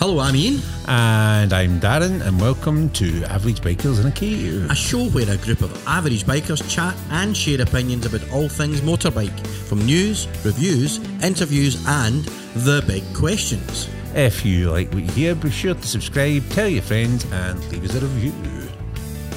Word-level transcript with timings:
Hello, 0.00 0.18
I'm 0.18 0.34
Ian. 0.34 0.62
And 0.88 1.52
I'm 1.52 1.78
Darren, 1.78 2.26
and 2.26 2.40
welcome 2.40 2.88
to 2.92 3.22
Average 3.24 3.60
Bikers 3.60 4.00
in 4.00 4.06
a 4.06 4.10
Cave. 4.10 4.70
A 4.70 4.74
show 4.74 5.04
where 5.10 5.30
a 5.30 5.36
group 5.36 5.60
of 5.60 5.86
average 5.86 6.24
bikers 6.24 6.66
chat 6.74 6.96
and 7.10 7.36
share 7.36 7.60
opinions 7.60 8.06
about 8.06 8.26
all 8.32 8.48
things 8.48 8.80
motorbike, 8.80 9.46
from 9.46 9.84
news, 9.84 10.26
reviews, 10.42 11.00
interviews, 11.22 11.84
and 11.86 12.24
the 12.64 12.82
big 12.86 13.04
questions. 13.14 13.90
If 14.14 14.42
you 14.42 14.70
like 14.70 14.90
what 14.94 15.02
you 15.02 15.10
hear, 15.10 15.34
be 15.34 15.50
sure 15.50 15.74
to 15.74 15.86
subscribe, 15.86 16.48
tell 16.48 16.66
your 16.66 16.80
friends, 16.80 17.26
and 17.30 17.62
leave 17.70 17.84
us 17.84 17.94
a 17.94 18.00
review. 18.00 18.32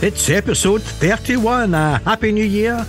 It's 0.01 0.29
episode 0.29 0.81
31. 0.81 1.75
Uh, 1.75 1.99
Happy 2.05 2.31
New 2.31 2.45
Year. 2.45 2.85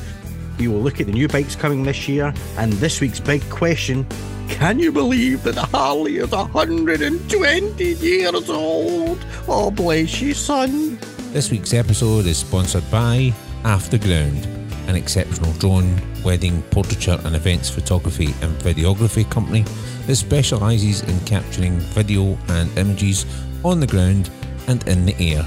We 0.59 0.69
will 0.69 0.81
look 0.81 1.01
at 1.01 1.07
the 1.07 1.13
new 1.13 1.29
bikes 1.29 1.57
coming 1.57 1.83
this 1.83 2.09
year, 2.09 2.33
and 2.57 2.73
this 2.75 3.01
week's 3.01 3.21
big 3.21 3.43
question 3.51 4.07
can 4.49 4.79
you 4.79 4.93
believe 4.93 5.43
that 5.43 5.57
Harley 5.57 6.19
is 6.19 6.31
120 6.31 7.85
years 7.85 8.51
old? 8.51 9.25
Oh, 9.49 9.71
bless 9.71 10.21
you, 10.21 10.35
son. 10.35 10.99
This 11.33 11.51
week's 11.51 11.75
episode 11.75 12.27
is 12.27 12.39
sponsored 12.39 12.89
by 12.91 13.33
Afterground, 13.65 14.47
an 14.87 14.95
exceptional 14.95 15.53
drone, 15.55 16.01
wedding, 16.23 16.63
portraiture, 16.71 17.19
and 17.25 17.35
events 17.35 17.69
photography 17.69 18.27
and 18.43 18.57
videography 18.61 19.29
company 19.29 19.65
that 20.07 20.17
specialises 20.17 21.03
in 21.03 21.19
capturing 21.21 21.81
video 21.81 22.39
and 22.49 22.77
images 22.79 23.27
on 23.65 23.81
the 23.81 23.87
ground 23.87 24.31
and 24.69 24.87
in 24.87 25.05
the 25.07 25.17
air 25.19 25.45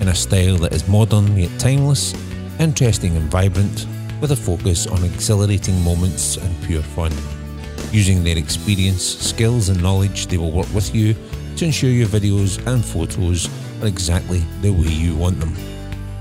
in 0.00 0.08
a 0.08 0.14
style 0.14 0.56
that 0.58 0.72
is 0.72 0.88
modern 0.88 1.36
yet 1.36 1.50
timeless, 1.58 2.14
interesting 2.58 3.16
and 3.16 3.30
vibrant, 3.30 3.86
with 4.20 4.32
a 4.32 4.36
focus 4.36 4.86
on 4.86 5.02
exhilarating 5.04 5.80
moments 5.82 6.36
and 6.36 6.62
pure 6.64 6.82
fun. 6.82 7.10
Using 7.92 8.24
their 8.24 8.38
experience, 8.38 9.02
skills, 9.02 9.68
and 9.68 9.82
knowledge, 9.82 10.26
they 10.26 10.38
will 10.38 10.52
work 10.52 10.72
with 10.74 10.94
you 10.94 11.14
to 11.56 11.64
ensure 11.64 11.90
your 11.90 12.08
videos 12.08 12.64
and 12.66 12.84
photos 12.84 13.48
are 13.82 13.86
exactly 13.86 14.42
the 14.60 14.70
way 14.70 14.88
you 14.88 15.16
want 15.16 15.40
them. 15.40 15.54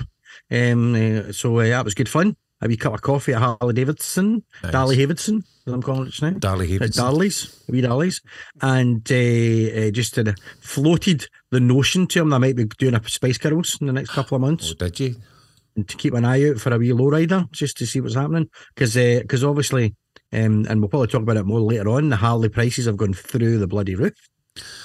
Um, 0.52 0.96
uh, 0.96 1.32
so 1.32 1.58
uh, 1.60 1.64
that 1.68 1.86
was 1.86 1.94
good 1.94 2.10
fun. 2.10 2.36
A 2.62 2.68
wee 2.68 2.78
cup 2.78 2.94
of 2.94 3.02
coffee 3.02 3.34
at 3.34 3.42
Harley 3.42 3.74
Davidson, 3.74 4.44
Nice. 4.64 4.72
Darley 4.72 4.96
Davidson, 4.96 5.44
as 5.68 5.74
I'm 5.74 5.84
calling 5.84 6.08
it 6.08 6.10
just 6.10 6.24
now. 6.24 6.32
Darley 6.32 6.66
At 6.66 6.80
Davidson. 6.80 7.04
Darley's, 7.04 7.64
wee 7.70 7.82
Darley's, 7.82 8.20
and 8.62 9.08
uh, 9.12 9.88
uh, 9.88 9.92
just 9.92 10.18
floated 10.62 11.28
the 11.52 11.60
notion 11.60 12.08
to 12.08 12.22
him 12.22 12.30
that 12.30 12.38
I 12.38 12.40
might 12.40 12.56
be 12.56 12.66
doing 12.66 12.96
a 12.96 13.10
Spice 13.10 13.38
Girls 13.38 13.78
in 13.80 13.86
the 13.86 13.94
next 13.94 14.10
couple 14.10 14.36
of 14.36 14.42
months, 14.42 14.72
Oh, 14.72 14.74
did 14.86 15.00
you? 15.00 15.16
and 15.76 15.88
to 15.88 15.98
keep 15.98 16.16
an 16.16 16.26
eye 16.26 16.50
out 16.50 16.58
for 16.58 16.74
a 16.74 16.80
wee 16.80 16.90
lowrider 16.90 17.52
just 17.52 17.78
to 17.78 17.86
see 17.86 18.02
what's 18.02 18.16
happening. 18.16 18.50
Because 18.74 18.96
because 18.96 19.44
obviously, 19.44 19.94
um, 20.34 20.66
and 20.68 20.80
we'll 20.82 20.90
probably 20.90 21.08
talk 21.10 21.22
about 21.22 21.38
it 21.38 21.46
more 21.46 21.62
later 21.62 21.90
on. 21.90 22.10
The 22.10 22.16
Harley 22.16 22.50
prices 22.50 22.88
have 22.88 22.98
gone 22.98 23.14
through 23.14 23.60
the 23.60 23.68
bloody 23.68 23.94
roof. 23.94 24.14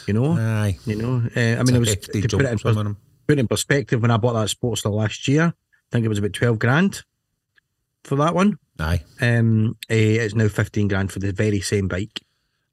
You 0.07 0.15
know, 0.15 0.33
Aye. 0.39 0.79
you 0.87 0.97
know. 0.97 1.17
Uh, 1.37 1.41
I 1.41 1.61
It's 1.61 1.71
mean, 1.71 1.77
it 1.77 1.81
was 1.81 1.97
to 1.97 1.97
put 1.99 2.15
it, 2.17 2.25
in, 2.25 2.29
jump, 2.29 2.61
some 2.61 2.71
of 2.71 2.85
them. 2.85 2.97
put 3.27 3.39
it 3.39 3.41
in 3.41 3.49
perspective 3.49 4.03
when 4.03 4.11
I 4.11 4.17
bought 4.17 4.33
that 4.35 4.49
Sportster 4.49 4.91
last 4.93 5.29
year. 5.29 5.45
I 5.55 5.89
think 5.91 6.05
it 6.05 6.09
was 6.09 6.19
about 6.19 6.33
twelve 6.33 6.59
grand 6.59 7.03
for 8.05 8.17
that 8.17 8.35
one. 8.35 8.59
Aye. 8.79 9.03
Um, 9.21 9.77
uh, 9.91 9.95
it's 9.95 10.35
now 10.35 10.49
fifteen 10.49 10.89
grand 10.89 11.13
for 11.13 11.19
the 11.19 11.33
very 11.33 11.61
same 11.61 11.89
bike. 11.89 12.21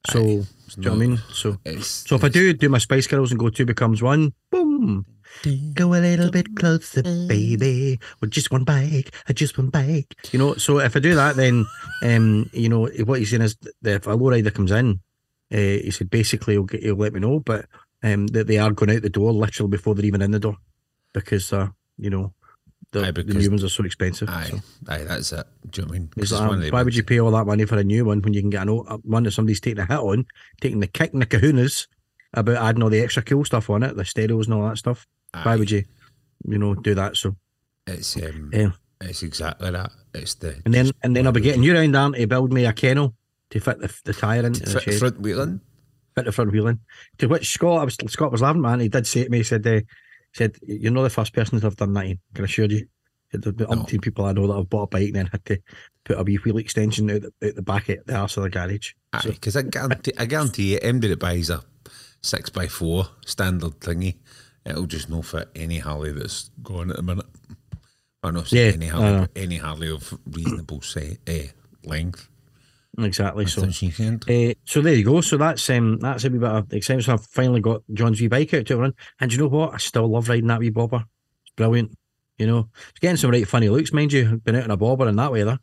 So, 0.09 0.21
do 0.21 0.27
you 0.29 0.45
know 0.77 0.91
what 0.91 0.95
I 0.95 0.97
mean? 1.07 1.17
So, 1.33 1.57
It's, 1.65 1.87
so 2.07 2.15
if 2.15 2.23
I 2.23 2.29
do 2.29 2.53
do 2.53 2.69
my 2.69 2.77
Spice 2.77 3.05
Girls 3.05 3.31
and 3.31 3.39
go 3.39 3.49
two 3.49 3.65
becomes 3.65 4.01
one, 4.01 4.31
boom. 4.49 5.05
Go 5.73 5.93
a 5.93 5.99
little 5.99 6.31
bit 6.31 6.55
closer, 6.55 7.03
baby. 7.03 7.99
With 8.21 8.31
just 8.31 8.49
one 8.49 8.63
bike, 8.63 9.13
I 9.27 9.33
just 9.33 9.57
one 9.57 9.69
bike. 9.69 10.15
You 10.31 10.39
know, 10.39 10.55
so 10.55 10.79
if 10.79 10.95
I 10.95 10.99
do 10.99 11.13
that, 11.15 11.35
then, 11.35 11.65
um, 12.01 12.49
you 12.53 12.67
know, 12.69 12.87
what 13.05 13.19
he's 13.19 13.29
saying 13.29 13.43
is 13.43 13.55
that 13.81 13.95
if 13.95 14.07
a 14.07 14.13
low 14.13 14.31
rider 14.31 14.49
comes 14.51 14.71
in, 14.71 15.01
uh, 15.51 15.57
he 15.57 15.91
said 15.91 16.09
basically 16.09 16.53
he'll, 16.55 16.63
get, 16.63 16.83
he'll 16.83 16.95
let 16.95 17.13
me 17.13 17.19
know, 17.19 17.39
but 17.39 17.65
um, 18.03 18.27
that 18.27 18.47
they 18.47 18.57
are 18.57 18.71
going 18.71 18.95
out 18.95 19.01
the 19.01 19.09
door 19.09 19.31
literally 19.33 19.69
before 19.69 19.95
they're 19.95 20.05
even 20.05 20.21
in 20.21 20.31
the 20.31 20.39
door 20.39 20.57
because, 21.13 21.51
uh, 21.51 21.67
you 21.97 22.09
know, 22.09 22.33
the, 22.91 23.05
Aye, 23.05 23.11
the 23.11 23.23
new 23.23 23.49
ones 23.49 23.63
are 23.63 23.69
so 23.69 23.83
expensive. 23.83 24.29
Aye. 24.29 24.49
so. 24.49 24.59
Aye, 24.87 25.03
that's 25.03 25.31
it. 25.31 25.45
Do 25.69 25.81
you 25.81 25.85
know 25.85 25.89
what 25.89 25.95
I 25.95 25.99
mean? 25.99 26.09
It's 26.17 26.23
It's 26.23 26.31
like, 26.31 26.49
one 26.49 26.57
of 26.57 26.61
them 26.63 26.71
why 26.71 26.83
would 26.83 26.95
you 26.95 27.03
pay 27.03 27.19
all 27.19 27.31
that 27.31 27.45
money 27.45 27.65
for 27.65 27.77
a 27.77 27.83
new 27.83 28.05
one 28.05 28.21
when 28.21 28.33
you 28.33 28.41
can 28.41 28.49
get 28.49 28.63
an 28.63 28.69
old, 28.69 28.87
one 29.05 29.23
that 29.23 29.31
somebody's 29.31 29.59
taking 29.61 29.79
a 29.79 29.85
hit 29.85 29.99
on, 29.99 30.25
taking 30.59 30.79
the 30.79 30.87
kick 30.87 31.13
in 31.13 31.19
the 31.19 31.25
kahunas 31.25 31.87
about 32.33 32.57
adding 32.63 32.81
all 32.81 32.89
the 32.89 33.01
extra 33.01 33.21
cool 33.21 33.45
stuff 33.45 33.69
on 33.69 33.83
it, 33.83 33.95
the 33.95 34.05
stereos 34.05 34.47
and 34.47 34.55
all 34.55 34.67
that 34.67 34.77
stuff? 34.77 35.05
Why 35.43 35.55
would 35.55 35.69
you, 35.69 35.83
you 36.47 36.57
know, 36.57 36.73
do 36.73 36.95
that? 36.95 37.15
So, 37.15 37.35
It's 37.85 38.15
um, 38.17 38.49
Yeah. 38.53 38.71
it's 39.01 39.21
exactly 39.21 39.69
that. 39.69 39.91
It's 40.15 40.33
the 40.35 40.59
and 40.65 40.73
then 40.73 40.91
and 41.03 41.15
then 41.15 41.27
I'll 41.27 41.33
be 41.33 41.41
getting 41.41 41.61
you 41.63 41.75
round 41.75 42.15
to 42.15 42.27
build 42.27 42.51
me 42.51 42.65
a 42.65 42.73
kennel 42.73 43.13
to 43.51 43.59
fit 43.59 43.79
the, 43.79 43.93
the 44.05 44.13
tyre 44.13 44.45
into 44.45 44.59
to 44.61 44.65
the 44.65 44.71
fit 44.79 44.85
the 44.85 44.91
shed, 44.91 44.99
front 44.99 45.21
wheel 45.21 45.41
in. 45.41 45.61
fit 46.15 46.25
the 46.25 46.31
front 46.31 46.51
wheel 46.51 46.67
in. 46.67 46.79
To 47.19 47.27
which 47.27 47.49
Scott, 47.49 47.81
I 47.81 47.85
was 47.85 47.97
Scott 48.07 48.31
was 48.31 48.41
laughing, 48.41 48.61
man. 48.61 48.79
He 48.79 48.89
did 48.89 49.07
say 49.07 49.23
to 49.23 49.29
me, 49.29 49.37
he 49.39 49.43
said, 49.43 49.65
uh, 49.65 49.81
said, 50.33 50.57
you're 50.61 50.91
not 50.91 51.03
the 51.03 51.09
first 51.09 51.33
person 51.33 51.59
to 51.59 51.65
have 51.65 51.75
done 51.75 51.93
that. 51.93 52.05
Ian, 52.05 52.19
Can 52.35 52.45
assure 52.45 52.65
you. 52.65 52.87
There's 53.31 53.53
been 53.55 53.67
No. 53.69 53.83
people 53.85 54.25
I 54.25 54.31
know 54.31 54.47
that 54.47 54.55
have 54.55 54.69
bought 54.69 54.83
a 54.83 54.87
bike 54.87 55.07
and 55.07 55.15
then 55.15 55.25
had 55.27 55.45
to 55.45 55.59
put 56.03 56.17
a 56.19 56.23
wee 56.23 56.37
wheel 56.37 56.57
extension 56.57 57.11
out 57.11 57.21
the, 57.39 57.47
out 57.49 57.55
the 57.55 57.61
back 57.61 57.87
of 57.89 57.97
the 58.07 58.15
arse 58.15 58.37
of 58.37 58.43
the 58.43 58.49
garage. 58.49 58.93
Aye, 59.13 59.21
So- 59.21 59.29
because 59.31 59.55
I 59.55 59.61
guarantee, 59.63 60.13
I 60.17 60.25
guarantee 60.25 60.73
you, 60.73 60.79
anybody 60.81 61.09
that 61.09 61.19
buys 61.19 61.49
a 61.51 61.63
six 62.23 62.49
by 62.49 62.65
four 62.67 63.07
standard 63.25 63.79
thingy, 63.81 64.15
it'll 64.65 64.87
just 64.87 65.09
no 65.11 65.21
fit 65.21 65.47
any 65.55 65.77
Harley 65.77 66.11
that's 66.11 66.49
going 66.63 66.89
at 66.89 66.95
the 66.95 67.03
minute. 67.03 67.27
I 68.23 68.31
know, 68.31 68.43
Yeah, 68.49 68.63
any 68.73 68.87
I 68.87 68.93
Harley, 68.93 69.11
know. 69.17 69.27
any 69.35 69.57
Harley 69.57 69.89
of 69.91 70.19
reasonable 70.25 70.81
say, 70.81 71.17
eh, 71.27 71.47
length. 71.85 72.29
Exactly. 73.05 73.45
So. 73.45 73.61
what 73.61 73.73
she 73.73 73.91
said. 73.91 74.23
Uh, 74.29 74.53
so 74.65 74.81
there 74.81 74.93
you 74.95 75.03
go. 75.03 75.21
So 75.21 75.37
that's 75.37 75.69
um 75.69 75.99
that's 75.99 76.23
a 76.25 76.29
wee 76.29 76.39
bit 76.39 76.49
of 76.49 76.71
excitement. 76.73 77.05
So 77.05 77.13
I've 77.13 77.25
finally 77.25 77.61
got 77.61 77.81
John's 77.93 78.19
wee 78.21 78.27
bike 78.27 78.53
out 78.53 78.65
to 78.67 78.77
run. 78.77 78.93
And 79.19 79.31
you 79.31 79.39
know 79.39 79.47
what? 79.47 79.73
I 79.73 79.77
still 79.77 80.07
love 80.07 80.29
riding 80.29 80.47
that 80.47 80.59
wee 80.59 80.69
bobber. 80.69 81.05
It's 81.43 81.53
brilliant. 81.55 81.97
You 82.37 82.47
know, 82.47 82.69
it's 82.89 82.99
getting 82.99 83.17
some 83.17 83.31
right 83.31 83.47
funny 83.47 83.69
looks, 83.69 83.91
mind 83.91 84.13
you. 84.13 84.37
Been 84.43 84.55
out 84.55 84.63
in 84.63 84.71
a 84.71 84.77
bobber 84.77 85.07
in 85.07 85.15
that 85.17 85.31
weather. 85.31 85.59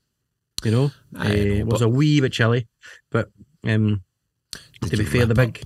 You 0.65 0.71
know, 0.71 0.91
uh, 1.17 1.25
know, 1.25 1.31
it 1.31 1.67
was 1.67 1.83
a 1.83 1.89
wee 1.89 2.21
bit 2.21 2.33
chilly, 2.33 2.67
but 3.11 3.29
um, 3.65 4.03
to 4.83 4.97
be 4.97 5.05
fair, 5.05 5.27
the 5.27 5.35
big 5.35 5.63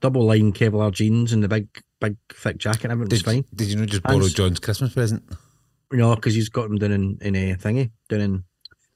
double 0.00 0.24
line 0.26 0.52
Kevlar 0.52 0.92
jeans 0.92 1.32
and 1.32 1.42
the 1.42 1.48
big 1.48 1.68
big 2.00 2.16
thick 2.32 2.58
jacket 2.58 2.84
and 2.84 2.92
everything 2.92 3.10
was 3.10 3.22
Did, 3.22 3.26
fine. 3.26 3.44
did 3.54 3.68
you 3.68 3.76
know 3.76 3.86
just 3.86 4.02
borrow 4.02 4.16
And- 4.16 4.34
John's 4.34 4.60
Christmas 4.60 4.92
present? 4.92 5.22
You 5.92 5.98
know, 5.98 6.14
because 6.14 6.34
he's 6.34 6.48
got 6.48 6.68
them 6.68 6.78
down 6.78 6.92
in 6.92 7.18
in 7.20 7.36
a 7.36 7.54
thingy 7.54 7.90
down 8.08 8.20
in 8.20 8.44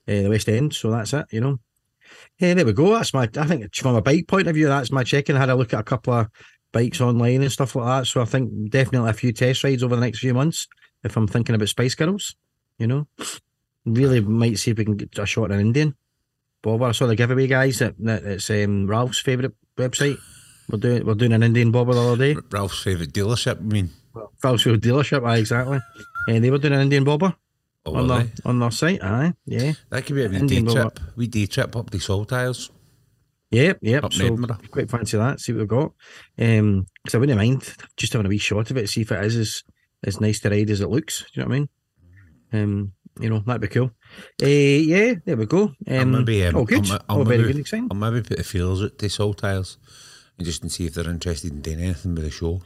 uh, 0.08 0.22
the 0.22 0.28
West 0.28 0.48
End. 0.48 0.74
So 0.74 0.90
that's 0.90 1.12
it. 1.12 1.26
You 1.30 1.40
know. 1.40 1.60
Yeah, 2.38 2.54
there 2.54 2.64
we 2.64 2.72
go. 2.72 2.90
That's 2.94 3.12
my. 3.12 3.28
I 3.36 3.46
think 3.46 3.74
from 3.74 3.96
a 3.96 4.02
bike 4.02 4.28
point 4.28 4.46
of 4.46 4.54
view, 4.54 4.68
that's 4.68 4.92
my 4.92 5.02
check-in. 5.02 5.36
I 5.36 5.40
had 5.40 5.50
a 5.50 5.56
look 5.56 5.74
at 5.74 5.80
a 5.80 5.84
couple 5.84 6.14
of 6.14 6.28
bikes 6.72 7.00
online 7.00 7.42
and 7.42 7.50
stuff 7.50 7.74
like 7.74 7.86
that. 7.86 8.06
So 8.06 8.20
I 8.20 8.26
think 8.26 8.70
definitely 8.70 9.10
a 9.10 9.14
few 9.14 9.32
test 9.32 9.64
rides 9.64 9.82
over 9.82 9.96
the 9.96 10.00
next 10.00 10.20
few 10.20 10.34
months. 10.34 10.68
If 11.02 11.16
I'm 11.16 11.26
thinking 11.26 11.54
about 11.54 11.68
Spice 11.68 11.94
Girls, 11.94 12.36
you 12.78 12.86
know, 12.86 13.08
really 13.84 14.20
might 14.20 14.58
see 14.58 14.70
if 14.70 14.78
we 14.78 14.84
can 14.84 14.96
get 14.96 15.18
a 15.18 15.26
shot 15.26 15.50
at 15.50 15.58
an 15.58 15.60
Indian. 15.60 15.96
Bob, 16.62 16.82
I 16.82 16.92
saw 16.92 17.06
the 17.06 17.16
giveaway 17.16 17.46
guys 17.46 17.78
that, 17.78 17.94
that 18.00 18.24
it's 18.24 18.50
um, 18.50 18.86
Ralph's 18.86 19.20
favourite 19.20 19.54
website. 19.76 20.18
We're 20.70 20.78
doing 20.78 21.06
we're 21.06 21.14
doing 21.14 21.32
an 21.32 21.42
Indian 21.42 21.70
bobber 21.70 21.94
the 21.94 22.00
other 22.00 22.34
day. 22.34 22.40
Ralph's 22.50 22.82
favourite 22.82 23.12
dealership. 23.12 23.58
I 23.58 23.62
mean, 23.62 23.90
Ralph's 24.42 24.62
favourite 24.62 24.82
dealership, 24.82 25.26
aye, 25.26 25.38
exactly. 25.38 25.80
And 26.28 26.44
they 26.44 26.50
were 26.50 26.58
doing 26.58 26.74
an 26.74 26.82
Indian 26.82 27.04
bobber 27.04 27.34
oh, 27.94 27.96
on 27.96 28.08
their 28.08 28.28
on 28.44 28.58
their 28.58 28.70
site, 28.70 29.02
aye, 29.02 29.32
yeah. 29.46 29.72
that 29.90 30.06
could 30.06 30.16
be 30.16 30.24
a 30.24 30.28
wee 30.28 30.46
day 30.46 30.62
trip. 30.62 31.00
We 31.16 31.26
day 31.26 31.46
trip 31.46 31.76
up 31.76 31.90
the. 31.90 32.68
Yep, 33.50 33.78
yep. 33.80 34.04
Up 34.04 34.12
so 34.12 34.36
quite 34.70 34.90
fancy 34.90 35.16
that. 35.16 35.40
See 35.40 35.52
what 35.52 35.60
we've 35.60 35.68
got. 35.68 35.92
Um, 36.38 36.86
because 37.02 37.14
I 37.14 37.18
wouldn't 37.18 37.38
mind 37.38 37.74
just 37.96 38.12
having 38.12 38.26
a 38.26 38.28
wee 38.28 38.38
shot 38.38 38.70
of 38.70 38.76
it, 38.76 38.88
see 38.90 39.02
if 39.02 39.12
it 39.12 39.24
is 39.24 39.36
as, 39.36 39.62
as 40.04 40.20
nice 40.20 40.40
to 40.40 40.50
ride 40.50 40.68
as 40.68 40.82
it 40.82 40.90
looks. 40.90 41.20
Do 41.20 41.26
you 41.32 41.42
know 41.42 41.48
what 41.48 41.54
I 41.54 41.58
mean? 41.58 41.68
Um, 42.52 42.92
you 43.20 43.30
know 43.30 43.40
that'd 43.40 43.62
be 43.62 43.68
cool. 43.68 43.90
Uh, 44.42 44.46
yeah, 44.46 45.14
there 45.24 45.36
we 45.36 45.46
go. 45.46 45.72
Um, 45.88 46.12
maybe, 46.12 46.44
um, 46.46 46.56
oh, 46.56 46.64
good. 46.64 46.90
I'll, 46.90 47.00
I'll 47.08 47.20
oh, 47.20 47.24
very 47.24 47.38
maybe, 47.38 47.52
good, 47.52 47.60
exciting. 47.60 47.88
I'll 47.90 47.96
maybe 47.96 48.22
put 48.22 48.36
the 48.36 48.44
feelers 48.44 48.82
out 48.82 48.98
to 48.98 49.08
Salt 49.08 49.42
Isles 49.42 49.78
and 50.36 50.46
just 50.46 50.62
and 50.62 50.70
see 50.70 50.86
if 50.86 50.94
they're 50.94 51.08
interested 51.08 51.50
in 51.50 51.62
doing 51.62 51.80
anything 51.80 52.14
with 52.14 52.24
the 52.24 52.30
show. 52.30 52.62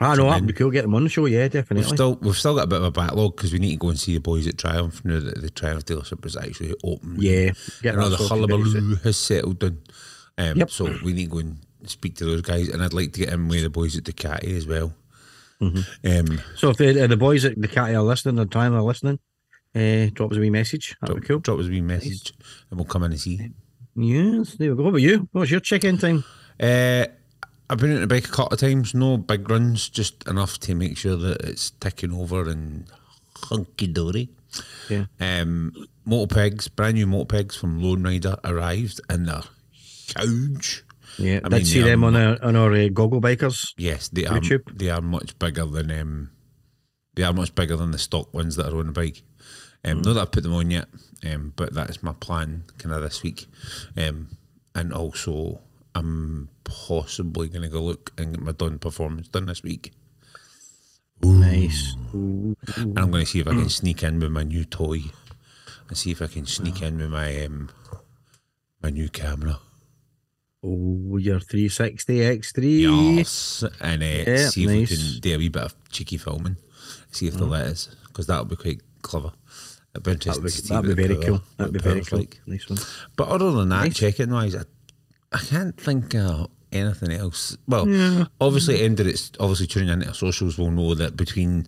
I 0.00 0.16
know 0.16 0.28
that'd 0.30 0.46
be 0.46 0.52
cool. 0.52 0.70
Get 0.70 0.82
them 0.82 0.94
on 0.94 1.04
the 1.04 1.08
show. 1.10 1.26
Yeah, 1.26 1.42
We've 1.44 1.52
definitely. 1.52 1.84
still 1.96 2.16
we've 2.20 2.36
still 2.36 2.56
got 2.56 2.64
a 2.64 2.66
bit 2.66 2.78
of 2.78 2.84
a 2.84 2.90
backlog 2.90 3.36
because 3.36 3.52
we 3.52 3.58
need 3.60 3.72
to 3.72 3.76
go 3.76 3.88
and 3.90 3.98
see 3.98 4.14
the 4.14 4.20
boys 4.20 4.46
at 4.48 4.58
Triumph 4.58 5.04
now 5.04 5.20
that 5.20 5.40
the 5.40 5.48
Triumph 5.50 5.84
dealership 5.84 6.24
is 6.26 6.36
actually 6.36 6.74
open. 6.82 7.16
yeah, 7.20 7.52
get 7.82 7.94
you 7.94 8.00
know 8.00 8.08
the 8.08 8.16
hullabaloo 8.16 8.96
has 9.04 9.16
settled 9.16 9.60
down. 9.60 9.78
Um, 10.38 10.56
Yep. 10.58 10.70
So 10.70 10.84
we 11.04 11.12
need 11.12 11.26
to 11.26 11.30
go 11.30 11.38
and 11.38 11.58
speak 11.84 12.16
to 12.16 12.24
those 12.24 12.42
guys, 12.42 12.68
and 12.68 12.82
I'd 12.82 12.92
like 12.92 13.12
to 13.12 13.20
get 13.20 13.32
in 13.32 13.46
with 13.48 13.62
the 13.62 13.70
boys 13.70 13.96
at 13.96 14.04
Ducati 14.04 14.56
as 14.56 14.66
well. 14.66 14.92
Mm-hmm. 15.60 16.32
Um, 16.32 16.40
So 16.56 16.70
if 16.70 16.76
the, 16.78 17.04
uh, 17.04 17.06
the 17.06 17.16
boys 17.16 17.44
at 17.44 17.58
the 17.60 17.68
Catty 17.68 17.94
are 17.94 18.02
listening, 18.02 18.38
or 18.40 18.44
trying 18.44 18.74
are 18.74 18.82
listening, 18.82 19.18
uh, 19.74 20.10
drop 20.12 20.32
us 20.32 20.36
a 20.36 20.40
wee 20.40 20.50
message. 20.50 20.96
That'd 21.00 21.14
drop, 21.16 21.22
be 21.22 21.26
cool. 21.28 21.38
drop 21.38 21.58
us 21.60 21.66
a 21.66 21.70
wee 21.70 21.80
message, 21.80 22.32
and 22.70 22.78
we'll 22.78 22.86
come 22.86 23.04
in 23.04 23.12
and 23.12 23.20
see. 23.20 23.50
Yes, 23.94 24.54
there 24.56 24.70
we 24.72 24.76
go. 24.76 24.82
What 24.82 24.88
about 24.90 25.00
you? 25.02 25.28
What's 25.32 25.50
your 25.50 25.60
check-in 25.60 25.96
time? 25.98 26.24
Uh, 26.60 27.06
I've 27.68 27.78
been 27.78 27.90
in 27.90 28.00
the 28.00 28.06
bike 28.06 28.28
a 28.28 28.30
couple 28.30 28.54
of 28.54 28.60
times. 28.60 28.94
No 28.94 29.16
big 29.16 29.48
runs, 29.50 29.88
just 29.88 30.26
enough 30.28 30.58
to 30.60 30.74
make 30.74 30.96
sure 30.96 31.16
that 31.16 31.42
it's 31.42 31.70
ticking 31.70 32.12
over 32.12 32.48
and 32.48 32.86
hunky 33.36 33.88
dory. 33.88 34.28
Yeah. 34.88 35.06
Um, 35.20 35.72
Motopegs, 36.06 36.74
brand 36.74 36.94
new 36.94 37.06
Motopegs 37.06 37.58
from 37.58 37.82
Lone 37.82 38.02
Rider 38.02 38.36
arrived, 38.44 39.00
and 39.08 39.26
they're 39.26 39.42
huge. 39.72 40.84
Yeah, 41.18 41.40
I 41.44 41.48
did 41.48 41.52
mean, 41.52 41.64
see 41.64 41.80
them 41.80 42.04
on 42.04 42.14
our 42.14 42.42
on 42.42 42.56
our 42.56 42.72
uh, 42.72 42.88
Goggle 42.88 43.20
Bikers. 43.20 43.72
Yes, 43.76 44.08
they 44.08 44.26
are. 44.26 44.38
YouTube. 44.38 44.78
They 44.78 44.90
are 44.90 45.00
much 45.00 45.38
bigger 45.38 45.64
than 45.64 45.90
um, 45.90 46.30
they 47.14 47.22
are 47.22 47.32
much 47.32 47.54
bigger 47.54 47.76
than 47.76 47.90
the 47.90 47.98
stock 47.98 48.32
ones 48.32 48.56
that 48.56 48.72
are 48.72 48.78
on 48.78 48.86
the 48.86 48.92
bike. 48.92 49.22
Um, 49.84 50.02
Not 50.02 50.14
that 50.14 50.20
I've 50.20 50.32
put 50.32 50.42
them 50.42 50.54
on 50.54 50.70
yet, 50.70 50.86
um, 51.24 51.52
but 51.56 51.74
that 51.74 51.90
is 51.90 52.02
my 52.02 52.12
plan 52.12 52.64
kind 52.78 52.94
of 52.94 53.02
this 53.02 53.22
week. 53.22 53.46
Um, 53.96 54.36
and 54.74 54.92
also, 54.92 55.60
I'm 55.94 56.50
possibly 56.66 57.48
going 57.48 57.62
to 57.62 57.68
go 57.68 57.80
look 57.80 58.12
and 58.18 58.32
get 58.34 58.42
my 58.42 58.52
done 58.52 58.78
performance 58.78 59.28
done 59.28 59.46
this 59.46 59.62
week. 59.62 59.92
Nice. 61.22 61.94
And 62.12 62.56
I'm 62.98 63.10
going 63.10 63.24
to 63.24 63.26
see 63.26 63.40
if 63.40 63.48
I 63.48 63.52
can 63.52 63.70
sneak 63.70 64.02
in 64.02 64.20
with 64.20 64.30
my 64.32 64.42
new 64.42 64.64
toy, 64.64 65.00
and 65.88 65.96
see 65.96 66.10
if 66.10 66.20
I 66.20 66.26
can 66.26 66.44
sneak 66.46 66.82
in 66.82 66.98
with 66.98 67.10
my 67.10 67.44
um, 67.44 67.70
my 68.82 68.90
new 68.90 69.08
camera. 69.08 69.58
Oh, 70.62 71.16
your 71.16 71.40
360 71.40 72.18
X3. 72.18 73.16
Yes, 73.16 73.64
and 73.80 74.02
uh, 74.02 74.06
Yeah, 74.06 74.48
see 74.48 74.64
if 74.64 74.70
nice. 74.70 74.90
we 74.90 74.96
can 74.96 75.20
do 75.20 75.34
a 75.34 75.38
wee 75.38 75.48
bit 75.48 75.62
of 75.62 75.74
cheeky 75.90 76.18
filming. 76.18 76.56
See 77.12 77.26
if 77.28 77.34
they'll 77.34 77.46
let 77.46 77.66
us, 77.66 77.94
because 78.08 78.26
that'll 78.26 78.44
be 78.44 78.56
quite 78.56 78.82
clever. 79.02 79.32
It'd 79.94 80.02
be 80.04 80.12
That'd 80.14 80.42
be, 80.42 80.50
that'd 80.50 80.96
be 80.96 81.02
very 81.02 81.14
power- 81.16 81.24
cool. 81.24 81.42
That'd 81.56 81.72
be 81.72 81.78
very 81.78 82.00
cool. 82.02 82.18
like. 82.18 82.40
Nice 82.46 82.68
one. 82.68 82.78
But 83.16 83.28
other 83.28 83.52
than 83.52 83.70
that, 83.70 83.84
Nice. 83.84 83.94
checking 83.96 84.30
wise, 84.30 84.54
I, 84.54 84.62
I 85.32 85.38
can't 85.38 85.80
think 85.80 86.14
of 86.14 86.50
anything 86.80 87.12
else. 87.12 87.56
Well, 87.66 87.86
obviously, 88.40 88.82
ended 88.82 89.06
it's 89.06 89.30
obviously 89.40 89.66
tuning 89.66 89.88
into 89.90 90.08
our 90.08 90.14
socials 90.14 90.58
will 90.58 90.70
know 90.70 90.94
that 90.94 91.16
between 91.16 91.66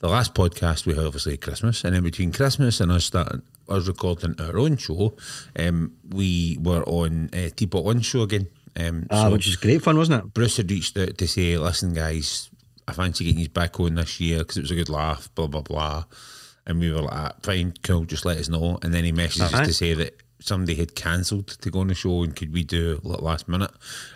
the 0.00 0.08
last 0.08 0.34
podcast 0.34 0.86
we 0.86 0.94
had 0.94 1.04
obviously 1.04 1.36
Christmas, 1.36 1.84
and 1.84 1.94
then 1.94 2.02
between 2.02 2.32
Christmas 2.32 2.80
and 2.80 2.92
us 2.92 3.04
starting 3.06 3.42
us 3.68 3.86
recording 3.88 4.34
our 4.40 4.56
own 4.58 4.76
show, 4.76 5.14
um, 5.58 5.92
we 6.10 6.56
were 6.60 6.82
on 6.84 7.28
uh, 7.32 7.48
Teapot 7.54 7.84
One 7.84 8.00
show 8.00 8.22
again. 8.22 8.48
Um, 8.78 9.06
Ah, 9.10 9.24
so- 9.24 9.32
which 9.32 9.48
is 9.48 9.56
great 9.56 9.82
fun, 9.82 9.96
wasn't 9.98 10.24
it? 10.24 10.32
Bruce 10.34 10.56
had 10.58 10.70
reached 10.70 10.96
out 10.98 11.18
to 11.18 11.26
say, 11.26 11.58
listen, 11.58 11.94
guys, 11.94 12.48
I 12.86 12.92
fancy 12.92 13.24
getting 13.24 13.40
you 13.40 13.48
back 13.48 13.80
on 13.80 13.96
this 13.96 14.20
year 14.20 14.38
because 14.38 14.56
it 14.56 14.62
was 14.62 14.70
a 14.70 14.76
good 14.76 14.88
laugh, 14.88 15.28
blah, 15.34 15.48
blah, 15.48 15.62
blah. 15.62 16.04
And 16.66 16.78
we 16.80 16.90
were 16.92 17.00
like, 17.02 17.12
"Ah, 17.14 17.32
fine, 17.42 17.72
cool, 17.82 18.04
just 18.04 18.24
let 18.24 18.36
us 18.38 18.48
know. 18.48 18.78
And 18.82 18.92
then 18.94 19.02
he 19.04 19.12
messaged 19.12 19.40
us 19.52 19.66
to 19.66 19.72
say 19.74 19.94
that 19.94 20.14
somebody 20.40 20.74
had 20.76 20.94
cancelled 20.94 21.48
to 21.48 21.70
go 21.70 21.80
on 21.80 21.88
the 21.88 21.94
show 21.94 22.22
and 22.22 22.34
could 22.36 22.52
we 22.52 22.62
do 22.62 23.00
it 23.02 23.04
last 23.04 23.48
minute. 23.48 23.70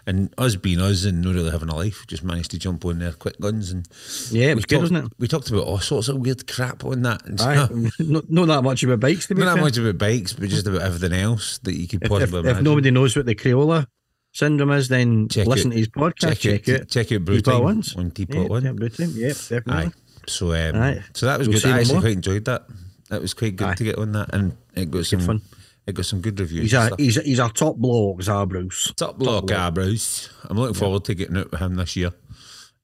And 0.07 0.33
us 0.39 0.55
being 0.57 0.81
us 0.81 1.05
and 1.05 1.21
not 1.23 1.35
really 1.35 1.51
having 1.51 1.69
a 1.69 1.75
life, 1.77 2.05
just 2.07 2.23
managed 2.23 2.51
to 2.53 2.59
jump 2.59 2.85
on 2.85 2.99
there 3.01 3.13
quick 3.13 3.39
guns. 3.41 3.71
And 3.73 3.87
Yeah, 4.31 4.49
it 4.51 4.55
was 4.55 4.65
we 4.65 4.67
good, 4.67 4.69
talked, 4.77 4.83
wasn't 4.93 5.05
it? 5.07 5.13
We 5.19 5.29
talked 5.29 5.51
about 5.51 5.65
all 5.65 5.81
sorts 5.81 6.09
of 6.09 6.19
weird 6.19 6.47
crap 6.47 6.85
on 6.85 7.03
that. 7.03 7.25
And 7.27 7.41
Aye, 7.41 7.69
not, 7.99 8.31
not 8.31 8.47
that 8.47 8.63
much 8.63 8.83
about 8.85 9.01
bikes 9.01 9.29
not 9.31 9.39
that 9.57 9.61
much 9.61 9.77
about 9.79 9.99
bikes, 9.99 10.33
but 10.33 10.49
just 10.49 10.67
about 10.67 10.83
everything 10.83 11.13
else 11.13 11.59
that 11.59 11.75
you 11.75 11.89
could 11.89 12.03
If, 12.03 12.07
if, 12.07 12.11
possibly 12.11 12.51
if 12.51 12.61
nobody 12.63 12.91
knows 12.91 13.17
what 13.17 13.27
the 13.27 13.35
Crayola 13.35 13.87
syndrome 14.33 14.73
is, 14.73 14.89
then 14.89 15.29
Check 15.29 15.47
listen 15.47 15.73
it. 15.73 15.75
to 15.75 15.79
his 15.81 15.89
podcast. 15.89 16.39
Check, 16.39 16.63
check, 16.63 16.69
it. 16.69 16.89
check 16.89 17.13
out 17.13 17.25
Brew 17.25 17.41
Time 17.41 17.63
Ones. 17.63 17.97
on 17.97 18.11
Teapot 18.13 18.37
yeah, 18.37 18.49
One. 18.49 18.65
Yeah, 18.65 18.71
Time. 18.73 18.89
Definitely. 18.89 19.73
Aye. 19.73 19.91
So 20.29 20.55
um, 20.55 20.77
Aye. 20.81 21.03
so 21.15 21.27
that 21.27 21.39
was 21.39 21.49
We'll 21.49 21.61
good. 21.61 21.71
I 21.71 21.79
actually 21.81 21.95
more. 21.95 22.03
quite 22.03 22.13
enjoyed 22.13 22.45
that. 22.45 22.63
That 23.11 23.21
was 23.21 23.35
quite 23.35 23.57
good 23.57 23.69
Aye. 23.69 23.75
to 23.75 23.85
get 23.85 23.99
on 23.99 24.13
that, 24.13 24.33
and 24.33 24.57
it 24.75 24.91
got 24.91 25.05
some 25.05 25.21
fun. 25.21 25.43
It 25.87 25.95
got 25.95 26.07
some 26.07 26.21
good 26.21 26.39
reviews. 26.39 26.63
He's 26.71 26.75
a 26.75 26.91
he's 26.97 27.17
a, 27.19 27.23
he's 27.23 27.39
a 27.39 27.49
top 27.49 27.77
bloke, 27.77 28.23
Zar 28.23 28.47
Bruce. 28.47 28.93
top 28.97 29.19
block 29.19 29.51
eyebrows. 29.51 30.31
I'm 30.45 30.57
looking 30.57 30.75
forward 30.75 31.05
to 31.05 31.15
getting 31.15 31.37
out 31.37 31.51
with 31.51 31.61
him 31.61 31.75
this 31.77 31.97
year. 31.97 32.13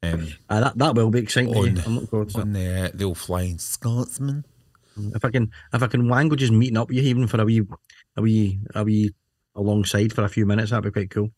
Um, 0.02 0.28
Uh, 0.48 0.60
that 0.60 0.78
that 0.78 0.94
will 0.94 1.10
be 1.10 1.18
exciting. 1.20 1.54
On-. 1.56 1.78
I'm 1.86 1.94
looking 1.94 2.06
forward 2.08 2.28
to 2.30 2.38
that. 2.38 2.52
the 2.52 2.84
uh, 2.84 2.90
the 2.94 3.04
old 3.04 3.18
flying 3.18 3.58
Scotsman. 3.58 4.44
If 5.14 5.24
I 5.24 5.30
can 5.30 5.50
if 5.72 5.82
I 5.82 5.86
can 5.86 6.08
wangle 6.08 6.36
just 6.36 6.52
meeting 6.52 6.76
up 6.76 6.88
with 6.88 6.96
you 6.98 7.02
even 7.04 7.26
for 7.28 7.40
a 7.40 7.44
wee 7.44 7.62
a 8.16 8.22
wee 8.22 8.58
a 8.74 8.82
wee 8.84 9.12
alongside 9.54 10.12
for 10.12 10.24
a 10.24 10.28
few 10.28 10.44
minutes, 10.46 10.70
that'd 10.70 10.84
be 10.84 10.90
quite 10.90 11.10
cool. 11.10 11.30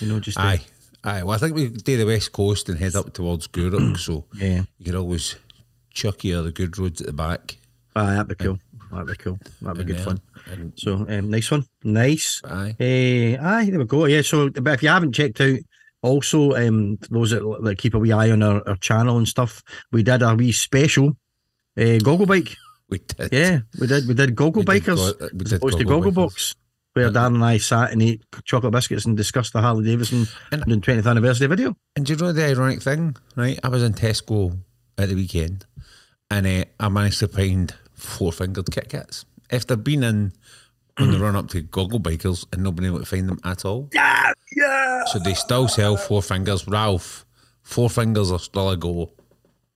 You 0.00 0.08
know, 0.08 0.20
just 0.20 0.38
to- 0.38 0.42
Aye, 0.44 0.60
aye. 1.04 1.22
Well, 1.22 1.34
I 1.34 1.38
think 1.38 1.54
we 1.54 1.68
do 1.68 1.96
the 1.98 2.06
west 2.06 2.32
coast 2.32 2.68
and 2.68 2.78
head 2.78 2.94
up 2.96 3.12
towards 3.12 3.46
Gourock, 3.46 3.98
so 3.98 4.24
yeah. 4.34 4.62
you 4.78 4.84
could 4.86 4.94
always 4.94 5.36
chuck 5.90 6.24
you 6.24 6.42
the 6.42 6.50
good 6.50 6.76
roads 6.78 7.00
at 7.00 7.06
the 7.06 7.12
back. 7.12 7.56
Aye, 7.94 8.14
that'd 8.14 8.28
be 8.28 8.34
cool. 8.44 8.58
That'd 8.94 9.06
be 9.08 9.14
cool. 9.16 9.38
That'd 9.62 9.86
be 9.86 9.92
good 9.92 10.00
fun. 10.02 10.20
And, 10.50 10.72
So 10.76 11.06
um, 11.08 11.30
nice 11.30 11.50
one, 11.50 11.64
nice. 11.82 12.40
aye, 12.44 12.74
Uh, 12.80 13.42
aye, 13.44 13.68
there 13.70 13.78
we 13.78 13.84
go. 13.84 14.06
Yeah, 14.06 14.22
so 14.22 14.50
but 14.50 14.74
if 14.74 14.82
you 14.82 14.88
haven't 14.88 15.12
checked 15.12 15.40
out, 15.40 15.58
also 16.02 16.52
um, 16.54 16.98
those 17.10 17.30
that, 17.30 17.60
that 17.62 17.78
keep 17.78 17.94
a 17.94 17.98
wee 17.98 18.12
eye 18.12 18.30
on 18.30 18.42
our, 18.42 18.66
our 18.68 18.76
channel 18.76 19.16
and 19.18 19.26
stuff, 19.28 19.62
we 19.90 20.02
did 20.02 20.22
a 20.22 20.34
wee 20.34 20.52
special 20.52 21.16
uh, 21.78 21.98
goggle 21.98 22.26
bike. 22.26 22.56
we 22.90 22.98
did. 22.98 23.32
Yeah, 23.32 23.60
we 23.80 23.86
did. 23.86 24.06
We 24.06 24.14
did 24.14 24.34
goggle 24.36 24.62
We 24.66 24.80
did 24.80 24.84
bikers. 24.84 25.18
go- 25.18 25.28
we 25.32 25.40
as 25.44 25.50
did 25.50 25.52
opposed 25.54 25.78
to 25.78 25.84
goggle 25.84 26.10
goggle 26.10 26.24
box, 26.26 26.54
where 26.92 27.10
Dan 27.10 27.34
and 27.36 27.44
I 27.44 27.56
sat 27.58 27.90
and 27.92 28.02
ate 28.02 28.22
chocolate 28.44 28.72
biscuits 28.72 29.06
and 29.06 29.16
discussed 29.16 29.54
the 29.54 29.62
Harley 29.62 29.84
Davidson 29.84 30.26
And- 30.52 30.62
120th 30.62 31.06
anniversary 31.10 31.46
video. 31.48 31.74
And 31.96 32.04
do 32.04 32.12
you 32.12 32.18
know 32.18 32.32
the 32.32 32.44
ironic 32.50 32.82
thing, 32.82 33.16
right? 33.34 33.58
I 33.64 33.68
was 33.68 33.82
in 33.82 33.94
Tesco 33.94 34.58
at 34.98 35.08
the 35.08 35.14
weekend 35.14 35.64
and 36.30 36.46
uh, 36.46 36.64
I 36.78 36.88
managed 36.90 37.18
to 37.20 37.28
find 37.28 37.74
four 38.04 38.32
fingered 38.32 38.70
Kit 38.70 38.88
Kats. 38.88 39.24
If 39.50 39.66
they've 39.66 39.82
been 39.82 40.02
in 40.02 40.32
on 40.98 41.10
the 41.10 41.18
run 41.18 41.34
up 41.36 41.48
to 41.48 41.60
Goggle 41.60 42.00
Bikers 42.00 42.46
and 42.52 42.62
not 42.62 42.76
been 42.76 42.84
able 42.84 43.00
to 43.00 43.04
find 43.04 43.28
them 43.28 43.38
at 43.44 43.64
all. 43.64 43.88
Yeah, 43.92 44.32
yeah. 44.56 45.04
So 45.06 45.18
they 45.18 45.34
still 45.34 45.66
sell 45.68 45.96
four 45.96 46.22
fingers. 46.22 46.68
Ralph, 46.68 47.26
four 47.62 47.90
fingers 47.90 48.30
are 48.30 48.38
still 48.38 48.70
a 48.70 48.76
go. 48.76 49.10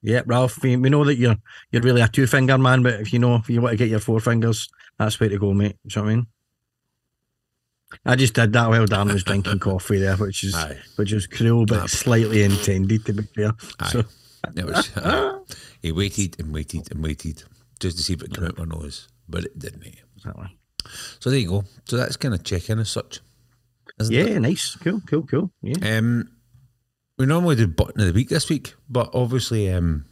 Yeah, 0.01 0.23
Ralph, 0.27 0.63
we, 0.63 0.77
we 0.77 0.91
know 0.91 1.05
that 1.05 1.17
you're 1.17 1.37
you're 1.73 1.83
really 1.83 2.03
a 2.03 2.09
two 2.09 2.27
finger 2.29 2.57
man, 2.57 2.83
but 2.85 3.01
if 3.01 3.13
you 3.13 3.19
know 3.19 3.35
if 3.37 3.51
you 3.51 3.61
want 3.61 3.73
to 3.73 3.77
get 3.77 3.89
your 3.89 3.99
four 3.99 4.21
fingers, 4.21 4.69
that's 4.97 5.19
where 5.19 5.29
to 5.29 5.39
go, 5.39 5.53
mate. 5.53 5.77
Do 5.87 5.95
you 5.95 6.03
know 6.03 6.07
what 6.07 6.13
I 6.13 6.15
mean? 6.17 6.27
I 8.05 8.17
just 8.17 8.35
did 8.35 8.53
that 8.53 8.69
while 8.69 8.87
Dan 8.87 9.09
was 9.09 9.25
drinking 9.25 9.59
coffee 9.61 9.99
there, 9.99 10.17
which 10.17 10.45
is 10.45 10.55
Aye. 10.55 10.79
which 10.97 11.13
is 11.13 11.27
cruel 11.27 11.67
but 11.67 11.89
slightly 11.91 12.43
intended 12.45 13.05
to 13.07 13.13
be 13.15 13.23
fair. 13.35 13.53
So 13.91 14.05
It 14.57 14.65
was, 14.65 14.97
uh, 14.97 15.39
he 15.83 15.91
waited 15.91 16.39
and 16.39 16.53
waited 16.53 16.93
and 16.93 17.03
waited 17.03 17.43
just 17.81 17.97
to 17.97 18.03
see 18.03 18.13
if 18.15 18.23
it 18.23 18.35
came 18.35 18.45
out 18.45 18.59
my 18.59 18.65
nose, 18.65 19.09
but 19.29 19.45
it 19.45 19.59
didn't. 19.59 19.85
exactly. 20.17 20.57
So 21.21 21.31
there 21.31 21.39
you 21.39 21.49
go. 21.49 21.65
So 21.85 21.97
that's 21.97 22.17
kind 22.17 22.35
of 22.35 22.45
check 22.45 22.71
in 22.71 22.79
as 22.79 22.89
such. 22.91 23.21
Isn't 24.01 24.15
it? 24.15 24.29
Yeah, 24.29 24.39
nice, 24.39 24.77
cool, 24.77 25.01
cool, 25.07 25.23
cool. 25.25 25.51
Yeah, 25.63 25.99
Um, 25.99 26.31
we 27.19 27.27
normally 27.27 27.57
do 27.57 27.67
button 27.67 28.01
of 28.01 28.07
the 28.07 28.13
week 28.13 28.29
this 28.29 28.49
week, 28.49 28.75
but 28.89 29.11
obviously, 29.13 29.71
um, 29.73 30.05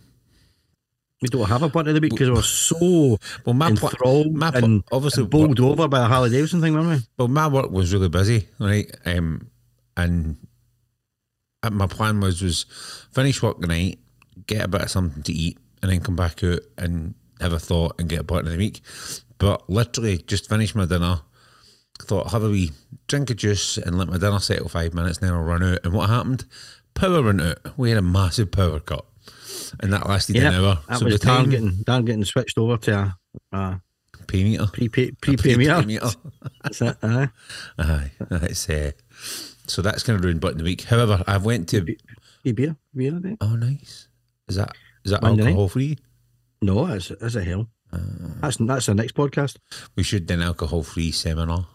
we 1.22 1.28
don't 1.28 1.48
have 1.48 1.62
a 1.62 1.68
button 1.68 1.88
of 1.88 1.94
the 1.94 2.00
week 2.00 2.10
because 2.12 2.30
we're 2.30 2.42
so 2.42 3.16
well, 3.44 3.54
my 3.54 3.68
enthralled 3.68 4.34
my 4.34 4.50
pla- 4.50 4.60
and, 4.60 4.84
obviously, 4.92 5.22
and 5.22 5.30
bowled 5.30 5.60
over 5.60 5.88
by 5.88 6.00
the 6.00 6.06
Harley 6.06 6.30
Davidson 6.30 6.60
thing, 6.60 6.74
weren't 6.74 6.88
we? 6.88 7.06
well, 7.16 7.28
my 7.28 7.46
work 7.48 7.70
was 7.70 7.92
really 7.94 8.08
busy, 8.08 8.48
right? 8.58 8.90
Um, 9.06 9.48
and 9.96 10.36
uh, 11.62 11.70
my 11.70 11.86
plan 11.86 12.20
was 12.20 12.42
was 12.42 12.66
finish 13.12 13.40
work 13.42 13.60
tonight, 13.60 13.98
get 14.46 14.64
a 14.64 14.68
bit 14.68 14.82
of 14.82 14.90
something 14.90 15.22
to 15.22 15.32
eat, 15.32 15.58
and 15.82 15.90
then 15.92 16.00
come 16.00 16.16
back 16.16 16.42
out 16.44 16.60
and 16.76 17.14
have 17.40 17.52
a 17.52 17.58
thought 17.58 17.94
and 17.98 18.08
get 18.08 18.20
a 18.20 18.24
button 18.24 18.46
of 18.46 18.52
the 18.52 18.58
week. 18.58 18.80
But 19.38 19.68
literally, 19.68 20.18
just 20.18 20.48
finished 20.48 20.74
my 20.74 20.86
dinner, 20.86 21.20
thought, 22.00 22.30
have 22.32 22.42
a 22.42 22.48
wee 22.50 22.72
drink 23.08 23.30
of 23.30 23.36
juice 23.36 23.76
and 23.78 23.98
let 23.98 24.08
my 24.08 24.18
dinner 24.18 24.38
settle 24.40 24.68
five 24.68 24.94
minutes, 24.94 25.18
and 25.18 25.28
then 25.28 25.34
I'll 25.36 25.42
run 25.44 25.62
out. 25.62 25.80
And 25.84 25.92
what 25.92 26.08
happened? 26.08 26.44
Power 26.94 27.22
went 27.22 27.42
out. 27.42 27.58
We 27.78 27.90
had 27.90 27.98
a 27.98 28.02
massive 28.02 28.50
power 28.50 28.80
cut, 28.80 29.04
and 29.80 29.92
that 29.92 30.08
lasted 30.08 30.36
Yeah, 30.36 30.48
an 30.48 30.54
hour. 30.54 30.78
that 30.88 30.98
so 30.98 31.04
was 31.04 31.18
the 31.18 31.26
time 31.26 31.50
getting 31.50 31.82
Dan 31.84 32.04
getting 32.06 32.24
switched 32.24 32.56
over 32.56 32.78
to 32.78 32.94
a, 33.52 33.56
a 33.56 33.80
pay 34.26 34.42
meter, 34.44 34.66
pre 34.72 34.88
pre 34.88 35.56
meter. 35.56 35.82
meter. 35.82 36.08
That's 36.62 36.80
it. 36.80 36.96
aye. 37.02 37.28
Aye, 37.78 38.10
it's 38.30 38.68
uh, 38.70 38.92
so 39.66 39.82
that's 39.82 40.02
kind 40.04 40.16
of 40.18 40.24
ruined 40.24 40.40
button 40.40 40.58
the 40.58 40.64
week. 40.64 40.82
However, 40.84 41.22
I 41.26 41.36
went 41.38 41.68
to 41.70 41.84
Hey, 42.44 42.52
beer, 42.52 42.76
beer, 42.94 43.14
I 43.16 43.20
think. 43.20 43.38
oh 43.42 43.56
nice. 43.56 44.08
Is 44.48 44.56
that 44.56 44.72
is 45.04 45.10
that 45.10 45.20
Monday 45.22 45.42
night? 45.42 45.48
alcohol 45.50 45.68
free? 45.68 45.98
No, 46.66 46.86
that's 46.86 47.08
that's 47.20 47.36
a 47.36 47.44
hell. 47.44 47.68
Uh. 47.92 47.98
That's 48.42 48.56
that's 48.56 48.86
the 48.86 48.94
next 48.94 49.14
podcast. 49.14 49.56
We 49.96 50.02
should 50.02 50.26
do 50.26 50.34
an 50.34 50.42
alcohol 50.42 50.82
free 50.82 51.12
seminar. 51.12 51.66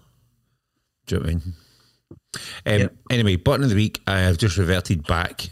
Do 1.07 1.15
you 1.15 1.21
know 1.21 1.25
what 1.25 1.31
I 1.31 1.33
mean? 1.35 1.53
Um, 2.65 2.79
Yep. 2.81 2.95
Anyway, 3.09 3.35
button 3.37 3.63
of 3.63 3.69
the 3.69 3.75
week. 3.75 4.01
I 4.07 4.19
have 4.19 4.37
just 4.37 4.57
reverted 4.57 5.05
back 5.07 5.49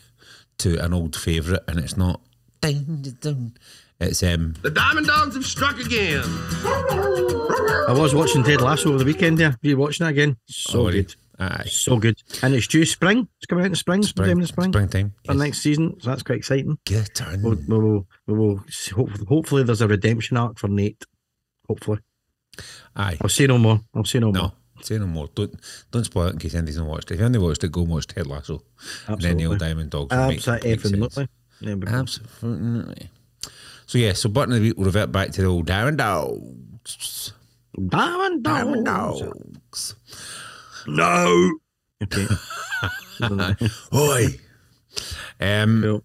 to 0.60 0.77
an 0.84 0.93
old 0.93 1.15
favourite, 1.15 1.63
and 1.67 1.79
it's 1.79 1.96
not. 1.98 2.22
Ding, 2.62 2.84
ding, 3.01 3.17
ding. 3.22 3.58
It's 4.01 4.22
um. 4.24 4.55
The 4.62 4.69
Diamond 4.72 5.08
Dogs 5.08 5.36
have 5.36 5.46
struck 5.46 5.79
again. 5.79 6.24
I 6.24 7.93
was 7.96 8.13
watching 8.13 8.43
Ted 8.43 8.62
Lasso 8.62 8.89
over 8.89 8.98
the 9.00 9.05
weekend. 9.05 9.38
There, 9.38 9.58
you 9.62 9.77
watching 9.77 10.05
it 10.05 10.10
again? 10.12 10.38
So 10.48 10.81
already- 10.81 11.03
good, 11.03 11.15
Aye, 11.41 11.65
so 11.69 11.98
good. 11.98 12.17
And 12.43 12.53
it's 12.53 12.67
due 12.67 12.86
spring. 12.86 13.27
It's 13.38 13.46
coming 13.46 13.63
out 13.63 13.69
in 13.72 13.75
spring. 13.75 14.03
Spring, 14.03 14.31
in 14.31 14.39
the 14.41 14.48
spring. 14.48 14.74
springtime. 14.74 15.13
For 15.25 15.31
Yes. 15.34 15.39
next 15.39 15.60
season, 15.60 15.96
so 16.01 16.10
that's 16.10 16.22
quite 16.24 16.38
exciting. 16.39 16.77
Get 16.86 17.22
on. 17.22 17.41
We'll, 17.41 17.55
we 17.67 17.77
will, 17.79 18.08
we 18.27 18.34
will. 18.34 18.63
Hopefully, 19.27 19.63
there's 19.63 19.81
a 19.81 19.88
redemption 19.88 20.36
arc 20.36 20.60
for 20.60 20.67
Nate. 20.67 21.05
Hopefully, 21.67 22.00
Aye. 22.96 23.17
I'll 23.22 23.29
say 23.29 23.48
no 23.48 23.58
more. 23.58 23.79
I'll 23.96 24.03
say 24.03 24.19
no, 24.19 24.31
No, 24.31 24.41
more. 24.41 24.51
say 24.81 24.98
no 24.98 25.08
more. 25.08 25.29
Don't 25.34 25.55
don't 25.91 26.03
spoil 26.03 26.27
it 26.27 26.34
in 26.34 26.39
case 26.39 26.55
anybody's 26.55 26.77
not 26.77 26.88
watched 26.88 27.10
it. 27.12 27.13
If 27.13 27.19
you 27.19 27.24
haven't 27.24 27.41
watched 27.41 27.63
it, 27.63 27.72
go 27.72 27.81
and 27.81 27.89
watch 27.91 28.08
Ted 28.08 28.27
Lasso. 28.27 28.62
And 29.08 29.22
then 29.22 29.38
the 29.38 29.46
old 29.46 29.55
Absolutely. 29.55 29.67
Diamond 29.67 29.89
Dogs. 29.91 30.13
Absolutely, 30.13 30.72
absolutely. 30.74 31.27
There 31.62 31.77
we 31.77 31.86
go. 31.86 31.91
Absolutely. 31.93 33.10
So 33.86 33.98
yeah, 33.98 34.12
so 34.13 34.27
button 34.29 34.53
of 34.53 34.60
the 34.62 34.67
week 34.69 34.77
will 34.77 34.86
revert 34.86 35.12
back 35.12 35.31
to 35.31 35.41
the 35.41 35.48
old 35.48 35.65
Diamond 35.67 36.00
Dogs. 36.00 37.34
Diamond 37.88 38.43
Diamond 38.43 38.86
Dogs. 38.86 39.96
Dogs. 40.86 40.98
No. 40.98 41.59
Okay. 42.03 42.27
Oi. 43.93 44.39
Um, 45.39 45.81
cool. 45.81 46.03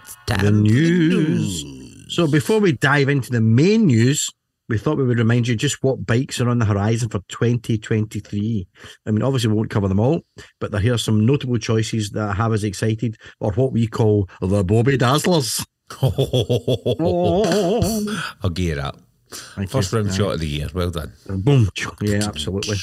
news. 0.00 0.02
It's 0.02 0.16
time 0.26 0.38
for 0.38 0.44
The 0.46 0.52
news. 0.52 2.14
So 2.14 2.26
before 2.26 2.60
we 2.60 2.72
dive 2.72 3.08
into 3.08 3.30
the 3.30 3.40
main 3.40 3.86
news, 3.86 4.30
we 4.70 4.78
thought 4.78 4.96
we 4.96 5.04
would 5.04 5.18
remind 5.18 5.48
you 5.48 5.56
just 5.56 5.82
what 5.82 6.06
bikes 6.06 6.40
are 6.40 6.48
on 6.48 6.60
the 6.60 6.64
horizon 6.64 7.08
for 7.08 7.18
2023. 7.28 8.68
I 9.04 9.10
mean, 9.10 9.22
obviously 9.22 9.50
we 9.50 9.56
won't 9.56 9.68
cover 9.68 9.88
them 9.88 9.98
all, 9.98 10.22
but 10.60 10.70
there 10.70 10.80
here 10.80 10.94
are 10.94 10.98
some 10.98 11.26
notable 11.26 11.58
choices 11.58 12.10
that 12.10 12.36
have 12.36 12.52
us 12.52 12.62
excited, 12.62 13.16
or 13.40 13.52
what 13.52 13.72
we 13.72 13.88
call 13.88 14.28
the 14.40 14.62
Bobby 14.62 14.96
Dazzlers. 14.96 15.66
I'll 18.42 18.50
gear 18.50 18.78
up. 18.78 19.00
Thank 19.32 19.70
First 19.70 19.92
you. 19.92 19.98
round 19.98 20.10
Aye. 20.10 20.16
shot 20.16 20.34
of 20.34 20.40
the 20.40 20.46
year. 20.46 20.68
Well 20.72 20.90
done. 20.90 21.12
Boom. 21.26 21.68
Yeah, 22.00 22.20
absolutely. 22.24 22.76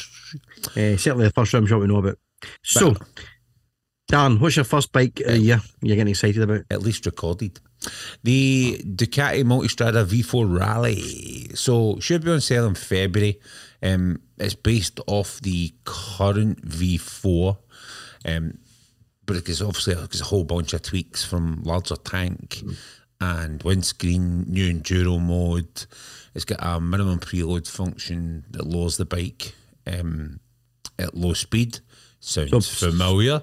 Uh, 0.72 0.72
certainly 0.98 1.26
the 1.26 1.34
first 1.34 1.54
round 1.54 1.70
shot 1.70 1.80
we 1.80 1.88
know 1.88 1.98
about. 1.98 2.18
So, 2.64 2.96
Dan, 4.08 4.40
what's 4.40 4.56
your 4.56 4.64
first 4.64 4.94
bike 4.94 5.20
of 5.20 5.34
the 5.34 5.38
year 5.38 5.62
you're 5.82 5.98
getting 5.98 6.12
excited 6.12 6.42
about? 6.42 6.62
At 6.72 6.82
least 6.82 7.06
recorded. 7.06 7.60
The 8.24 8.82
Ducati 8.86 9.44
Multistrada 9.44 10.06
V4 10.06 10.60
Rally. 10.60 11.50
So 11.56 12.00
should 12.00 12.24
be 12.24 12.32
on 12.32 12.40
sale 12.40 12.68
in 12.68 12.76
February. 12.76 13.40
Um, 13.84 14.22
it's 14.38 14.56
based 14.56 15.02
off 15.08 15.42
the 15.42 15.74
current 15.84 16.66
V4. 16.66 17.58
Um, 18.26 18.58
but 19.26 19.36
it's 19.36 19.62
obviously 19.62 19.96
there's 19.96 20.22
a 20.22 20.26
whole 20.26 20.46
bunch 20.46 20.74
of 20.74 20.84
tweaks 20.84 21.26
from 21.26 21.62
larger 21.64 21.98
tank 21.98 22.64
and 23.20 23.62
windscreen, 23.64 24.46
new 24.48 24.74
enduro 24.74 25.20
mode. 25.20 25.86
It's 26.34 26.46
got 26.46 26.60
a 26.62 26.80
minimum 26.80 27.20
preload 27.20 27.70
function 27.70 28.46
that 28.52 28.66
lowers 28.66 28.96
the 28.96 29.06
bike 29.06 29.54
um, 29.86 30.40
at 30.98 31.14
low 31.14 31.34
speed. 31.34 31.80
Sounds 32.28 32.68
familiar. 32.68 33.42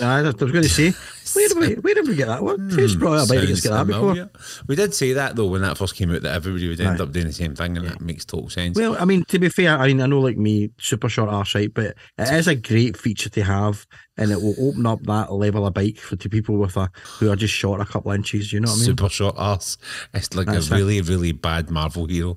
I 0.00 0.22
was 0.22 0.34
going 0.34 0.62
to 0.62 0.68
say, 0.68 0.92
where 1.34 1.48
did 1.48 1.58
we, 1.58 1.74
where 1.80 1.94
did 1.94 2.06
we 2.06 2.14
get 2.14 2.28
that 2.28 2.44
one? 2.44 2.70
Who's 2.70 2.94
hmm, 2.94 3.00
brought 3.00 3.18
out 3.18 3.26
a 3.26 3.28
bike 3.28 3.48
that's 3.48 3.62
Sounds 3.62 3.88
got 3.88 3.88
that 3.88 4.30
before? 4.32 4.62
We 4.68 4.76
did 4.76 4.94
say 4.94 5.14
that 5.14 5.34
though 5.34 5.48
when 5.48 5.62
that 5.62 5.76
first 5.76 5.96
came 5.96 6.14
out 6.14 6.22
that 6.22 6.32
everybody 6.36 6.68
would 6.68 6.80
end 6.80 7.00
Aye. 7.00 7.02
up 7.02 7.10
doing 7.10 7.26
the 7.26 7.32
same 7.32 7.56
thing, 7.56 7.76
and 7.76 7.88
that 7.88 8.00
makes 8.00 8.24
total 8.24 8.48
sense. 8.48 8.78
Well, 8.78 8.96
I 9.00 9.04
mean, 9.04 9.24
to 9.24 9.40
be 9.40 9.48
fair, 9.48 9.76
I 9.76 9.88
mean, 9.88 10.00
I 10.00 10.06
know 10.06 10.20
like 10.20 10.36
me, 10.36 10.70
super 10.78 11.08
short 11.08 11.28
arse, 11.28 11.56
right? 11.56 11.74
But 11.74 11.96
it 12.18 12.32
is 12.32 12.46
a 12.46 12.54
great 12.54 12.96
feature 12.96 13.30
to 13.30 13.42
have, 13.42 13.84
and 14.16 14.30
it 14.30 14.40
will 14.40 14.54
open 14.60 14.86
up 14.86 15.02
that 15.02 15.32
level 15.32 15.66
of 15.66 15.74
bike 15.74 15.98
for 15.98 16.14
to 16.14 16.28
people 16.28 16.56
with 16.56 16.76
a 16.76 16.88
who 17.18 17.32
are 17.32 17.36
just 17.36 17.54
short 17.54 17.80
a 17.80 17.84
couple 17.84 18.12
inches. 18.12 18.52
You 18.52 18.60
know 18.60 18.68
what 18.68 18.74
I 18.74 18.78
mean? 18.78 18.84
Super 18.84 19.08
short 19.08 19.34
arse. 19.36 19.76
It's 20.14 20.32
like 20.36 20.46
That's 20.46 20.70
a 20.70 20.74
it. 20.74 20.78
really, 20.78 21.00
really 21.00 21.32
bad 21.32 21.68
Marvel 21.68 22.06
hero. 22.06 22.36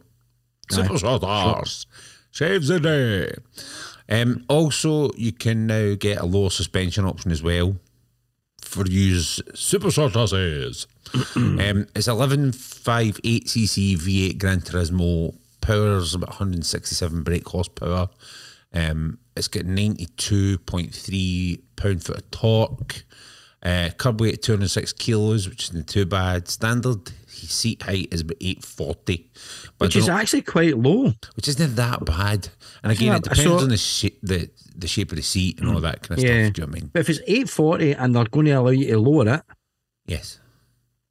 Super 0.72 0.96
Aye. 0.96 0.98
short 0.98 1.24
arse 1.24 1.86
saves 2.34 2.68
the 2.68 2.80
day. 2.80 3.32
Um, 4.10 4.44
also, 4.48 5.12
you 5.14 5.32
can 5.32 5.68
now 5.68 5.96
get 5.96 6.20
a 6.20 6.26
lower 6.26 6.50
suspension 6.50 7.06
option 7.06 7.32
as 7.32 7.42
well 7.42 7.78
for 8.62 8.86
use 8.86 9.42
super 9.54 9.92
short 9.92 10.14
arses. 10.14 10.88
um, 11.36 11.88
it's 11.96 12.08
11.58cc 12.08 13.98
V8 13.98 14.38
Gran 14.38 14.62
Turismo. 14.62 15.36
Powers 15.62 16.14
about 16.14 16.30
167 16.30 17.24
brake 17.24 17.48
horsepower. 17.48 18.10
Um, 18.74 19.20
it's 19.38 19.48
got 19.48 19.64
92.3 19.64 21.62
pound 21.76 22.04
foot 22.04 22.18
of 22.18 22.32
torque. 22.32 23.04
Uh, 23.64 23.90
curb 23.98 24.20
weight 24.20 24.42
206 24.42 24.92
kilos, 24.94 25.48
which 25.48 25.70
isn't 25.70 25.88
too 25.88 26.06
bad. 26.06 26.48
Standard 26.50 27.12
seat 27.28 27.82
height 27.82 28.08
is 28.12 28.22
about 28.22 28.38
840, 28.42 29.30
but 29.78 29.86
Which 29.88 29.96
is 29.96 30.10
actually 30.10 30.42
quite 30.42 30.78
low. 30.78 31.14
which 31.36 31.48
isn't 31.48 31.76
that 31.78 32.04
bad. 32.06 32.50
And 32.84 32.92
again, 32.92 33.08
Yeah, 33.08 33.16
it 33.18 33.24
depends 33.24 33.46
on 33.64 33.70
the 33.70 33.78
shape, 33.78 34.20
the 34.22 34.50
the 34.76 34.88
shape 34.88 35.12
of 35.12 35.18
the 35.18 35.22
seat 35.24 35.60
and 35.60 35.70
all 35.70 35.80
that 35.82 36.02
kind 36.02 36.20
of 36.20 36.26
Yeah. 36.26 36.46
stuff. 36.46 36.54
Do 36.56 36.62
you 36.62 36.66
know 36.68 36.72
what 36.72 36.78
I 36.78 36.82
mean? 36.82 36.90
But 36.94 37.00
if 37.02 37.10
it's 37.10 37.20
eight 37.28 37.50
forty 37.50 37.92
and 37.94 38.14
they're 38.16 38.26
going 38.26 38.48
to 38.48 38.52
allow 38.54 38.72
you 38.72 38.88
to 38.88 39.00
lower 39.00 39.28
it 39.36 39.42
Yes, 40.08 40.40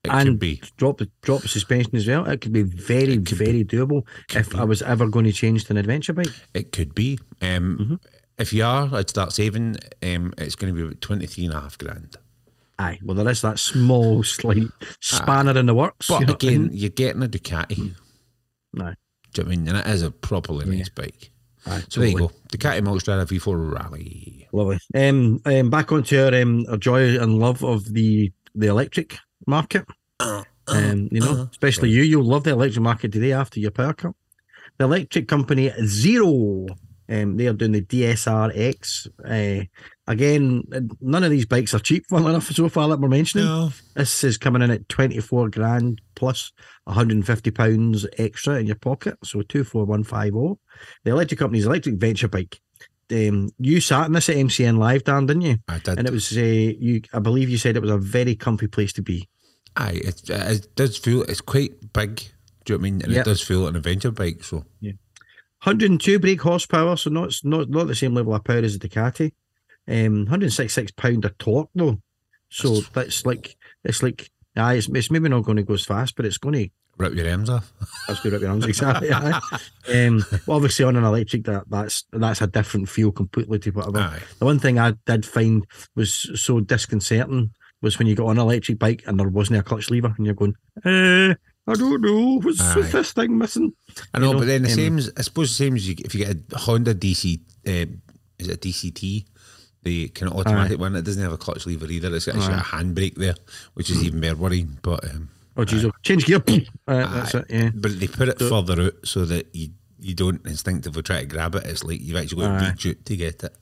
it 0.05 0.11
and 0.11 0.29
could 0.31 0.39
be. 0.39 0.61
drop 0.77 0.99
the 0.99 1.09
drop 1.23 1.43
the 1.43 1.49
suspension 1.49 1.97
as 1.97 2.07
well, 2.07 2.27
it 2.27 2.41
could 2.43 2.53
be 2.53 2.63
very 2.65 3.17
could 3.17 3.29
very 3.39 3.65
doable. 3.65 4.03
If 4.35 4.55
I 4.55 4.65
was 4.65 4.83
ever 4.83 5.09
going 5.09 5.25
to 5.27 5.33
change 5.33 5.65
to 5.67 5.73
an 5.73 5.77
adventure 5.79 6.13
bike, 6.13 6.29
It 6.55 6.73
could 6.73 6.95
be. 6.95 7.19
Um, 7.41 7.79
Mm-hmm. 7.81 7.95
If 8.39 8.53
you 8.53 8.65
are, 8.65 8.89
I'd 8.93 9.11
start 9.11 9.33
saving. 9.33 9.77
Um, 10.03 10.33
it's 10.39 10.55
going 10.57 10.75
to 10.75 10.77
be 10.77 10.83
about 10.87 11.01
23 11.03 11.45
and 11.45 11.55
a 11.55 11.61
half 11.61 11.79
grand. 11.79 12.17
Aye, 12.79 12.99
well 13.03 13.15
there 13.17 13.29
is 13.29 13.43
that 13.43 13.59
small 13.59 14.23
slight 14.25 14.65
spanner 15.01 15.59
in 15.59 15.67
the 15.67 15.75
works. 15.75 16.07
But 16.09 16.21
you 16.21 16.27
know 16.27 16.33
what 16.33 16.45
I 16.45 16.47
again, 16.49 16.63
mean? 16.69 16.71
you're 16.75 16.91
getting 16.91 17.23
a 17.23 17.27
Ducati. 17.29 17.73
Aye. 17.73 17.77
Do 17.79 18.79
you 18.79 18.83
know 18.83 18.95
what 19.35 19.41
I 19.41 19.45
mean? 19.45 19.69
And 19.69 19.77
it 19.79 19.87
is 19.87 20.03
a 20.03 20.11
properly 20.11 20.67
nice 20.67 20.89
bike. 20.89 21.31
Aye, 21.67 21.83
So 21.89 22.01
there 22.01 22.09
you 22.11 22.19
totally. 22.19 22.29
go. 22.51 22.57
Ducati 22.59 22.81
Multistrada 22.83 23.25
V4 23.27 23.73
Rally. 23.75 24.49
Lovely. 24.53 24.79
Um, 24.95 25.41
um, 25.47 25.71
back 25.71 25.93
onto 25.93 26.19
our 26.19 26.35
um, 26.35 26.65
our 26.69 26.77
joy 26.77 27.19
and 27.19 27.39
love 27.39 27.63
of 27.65 27.93
the 27.93 28.33
the 28.55 28.67
electric 28.67 29.17
market. 29.47 29.87
Um, 30.21 31.09
you 31.11 31.21
know, 31.21 31.49
especially 31.51 31.91
you, 31.91 32.03
you'll 32.03 32.25
love 32.25 32.45
the 32.45 32.51
electric 32.51 32.83
market 32.83 33.13
today 33.13 33.33
after 33.33 33.59
your 33.61 33.71
power 33.73 33.93
cut. 33.95 34.13
The 34.79 34.85
electric 34.85 35.27
company 35.29 35.73
Zero, 35.85 36.67
um, 37.09 37.37
they 37.37 37.47
are 37.47 37.53
doing 37.53 37.73
the 37.73 37.83
DSR-X. 37.83 39.09
Uh, 39.25 39.65
again, 40.07 40.63
none 41.01 41.25
of 41.25 41.31
these 41.31 41.47
bikes 41.47 41.75
are 41.75 41.79
cheap. 41.79 42.05
Funnily 42.09 42.31
enough, 42.31 42.47
so 42.51 42.69
far 42.69 42.89
that 42.89 43.01
we're 43.01 43.09
mentioning. 43.09 43.73
This 43.95 44.25
is 44.25 44.39
coming 44.39 44.63
in 44.63 44.71
at 44.71 44.89
24 44.89 45.49
grand 45.51 46.01
plus 46.15 46.53
150 46.85 47.51
pounds 47.51 48.07
extra 48.19 48.55
in 48.57 48.67
your 48.67 48.77
pocket. 48.77 49.17
So 49.25 49.43
24150. 49.43 50.61
The 51.05 51.11
electric 51.11 51.39
company's 51.41 51.67
electric 51.67 51.97
venture 51.97 52.29
bike. 52.29 52.61
Um, 53.11 53.51
you 53.59 53.81
sat 53.81 54.07
in 54.07 54.13
this 54.13 54.29
at 54.31 54.37
MCN 54.37 54.79
Live, 54.79 55.05
Dan, 55.05 55.27
didn't 55.27 55.43
you? 55.43 55.59
I 55.69 55.79
did. 55.79 55.99
And 55.99 56.09
it 56.09 56.13
was, 56.13 56.35
uh, 56.37 56.41
you. 56.41 57.03
I 57.13 57.19
believe 57.19 57.51
you 57.51 57.59
said 57.59 57.77
it 57.77 57.83
was 57.83 57.91
a 57.91 57.99
very 57.99 58.35
comfy 58.35 58.69
place 58.69 58.93
to 58.95 59.03
be. 59.03 59.29
Aye, 59.77 60.01
it, 60.05 60.31
it 60.31 60.75
does 60.77 60.97
feel, 60.97 61.23
it's 61.23 61.41
quite 61.41 61.93
big. 61.93 62.17
Do 62.65 62.75
you 62.75 62.79
know 62.79 62.81
what 62.81 62.81
I 62.81 62.91
mean? 62.91 63.03
And 63.03 63.13
Yep. 63.13 63.21
it 63.21 63.29
does 63.29 63.43
feel 63.43 63.61
like 63.61 63.71
an 63.71 63.77
adventure 63.77 64.13
bike. 64.13 64.45
So 64.45 64.65
yeah, 64.81 64.93
102 65.65 66.19
brake 66.21 66.41
horsepower, 66.41 66.97
so 66.97 67.11
not 67.11 67.35
not 67.45 67.69
not 67.69 67.87
the 67.87 67.95
same 67.95 68.15
level 68.15 68.35
of 68.35 68.45
power 68.45 68.59
as 68.59 68.79
the 68.79 68.89
Ducati. 68.89 69.33
Um, 69.89 70.25
166 70.25 70.93
pound 70.93 71.25
of 71.25 71.37
torque 71.39 71.71
though, 71.75 72.01
so 72.49 72.81
that's 72.93 73.27
like 73.27 73.57
it's 73.85 74.03
like 74.03 74.31
aye, 74.57 74.75
it's, 74.75 74.89
it's 74.89 75.11
maybe 75.11 75.29
not 75.29 75.45
going 75.45 75.57
to 75.57 75.63
go 75.63 75.75
as 75.75 75.85
fast, 75.85 76.17
but 76.17 76.27
it's 76.27 76.39
going 76.39 76.55
to 76.55 76.71
rip 76.99 77.15
your 77.15 77.29
arms 77.31 77.51
off. 77.51 77.73
That's 78.07 78.21
good 78.21 78.33
rip 78.33 78.43
your 78.43 78.51
arms, 78.51 78.67
exactly. 78.67 79.11
aye. 79.13 79.41
um, 79.93 80.25
well, 80.47 80.57
obviously, 80.57 80.85
on 80.85 80.97
an 80.97 81.05
electric, 81.05 81.45
that 81.45 81.65
that's 81.69 82.05
that's 82.13 82.43
a 82.43 82.47
different 82.47 82.89
feel 82.89 83.11
completely 83.11 83.59
to 83.61 83.71
whatever. 83.71 83.99
Aye. 83.99 84.21
The 84.39 84.45
one 84.45 84.59
thing 84.59 84.79
I 84.79 84.95
did 85.07 85.27
find 85.27 85.67
was 85.97 86.31
so 86.41 86.61
disconcerting 86.61 87.51
was 87.81 87.99
when 87.99 88.07
you 88.07 88.15
got 88.15 88.27
on 88.27 88.39
an 88.39 88.43
electric 88.43 88.79
bike 88.79 89.03
and 89.07 89.19
there 89.19 89.29
wasn't 89.29 89.59
a 89.59 89.63
clutch 89.63 89.91
lever, 89.91 90.15
and 90.17 90.25
you're 90.27 90.35
going, 90.35 90.55
eh, 90.85 91.35
I 91.67 91.75
don't 91.75 92.01
know, 92.01 92.39
what's, 92.41 92.77
what's 92.77 92.93
this 92.93 93.13
thing 93.13 93.37
missing? 93.39 93.73
I 94.15 94.19
know, 94.19 94.29
You 94.29 94.33
know, 94.35 94.39
but 94.41 94.47
then 94.47 94.63
the 94.63 94.69
um, 94.69 94.75
same. 94.75 94.99
as- 94.99 95.11
I 95.17 95.23
suppose 95.23 95.51
the 95.51 95.65
same 95.65 95.75
as 95.77 95.89
you, 95.89 95.97
if 96.05 96.15
you 96.15 96.25
get 96.25 96.37
a 96.53 96.59
Honda 96.59 96.95
DC, 96.95 97.41
uh, 97.67 97.87
is 98.39 98.49
it 98.49 98.55
a 98.55 98.69
DCT? 98.69 99.25
The 99.85 100.09
kind 100.11 100.31
of 100.31 100.39
automatic 100.39 100.79
one 100.79 100.93
that 100.93 101.03
doesn't 101.03 101.23
have 101.23 101.33
a 101.33 101.37
clutch 101.39 101.67
lever 101.67 101.87
either. 101.87 102.15
It's 102.15 102.29
actually 102.29 102.55
a 102.55 102.59
handbrake 102.59 103.17
there, 103.17 103.35
which 103.75 103.91
is 103.91 104.05
even 104.05 104.21
more 104.21 104.35
worrying. 104.37 104.79
But 104.83 105.05
um, 105.11 105.29
Oh, 105.57 105.65
geez, 105.65 105.85
oh, 105.85 105.93
change 106.03 106.25
gear. 106.25 106.43
Uh, 106.89 107.15
that's 107.15 107.35
aye. 107.35 107.41
it, 107.41 107.47
yeah. 107.51 107.71
But 107.75 107.99
they 108.01 108.07
put 108.07 108.29
it 108.29 108.39
further 108.39 108.81
out 108.81 108.95
so 109.05 109.25
that 109.25 109.49
you 109.55 109.71
you 109.99 110.15
don't 110.15 110.45
instinctively 110.47 111.03
try 111.03 111.21
to 111.21 111.27
grab 111.27 111.55
it. 111.55 111.65
It's 111.67 111.85
like 111.85 112.01
you've 112.01 112.17
actually 112.17 112.43
got 112.43 112.59
to 112.59 112.65
Aye. 112.65 112.71
reach 112.71 112.87
out 112.87 113.05
to 113.05 113.17
get 113.17 113.45
it. 113.45 113.55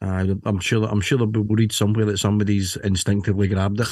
Uh, 0.00 0.34
I'm 0.44 0.58
sure 0.60 0.80
that 0.80 0.90
I'm 0.90 1.00
sure 1.00 1.18
they'll 1.18 1.26
be 1.26 1.40
worried 1.40 1.72
somewhere 1.72 2.04
that 2.06 2.18
somebody's 2.18 2.76
instinctively 2.76 3.48
grabbed 3.48 3.80
it. 3.80 3.88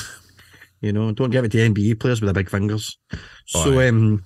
You 0.80 0.92
know, 0.92 1.12
don't 1.12 1.30
give 1.30 1.44
it 1.44 1.52
to 1.52 1.58
NBA 1.58 2.00
players 2.00 2.20
with 2.20 2.28
the 2.28 2.34
big 2.34 2.50
fingers. 2.50 2.98
So, 3.46 3.78
Aye. 3.78 3.88
um, 3.88 4.24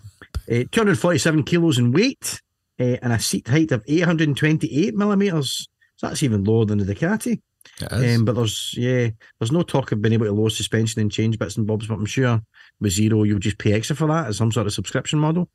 uh, 0.50 0.64
247 0.72 1.42
kilos 1.44 1.78
in 1.78 1.92
weight 1.92 2.40
uh, 2.80 2.96
and 3.02 3.12
a 3.12 3.18
seat 3.18 3.46
height 3.48 3.72
of 3.72 3.82
828 3.86 4.94
millimeters. 4.94 5.68
So 5.96 6.08
that's 6.08 6.22
even 6.22 6.44
lower 6.44 6.64
than 6.64 6.78
the 6.78 6.94
Ducati. 6.94 7.40
It 7.80 7.92
is. 7.92 8.18
Um, 8.18 8.24
but 8.24 8.36
there's 8.36 8.74
yeah, 8.76 9.08
there's 9.38 9.52
no 9.52 9.62
talk 9.62 9.92
of 9.92 10.00
being 10.00 10.12
able 10.14 10.26
to 10.26 10.32
lower 10.32 10.50
suspension 10.50 11.00
and 11.00 11.10
change 11.10 11.38
bits 11.38 11.56
and 11.56 11.66
bobs. 11.66 11.86
But 11.86 11.94
I'm 11.94 12.06
sure 12.06 12.40
with 12.80 12.92
zero, 12.92 13.24
you'll 13.24 13.38
just 13.38 13.58
pay 13.58 13.72
extra 13.72 13.96
for 13.96 14.06
that 14.08 14.28
as 14.28 14.36
some 14.36 14.52
sort 14.52 14.66
of 14.66 14.72
subscription 14.72 15.18
model. 15.18 15.48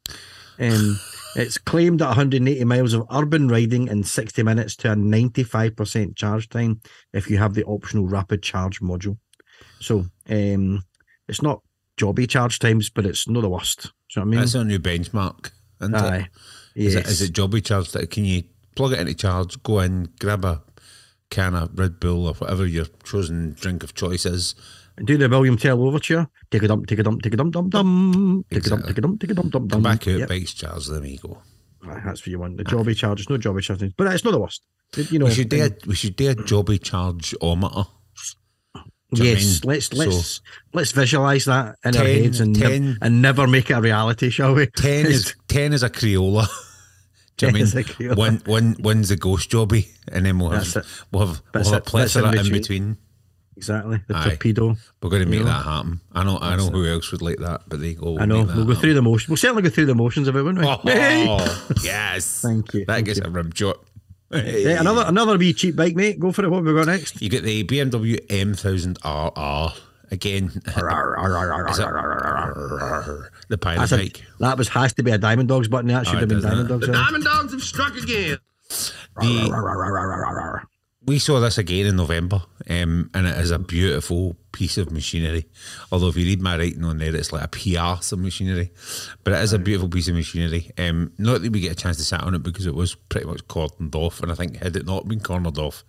Um, 0.59 0.99
it's 1.35 1.57
claimed 1.57 2.01
at 2.01 2.07
180 2.07 2.63
miles 2.65 2.93
of 2.93 3.05
urban 3.11 3.47
riding 3.47 3.87
in 3.87 4.03
60 4.03 4.43
minutes 4.43 4.75
to 4.77 4.91
a 4.91 4.95
95% 4.95 6.15
charge 6.15 6.49
time 6.49 6.81
if 7.13 7.29
you 7.29 7.37
have 7.37 7.53
the 7.53 7.63
optional 7.63 8.07
rapid 8.07 8.43
charge 8.43 8.81
module. 8.81 9.17
So 9.79 10.05
um, 10.29 10.83
it's 11.27 11.41
not 11.41 11.61
jobby 11.97 12.29
charge 12.29 12.59
times, 12.59 12.89
but 12.89 13.05
it's 13.05 13.27
not 13.27 13.41
the 13.41 13.49
worst. 13.49 13.83
Do 13.83 13.87
you 13.87 13.91
know 13.91 14.21
what 14.21 14.25
I 14.25 14.29
mean? 14.31 14.39
That's 14.41 14.55
a 14.55 14.63
new 14.63 14.79
benchmark. 14.79 15.51
Isn't 15.81 15.95
it? 15.95 16.01
Aye. 16.01 16.29
Is, 16.75 16.95
it, 16.95 17.07
is 17.07 17.21
it 17.21 17.33
jobby 17.33 17.63
charge 17.63 17.91
that 17.91 18.09
can 18.11 18.25
you 18.25 18.43
plug 18.75 18.93
it 18.93 18.99
into 18.99 19.13
charge, 19.13 19.61
go 19.63 19.79
in, 19.79 20.09
grab 20.19 20.45
a 20.45 20.61
can 21.29 21.55
of 21.55 21.77
Red 21.77 21.99
Bull 21.99 22.27
or 22.27 22.33
whatever 22.33 22.65
your 22.65 22.85
chosen 23.03 23.53
drink 23.59 23.83
of 23.83 23.93
choice 23.93 24.25
is, 24.25 24.53
Do 25.03 25.17
the 25.17 25.29
William 25.29 25.57
Tell 25.57 25.81
overture. 25.81 26.27
Take 26.51 26.63
a 26.63 26.67
dump, 26.67 26.87
take 26.87 26.99
a 26.99 27.03
dump, 27.03 27.21
take 27.21 27.33
a 27.33 27.37
dump, 27.37 27.53
dump, 27.53 27.69
dump. 27.71 28.45
Take 28.51 28.65
a 28.65 28.69
dump, 28.69 28.85
take 28.85 28.97
a 28.97 29.01
dump, 29.01 29.19
take 29.21 29.31
a 29.31 29.33
dump, 29.33 29.51
dump, 29.51 29.71
come 29.71 29.81
dump. 29.81 30.01
back 30.01 30.07
out, 30.13 30.19
Yep. 30.19 30.29
bikes 30.29 30.53
charge, 30.53 30.87
there 30.87 31.05
you 31.05 31.17
go. 31.17 31.41
Aye, 31.83 32.01
that's 32.05 32.21
what 32.21 32.27
you 32.27 32.39
want. 32.39 32.57
The 32.57 32.63
jobby 32.65 32.95
charge. 32.95 33.21
It's 33.21 33.29
no 33.29 33.37
jobby 33.37 33.61
charge, 33.61 33.81
but 33.97 34.07
it's 34.13 34.23
not 34.25 34.31
the 34.31 34.39
worst. 34.39 34.61
You 35.09 35.19
know, 35.19 35.25
we 35.25 35.31
should 35.31 35.49
do 35.49 35.63
um, 35.63 35.71
a, 35.71 35.87
we 35.87 35.95
should 35.95 36.15
do 36.17 36.29
a 36.31 36.35
jobby 36.35 36.81
charge 36.83 37.33
ometer. 37.41 37.85
You 39.13 39.23
I 39.23 39.27
yes, 39.27 39.61
mean? 39.63 39.73
let's 39.73 39.93
let's 39.93 40.41
let's 40.73 40.91
visualize 40.91 41.45
that 41.45 41.75
in 41.83 41.97
our 41.97 42.05
heads 42.05 42.39
and 42.39 42.57
nev- 42.57 42.69
10 42.69 42.97
and 43.01 43.21
never 43.21 43.45
make 43.47 43.69
it 43.69 43.73
a 43.73 43.81
reality, 43.81 44.29
shall 44.29 44.53
we? 44.53 44.67
Ten 44.67 45.05
is 45.15 45.35
ten 45.47 45.73
is 45.73 45.83
a 45.83 45.89
Crayola. 45.89 46.47
Do 47.41 47.47
you 47.47 47.51
know 47.53 47.59
what 47.59 47.75
a 47.75 47.79
I 47.79 47.99
mean? 47.99 48.15
One, 48.15 48.41
one, 48.45 48.75
one's 48.79 49.09
the 49.09 49.15
ghost 49.17 49.49
jobby, 49.49 49.87
and 50.07 50.25
then 50.25 50.39
we'll 50.39 50.51
have 50.51 50.75
we'll 51.11 51.27
have, 51.27 51.41
we'll 51.53 51.63
have 51.63 51.73
a 51.73 51.81
bits 51.81 52.15
in 52.15 52.21
plethora 52.21 52.29
in 52.29 52.31
between. 52.37 52.51
between. 52.61 52.97
exactly 53.57 53.99
the 54.07 54.15
Aye. 54.17 54.23
torpedo. 54.29 54.75
We're 55.01 55.09
going 55.09 55.23
to 55.23 55.29
make 55.29 55.39
know? 55.39 55.45
that 55.45 55.63
happen. 55.63 56.01
I 56.13 56.23
know. 56.23 56.37
I 56.41 56.55
know 56.55 56.69
who 56.69 56.85
else 56.87 57.11
would 57.11 57.21
like 57.21 57.37
that, 57.39 57.61
but 57.67 57.79
they 57.81 57.93
go. 57.95 58.17
I 58.19 58.25
know. 58.25 58.43
We'll 58.43 58.65
go 58.65 58.75
through 58.75 58.93
the 58.93 59.01
motions. 59.01 59.29
We'll 59.29 59.37
certainly 59.37 59.63
go 59.63 59.69
through 59.69 59.87
the 59.87 59.95
motions 59.95 60.27
of 60.27 60.35
it, 60.35 60.43
won't 60.43 60.59
we? 60.59 60.65
Oh, 60.65 61.67
yes. 61.83 62.41
Thank 62.41 62.73
you, 62.73 62.85
That 62.85 62.93
thank 62.93 63.05
gets 63.07 63.19
you. 63.19 63.25
a 63.25 63.29
rim 63.29 63.51
shot. 63.53 63.77
Yeah, 64.33 64.79
another 64.79 65.03
another 65.07 65.37
wee 65.37 65.51
cheap 65.53 65.75
bike, 65.75 65.95
mate. 65.95 66.17
Go 66.17 66.31
for 66.31 66.45
it. 66.45 66.49
What 66.49 66.57
have 66.57 66.65
we 66.65 66.73
got 66.73 66.87
next? 66.87 67.21
You 67.21 67.27
get 67.29 67.43
the 67.43 67.65
BMW 67.65 68.15
M1000RR 68.27 69.77
again. 70.11 70.51
The 70.53 70.61
pilot 73.59 73.89
That's 73.89 73.91
a, 73.93 74.11
that 74.39 74.57
was 74.57 74.67
has 74.69 74.93
to 74.93 75.03
be 75.03 75.11
a 75.11 75.17
Diamond 75.17 75.49
Dogs 75.49 75.67
button. 75.67 75.87
That 75.89 76.05
should 76.05 76.17
Oh, 76.17 76.19
have 76.19 76.29
been 76.29 76.41
Diamond. 76.41 76.69
Dogs. 76.69 76.87
The. 76.87 76.93
Diamond 76.93 77.23
Dogs 77.23 77.51
have 77.53 77.63
struck 77.63 77.95
again. 77.95 78.37
The, 79.19 80.61
we 81.05 81.19
saw 81.19 81.39
this 81.39 81.57
again 81.57 81.85
in 81.87 81.95
November, 81.95 82.43
um, 82.69 83.09
and 83.13 83.27
it 83.27 83.37
is 83.37 83.51
a 83.51 83.59
beautiful 83.59 84.35
piece 84.51 84.77
of 84.77 84.91
machinery. 84.91 85.45
Although, 85.91 86.09
if 86.09 86.17
you 86.17 86.25
read 86.25 86.41
my 86.41 86.57
writing 86.57 86.83
on 86.83 86.97
there, 86.97 87.15
it's 87.15 87.31
like 87.31 87.43
a 87.43 87.47
piece 87.47 88.11
of 88.11 88.19
machinery, 88.19 88.71
but 89.23 89.33
it 89.33 89.39
is 89.39 89.53
a 89.53 89.59
beautiful 89.59 89.89
piece 89.89 90.07
of 90.07 90.15
machinery. 90.15 90.71
Um, 90.77 91.13
not 91.17 91.41
that 91.41 91.51
we 91.51 91.59
get 91.59 91.71
a 91.71 91.75
chance 91.75 91.97
to 91.97 92.03
sit 92.03 92.21
on 92.21 92.35
it 92.35 92.43
because 92.43 92.65
it 92.65 92.75
was 92.75 92.95
pretty 92.95 93.27
much 93.27 93.45
cordoned 93.47 93.95
off, 93.95 94.21
and 94.21 94.31
I 94.31 94.35
think 94.35 94.57
had 94.57 94.75
it 94.75 94.85
not 94.85 95.07
been 95.07 95.19
cornered 95.19 95.57
off, 95.57 95.83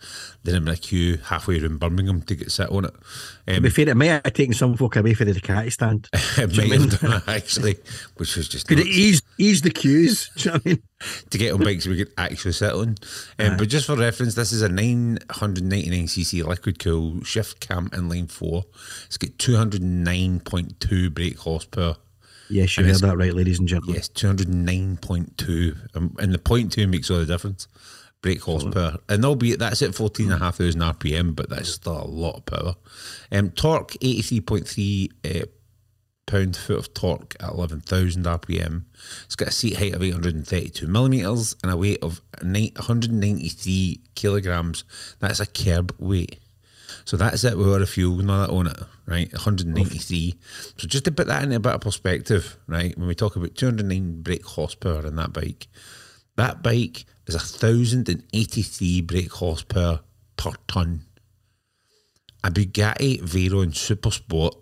then 0.45 0.55
it'd 0.55 0.65
been 0.65 0.75
a 0.75 0.77
queue 0.77 1.19
halfway 1.19 1.61
around 1.61 1.81
Birmingham 1.81 2.23
to 2.23 2.35
get 2.35 2.51
sit 2.51 2.71
on 2.71 2.85
it. 2.85 2.95
To 3.47 3.57
Um, 3.57 3.63
be 3.63 3.71
fair, 3.71 3.89
it 3.89 3.97
might 3.97 4.07
have 4.07 4.33
taken 4.33 4.55
some 4.55 4.77
folk 4.77 4.97
away 4.97 5.15
for 5.15 5.25
the 5.25 5.33
Ducati 5.33 5.73
stand. 5.73 6.09
it 6.13 6.57
might 6.57 6.81
have 6.81 7.01
done 7.01 7.23
actually, 7.29 7.77
which 8.17 8.37
was 8.37 8.49
just 8.49 8.69
Could 8.69 8.81
it 8.81 8.87
ease 8.87 9.23
ease 9.39 9.63
the 9.63 9.71
queues? 9.71 10.31
Do 10.37 10.43
you 10.43 10.51
know 10.51 10.53
what 10.55 10.67
I 10.67 10.69
mean? 10.69 10.83
to 11.31 11.39
get 11.39 11.53
on 11.53 11.59
bikes 11.65 11.85
we 11.89 11.97
could 11.97 12.13
actually 12.17 12.53
sit 12.53 12.73
on. 12.73 12.95
Um, 13.37 13.57
but 13.57 13.69
just 13.69 13.87
for 13.87 13.97
reference, 13.97 14.37
this 14.37 14.53
is 14.53 14.63
a 14.63 14.69
999cc 14.69 16.45
liquid 16.47 16.79
cool 16.79 17.23
shift 17.25 17.61
cam 17.61 17.89
inline 17.91 18.31
four. 18.31 18.52
It's 19.07 19.19
got 19.19 19.31
209.2 19.39 21.15
brake 21.15 21.39
horsepower. 21.39 21.97
Yes, 22.49 22.77
you 22.77 22.85
And 22.85 22.93
heard 22.93 23.01
that 23.01 23.17
right, 23.17 23.35
ladies 23.35 23.59
and 23.59 23.69
gentlemen. 23.69 23.97
Yes, 23.97 24.09
209.2. 24.09 25.97
Um, 25.97 26.15
and 26.19 26.35
the 26.35 26.39
point 26.39 26.73
two 26.73 26.87
makes 26.87 27.11
all 27.11 27.19
the 27.19 27.27
difference. 27.27 27.67
Brake 28.21 28.43
horsepower. 28.43 28.99
And 29.09 29.25
albeit 29.25 29.59
that's 29.59 29.83
at 29.83 29.95
14,500 29.95 30.77
RPM, 30.77 31.35
but 31.35 31.49
that's 31.49 31.71
still 31.71 32.03
a 32.03 32.07
lot 32.07 32.37
of 32.37 32.47
power. 32.47 32.75
Um, 33.33 33.51
torque, 33.51 33.93
83.3 33.93 35.11
uh, 35.25 35.47
pound 36.27 36.57
foot 36.57 36.79
of 36.79 36.95
torque 36.95 37.37
at 37.41 37.51
11,000 37.51 38.25
RPM. 38.25 38.85
It's 39.25 39.37
got 39.37 39.49
a 39.49 39.53
seat 39.53 39.77
height 39.77 39.95
of 39.95 40.03
832 40.03 40.87
millimeters 40.87 41.57
and 41.63 41.73
a 41.73 41.77
weight 41.77 42.03
of 42.03 42.21
193 42.41 44.01
kilograms. 44.15 44.85
That's 45.19 45.41
a 45.41 45.47
curb 45.47 45.95
weight. 45.99 46.39
So 47.05 47.17
that's 47.17 47.45
it 47.45 47.57
without 47.59 47.83
a 47.83 47.87
fuel 47.87 48.21
and 48.21 48.31
all 48.31 48.41
that 48.41 48.51
on 48.51 48.67
it, 48.69 48.77
right? 49.07 49.33
193. 49.33 50.35
So 50.77 50.87
just 50.87 51.05
to 51.05 51.13
put 51.13 51.27
that 51.27 51.43
into 51.43 51.57
a 51.57 51.61
bit 51.61 51.73
of 51.75 51.81
perspective, 51.81 52.57
right? 52.67 52.97
When 52.97 53.09
we 53.09 53.15
talk 53.15 53.37
about 53.37 53.55
209 53.55 54.23
brake 54.23 54.45
horsepower 54.45 55.07
in 55.07 55.17
that 55.17 55.33
bike, 55.33 55.67
that 56.37 56.63
bike 56.63 57.05
is 57.27 57.35
1,083 57.35 59.01
brake 59.03 59.33
horsepower 59.33 60.01
per 60.37 60.53
ton. 60.67 61.07
A 62.45 62.51
Bugatti 62.51 63.21
Veyron 63.23 63.75
Super 63.75 64.11
Sport 64.11 64.57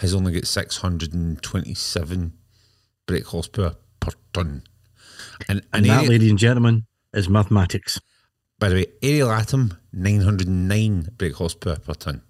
has 0.00 0.14
only 0.14 0.32
got 0.32 0.46
627 0.46 2.32
brake 3.06 3.26
horsepower 3.26 3.76
per 4.00 4.10
ton. 4.32 4.62
And, 5.48 5.58
And 5.58 5.66
and 5.72 5.86
that, 5.86 5.98
Ari- 6.00 6.08
ladies 6.08 6.30
and 6.30 6.38
gentlemen, 6.38 6.86
is 7.12 7.28
mathematics. 7.28 8.00
By 8.64 8.70
the 8.70 8.76
way, 8.76 8.86
Ariel 9.02 9.30
Atom, 9.30 9.76
909 9.92 11.10
brake 11.18 11.34
horsepower 11.34 11.76
per 11.76 11.92
ton. 11.92 12.22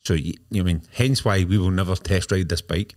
So, 0.00 0.14
you, 0.14 0.34
you 0.50 0.64
mean, 0.64 0.82
hence 0.92 1.24
why 1.24 1.44
we 1.44 1.56
will 1.56 1.70
never 1.70 1.94
test 1.94 2.32
ride 2.32 2.48
this 2.48 2.60
bike, 2.60 2.96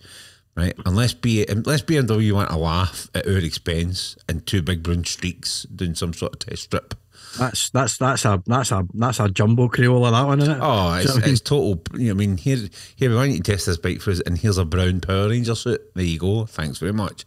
right? 0.56 0.74
Unless, 0.84 1.14
B, 1.14 1.46
unless 1.48 1.84
BMW 1.84 2.32
want 2.32 2.50
to 2.50 2.58
laugh 2.58 3.08
at 3.14 3.28
our 3.28 3.38
expense 3.38 4.18
and 4.28 4.44
two 4.48 4.64
big 4.64 4.82
brown 4.82 5.06
streaks 5.06 5.68
doing 5.76 5.94
some 5.94 6.12
sort 6.12 6.34
of 6.34 6.40
test 6.40 6.64
strip. 6.64 6.96
That's 7.38 7.70
that's 7.70 8.00
that's 8.00 8.26
a 8.26 8.42
that's 8.48 8.72
a 8.72 8.88
that's 8.96 9.20
a 9.20 9.30
jumbo 9.30 9.68
Crayola 9.68 10.12
that 10.12 10.26
one, 10.26 10.42
isn't 10.42 10.56
it? 10.56 10.60
Oh, 10.60 10.94
it's, 10.96 11.16
mean? 11.16 11.30
it's 11.30 11.42
total. 11.42 11.84
You 11.94 12.06
know, 12.06 12.12
I 12.12 12.14
mean, 12.16 12.38
here, 12.38 12.58
here 12.96 13.12
we 13.12 13.16
want 13.16 13.30
you 13.30 13.38
to 13.38 13.44
test 13.44 13.68
this 13.68 13.78
bike 13.78 14.02
for 14.02 14.10
us, 14.10 14.22
and 14.22 14.40
here's 14.40 14.58
a 14.58 14.66
brown 14.66 15.02
Power 15.02 15.30
Ranger 15.30 15.54
suit. 15.54 15.94
There 15.94 16.04
you 16.04 16.18
go. 16.18 16.46
Thanks 16.46 16.80
very 16.80 16.94
much. 16.94 17.26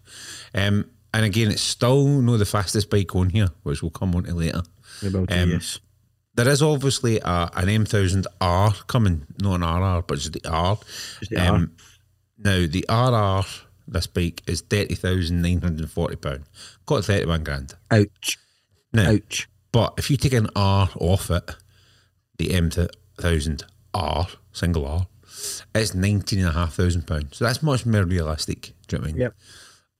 Um, 0.52 0.90
and 1.14 1.24
again, 1.24 1.52
it's 1.52 1.62
still 1.62 2.06
no 2.06 2.36
the 2.36 2.44
fastest 2.44 2.90
bike 2.90 3.14
on 3.14 3.30
here, 3.30 3.50
which 3.62 3.82
we'll 3.82 3.92
come 3.92 4.16
on 4.16 4.24
to 4.24 4.34
later. 4.34 4.62
Will 5.02 5.26
um, 5.28 5.50
yes. 5.50 5.80
There 6.34 6.48
is 6.48 6.62
obviously 6.62 7.18
a, 7.18 7.50
an 7.54 7.66
M1000R 7.66 8.86
coming, 8.86 9.26
not 9.40 9.60
an 9.60 9.62
RR, 9.62 10.02
but 10.02 10.18
just 10.18 10.32
the 10.32 10.48
R. 10.48 10.78
Just 11.18 11.32
the 11.32 11.40
R. 11.40 11.66
Now, 12.38 12.66
the 12.68 12.84
RR, 12.88 13.44
this 13.88 14.06
bike, 14.06 14.42
is 14.46 14.62
£30,940. 14.62 16.42
Got 16.86 17.04
31 17.04 17.42
grand. 17.42 17.74
Ouch. 17.90 18.38
Now, 18.92 19.10
Ouch. 19.10 19.48
but 19.72 19.94
if 19.98 20.10
you 20.10 20.16
take 20.16 20.34
an 20.34 20.48
R 20.54 20.88
off 21.00 21.30
it, 21.30 21.50
the 22.38 22.50
M1000R, 22.50 24.36
single 24.52 24.86
R, 24.86 25.08
it's 25.74 25.90
£19,500. 25.90 27.34
So 27.34 27.44
that's 27.44 27.62
much 27.64 27.84
more 27.84 28.04
realistic. 28.04 28.72
Do 28.86 28.96
you 28.96 28.98
know 28.98 29.02
what 29.02 29.08
I 29.08 29.12
mean? 29.12 29.20
Yep. 29.20 29.34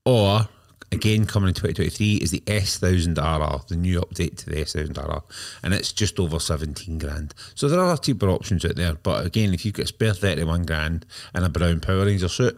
Or, 0.05 0.49
again, 0.91 1.25
coming 1.25 1.49
in 1.49 1.53
2023 1.53 2.15
is 2.15 2.31
the 2.31 2.41
S1000RR, 2.41 3.67
the 3.67 3.75
new 3.75 3.99
update 4.01 4.37
to 4.37 4.49
the 4.49 4.57
S1000RR, 4.57 5.23
and 5.63 5.73
it's 5.73 5.91
just 5.91 6.19
over 6.19 6.39
17 6.39 6.97
grand. 6.97 7.33
So 7.55 7.67
there 7.67 7.79
are 7.79 7.97
cheaper 7.97 8.29
options 8.29 8.65
out 8.65 8.75
there. 8.75 8.95
But 8.95 9.25
again, 9.25 9.53
if 9.53 9.65
you've 9.65 9.75
got 9.75 9.83
a 9.83 9.87
spare 9.87 10.13
31 10.13 10.63
grand 10.63 11.05
and 11.33 11.45
a 11.45 11.49
brown 11.49 11.79
Power 11.79 12.05
Ranger 12.05 12.29
suit, 12.29 12.57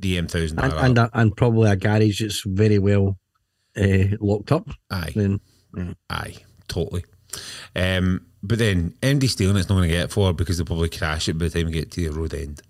the 0.00 0.18
M1000RR. 0.18 0.62
And 0.62 0.72
and, 0.72 0.98
a, 0.98 1.10
and 1.14 1.36
probably 1.36 1.70
a 1.70 1.76
garage 1.76 2.20
that's 2.20 2.42
very 2.46 2.78
well 2.78 3.18
uh, 3.76 4.16
locked 4.20 4.52
up. 4.52 4.68
aye. 4.90 5.12
Then 5.14 5.40
Aye, 6.08 6.36
totally. 6.68 7.04
Um, 7.74 8.26
but 8.42 8.58
then 8.58 8.94
MD 9.02 9.28
stealing 9.28 9.56
it's 9.56 9.68
not 9.68 9.76
going 9.76 9.88
to 9.88 9.94
get 9.94 10.04
it 10.04 10.12
for 10.12 10.32
because 10.32 10.58
they'll 10.58 10.66
probably 10.66 10.88
crash 10.88 11.28
it 11.28 11.38
by 11.38 11.46
the 11.46 11.50
time 11.50 11.66
we 11.66 11.72
get 11.72 11.90
to 11.92 12.08
the 12.08 12.16
road 12.16 12.34
end. 12.34 12.62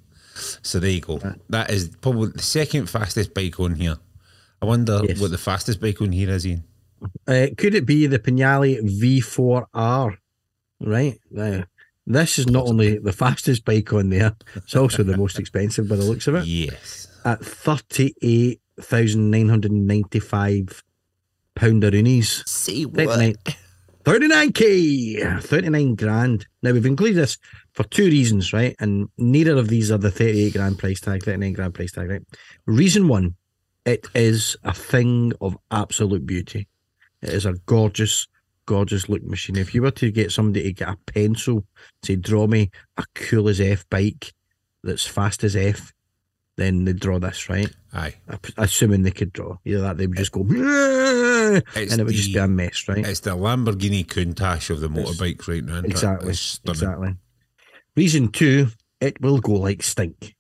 So 0.63 0.81
there 0.81 0.91
you 0.91 1.01
go. 1.01 1.21
That 1.49 1.71
is 1.71 1.89
probably 2.01 2.31
the 2.31 2.43
second 2.43 2.89
fastest 2.89 3.35
bike 3.35 3.61
on 3.61 3.75
here. 3.75 3.97
I 4.65 4.67
wonder 4.67 5.01
Yes. 5.07 5.21
what 5.21 5.31
the 5.31 5.37
fastest 5.39 5.79
bike 5.79 6.01
on 6.01 6.11
here 6.13 6.31
is, 6.31 6.47
Ian. 6.47 6.65
Uh, 7.29 7.49
could 7.59 7.75
it 7.75 7.85
be 7.85 8.07
the 8.07 8.19
Panigale 8.19 8.81
V4R? 8.81 10.17
Right. 10.81 11.19
Now, 11.31 11.65
this 12.07 12.39
is 12.39 12.47
not 12.49 12.67
only 12.67 12.97
the 12.99 13.13
fastest 13.13 13.67
bike 13.67 13.93
on 13.93 14.09
there, 14.09 14.35
it's 14.55 14.75
also 14.75 15.03
the 15.03 15.17
most 15.19 15.39
expensive 15.39 15.87
by 15.87 15.97
the 15.97 16.05
looks 16.05 16.27
of 16.29 16.37
it. 16.37 16.47
Yes. 16.47 17.09
At 17.27 17.45
thirty-eight 17.45 18.61
thousand 18.81 19.31
nine 19.31 19.51
hundred 19.51 19.73
and 19.73 19.87
ninety-five 19.87 20.83
pounderoonies. 21.57 22.49
See 22.49 22.85
39, 22.87 23.35
39k, 24.05 25.43
39 25.43 25.95
grand. 25.95 26.47
Now 26.63 26.73
we've 26.73 26.87
included 26.87 27.17
this 27.17 27.37
for 27.73 27.85
two 27.85 28.07
reasons, 28.07 28.53
right? 28.53 28.75
And 28.81 29.09
neither 29.19 29.57
of 29.57 29.69
these 29.69 29.91
are 29.91 29.99
the 29.99 30.11
38 30.11 30.53
grand 30.55 30.79
price 30.79 31.01
tag, 31.01 31.23
39 31.23 31.53
grand 31.53 31.75
price 31.75 31.93
tag, 31.93 32.11
right? 32.11 32.23
Reason 32.67 33.09
one, 33.09 33.35
it 33.85 34.07
is 34.15 34.57
a 34.65 34.73
thing 34.73 35.33
of 35.41 35.57
absolute 35.71 36.27
beauty. 36.27 36.69
It 37.23 37.31
is 37.31 37.47
a 37.47 37.55
gorgeous, 37.67 38.27
gorgeous 38.67 39.09
look 39.09 39.23
machine. 39.23 39.57
If 39.57 39.75
you 39.75 39.83
were 39.83 39.91
to 39.93 40.11
get 40.11 40.33
somebody 40.33 40.65
to 40.65 40.73
get 40.73 40.89
a 40.89 40.99
pencil 41.13 41.65
to 42.03 42.17
draw 42.17 42.47
me 42.47 42.71
a 42.97 43.05
cool 43.15 43.49
as 43.49 43.61
F 43.61 43.89
bike 43.91 44.33
that's 44.83 45.07
fast 45.07 45.45
as 45.45 45.57
F, 45.57 45.93
then 46.57 46.85
they'd 46.85 47.01
draw 47.01 47.19
this, 47.19 47.49
right? 47.49 47.75
Aye. 47.93 48.15
Assuming 48.57 49.03
they 49.03 49.11
could 49.11 49.33
draw. 49.33 49.57
Either 49.65 49.81
that, 49.81 49.97
they 49.99 50.07
would 50.07 50.17
just 50.17 50.33
go, 50.33 50.43
and 50.43 51.63
it 51.75 52.05
would 52.05 52.15
just 52.15 52.33
be 52.33 52.39
a 52.39 52.47
mess, 52.47 52.87
right? 52.87 53.05
It's 53.07 53.21
the 53.21 53.37
Lamborghini 53.37 54.07
Countach 54.07 54.71
of 54.71 54.81
the 54.81 54.89
motorbikes 54.89 55.49
right 55.49 55.65
now. 55.65 55.79
Exactly. 55.79 56.31
It's. 56.31 56.61
Exactly. 56.65 57.17
Reason 57.97 58.29
two, 58.29 58.69
it 59.01 59.21
will 59.21 59.41
go 59.41 59.53
like 59.53 59.83
stink. 59.83 60.37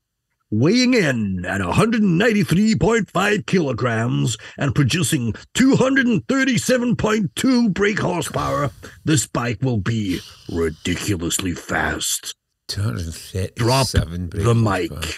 Weighing 0.50 0.94
in 0.94 1.44
at 1.46 1.61
193.5 1.61 3.46
kilograms 3.46 4.37
and 4.59 4.74
producing 4.74 5.33
237.2 5.54 7.72
brake 7.74 7.98
horsepower, 7.98 8.70
this 9.04 9.26
bike 9.26 9.61
will 9.62 9.78
be 9.78 10.20
ridiculously 10.52 11.52
fast. 11.54 12.35
237 12.68 13.50
Drop 13.57 13.90
brake 13.90 14.30
the 14.44 14.54
mic. 14.54 14.90
horsepower. 14.92 15.12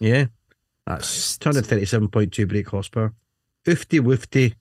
Yeah, 0.00 0.26
that's 0.86 1.38
237.2 1.38 2.48
brake 2.48 2.68
horsepower. 2.68 3.14
Oofty 3.66 4.00
woofty. 4.00 4.54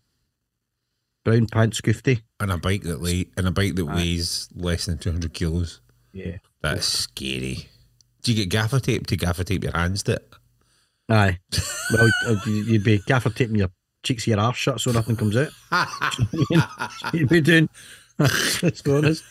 Brown 1.25 1.47
pants 1.47 1.81
goofty. 1.81 2.21
And 2.39 2.51
a 2.51 2.57
bike 2.57 2.83
that 2.83 3.01
lay, 3.01 3.25
and 3.37 3.47
a 3.47 3.51
bike 3.51 3.75
that 3.75 3.85
weighs 3.85 4.47
less 4.55 4.85
than 4.85 4.97
200 4.97 5.33
kilos. 5.33 5.81
Yeah. 6.13 6.37
That's 6.61 6.85
scary. 6.85 7.67
Do 8.23 8.31
you 8.31 8.37
get 8.37 8.49
gaffer 8.49 8.79
tape 8.79 9.07
to 9.07 9.17
gaffer 9.17 9.43
tape 9.43 9.63
your 9.63 9.73
hands 9.73 10.03
to 10.03 10.13
it? 10.13 10.33
Aye. 11.09 11.39
Well, 11.91 12.09
uh, 12.27 12.35
you'd 12.45 12.83
be 12.83 12.99
gaffer 13.05 13.29
taping 13.29 13.57
your 13.57 13.69
cheeks 14.03 14.23
of 14.23 14.27
your 14.27 14.39
arse 14.39 14.57
shut 14.57 14.79
so 14.79 14.91
nothing 14.91 15.15
comes 15.15 15.35
out. 15.35 15.49
you'd 17.13 17.29
be 17.29 17.41
doing. 17.41 17.69
Let's 18.19 18.81
be 18.81 18.91
honest. 18.91 19.23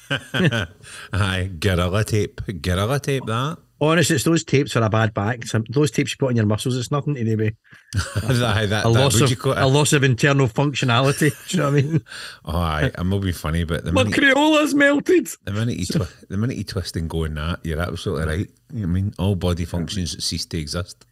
Aye, 1.12 1.50
gorilla 1.58 2.04
tape. 2.04 2.40
Gorilla 2.60 3.00
tape 3.00 3.24
that. 3.26 3.58
Honest, 3.82 4.12
it's 4.12 4.22
those 4.24 4.44
tapes 4.44 4.72
for 4.72 4.80
a 4.80 4.88
bad 4.88 5.12
back. 5.12 5.44
Some, 5.44 5.64
those 5.68 5.90
tapes 5.90 6.12
you 6.12 6.16
put 6.18 6.28
on 6.28 6.36
your 6.36 6.46
muscles, 6.46 6.76
it's 6.76 6.90
nothing 6.92 7.14
to 7.16 7.24
do 7.24 7.36
with 7.36 7.54
Aye, 8.16 8.66
that, 8.66 8.84
a 8.86 8.88
that 8.88 8.88
loss 8.88 9.20
of 9.20 9.28
you 9.28 9.36
call 9.36 9.52
it? 9.52 9.58
a 9.58 9.66
loss 9.66 9.92
of 9.92 10.04
internal 10.04 10.46
functionality. 10.46 11.32
Do 11.48 11.56
you 11.56 11.62
know 11.62 11.70
what 11.72 11.78
I 11.78 11.82
mean? 11.82 12.04
Oh, 12.44 12.56
aye, 12.56 12.90
I'm 12.94 13.08
not 13.08 13.22
being 13.22 13.34
funny, 13.34 13.64
but 13.64 13.84
the 13.84 13.90
My 13.92 14.04
minute, 14.04 14.18
Crayola's 14.18 14.72
melted. 14.74 15.28
the 15.44 15.52
minute 15.52 15.78
you 15.78 15.86
twi- 15.86 16.06
the 16.28 16.36
minute 16.36 16.56
you 16.56 16.64
twist 16.64 16.96
and 16.96 17.10
go 17.10 17.24
in 17.24 17.34
that, 17.34 17.58
you're 17.64 17.80
absolutely 17.80 18.26
right. 18.26 18.50
You 18.72 18.80
know 18.80 18.84
I 18.84 18.86
mean? 18.86 19.14
All 19.18 19.34
body 19.34 19.64
functions 19.64 20.24
cease 20.24 20.46
to 20.46 20.58
exist. 20.58 21.04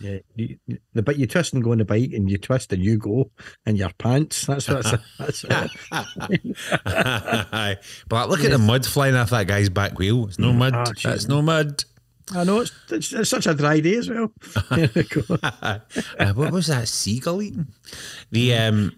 Yeah, 0.00 0.18
you, 0.34 0.58
the 0.92 1.02
bit 1.02 1.16
you 1.16 1.26
twist 1.26 1.54
and 1.54 1.62
go 1.64 1.72
on 1.72 1.78
the 1.78 1.84
bike, 1.86 2.10
and 2.12 2.28
you 2.30 2.36
twist 2.38 2.70
and 2.72 2.82
you 2.82 2.98
go 2.98 3.30
in 3.64 3.76
your 3.76 3.90
pants. 3.98 4.44
That's 4.46 4.68
what. 4.68 4.84
It's, 4.84 4.90
that's 5.18 5.42
what 5.44 5.70
but 8.08 8.28
look 8.28 8.44
at 8.44 8.50
the 8.50 8.58
mud 8.58 8.84
flying 8.84 9.14
off 9.14 9.30
that 9.30 9.46
guy's 9.46 9.68
back 9.68 9.98
wheel. 9.98 10.26
It's 10.26 10.38
no 10.38 10.52
mud. 10.52 10.74
Ah, 10.74 10.84
That's 11.02 11.28
no 11.28 11.40
mud. 11.40 11.84
I 12.34 12.44
know 12.44 12.60
it's, 12.60 12.72
it's, 12.90 13.12
it's 13.12 13.30
such 13.30 13.46
a 13.46 13.54
dry 13.54 13.80
day 13.80 13.94
as 13.96 14.08
well. 14.10 14.32
There 14.70 14.90
we 14.94 15.02
go. 15.04 15.22
uh, 15.42 15.78
what 16.34 16.52
was 16.52 16.66
that 16.66 16.88
seagull 16.88 17.42
eating? 17.42 17.68
The 18.32 18.54
um 18.54 18.92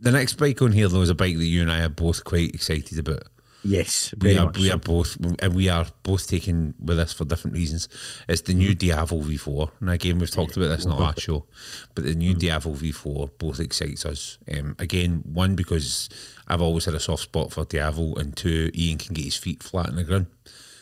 the 0.00 0.10
next 0.12 0.34
bike 0.34 0.60
on 0.62 0.72
here 0.72 0.88
though 0.88 1.02
is 1.02 1.10
a 1.10 1.14
bike 1.14 1.36
that 1.36 1.44
you 1.44 1.62
and 1.62 1.70
I 1.70 1.82
are 1.84 1.88
both 1.88 2.24
quite 2.24 2.52
excited 2.54 2.98
about. 2.98 3.22
yes, 3.62 4.12
We 4.20 4.36
are 4.36 4.50
we 4.50 4.66
so. 4.68 4.74
are 4.74 4.78
both 4.78 5.16
and 5.40 5.54
we 5.54 5.68
are 5.68 5.86
both 6.02 6.26
taken 6.26 6.74
with 6.80 6.98
us 6.98 7.12
for 7.12 7.24
different 7.24 7.54
reasons. 7.54 7.88
It's 8.28 8.40
the 8.42 8.54
new 8.54 8.74
Diavel 8.74 9.22
V4. 9.22 9.70
And 9.80 9.90
again 9.90 10.18
we've 10.18 10.28
talked 10.30 10.56
about 10.56 10.66
this 10.70 10.82
in 10.84 10.90
the 10.90 10.96
last 10.96 11.20
show. 11.26 11.46
But 11.94 12.02
the 12.02 12.16
new 12.16 12.34
Diavel 12.34 12.74
V4 12.74 13.30
both 13.38 13.60
excites 13.60 14.04
us. 14.04 14.38
Um, 14.52 14.74
again, 14.80 15.22
one 15.24 15.54
because 15.54 16.08
I've 16.48 16.60
always 16.62 16.86
had 16.86 16.94
a 16.94 17.00
soft 17.00 17.22
spot 17.22 17.52
for 17.52 17.64
Diavel 17.64 18.18
and 18.18 18.36
two, 18.36 18.72
Ian 18.74 18.98
can 18.98 19.14
get 19.14 19.24
his 19.26 19.36
feet 19.36 19.62
flat 19.62 19.88
on 19.90 19.94
the 19.94 20.02
ground. 20.04 20.26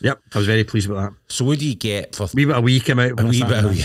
Yep, 0.03 0.21
I 0.35 0.39
was 0.39 0.47
very 0.47 0.65
pleased 0.65 0.89
with 0.89 0.99
that. 0.99 1.13
So 1.29 1.45
what 1.45 1.59
do 1.59 1.67
you 1.69 1.75
get 1.75 2.15
for 2.17 2.27
wee 2.35 2.45
bit 2.47 2.57
of 2.57 2.65
wee 2.65 2.81
came 2.81 2.99
out. 2.99 3.21
a 3.21 3.27
wee 3.27 3.43
bit 3.45 3.65
wee- 3.65 3.85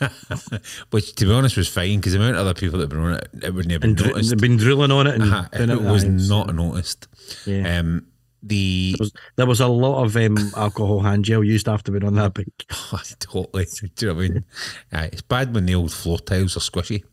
Which 0.90 1.14
to 1.16 1.26
be 1.26 1.32
honest 1.32 1.56
was 1.58 1.68
fine 1.68 1.98
because 1.98 2.12
the 2.14 2.18
amount 2.18 2.36
of 2.36 2.40
other 2.40 2.54
people 2.54 2.78
that 2.78 2.84
have 2.84 2.90
been 2.90 3.00
on 3.00 3.12
it, 3.14 3.28
it 3.42 3.54
would 3.54 3.68
never 3.68 3.84
and 3.86 3.96
dr- 3.96 4.10
noticed. 4.10 4.30
they've 4.30 4.38
been 4.40 4.56
drilling 4.56 4.90
on 4.90 5.06
it 5.06 5.14
and 5.16 5.24
Uh-huh, 5.24 5.44
doing 5.52 5.70
it 5.70 5.82
was 5.82 6.04
aye, 6.04 6.08
it's- 6.08 6.28
not 6.28 6.54
noticed. 6.54 7.08
Yeah. 7.46 7.78
Um, 7.78 8.06
the 8.42 8.92
There 8.98 9.04
was, 9.04 9.12
there 9.36 9.46
was 9.46 9.60
a 9.60 9.66
lot 9.68 10.02
of 10.02 10.16
um, 10.16 10.38
alcohol 10.56 11.00
hand 11.00 11.26
gel 11.26 11.44
used 11.44 11.68
after 11.68 11.92
being 11.92 12.04
on 12.06 12.14
that 12.14 12.32
bike. 12.32 12.46
totally. 13.18 13.66
Do 13.66 14.06
you 14.06 14.06
know 14.08 14.14
what 14.14 14.24
I 14.24 14.28
mean? 14.28 14.44
Aye, 14.92 15.10
it's 15.12 15.20
bad 15.22 15.54
when 15.54 15.66
the 15.66 15.74
old 15.74 15.92
floor 15.92 16.18
tiles 16.18 16.56
are 16.56 16.60
squishy. 16.60 17.04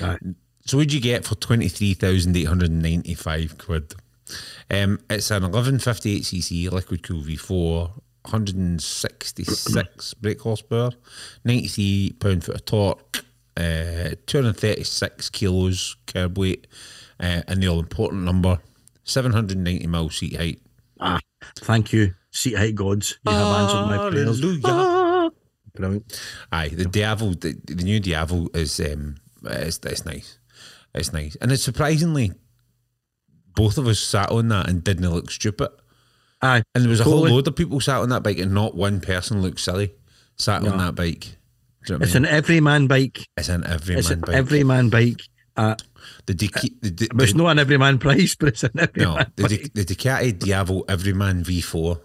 Aye. 0.00 0.18
So 0.66 0.76
what'd 0.76 0.92
you 0.92 1.00
get 1.00 1.24
for 1.24 1.34
twenty 1.34 1.66
three 1.66 1.94
thousand 1.94 2.36
eight 2.36 2.44
hundred 2.46 2.70
ninety 2.70 3.14
five 3.14 3.58
quid? 3.58 3.94
Um, 4.70 5.00
it's 5.08 5.30
an 5.30 5.44
eleven 5.44 5.78
fifty 5.78 6.16
eight 6.16 6.22
cc 6.24 6.70
liquid 6.70 7.02
cool 7.02 7.20
V 7.22 7.36
four. 7.36 7.92
166 8.22 10.14
brake 10.20 10.40
horsepower, 10.42 10.90
93 11.44 12.16
pound 12.20 12.44
foot 12.44 12.54
of 12.54 12.64
torque, 12.66 13.24
uh, 13.56 14.10
236 14.26 15.30
kilos 15.30 15.96
curb 16.06 16.36
weight, 16.36 16.66
uh, 17.18 17.40
and 17.48 17.62
the 17.62 17.68
all 17.68 17.78
important 17.78 18.22
number 18.24 18.60
790 19.04 19.86
mil 19.86 20.10
seat 20.10 20.36
height. 20.36 20.60
Ah, 21.00 21.18
thank 21.56 21.92
you, 21.92 22.14
seat 22.30 22.56
height 22.56 22.74
gods. 22.74 23.18
You 23.26 23.32
have 23.32 23.56
answered 23.56 23.86
my 23.86 24.10
prayers. 24.10 24.38
Hallelujah. 24.38 24.60
Ah, 24.64 25.30
Brilliant. 25.74 26.20
Aye, 26.52 26.68
the 26.68 26.84
Diavel, 26.84 27.30
the, 27.30 27.58
the 27.64 27.82
new 27.82 28.00
Diavel 28.00 28.50
is 28.54 28.78
um, 28.80 29.16
it's, 29.44 29.78
it's 29.84 30.04
nice, 30.04 30.38
it's 30.94 31.12
nice, 31.12 31.36
and 31.40 31.50
it's 31.50 31.62
surprisingly, 31.62 32.32
both 33.60 33.76
of 33.78 33.86
us 33.86 33.98
sat 33.98 34.30
on 34.30 34.48
that 34.48 34.68
and 34.68 34.82
didn't 34.82 35.10
look 35.10 35.30
stupid. 35.30 35.68
Aye, 36.42 36.62
And 36.74 36.84
there 36.84 36.88
was 36.90 37.00
a 37.00 37.04
Totally. 37.04 37.28
whole 37.28 37.36
load 37.36 37.48
of 37.48 37.56
people 37.56 37.80
sat 37.80 37.98
on 38.00 38.08
that 38.08 38.22
bike, 38.22 38.38
and 38.38 38.54
not 38.54 38.74
one 38.74 39.00
person 39.00 39.42
looked 39.42 39.60
silly 39.60 39.92
sat 40.36 40.64
on 40.66 40.78
that 40.78 40.94
bike. 40.94 41.36
You 41.86 41.98
know 41.98 42.02
it's 42.04 42.14
I 42.14 42.20
mean? 42.20 42.24
an 42.28 42.34
everyman 42.34 42.86
bike. 42.86 43.26
it's 43.36 43.48
an 43.50 43.64
every 43.66 43.96
It's 43.96 44.08
man 44.08 44.18
an 44.18 44.20
bike. 44.22 44.36
everyman 44.36 44.88
bike. 44.88 45.20
Uh, 45.56 45.74
the, 46.26 46.34
Duc- 46.34 46.62
the, 46.80 46.90
the, 46.90 47.08
it's 47.22 47.34
not 47.34 47.48
an 47.50 47.58
everyman 47.58 47.98
price, 47.98 48.34
but 48.40 48.48
it's 48.50 48.62
an 48.64 48.70
everyman 48.78 49.14
no, 49.16 49.24
the, 49.36 49.42
bike. 49.42 49.72
The 49.74 49.84
Ducati 49.84 50.38
Diavel 50.38 50.84
Everyman 50.88 51.44
V4. 51.44 52.00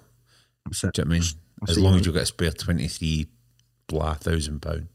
That's 0.65 0.83
it. 0.83 0.93
Do 0.93 1.01
you 1.01 1.05
know 1.05 1.09
what 1.09 1.15
I 1.15 1.19
mean? 1.19 1.29
As 1.69 1.79
long 1.79 1.95
as 1.99 2.05
you 2.05 2.11
get 2.11 2.23
a 2.23 2.25
spare 2.25 2.51
twenty 2.51 2.87
three 2.89 3.27
blah 3.87 4.15
thousand 4.15 4.61
pound. 4.61 4.87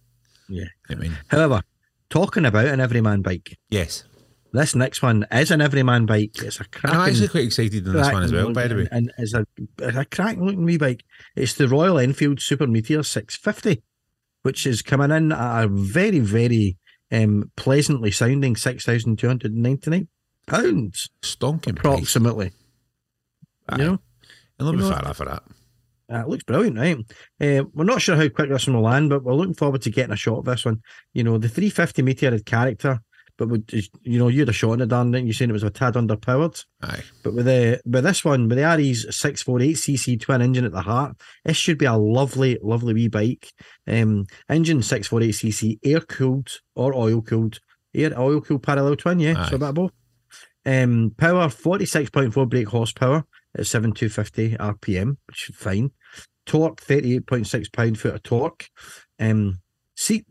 Yeah. 0.48 0.64
You 0.64 0.64
know 0.64 0.68
what 0.88 0.98
I 0.98 1.00
mean? 1.00 1.18
However, 1.28 1.62
talking 2.10 2.44
about 2.44 2.66
an 2.66 2.80
everyman 2.80 3.22
bike, 3.22 3.56
Yes. 3.70 4.04
This 4.52 4.74
next 4.74 5.02
one 5.02 5.26
is 5.30 5.50
an 5.50 5.60
everyman 5.60 6.06
bike. 6.06 6.42
It's 6.42 6.60
a 6.60 6.62
And 6.64 6.72
cracking. 6.72 7.00
I'm 7.00 7.08
actually 7.08 7.28
quite 7.28 7.44
excited 7.44 7.86
on 7.86 7.94
this 7.94 8.12
one 8.12 8.22
as 8.24 8.32
well, 8.32 8.52
by 8.52 8.68
the 8.68 8.76
way. 8.76 8.88
And, 8.90 9.12
and 9.16 9.24
it's 9.24 9.34
a, 9.34 9.46
it's 9.78 9.96
a 9.96 10.04
cracking 10.04 10.44
looking 10.44 10.64
wee 10.64 10.76
bike. 10.78 11.04
It's 11.36 11.54
the 11.54 11.68
Royal 11.68 11.98
Enfield 11.98 12.40
Super 12.40 12.66
Meteor 12.66 13.02
650, 13.02 13.82
which 14.42 14.66
is 14.66 14.82
coming 14.82 15.10
in 15.10 15.32
at 15.32 15.64
a 15.64 15.68
very, 15.68 16.18
very 16.20 16.76
um, 17.12 17.50
pleasantly 17.56 18.10
sounding 18.10 18.54
£6,299 18.54 20.08
Stonking 20.48 21.76
price. 21.76 21.78
approximately. 21.78 22.52
Aye. 23.68 23.78
You 23.78 23.84
know? 23.84 23.98
And 24.58 24.66
not 24.66 24.72
You 24.72 24.78
be 24.78 24.90
far 24.90 25.06
off 25.06 25.20
of 25.20 25.28
that. 25.28 25.42
Uh, 26.12 26.22
it 26.22 26.28
looks 26.28 26.44
brilliant, 26.44 26.76
right? 26.76 26.98
Uh, 27.40 27.64
we're 27.72 27.84
not 27.84 28.02
sure 28.02 28.16
how 28.16 28.28
quick 28.28 28.50
this 28.50 28.66
one 28.66 28.74
will 28.74 28.82
land, 28.82 29.08
but 29.10 29.22
we're 29.22 29.32
looking 29.32 29.54
forward 29.54 29.80
to 29.82 29.90
getting 29.90 30.12
a 30.12 30.16
shot 30.16 30.38
of 30.38 30.44
this 30.44 30.64
one. 30.64 30.82
You 31.14 31.22
know, 31.22 31.38
the 31.38 31.48
350 31.48 32.02
meteor 32.02 32.32
had 32.32 32.44
character, 32.44 33.00
but 33.40 33.48
would 33.48 33.72
you 34.02 34.18
know 34.18 34.28
you 34.28 34.40
had 34.40 34.50
a 34.50 34.52
shot 34.52 34.74
in 34.74 34.82
it, 34.82 34.88
darn 34.88 35.14
it. 35.14 35.24
You 35.24 35.32
saying 35.32 35.48
it 35.48 35.54
was 35.54 35.62
a 35.62 35.70
tad 35.70 35.94
underpowered, 35.94 36.62
Aye. 36.82 37.02
but 37.22 37.32
with 37.32 37.46
the 37.46 37.80
with 37.86 38.04
this 38.04 38.22
one, 38.22 38.48
with 38.50 38.58
the 38.58 38.64
RE's 38.64 39.06
648cc 39.06 40.20
twin 40.20 40.42
engine 40.42 40.66
at 40.66 40.72
the 40.72 40.82
heart, 40.82 41.16
this 41.46 41.56
should 41.56 41.78
be 41.78 41.86
a 41.86 41.94
lovely, 41.96 42.58
lovely 42.62 42.92
wee 42.92 43.08
bike. 43.08 43.50
Um, 43.88 44.26
engine 44.50 44.80
648cc, 44.80 45.78
air 45.82 46.00
cooled 46.00 46.50
or 46.74 46.94
oil 46.94 47.22
cooled, 47.22 47.60
air 47.94 48.12
oil 48.20 48.42
cooled 48.42 48.62
parallel 48.62 48.96
twin, 48.96 49.20
yeah, 49.20 49.42
Aye. 49.42 49.48
so 49.48 49.56
a 49.56 49.58
bit 49.58 49.68
of 49.70 49.74
both. 49.74 49.92
Um, 50.66 51.14
power 51.16 51.48
46.4 51.48 52.46
brake 52.46 52.68
horsepower, 52.68 53.24
at 53.56 53.66
7250 53.66 54.58
RPM, 54.58 55.16
which 55.26 55.48
is 55.48 55.56
fine. 55.56 55.92
Torque 56.44 56.82
38.6 56.82 57.72
pound 57.72 57.98
foot 57.98 58.16
of 58.16 58.22
torque. 58.22 58.68
Um, 59.18 59.60
seat 59.96 60.26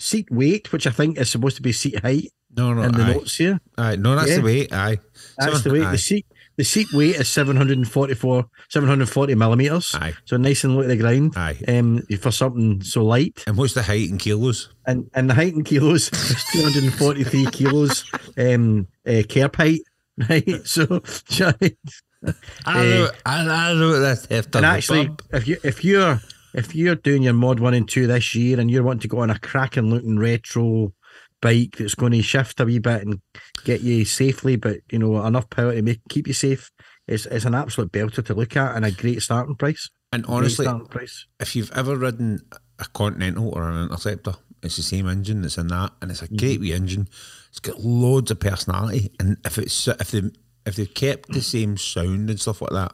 seat 0.00 0.30
weight, 0.30 0.72
which 0.72 0.86
I 0.86 0.90
think 0.90 1.18
is 1.18 1.30
supposed 1.30 1.56
to 1.56 1.62
be 1.62 1.72
seat 1.72 2.00
height 2.00 2.32
No, 2.56 2.72
no, 2.74 2.82
in 2.82 2.92
the 2.92 3.02
aye. 3.04 3.12
notes 3.12 3.36
here. 3.36 3.60
aye. 3.78 3.96
No, 3.96 4.16
that's 4.16 4.30
Yeah. 4.30 4.36
the 4.38 4.42
weight. 4.42 4.72
Aye. 4.72 4.98
That's 5.38 5.62
So- 5.62 5.68
the 5.68 5.72
weight. 5.74 5.84
aye. 5.84 5.92
The 5.92 5.98
seat 5.98 6.26
the 6.56 6.64
seat 6.64 6.92
weight 6.92 7.16
is 7.16 7.28
744 7.28 8.44
740 8.68 9.34
millimeters. 9.34 9.94
Aye. 9.94 10.14
So 10.26 10.36
nice 10.36 10.62
and 10.64 10.74
low 10.76 10.82
to 10.82 10.88
the 10.88 10.96
ground. 10.96 11.32
Aye. 11.36 11.56
Um, 11.68 12.02
for 12.20 12.30
something 12.30 12.82
so 12.82 13.04
light. 13.04 13.42
And 13.46 13.56
what's 13.56 13.72
the 13.74 13.82
height 13.82 14.08
in 14.10 14.18
kilos? 14.18 14.68
and 14.86 15.08
and 15.14 15.30
the 15.30 15.34
height 15.34 15.54
in 15.54 15.64
kilos 15.64 16.10
is 16.12 16.44
243 16.52 17.46
kilos 17.52 18.04
um 18.36 18.88
uh, 19.06 19.22
kerb 19.28 19.54
height 19.56 19.80
right 20.28 20.66
so 20.66 20.84
I 22.66 22.84
know, 22.84 23.10
I, 23.24 23.70
I 23.70 23.74
know 23.74 23.98
that's 24.00 24.26
hefty. 24.26 24.58
and 24.58 24.66
actually 24.66 25.10
if 25.32 25.48
you 25.48 25.56
if 25.64 25.84
you're 25.84 26.20
if 26.54 26.74
you're 26.74 26.94
doing 26.94 27.22
your 27.22 27.32
mod 27.32 27.60
one 27.60 27.74
and 27.74 27.88
two 27.88 28.06
this 28.06 28.34
year 28.34 28.58
and 28.58 28.70
you're 28.70 28.82
wanting 28.82 29.00
to 29.00 29.08
go 29.08 29.20
on 29.20 29.30
a 29.30 29.38
cracking 29.38 29.90
looking 29.90 30.18
retro 30.18 30.92
bike 31.42 31.76
that's 31.78 31.94
going 31.94 32.12
to 32.12 32.22
shift 32.22 32.60
a 32.60 32.64
wee 32.64 32.78
bit 32.78 33.02
and 33.02 33.20
get 33.64 33.80
you 33.80 34.04
safely 34.04 34.56
but 34.56 34.78
you 34.90 34.98
know 34.98 35.24
enough 35.24 35.48
power 35.50 35.74
to 35.74 35.82
make 35.82 36.00
keep 36.08 36.26
you 36.26 36.34
safe 36.34 36.70
it's, 37.08 37.26
it's 37.26 37.44
an 37.44 37.54
absolute 37.54 37.90
belter 37.90 38.24
to 38.24 38.34
look 38.34 38.56
at 38.56 38.76
and 38.76 38.84
a 38.84 38.90
great 38.90 39.22
starting 39.22 39.56
price 39.56 39.88
and 40.12 40.26
honestly, 40.26 40.66
price 40.90 41.26
if 41.38 41.54
you've 41.54 41.70
ever 41.72 41.96
ridden 41.96 42.40
a 42.80 42.84
Continental 42.86 43.50
or 43.50 43.68
an 43.68 43.84
Interceptor, 43.84 44.34
it's 44.62 44.76
the 44.76 44.82
same 44.82 45.08
engine 45.08 45.42
that's 45.42 45.56
in 45.58 45.68
that, 45.68 45.92
and 46.02 46.10
it's 46.10 46.22
a 46.22 46.28
great 46.28 46.54
Mm-hmm. 46.54 46.62
wee 46.62 46.72
engine. 46.72 47.08
It's 47.50 47.60
got 47.60 47.80
loads 47.80 48.30
of 48.30 48.40
personality, 48.40 49.12
and 49.20 49.36
if 49.44 49.56
it's 49.56 49.86
if 49.86 50.10
they 50.10 50.22
if 50.66 50.76
they've 50.76 50.92
kept 50.92 51.30
the 51.32 51.40
same 51.42 51.76
sound 51.76 52.28
and 52.28 52.40
stuff 52.40 52.60
like 52.60 52.72
that 52.72 52.92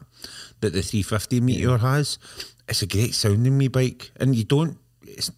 that 0.61 0.73
the 0.73 0.83
350 0.83 1.41
Meteor 1.41 1.79
has, 1.79 2.19
it's 2.69 2.83
a 2.83 2.87
great 2.87 3.15
sounding 3.15 3.59
wee 3.59 3.69
bike, 3.69 4.11
and 4.17 4.35
you 4.35 4.45
don't. 4.45 4.79
It's, 5.03 5.31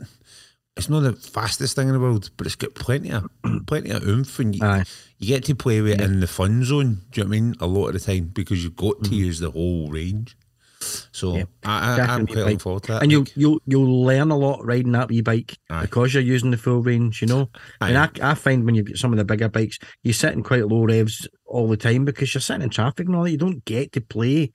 it's 0.77 0.89
not 0.89 1.01
the 1.01 1.13
fastest 1.13 1.75
thing 1.75 1.89
in 1.89 1.95
the 1.95 2.01
world, 2.01 2.31
but 2.37 2.47
it's 2.47 2.57
got 2.57 2.75
plenty 2.75 3.11
of 3.11 3.29
plenty 3.67 3.91
of 3.91 4.07
oomph, 4.07 4.39
and 4.39 4.55
you, 4.55 4.65
Aye. 4.65 4.85
you 5.19 5.27
get 5.27 5.45
to 5.45 5.55
play 5.55 5.81
with 5.81 5.93
it 5.93 6.01
in 6.01 6.21
the 6.21 6.27
fun 6.27 6.65
zone. 6.65 7.03
Do 7.11 7.21
you 7.21 7.25
know 7.25 7.31
what 7.31 7.37
I 7.37 7.41
mean? 7.41 7.55
A 7.61 7.67
lot 7.67 7.89
of 7.89 7.95
the 7.95 8.01
time 8.01 8.29
because 8.29 8.63
you've 8.63 8.77
got 8.77 9.03
to 9.05 9.11
mm. 9.11 9.17
use 9.17 9.41
the 9.41 9.51
whole 9.51 9.91
range. 9.91 10.37
So 10.81 11.35
I, 11.35 11.47
I, 11.65 11.91
I'm 11.91 11.97
Definitely 11.97 12.27
quite 12.27 12.43
looking 12.45 12.59
forward 12.59 12.83
to 12.85 12.93
that. 12.93 13.03
and 13.03 13.11
you'll 13.11 13.27
you'll 13.35 13.61
you'll 13.67 14.05
learn 14.05 14.31
a 14.31 14.37
lot 14.37 14.65
riding 14.65 14.93
that 14.93 15.09
wee 15.09 15.23
bike 15.23 15.59
Aye. 15.71 15.83
because 15.83 16.15
you're 16.15 16.23
using 16.23 16.53
the 16.53 16.57
full 16.57 16.83
range, 16.83 17.21
you 17.21 17.27
know. 17.27 17.51
And 17.81 17.99
I, 17.99 18.09
I 18.23 18.35
find 18.35 18.65
when 18.65 18.77
you 18.77 18.85
get 18.85 18.99
some 18.99 19.13
of 19.13 19.19
the 19.19 19.25
bigger 19.25 19.49
bikes, 19.49 19.79
you're 20.03 20.15
sitting 20.15 20.45
quite 20.45 20.69
low 20.69 20.85
revs 20.85 21.27
all 21.47 21.67
the 21.67 21.77
time 21.77 22.05
because 22.05 22.33
you're 22.33 22.41
sitting 22.41 22.63
in 22.63 22.71
traffic 22.71 23.07
and 23.07 23.17
all 23.17 23.25
that. 23.25 23.33
You 23.33 23.39
don't 23.39 23.65
get 23.65 23.93
to 23.93 24.01
play 24.01 24.53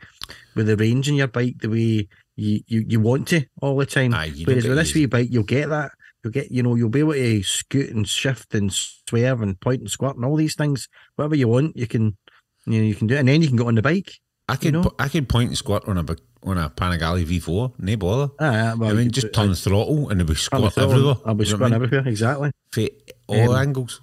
with 0.56 0.68
the 0.68 0.78
range 0.78 1.10
in 1.10 1.16
your 1.16 1.28
bike 1.28 1.58
the 1.60 1.70
way 1.70 2.08
you, 2.36 2.62
you, 2.68 2.86
you 2.88 3.00
want 3.00 3.28
to 3.30 3.46
all 3.62 3.78
the 3.78 3.86
time. 3.86 4.14
Aye, 4.14 4.26
you 4.26 4.46
Whereas 4.46 4.68
with 4.68 4.78
this 4.78 4.94
wee 4.94 5.06
bike, 5.06 5.28
you'll 5.32 5.44
get 5.44 5.70
that. 5.70 5.92
You'll 6.24 6.32
get, 6.32 6.52
you 6.52 6.64
know, 6.64 6.76
you'll 6.76 6.90
be 6.90 7.00
able 7.00 7.14
to 7.14 7.44
scoot 7.44 7.90
and 7.90 8.08
shift 8.08 8.56
and 8.56 8.72
swerve 8.74 9.42
and 9.42 9.60
point 9.60 9.82
and 9.82 9.90
squat 9.92 10.16
and 10.16 10.24
all 10.26 10.36
these 10.38 10.56
things. 10.56 10.88
Whatever 11.16 11.36
you 11.36 11.48
want, 11.50 11.76
you 11.76 11.86
can, 11.86 12.18
you 12.66 12.80
know, 12.80 12.86
you 12.86 12.96
can 12.96 13.08
do 13.08 13.16
it, 13.16 13.20
and 13.20 13.28
then 13.28 13.42
you 13.42 13.48
can 13.50 13.58
go 13.58 13.68
on 13.68 13.76
the 13.76 13.82
bike. 13.82 14.12
I 14.48 14.56
could 14.56 14.74
know? 14.74 14.92
I 15.00 15.08
could 15.10 15.28
point 15.30 15.50
and 15.50 15.58
squat 15.58 15.88
on 15.88 15.98
a 15.98 16.06
on 16.44 16.58
a 16.58 16.70
Panigale 16.70 17.26
V4, 17.26 17.74
no 17.80 17.96
bother. 17.96 18.34
Ah, 18.40 18.76
well, 18.78 18.90
I 18.90 18.94
mean, 18.94 19.12
just 19.12 19.32
turn 19.34 19.50
the 19.50 19.56
throttle 19.56 20.10
and 20.10 20.20
it'll 20.20 20.30
be 20.32 20.36
squat 20.36 20.78
everywhere. 20.78 21.16
I'll 21.26 21.34
be 21.34 21.46
You 21.46 21.52
squatting 21.52 21.76
everywhere. 21.76 22.06
Exactly. 22.08 22.52
Fa- 22.74 22.90
all 23.28 23.52
Um, 23.54 23.62
angles. 23.62 24.02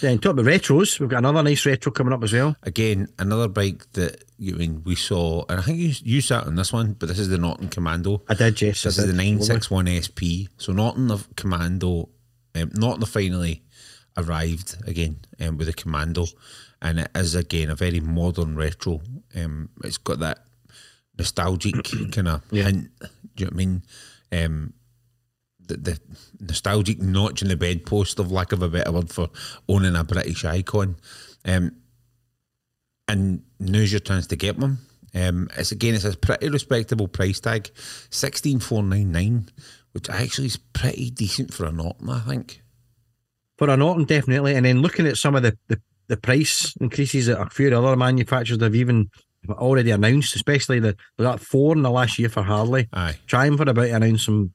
Then 0.00 0.18
talk 0.18 0.32
about 0.32 0.46
retros. 0.46 0.98
We've 0.98 1.08
got 1.08 1.18
another 1.18 1.42
nice 1.42 1.66
retro 1.66 1.92
coming 1.92 2.12
up 2.12 2.22
as 2.22 2.32
well. 2.32 2.56
Again, 2.62 3.08
another 3.18 3.48
bike 3.48 3.90
that 3.92 4.24
you 4.38 4.54
mean 4.54 4.82
we 4.84 4.94
saw, 4.94 5.44
and 5.48 5.60
I 5.60 5.62
think 5.62 5.78
you 5.78 5.92
you 6.02 6.20
sat 6.20 6.46
on 6.46 6.54
this 6.54 6.72
one, 6.72 6.94
but 6.94 7.08
this 7.08 7.18
is 7.18 7.28
the 7.28 7.38
Norton 7.38 7.68
Commando. 7.68 8.22
I 8.28 8.34
did, 8.34 8.60
yes. 8.62 8.82
This 8.82 8.98
I 8.98 9.02
is 9.02 9.08
the 9.08 9.14
961 9.14 10.02
SP. 10.02 10.48
So 10.56 10.72
Norton 10.72 11.08
the 11.08 11.22
Commando, 11.36 12.08
um, 12.54 12.70
Norton 12.74 13.04
finally 13.04 13.62
arrived 14.16 14.76
again 14.86 15.20
um, 15.40 15.58
with 15.58 15.66
the 15.66 15.74
Commando, 15.74 16.26
and 16.80 17.00
it 17.00 17.10
is 17.14 17.34
again 17.34 17.68
a 17.68 17.74
very 17.74 18.00
modern 18.00 18.56
retro. 18.56 19.02
Um, 19.36 19.68
it's 19.84 19.98
got 19.98 20.20
that 20.20 20.44
nostalgic 21.18 21.74
kind 22.12 22.28
of 22.28 22.42
hint. 22.50 22.88
Do 23.00 23.44
you 23.44 23.44
know 23.44 23.50
what 23.50 23.52
I 23.52 23.56
mean? 23.56 23.82
Um, 24.32 24.72
the, 25.70 25.76
the 25.76 26.00
nostalgic 26.40 27.00
notch 27.00 27.42
in 27.42 27.48
the 27.48 27.56
bedpost, 27.56 28.18
of 28.18 28.30
lack 28.30 28.52
of 28.52 28.62
a 28.62 28.68
better 28.68 28.92
word, 28.92 29.10
for 29.10 29.28
owning 29.68 29.96
a 29.96 30.04
British 30.04 30.44
icon. 30.44 30.96
Um, 31.44 31.72
and 33.08 33.42
now's 33.58 33.92
your 33.92 34.00
chance 34.00 34.26
to 34.28 34.36
get 34.36 34.58
one. 34.58 34.78
Um, 35.14 35.48
it's 35.56 35.72
again, 35.72 35.94
it's 35.94 36.04
a 36.04 36.16
pretty 36.16 36.48
respectable 36.48 37.08
price 37.08 37.40
tag, 37.40 37.70
sixteen 38.10 38.60
four 38.60 38.82
nine 38.82 39.10
nine, 39.10 39.48
which 39.92 40.08
actually 40.08 40.46
is 40.46 40.56
pretty 40.56 41.10
decent 41.10 41.52
for 41.52 41.66
a 41.66 41.72
Norton, 41.72 42.08
I 42.08 42.20
think. 42.20 42.62
For 43.58 43.68
a 43.68 43.76
Norton, 43.76 44.04
definitely. 44.04 44.54
And 44.54 44.64
then 44.64 44.82
looking 44.82 45.06
at 45.06 45.16
some 45.16 45.34
of 45.34 45.42
the, 45.42 45.58
the, 45.68 45.80
the 46.06 46.16
price 46.16 46.74
increases 46.80 47.26
that 47.26 47.40
a 47.40 47.50
few 47.50 47.76
other 47.76 47.96
manufacturers 47.96 48.62
have 48.62 48.74
even 48.74 49.10
already 49.48 49.90
announced, 49.90 50.36
especially 50.36 50.78
the 50.80 50.94
got 51.18 51.40
four 51.40 51.74
in 51.74 51.82
the 51.82 51.90
last 51.90 52.18
year 52.18 52.28
for 52.28 52.42
Harley. 52.42 52.88
Aye, 52.92 53.16
Triumph 53.26 53.60
are 53.60 53.70
about 53.70 53.86
to 53.86 53.96
announce 53.96 54.26
some 54.26 54.52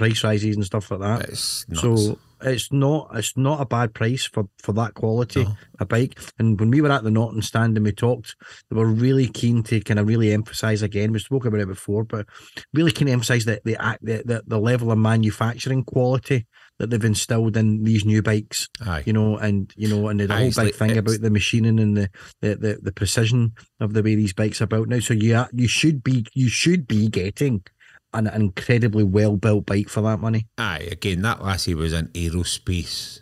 price 0.00 0.24
rises 0.24 0.56
and 0.56 0.64
stuff 0.64 0.90
like 0.90 1.00
that. 1.00 1.28
it's. 1.28 1.64
So 1.80 2.18
it's 2.42 2.72
not 2.72 3.10
it's 3.12 3.36
not 3.36 3.60
a 3.60 3.66
bad 3.66 3.92
price 3.92 4.24
for 4.24 4.44
for 4.64 4.72
that 4.72 4.94
quality 4.94 5.44
No. 5.44 5.56
a 5.78 5.84
bike. 5.84 6.18
And 6.38 6.58
when 6.58 6.70
we 6.70 6.80
were 6.80 6.90
at 6.90 7.04
the 7.04 7.10
Norton 7.10 7.42
stand 7.42 7.76
and 7.76 7.84
we 7.84 7.92
talked, 7.92 8.34
they 8.70 8.76
were 8.76 8.86
really 9.06 9.28
keen 9.28 9.62
to 9.64 9.78
kind 9.80 10.00
of 10.00 10.08
really 10.08 10.32
emphasize 10.32 10.80
again. 10.80 11.12
We 11.12 11.18
spoke 11.18 11.44
about 11.44 11.60
it 11.60 11.68
before, 11.68 12.04
but 12.04 12.24
really 12.72 12.92
keen 12.92 13.08
to 13.08 13.12
emphasize 13.12 13.44
that 13.44 13.62
the 13.64 13.76
act 13.76 14.02
the, 14.04 14.22
the 14.24 14.42
the 14.46 14.58
level 14.58 14.90
of 14.90 14.96
manufacturing 14.98 15.84
quality 15.84 16.46
that 16.78 16.88
they've 16.88 17.04
instilled 17.04 17.58
in 17.58 17.84
these 17.84 18.06
new 18.06 18.22
bikes. 18.22 18.68
Aye, 18.86 19.02
You 19.04 19.12
know, 19.12 19.36
and 19.36 19.70
you 19.76 19.88
know, 19.88 20.08
and 20.08 20.18
the 20.18 20.28
whole 20.34 20.46
big 20.48 20.56
like- 20.56 20.74
thing 20.74 20.96
about 20.96 21.20
the 21.20 21.30
machining 21.30 21.78
and 21.78 21.94
the, 21.94 22.08
the 22.40 22.56
the 22.56 22.78
the 22.86 22.92
precision 22.92 23.52
of 23.80 23.92
the 23.92 24.02
way 24.02 24.14
these 24.14 24.32
bikes 24.32 24.62
are 24.62 24.66
built 24.66 24.88
now. 24.88 25.00
So 25.00 25.12
yeah, 25.12 25.46
you 25.52 25.68
should 25.68 26.02
be 26.02 26.24
you 26.32 26.48
should 26.48 26.86
be 26.88 27.08
getting 27.10 27.64
an 28.12 28.26
incredibly 28.28 29.04
well 29.04 29.36
built 29.36 29.66
bike 29.66 29.88
for 29.88 30.00
that 30.02 30.20
money. 30.20 30.46
aye. 30.58 30.88
Again, 30.90 31.22
that 31.22 31.42
lassie 31.42 31.74
was 31.74 31.92
in 31.92 32.08
aerospace. 32.08 33.20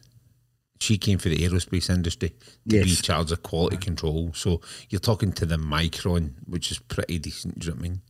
She 0.80 0.96
came 0.96 1.18
for 1.18 1.28
the 1.28 1.38
aerospace 1.38 1.90
industry 1.90 2.28
to 2.30 2.36
be 2.82 2.88
Yes. 2.88 3.02
charged 3.02 3.32
of 3.32 3.42
quality 3.42 3.76
control. 3.78 4.30
So 4.32 4.60
you're 4.88 5.00
talking 5.00 5.32
to 5.32 5.44
the 5.44 5.56
Micron, 5.56 6.34
which 6.46 6.70
is 6.70 6.78
pretty 6.78 7.18
decent. 7.18 7.58
Do 7.58 7.66
you 7.66 7.72
know 7.72 7.76
what 7.76 7.80
I 7.80 7.88
mean? 7.88 8.00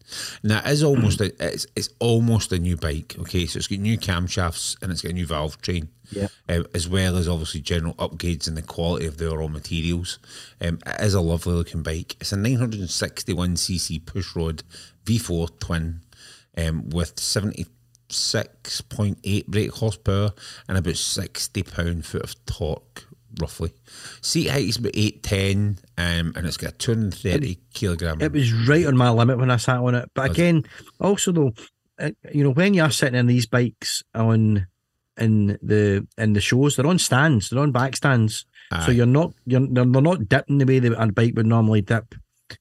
And 0.42 0.50
that 0.50 0.66
is 0.66 0.82
almost 0.84 1.22
a, 1.22 1.32
it's 1.42 1.66
it's 1.74 1.88
almost 1.98 2.52
a 2.52 2.58
new 2.58 2.76
bike. 2.76 3.16
Okay, 3.20 3.46
so 3.46 3.56
it's 3.56 3.68
got 3.68 3.78
new 3.78 3.96
camshafts 3.96 4.76
and 4.82 4.92
it's 4.92 5.00
got 5.00 5.12
a 5.12 5.14
new 5.14 5.26
valve 5.26 5.60
train. 5.62 5.88
Yeah. 6.10 6.28
uh, 6.48 6.62
as 6.74 6.88
well 6.88 7.16
as 7.18 7.28
obviously 7.28 7.60
general 7.60 7.92
upgrades 7.94 8.48
in 8.48 8.54
the 8.54 8.62
quality 8.62 9.04
of 9.06 9.16
the 9.18 9.34
raw 9.36 9.46
materials. 9.48 10.18
Um, 10.60 10.78
it 10.86 11.00
is 11.02 11.12
a 11.14 11.20
lovely 11.22 11.52
looking 11.54 11.82
bike. 11.82 12.16
It's 12.20 12.32
a 12.32 12.36
961cc 12.36 14.04
pushrod 14.04 14.62
V4 15.04 15.58
twin 15.58 16.00
um, 16.56 16.88
with 16.90 17.16
76.8 17.16 19.46
brake 19.46 19.72
horsepower 19.72 20.32
and 20.68 20.78
about 20.78 20.96
60 20.96 21.62
pound 21.62 22.06
foot 22.06 22.22
of 22.22 22.44
torque, 22.46 23.04
roughly. 23.40 23.72
Seat 24.20 24.48
height 24.48 24.68
is 24.68 24.76
about 24.76 24.92
810 24.94 25.78
um, 25.98 26.32
and 26.36 26.46
it's 26.46 26.56
got 26.56 26.74
a 26.74 26.76
230 26.76 27.58
kilogram. 27.74 28.20
It 28.20 28.32
was 28.32 28.52
right 28.52 28.86
on 28.86 28.96
my 28.96 29.10
limit 29.10 29.38
when 29.38 29.50
I 29.50 29.56
sat 29.56 29.78
on 29.78 29.94
it. 29.94 30.10
But 30.14 30.30
again, 30.30 30.64
also 31.00 31.32
though, 31.32 31.52
uh, 31.98 32.10
you 32.32 32.44
know, 32.44 32.50
when 32.50 32.74
you're 32.74 32.90
sitting 32.90 33.18
in 33.18 33.26
these 33.26 33.46
bikes 33.46 34.02
on 34.14 34.66
in 35.16 35.58
the 35.62 36.06
in 36.16 36.32
the 36.32 36.40
shows, 36.40 36.76
they're 36.76 36.86
on 36.86 36.98
stands, 36.98 37.50
they're 37.50 37.58
on 37.58 37.72
back 37.72 37.96
stands, 37.96 38.46
so 38.84 38.92
you're 38.92 39.06
not 39.06 39.32
you're 39.46 39.66
they're, 39.66 39.84
not 39.84 40.28
dipping 40.28 40.58
the 40.58 40.64
way 40.64 40.78
that 40.78 40.92
a 40.92 41.12
bike 41.12 41.34
would 41.36 41.46
normally 41.46 41.80
dip. 41.80 42.14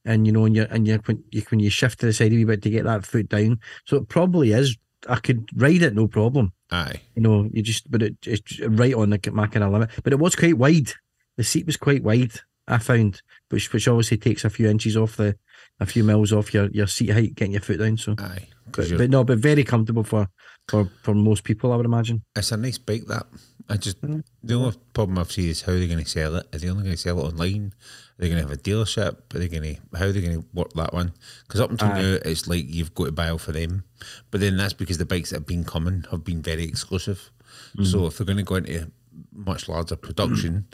And 0.05 0.25
you 0.25 0.33
know, 0.33 0.45
and 0.45 0.55
you 0.55 0.67
and 0.69 0.87
you 0.87 0.99
when 1.05 1.23
you 1.31 1.43
when 1.49 1.59
you 1.59 1.69
shift 1.69 1.99
to 1.99 2.05
the 2.05 2.13
side 2.13 2.31
a 2.31 2.35
wee 2.35 2.43
bit 2.43 2.61
to 2.63 2.69
get 2.69 2.83
that 2.85 3.05
foot 3.05 3.29
down, 3.29 3.59
so 3.85 3.97
it 3.97 4.07
probably 4.09 4.51
is. 4.51 4.77
I 5.07 5.17
could 5.17 5.47
ride 5.55 5.83
it 5.83 5.93
no 5.93 6.07
problem. 6.07 6.53
Aye. 6.71 7.01
You 7.15 7.21
know, 7.21 7.49
you 7.53 7.61
just 7.61 7.89
but 7.89 8.01
it, 8.01 8.15
it's 8.25 8.59
right 8.61 8.93
on 8.93 9.11
the 9.11 9.31
my 9.31 9.47
kind 9.47 9.63
of 9.63 9.71
limit. 9.71 9.91
But 10.03 10.13
it 10.13 10.19
was 10.19 10.35
quite 10.35 10.57
wide. 10.57 10.91
The 11.37 11.43
seat 11.43 11.65
was 11.65 11.77
quite 11.77 12.03
wide. 12.03 12.31
I 12.67 12.79
found, 12.79 13.21
which 13.49 13.71
which 13.71 13.87
obviously 13.87 14.17
takes 14.17 14.43
a 14.43 14.49
few 14.49 14.69
inches 14.69 14.97
off 14.97 15.15
the, 15.15 15.37
a 15.79 15.85
few 15.85 16.03
mils 16.03 16.33
off 16.33 16.53
your, 16.53 16.69
your 16.71 16.87
seat 16.87 17.11
height, 17.11 17.35
getting 17.35 17.53
your 17.53 17.61
foot 17.61 17.79
down. 17.79 17.97
So, 17.97 18.15
Aye. 18.19 18.47
but, 18.71 18.89
but 18.97 19.09
no, 19.09 19.23
but 19.23 19.37
very 19.37 19.63
comfortable 19.63 20.03
for 20.03 20.27
for 20.67 20.89
for 21.01 21.13
most 21.13 21.43
people, 21.43 21.71
I 21.71 21.77
would 21.77 21.85
imagine. 21.85 22.23
It's 22.35 22.51
a 22.51 22.57
nice 22.57 22.77
bike 22.77 23.05
that. 23.07 23.27
I 23.69 23.75
just 23.77 23.99
Mm. 24.01 24.23
the 24.43 24.53
only 24.53 24.77
problem 24.93 25.17
I've 25.17 25.31
seen 25.31 25.49
is 25.49 25.61
how 25.63 25.73
they're 25.73 25.87
going 25.87 26.03
to 26.03 26.09
sell 26.09 26.35
it. 26.37 26.47
Are 26.53 26.57
they 26.57 26.69
only 26.69 26.83
going 26.83 26.95
to 26.95 27.01
sell 27.01 27.19
it 27.19 27.23
online? 27.23 27.73
Are 28.17 28.21
they 28.21 28.29
going 28.29 28.41
to 28.41 28.47
have 28.47 28.57
a 28.57 28.61
dealership? 28.61 29.35
Are 29.35 29.39
they 29.39 29.49
going 29.49 29.75
to 29.75 29.97
how 29.97 30.05
are 30.05 30.11
they 30.11 30.21
going 30.21 30.41
to 30.41 30.47
work 30.53 30.71
that 30.73 30.93
one? 30.93 31.11
Because 31.43 31.59
up 31.59 31.71
until 31.71 31.89
Aye. 31.89 32.01
now, 32.01 32.17
it's 32.23 32.47
like 32.47 32.65
you've 32.67 32.95
got 32.95 33.05
to 33.05 33.11
buy 33.11 33.29
all 33.29 33.37
for 33.37 33.51
them. 33.51 33.83
But 34.31 34.39
then 34.41 34.55
that's 34.57 34.73
because 34.73 34.97
the 34.99 35.05
bikes 35.05 35.31
that 35.31 35.37
have 35.37 35.45
been 35.47 35.65
coming 35.65 36.05
have 36.11 36.23
been 36.23 36.41
very 36.41 36.63
exclusive. 36.63 37.29
Mm. 37.77 37.85
So 37.85 38.05
if 38.07 38.17
they're 38.17 38.25
going 38.25 38.37
to 38.37 38.43
go 38.43 38.55
into 38.55 38.91
much 39.33 39.67
larger 39.67 39.95
production, 39.97 40.67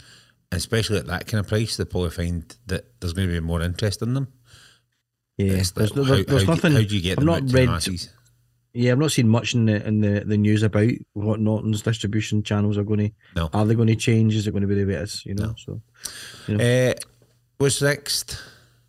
especially 0.51 0.99
at 0.99 1.07
that 1.07 1.25
kind 1.27 1.39
of 1.39 1.47
price, 1.47 1.77
they 1.77 1.85
probably 1.85 2.11
find 2.11 2.55
that 2.67 2.99
there's 2.99 3.13
going 3.13 3.27
to 3.27 3.33
be 3.33 3.39
more 3.39 3.61
interest 3.61 4.01
in 4.03 4.13
them. 4.13 4.27
Yeah, 5.37 5.53
there's, 5.53 5.71
how, 5.71 5.79
there's 6.21 6.43
how 6.45 6.53
nothing. 6.53 6.71
Do, 6.73 6.77
how 6.77 6.83
do 6.87 6.95
you 6.95 7.01
get 7.01 7.11
I've 7.13 7.15
them 7.17 7.25
not 7.25 7.37
out 7.41 7.47
to 7.47 7.53
the 7.53 7.59
read. 7.59 7.69
masses? 7.69 8.09
Yeah, 8.73 8.91
I've 8.93 8.97
not 8.99 9.11
seen 9.11 9.29
much 9.29 9.53
in 9.53 9.65
the 9.65 9.85
in 9.87 10.01
the, 10.01 10.23
the 10.25 10.37
news 10.37 10.63
about 10.63 10.89
what 11.13 11.39
Norton's 11.39 11.81
distribution 11.83 12.41
channels 12.41 12.77
are 12.77 12.83
going 12.83 12.99
to. 12.99 13.11
No. 13.35 13.49
Are 13.53 13.65
they 13.65 13.75
going 13.75 13.87
to 13.87 13.95
change? 13.95 14.35
Is 14.35 14.47
it 14.47 14.51
going 14.51 14.63
to 14.63 14.67
be 14.67 14.75
the 14.75 14.85
way 14.85 14.93
it 14.95 15.03
is? 15.03 15.23
You 15.25 15.35
know. 15.35 15.53
No. 15.67 15.79
So, 16.47 16.55
Uh, 16.59 16.93
what's 17.57 17.81
next? 17.81 18.41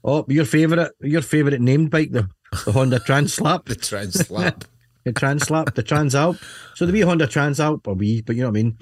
oh, 0.02 0.24
your 0.28 0.44
favorite, 0.46 0.92
your 1.00 1.22
favorite 1.22 1.60
named 1.60 1.90
bike, 1.90 2.12
the 2.12 2.28
the 2.64 2.72
Honda 2.72 2.98
Translap. 3.00 3.64
The 3.66 3.76
Translap. 3.76 4.64
The 5.04 5.12
Translap, 5.12 5.74
the 5.74 5.82
Transalp. 5.82 6.42
So 6.74 6.86
the 6.86 6.92
wee 6.92 7.00
Honda 7.00 7.26
Transalp, 7.26 7.86
or 7.86 7.94
wee, 7.94 8.22
but 8.22 8.36
you 8.36 8.42
know 8.42 8.48
what 8.50 8.58
I 8.58 8.62
mean, 8.62 8.78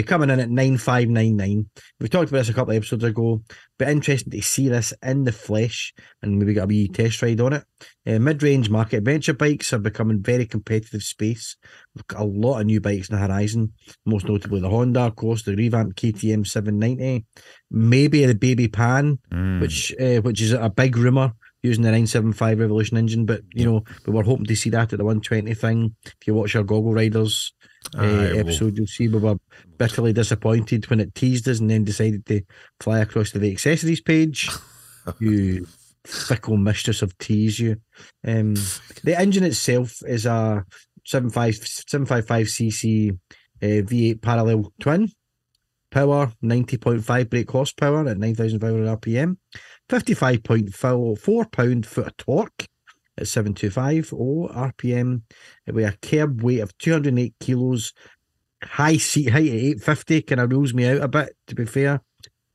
uh, 0.00 0.02
coming 0.06 0.30
in 0.30 0.40
at 0.40 0.50
9599. 0.50 1.66
We 2.00 2.08
talked 2.08 2.30
about 2.30 2.38
this 2.38 2.48
a 2.48 2.54
couple 2.54 2.72
of 2.72 2.76
episodes 2.78 3.04
ago, 3.04 3.42
but 3.78 3.88
interesting 3.88 4.30
to 4.32 4.42
see 4.42 4.68
this 4.68 4.92
in 5.02 5.24
the 5.24 5.32
flesh 5.32 5.92
and 6.22 6.38
maybe 6.38 6.54
get 6.54 6.64
a 6.64 6.66
wee 6.66 6.88
test 6.88 7.22
ride 7.22 7.40
on 7.40 7.52
it. 7.52 7.64
Uh, 8.06 8.18
Mid 8.18 8.42
range 8.42 8.70
market 8.70 8.98
adventure 8.98 9.34
bikes 9.34 9.72
are 9.72 9.78
becoming 9.78 10.22
very 10.22 10.46
competitive 10.46 11.02
space. 11.02 11.56
We've 11.94 12.06
got 12.06 12.20
a 12.22 12.24
lot 12.24 12.60
of 12.60 12.66
new 12.66 12.80
bikes 12.80 13.08
in 13.08 13.16
the 13.16 13.26
horizon, 13.26 13.72
most 14.04 14.28
notably 14.28 14.60
the 14.60 14.70
Honda, 14.70 15.00
of 15.02 15.16
course, 15.16 15.42
the 15.42 15.54
revamped 15.54 16.00
KTM 16.00 16.46
790, 16.46 17.24
maybe 17.70 18.24
the 18.26 18.34
Baby 18.34 18.68
Pan, 18.68 19.18
Mm. 19.32 19.60
which 19.60 19.94
uh, 20.00 20.20
which 20.22 20.40
is 20.40 20.52
a 20.52 20.70
big 20.70 20.96
rumor 20.96 21.32
using 21.66 21.82
the 21.82 21.90
975 21.90 22.58
Revolution 22.58 22.96
engine. 22.96 23.26
But 23.26 23.42
you 23.52 23.64
know, 23.64 23.80
but 23.80 24.08
we 24.08 24.12
were 24.14 24.22
hoping 24.22 24.46
to 24.46 24.56
see 24.56 24.70
that 24.70 24.92
at 24.92 24.98
the 24.98 25.04
120 25.04 25.52
thing. 25.54 25.94
If 26.04 26.26
you 26.26 26.34
watch 26.34 26.56
our 26.56 26.62
Goggle 26.62 26.94
Riders 26.94 27.52
uh, 27.96 28.02
episode, 28.02 28.76
you'll 28.76 28.86
see 28.86 29.08
we 29.08 29.18
were 29.18 29.38
bitterly 29.78 30.12
disappointed 30.12 30.88
when 30.88 31.00
it 31.00 31.14
teased 31.14 31.48
us 31.48 31.60
and 31.60 31.70
then 31.70 31.84
decided 31.84 32.26
to 32.26 32.42
fly 32.80 33.00
across 33.00 33.30
to 33.32 33.38
the 33.38 33.50
accessories 33.50 34.00
page. 34.00 34.48
you 35.20 35.66
fickle 36.04 36.56
mistress 36.56 37.02
of 37.02 37.16
tease, 37.18 37.58
you. 37.58 37.76
Um, 38.26 38.54
the 39.04 39.16
engine 39.18 39.44
itself 39.44 40.02
is 40.06 40.26
a 40.26 40.64
75 41.04 41.54
755cc 41.54 43.18
uh, 43.62 43.66
V8 43.66 44.22
parallel 44.22 44.72
twin. 44.80 45.10
Power 45.90 46.32
90.5 46.42 47.30
brake 47.30 47.50
horsepower 47.50 48.06
at 48.08 48.18
9,500 48.18 49.00
RPM. 49.00 49.36
55.4 49.88 51.52
pound 51.52 51.86
foot 51.86 52.06
of 52.08 52.16
torque 52.16 52.66
at 53.18 53.28
725 53.28 54.12
oh, 54.14 54.48
RPM 54.52 55.22
with 55.66 55.84
a 55.84 55.96
curb 56.02 56.42
weight 56.42 56.60
of 56.60 56.76
208 56.78 57.34
kilos. 57.40 57.92
High 58.62 58.96
seat 58.96 59.30
height 59.30 59.48
at 59.48 59.54
850 59.54 60.22
kind 60.22 60.40
of 60.40 60.50
rules 60.50 60.74
me 60.74 60.86
out 60.88 61.02
a 61.02 61.08
bit, 61.08 61.36
to 61.46 61.54
be 61.54 61.66
fair. 61.66 62.00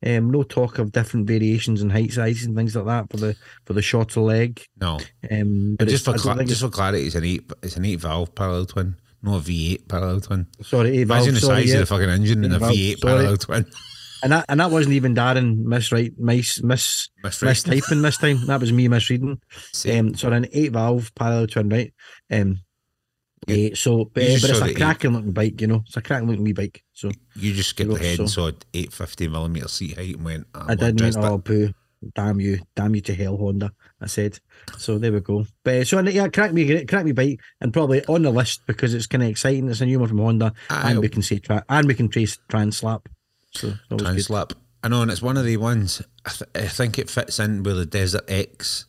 Um, 0.04 0.30
no 0.32 0.42
talk 0.42 0.78
of 0.78 0.90
different 0.90 1.28
variations 1.28 1.80
in 1.80 1.88
height 1.90 2.12
sizes 2.12 2.44
and 2.46 2.56
things 2.56 2.74
like 2.74 2.86
that 2.86 3.08
for 3.08 3.18
the 3.18 3.36
for 3.64 3.72
the 3.72 3.82
shorter 3.82 4.20
leg. 4.20 4.60
no. 4.80 4.98
Um, 5.30 5.76
But 5.78 5.86
just 5.88 6.04
for 6.04 6.14
just 6.44 6.60
for 6.60 6.70
clarity, 6.70 7.06
it's 7.06 7.14
an 7.14 7.24
eight 7.24 7.50
it's 7.62 7.76
an 7.76 7.84
eight 7.84 8.00
valve 8.00 8.34
parallel 8.34 8.66
twin, 8.66 8.96
not 9.22 9.36
a 9.36 9.40
V 9.40 9.74
eight 9.74 9.88
parallel 9.88 10.20
twin. 10.20 10.48
sorry, 10.60 10.98
eight 10.98 11.04
valve, 11.04 11.20
Imagine 11.20 11.34
the 11.34 11.40
sorry, 11.40 11.62
size 11.62 11.68
yeah. 11.68 11.74
of 11.74 11.80
the 11.80 11.86
fucking 11.86 12.08
engine 12.10 12.42
in 12.44 12.52
a 12.52 12.58
V 12.58 12.90
eight 12.92 12.98
sorry. 12.98 13.12
parallel 13.14 13.36
twin. 13.36 13.66
and 14.22 14.32
that 14.32 14.44
and 14.48 14.60
that 14.60 14.70
wasn't 14.70 14.94
even 14.94 15.14
Darren 15.14 15.64
miswrite 15.64 16.18
miss 16.18 16.62
miss 16.62 17.08
mistyping 17.24 18.02
this 18.02 18.16
time. 18.18 18.46
That 18.46 18.60
was 18.60 18.72
me 18.72 18.88
misreading. 18.88 19.40
Um, 19.90 20.14
so 20.14 20.30
an 20.32 20.46
eight 20.52 20.72
valve 20.72 21.12
parallel 21.14 21.46
twin, 21.48 21.68
right? 21.68 21.92
Um, 22.30 22.60
Yeah. 23.48 23.70
so, 23.74 24.04
but, 24.04 24.22
eh, 24.22 24.38
but 24.40 24.50
it's 24.50 24.60
a 24.60 24.74
cracking 24.74 25.12
looking 25.12 25.32
bike, 25.32 25.60
you 25.60 25.66
know. 25.66 25.82
It's 25.86 25.96
a 25.96 26.02
cracking 26.02 26.28
looking 26.28 26.44
wee 26.44 26.52
bike. 26.52 26.82
So 26.92 27.10
you 27.34 27.52
just 27.52 27.70
skipped 27.70 27.90
you 27.90 27.96
know, 27.96 28.00
ahead 28.00 28.18
and 28.20 28.30
so- 28.30 28.50
saw 28.50 28.56
eight 28.72 28.92
fifty 28.92 29.26
millimeter 29.28 29.68
seat 29.68 29.96
height 29.96 30.14
and 30.16 30.24
went. 30.24 30.46
"Ah, 30.54 30.66
I 30.68 30.74
did 30.76 31.00
mean, 31.00 31.12
oh, 31.16 31.38
boo, 31.38 31.72
damn 32.14 32.40
you, 32.40 32.60
damn 32.76 32.94
you 32.94 33.00
to 33.00 33.14
hell, 33.14 33.36
Honda. 33.36 33.72
I 34.00 34.06
said. 34.06 34.38
So 34.78 34.98
there 34.98 35.12
we 35.12 35.20
go. 35.20 35.44
But 35.64 35.74
eh, 35.74 35.84
so 35.84 35.98
yeah, 36.00 36.28
crack 36.28 36.52
me, 36.52 36.84
crack 36.84 37.04
me 37.04 37.12
bike, 37.12 37.40
and 37.60 37.72
probably 37.72 38.04
on 38.06 38.22
the 38.22 38.30
list 38.30 38.62
because 38.66 38.94
it's 38.94 39.06
kind 39.08 39.24
of 39.24 39.28
exciting. 39.30 39.68
It's 39.68 39.80
a 39.80 39.86
new 39.86 39.98
one 39.98 40.08
from 40.08 40.18
Honda, 40.18 40.52
Aye. 40.70 40.90
and 40.92 41.00
we 41.00 41.08
can 41.08 41.22
say 41.22 41.38
tra- 41.40 41.64
and 41.68 41.86
we 41.88 41.94
can 41.94 42.08
trace 42.08 42.38
Translap. 42.48 43.06
So 43.52 43.72
good. 43.88 43.98
Translap. 44.00 44.52
I 44.84 44.88
know, 44.88 45.02
and 45.02 45.10
it's 45.10 45.22
one 45.22 45.36
of 45.36 45.44
the 45.44 45.56
ones. 45.58 46.02
I, 46.26 46.30
th- 46.30 46.50
I 46.54 46.68
think 46.68 46.98
it 46.98 47.08
fits 47.08 47.38
in 47.38 47.62
with 47.62 47.76
the 47.76 47.86
Desert 47.86 48.24
X. 48.28 48.86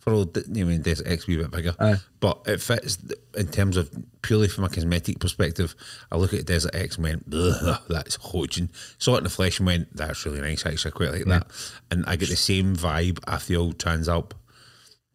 For 0.00 0.14
all, 0.14 0.24
the- 0.24 0.46
you 0.50 0.64
know, 0.64 0.78
Desert 0.78 1.06
X 1.06 1.28
a 1.28 1.32
a 1.32 1.36
bit 1.36 1.50
bigger, 1.50 1.74
Aye. 1.78 1.96
but 2.20 2.40
it 2.46 2.60
fits 2.62 2.96
in 3.36 3.48
terms 3.48 3.76
of 3.76 3.90
purely 4.22 4.48
from 4.48 4.64
a 4.64 4.68
cosmetic 4.70 5.18
perspective. 5.18 5.74
I 6.10 6.16
look 6.16 6.32
at 6.32 6.46
Desert 6.46 6.74
X 6.74 6.96
and 6.96 7.04
went, 7.04 7.24
"Ugh, 7.32 7.80
that's 7.88 8.16
hodging. 8.16 8.70
Saw 8.98 9.14
it 9.14 9.18
in 9.18 9.24
the 9.24 9.30
flesh 9.30 9.58
and 9.58 9.66
went, 9.66 9.94
that's 9.94 10.24
really 10.24 10.40
nice. 10.40 10.64
Actually, 10.64 10.90
I 10.92 10.96
quite 10.96 11.12
like 11.12 11.24
that. 11.26 11.46
And 11.90 12.04
I 12.06 12.16
get 12.16 12.30
the 12.30 12.36
same 12.36 12.74
vibe 12.76 13.18
at 13.26 13.42
the 13.42 13.56
old 13.56 13.78
Transalp. 13.78 14.30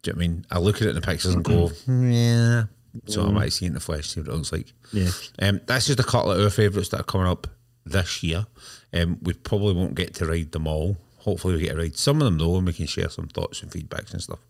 Do 0.02 0.10
you 0.10 0.12
know 0.12 0.16
what 0.18 0.24
I 0.24 0.28
mean? 0.28 0.46
I 0.52 0.58
look 0.60 0.76
at 0.76 0.82
it 0.82 0.88
in 0.90 0.94
the 0.94 1.00
pictures 1.00 1.34
and 1.34 1.42
go, 1.44 1.72
yeah. 1.88 2.64
So 3.06 3.26
I 3.26 3.30
might 3.32 3.52
see 3.52 3.64
it 3.66 3.68
in 3.68 3.74
the 3.74 3.80
flesh, 3.80 4.08
see 4.10 4.20
what 4.20 4.28
it 4.28 4.34
looks 4.34 4.52
like. 4.52 4.72
Yeah. 4.92 5.10
Um, 5.40 5.60
that's 5.66 5.86
just 5.86 5.98
a 6.00 6.04
couple 6.04 6.30
of 6.30 6.40
our 6.40 6.48
favourites 6.50 6.90
that 6.90 7.00
are 7.00 7.04
coming 7.04 7.26
up 7.26 7.48
this 7.86 8.22
year. 8.22 8.46
Um, 8.92 9.18
we 9.22 9.32
probably 9.32 9.74
won't 9.74 9.94
get 9.94 10.14
to 10.14 10.26
ride 10.26 10.52
them 10.52 10.66
all. 10.66 10.96
Hopefully, 11.18 11.54
we 11.54 11.60
get 11.62 11.72
to 11.72 11.78
ride 11.78 11.96
some 11.96 12.20
of 12.20 12.24
them 12.24 12.38
though, 12.38 12.56
and 12.56 12.66
we 12.66 12.72
can 12.72 12.86
share 12.86 13.08
some 13.08 13.28
thoughts 13.28 13.62
and 13.62 13.70
feedbacks 13.70 14.12
and 14.12 14.22
stuff. 14.22 14.40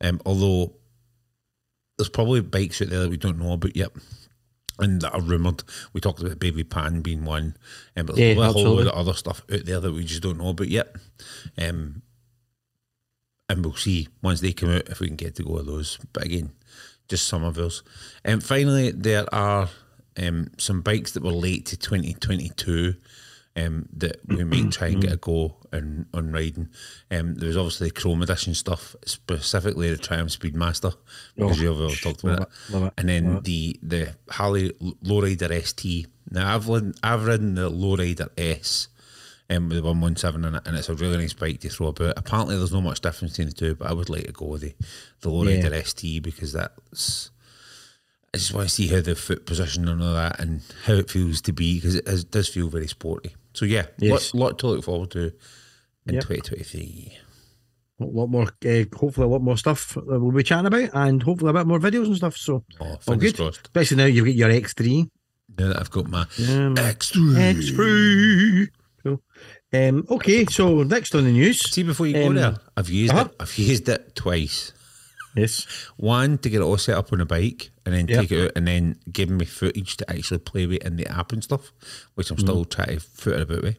Um, 0.00 0.20
although 0.24 0.72
there's 1.98 2.08
probably 2.08 2.40
bikes 2.40 2.80
out 2.80 2.88
there 2.88 3.00
that 3.00 3.10
we 3.10 3.16
don't 3.16 3.38
know 3.38 3.52
about 3.52 3.76
yet. 3.76 3.90
And 4.80 5.00
that 5.02 5.12
are 5.12 5.20
rumoured. 5.20 5.64
We 5.92 6.00
talked 6.00 6.20
about 6.20 6.38
Baby 6.38 6.62
Pan 6.62 7.00
being 7.00 7.24
one, 7.24 7.56
um, 7.96 8.06
but 8.06 8.14
there's 8.14 8.36
Yeah, 8.36 8.48
a 8.48 8.52
whole 8.52 8.62
load 8.76 8.86
of 8.86 8.92
other 8.92 9.12
stuff 9.12 9.42
out 9.52 9.64
there 9.64 9.80
that 9.80 9.92
we 9.92 10.04
just 10.04 10.22
don't 10.22 10.38
know 10.38 10.50
about 10.50 10.68
yet. 10.68 10.94
Um, 11.60 12.02
and 13.48 13.64
we'll 13.64 13.74
see 13.74 14.06
once 14.22 14.40
they 14.40 14.52
come 14.52 14.70
out 14.70 14.88
if 14.88 15.00
we 15.00 15.08
can 15.08 15.16
get 15.16 15.34
to 15.34 15.42
go 15.42 15.54
with 15.54 15.66
those. 15.66 15.98
But 16.12 16.26
again, 16.26 16.52
just 17.08 17.26
some 17.26 17.42
of 17.42 17.56
those. 17.56 17.82
And 18.24 18.40
finally, 18.40 18.92
there 18.92 19.26
are 19.34 19.68
um, 20.18 20.50
some 20.58 20.80
bikes 20.82 21.12
that 21.12 21.22
were 21.22 21.30
late 21.32 21.66
to 21.66 21.76
2022 21.76 22.94
um, 23.56 23.88
that 23.96 24.20
we 24.26 24.44
may 24.44 24.66
try 24.70 24.88
and 24.88 25.02
get 25.02 25.12
a 25.12 25.16
go 25.16 25.56
on, 25.72 26.06
on 26.14 26.30
riding. 26.32 26.68
Um, 27.10 27.34
there 27.34 27.48
was 27.48 27.56
obviously 27.56 27.88
the 27.88 27.94
Chrome 27.94 28.22
Edition 28.22 28.54
stuff, 28.54 28.94
specifically 29.04 29.90
the 29.90 29.96
Triumph 29.96 30.30
Speedmaster, 30.30 30.94
because 31.36 31.58
Oh, 31.58 31.62
you've 31.62 31.80
always 31.80 32.00
talked 32.00 32.22
about 32.22 32.42
it, 32.42 32.48
it, 32.74 32.92
And 32.96 33.08
then 33.08 33.40
the 33.42 33.78
the 33.82 34.14
Harley 34.30 34.70
Lowrider 35.04 35.64
ST. 35.64 36.06
Now 36.30 36.54
I've 36.54 36.68
ridden, 36.68 36.94
I've 37.02 37.24
ridden 37.26 37.54
the 37.54 37.70
Lowrider 37.70 38.28
S 38.36 38.88
um, 39.50 39.68
with 39.68 39.78
the 39.78 39.82
117 39.82 40.44
in 40.44 40.54
it, 40.54 40.62
and 40.66 40.76
it's 40.76 40.88
a 40.88 40.94
really 40.94 41.16
nice 41.16 41.32
bike 41.32 41.58
to 41.60 41.68
throw 41.68 41.88
about. 41.88 42.14
Apparently, 42.16 42.56
there's 42.56 42.72
not 42.72 42.82
much 42.82 43.00
difference 43.00 43.32
between 43.32 43.48
the 43.48 43.54
two, 43.54 43.74
but 43.74 43.88
I 43.88 43.92
would 43.92 44.10
like 44.10 44.26
to 44.26 44.32
go 44.32 44.46
with 44.46 44.60
the, 44.60 44.74
the 45.22 45.30
Lowrider 45.30 45.70
Yeah. 45.72 45.82
ST 45.82 46.22
because 46.22 46.52
that's. 46.52 47.30
I 48.38 48.40
just 48.40 48.54
want 48.54 48.68
to 48.68 48.74
see 48.74 48.86
how 48.86 49.00
the 49.00 49.16
foot 49.16 49.46
position 49.46 49.88
and 49.88 50.00
all 50.00 50.14
that 50.14 50.38
and 50.38 50.62
how 50.84 50.92
it 50.94 51.10
feels 51.10 51.40
to 51.42 51.52
be 51.52 51.74
because 51.74 51.96
it 51.96 52.06
is, 52.06 52.22
does 52.22 52.48
feel 52.48 52.68
very 52.68 52.86
sporty. 52.86 53.34
So, 53.52 53.64
yeah, 53.64 53.86
Yes. 53.98 54.32
lot, 54.32 54.40
lot 54.50 54.58
to 54.60 54.68
look 54.68 54.84
forward 54.84 55.10
to 55.10 55.32
in 56.06 56.14
Yep. 56.14 56.22
2023. 56.22 57.18
A 58.00 58.04
lot 58.04 58.28
more, 58.28 58.44
uh, 58.64 58.84
hopefully, 58.96 59.24
a 59.24 59.28
lot 59.28 59.42
more 59.42 59.56
stuff 59.56 59.94
that 59.94 60.20
we'll 60.20 60.30
be 60.30 60.44
chatting 60.44 60.66
about, 60.66 60.90
and 60.94 61.20
hopefully 61.24 61.50
a 61.50 61.52
bit 61.52 61.66
more 61.66 61.80
videos 61.80 62.06
and 62.06 62.16
stuff. 62.16 62.36
So, 62.36 62.64
Oh, 62.80 62.96
all 63.08 63.16
good. 63.16 63.34
crossed. 63.34 63.62
Especially 63.64 63.96
now 63.96 64.04
you've 64.04 64.24
got 64.26 64.36
your 64.36 64.50
X3. 64.50 65.08
Now 65.58 65.68
that 65.68 65.80
I've 65.80 65.90
got 65.90 66.06
my 66.08 66.20
Um, 66.48 66.76
X3. 66.76 67.34
X3. 67.34 68.68
Cool. 69.02 69.20
Um, 69.72 70.06
okay, 70.10 70.44
so 70.46 70.84
next 70.84 71.12
on 71.16 71.24
the 71.24 71.32
news. 71.32 71.58
See, 71.72 71.82
before 71.82 72.06
you 72.06 72.12
go 72.14 72.26
Um, 72.28 72.34
there, 72.36 72.56
I've 72.76 72.88
used 72.88 73.12
uh-huh. 73.14 73.24
it. 73.30 73.36
I've 73.40 73.58
used 73.58 73.88
it 73.88 74.14
twice. 74.14 74.72
Yes. 75.38 75.66
One 75.96 76.38
to 76.38 76.50
get 76.50 76.60
it 76.60 76.64
all 76.64 76.76
set 76.78 76.96
up 76.96 77.12
on 77.12 77.20
a 77.20 77.26
bike 77.26 77.70
and 77.86 77.94
then 77.94 78.08
Yeah. 78.08 78.20
take 78.20 78.32
it 78.32 78.44
out 78.46 78.52
and 78.56 78.66
then 78.66 78.96
give 79.12 79.30
me 79.30 79.44
footage 79.44 79.96
to 79.98 80.10
actually 80.10 80.38
play 80.38 80.66
with 80.66 80.84
in 80.84 80.96
the 80.96 81.06
app 81.06 81.32
and 81.32 81.42
stuff, 81.44 81.72
which 82.14 82.30
I'm 82.30 82.38
still 82.38 82.64
trying 82.64 82.98
to 82.98 83.00
foot 83.00 83.34
it 83.36 83.42
about 83.42 83.62
with. 83.62 83.78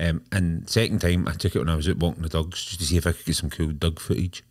Um, 0.00 0.22
and 0.32 0.68
second 0.68 1.00
time 1.00 1.28
I 1.28 1.32
took 1.32 1.54
it 1.54 1.58
when 1.60 1.68
I 1.68 1.76
was 1.76 1.88
out 1.88 1.98
walking 1.98 2.22
the 2.22 2.28
dogs 2.28 2.64
just 2.64 2.80
to 2.80 2.86
see 2.86 2.96
if 2.96 3.06
I 3.06 3.12
could 3.12 3.26
get 3.26 3.36
some 3.36 3.50
cool 3.50 3.72
dog 3.72 4.00
footage. 4.00 4.42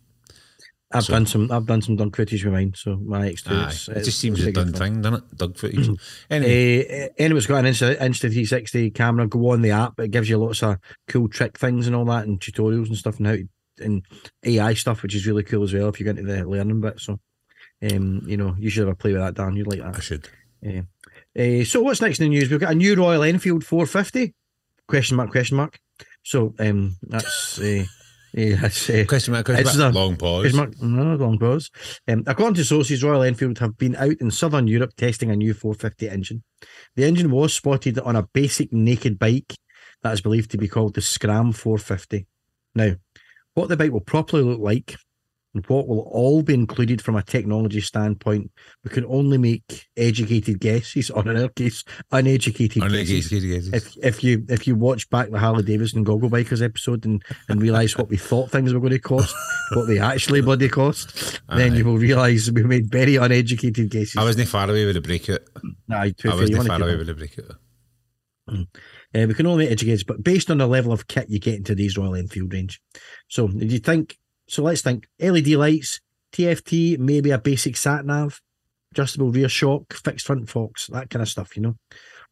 I've 0.92 1.04
So- 1.06 1.14
done 1.14 1.26
some. 1.26 1.50
I've 1.50 1.66
done 1.66 1.82
some 1.82 1.96
dog 1.96 2.14
footage 2.14 2.44
with 2.44 2.52
mine. 2.54 2.72
So 2.76 2.96
my 3.04 3.28
X2. 3.32 3.50
Aye, 3.50 3.98
it 3.98 4.04
just 4.04 4.20
seems 4.20 4.40
a 4.44 4.52
done 4.52 4.72
fun. 4.72 4.74
thing, 4.74 5.02
doesn't 5.02 5.24
it? 5.24 5.36
Dog 5.38 5.56
footage. 5.58 5.88
anyway, 6.30 7.06
Uh, 7.06 7.08
anyone's 7.18 7.46
got 7.46 7.64
an 7.64 7.72
Insta, 7.72 7.98
Insta360 8.00 8.94
camera, 8.94 9.26
go 9.26 9.50
on 9.50 9.62
the 9.62 9.72
app. 9.72 9.98
It 9.98 10.12
gives 10.12 10.28
you 10.28 10.38
lots 10.38 10.62
of 10.62 10.76
cool 11.08 11.28
trick 11.28 11.58
things 11.58 11.88
and 11.88 11.96
all 11.96 12.04
that, 12.04 12.26
and 12.28 12.38
tutorials 12.38 12.86
and 12.86 12.96
stuff, 12.96 13.18
and 13.18 13.26
how 13.26 13.32
to, 13.34 13.48
and 13.78 14.02
AI 14.44 14.74
stuff, 14.74 15.02
which 15.02 15.14
is 15.14 15.26
really 15.26 15.42
cool 15.42 15.62
as 15.64 15.72
well 15.74 15.88
if 15.88 15.98
you 16.00 16.04
get 16.04 16.18
into 16.18 16.32
the 16.32 16.44
learning 16.46 16.80
bit. 16.80 17.00
So, 17.00 17.18
um, 17.92 18.22
you 18.26 18.36
know, 18.36 18.54
you 18.58 18.70
should 18.70 18.86
have 18.86 18.92
a 18.92 18.96
play 18.96 19.12
with 19.12 19.20
that, 19.22 19.34
Dan. 19.34 19.56
You'd 19.56 19.66
like 19.66 19.80
I 19.80 19.90
that. 19.92 20.02
should. 20.02 20.28
Uh, 20.66 21.64
so 21.64 21.82
what's 21.82 22.00
next 22.00 22.20
in 22.20 22.24
the 22.24 22.28
news? 22.30 22.50
We've 22.50 22.60
got 22.60 22.72
a 22.72 22.74
new 22.74 22.94
Royal 22.94 23.22
Enfield 23.22 23.64
450? 23.64 24.34
Question 24.88 25.16
mark? 25.16 25.30
Question 25.30 25.56
mark? 25.56 25.78
So, 26.22 26.54
um, 26.58 26.96
that's 27.02 27.58
uh, 27.60 27.84
yeah, 28.32 28.56
that's 28.60 28.88
uh, 28.90 29.04
Question 29.06 29.32
mark, 29.32 29.46
question 29.46 29.78
mark. 29.78 29.92
the- 29.92 29.98
Long 29.98 30.16
pause. 30.16 30.52
Mark? 30.54 30.80
No, 30.80 31.14
long 31.16 31.38
pause. 31.38 31.70
Um, 32.08 32.24
according 32.26 32.54
to 32.54 32.64
sources, 32.64 33.02
Royal 33.04 33.22
Enfield 33.22 33.58
have 33.58 33.76
been 33.76 33.94
out 33.96 34.16
in 34.20 34.30
southern 34.30 34.66
Europe 34.66 34.94
testing 34.96 35.30
a 35.30 35.36
new 35.36 35.52
450 35.54 36.08
engine. 36.08 36.42
The 36.96 37.04
engine 37.04 37.30
was 37.30 37.52
spotted 37.54 37.98
on 37.98 38.16
a 38.16 38.26
basic 38.32 38.72
naked 38.72 39.18
bike 39.18 39.54
that 40.02 40.12
is 40.14 40.20
believed 40.20 40.50
to 40.52 40.58
be 40.58 40.68
called 40.68 40.94
the 40.94 41.02
Scram 41.02 41.52
450. 41.52 42.26
Now, 42.74 42.94
what 43.54 43.68
the 43.68 43.76
bike 43.76 43.92
will 43.92 44.00
properly 44.00 44.42
look 44.42 44.60
like 44.60 44.96
and 45.54 45.64
what 45.66 45.86
will 45.86 46.00
all 46.00 46.42
be 46.42 46.52
included 46.52 47.00
from 47.00 47.14
a 47.14 47.22
technology 47.22 47.80
standpoint, 47.80 48.50
we 48.82 48.90
can 48.90 49.04
only 49.06 49.38
make 49.38 49.86
educated 49.96 50.58
guesses, 50.58 51.10
or 51.10 51.28
in 51.28 51.40
our 51.40 51.48
case, 51.48 51.84
uneducated. 52.10 52.82
Uneducated 52.82 53.42
guesses. 53.42 53.72
If 53.72 53.96
if 54.02 54.24
you 54.24 54.44
if 54.48 54.66
you 54.66 54.74
watch 54.74 55.08
back 55.10 55.30
the 55.30 55.38
Harley 55.38 55.62
Davidson 55.62 56.02
Goggle 56.02 56.28
Bikers 56.28 56.62
episode 56.62 57.06
and, 57.06 57.22
and 57.48 57.62
realise 57.62 57.96
what 57.96 58.08
we 58.08 58.16
thought 58.16 58.50
things 58.50 58.74
were 58.74 58.80
going 58.80 58.92
to 58.92 58.98
cost, 58.98 59.34
what 59.74 59.86
they 59.86 60.00
actually 60.00 60.40
bloody 60.40 60.68
cost, 60.68 61.40
then 61.48 61.74
you 61.76 61.84
will 61.84 61.98
realise 61.98 62.50
we 62.50 62.64
made 62.64 62.90
very 62.90 63.16
uneducated 63.16 63.90
guesses. 63.90 64.16
I 64.16 64.24
wasn't 64.24 64.48
far 64.48 64.68
away 64.68 64.84
with 64.86 64.96
the 64.96 65.00
breakout. 65.00 65.40
Nah, 65.86 66.02
I 66.02 66.14
wasn't 66.24 66.66
far 66.66 66.82
away 66.82 66.94
it. 66.94 66.98
with 66.98 67.06
the 67.06 67.14
breakout. 67.14 67.56
Hmm. 68.48 68.62
Uh, 69.14 69.26
we 69.28 69.34
can 69.34 69.46
only 69.46 69.68
educate, 69.68 70.04
but 70.06 70.22
based 70.24 70.50
on 70.50 70.58
the 70.58 70.66
level 70.66 70.92
of 70.92 71.06
kit 71.06 71.30
you 71.30 71.38
get 71.38 71.54
in 71.54 71.64
today's 71.64 71.96
Royal 71.96 72.16
Enfield 72.16 72.52
range. 72.52 72.80
So, 73.28 73.46
do 73.46 73.66
you 73.66 73.78
think? 73.78 74.18
So, 74.48 74.62
let's 74.62 74.82
think 74.82 75.06
LED 75.20 75.48
lights, 75.48 76.00
TFT, 76.32 76.98
maybe 76.98 77.30
a 77.30 77.38
basic 77.38 77.76
sat 77.76 78.04
nav, 78.04 78.40
adjustable 78.92 79.30
rear 79.30 79.48
shock, 79.48 79.94
fixed 79.94 80.26
front 80.26 80.48
forks, 80.48 80.88
that 80.88 81.10
kind 81.10 81.22
of 81.22 81.28
stuff. 81.28 81.56
You 81.56 81.62
know, 81.62 81.76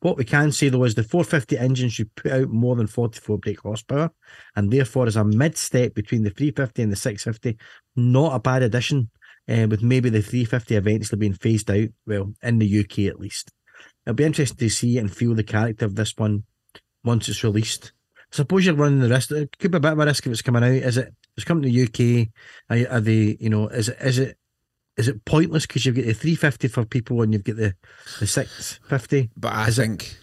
what 0.01 0.16
we 0.16 0.24
can 0.24 0.51
say 0.51 0.68
though 0.68 0.83
is 0.83 0.97
the 0.97 1.05
450 1.05 1.57
engine 1.57 1.89
should 1.89 2.12
put 2.16 2.33
out 2.33 2.49
more 2.49 2.74
than 2.74 2.89
44 2.89 3.39
brake 3.39 3.61
horsepower, 3.61 4.11
and 4.57 4.70
therefore 4.70 5.07
is 5.07 5.16
a 5.16 5.24
mid 5.24 5.57
step 5.57 5.95
between 5.95 6.24
the 6.24 6.30
350 6.30 6.83
and 6.83 6.91
the 6.91 6.97
650. 6.97 7.59
Not 7.95 8.35
a 8.35 8.41
bad 8.41 8.64
addition, 8.64 9.09
uh, 9.49 9.68
with 9.70 9.83
maybe 9.83 10.11
the 10.11 10.20
350 10.20 10.74
eventually 10.74 11.18
being 11.18 11.35
phased 11.35 11.70
out. 11.70 11.89
Well, 12.07 12.33
in 12.43 12.59
the 12.59 12.80
UK 12.80 13.07
at 13.11 13.20
least. 13.20 13.53
It'll 14.05 14.16
be 14.16 14.24
interesting 14.24 14.59
to 14.59 14.68
see 14.68 14.99
and 14.99 15.14
feel 15.14 15.35
the 15.35 15.45
character 15.45 15.85
of 15.85 15.95
this 15.95 16.16
one 16.16 16.43
once 17.05 17.28
it's 17.28 17.44
released. 17.44 17.92
Suppose 18.30 18.64
you're 18.64 18.74
running 18.74 19.00
the 19.00 19.09
risk. 19.09 19.30
It 19.30 19.59
could 19.59 19.70
be 19.70 19.76
a 19.76 19.80
bit 19.80 19.92
of 19.92 19.98
a 19.98 20.05
risk 20.07 20.26
if 20.26 20.32
it's 20.32 20.42
coming 20.42 20.62
out. 20.64 20.70
Is 20.70 20.96
it? 20.96 21.14
It's 21.36 21.44
coming 21.44 21.62
to 21.64 21.68
the 21.70 21.82
UK. 21.84 22.28
Are, 22.70 22.96
are 22.96 23.00
they? 23.00 23.36
You 23.40 23.50
know, 23.50 23.68
is 23.68 23.88
it? 23.88 23.98
Is 24.00 24.18
it? 24.18 24.38
Is 24.96 25.09
it 25.09 25.24
pointless 25.24 25.66
because 25.66 25.86
you've 25.86 25.96
got 25.96 26.05
the 26.05 26.12
350 26.12 26.68
for 26.68 26.84
people 26.84 27.22
and 27.22 27.32
you've 27.32 27.44
got 27.44 27.57
the 27.57 27.74
the 28.20 28.26
650? 28.26 29.30
But 29.36 29.53
I 29.55 29.68
Is 29.68 29.78
it- 29.78 29.82
think 29.82 30.16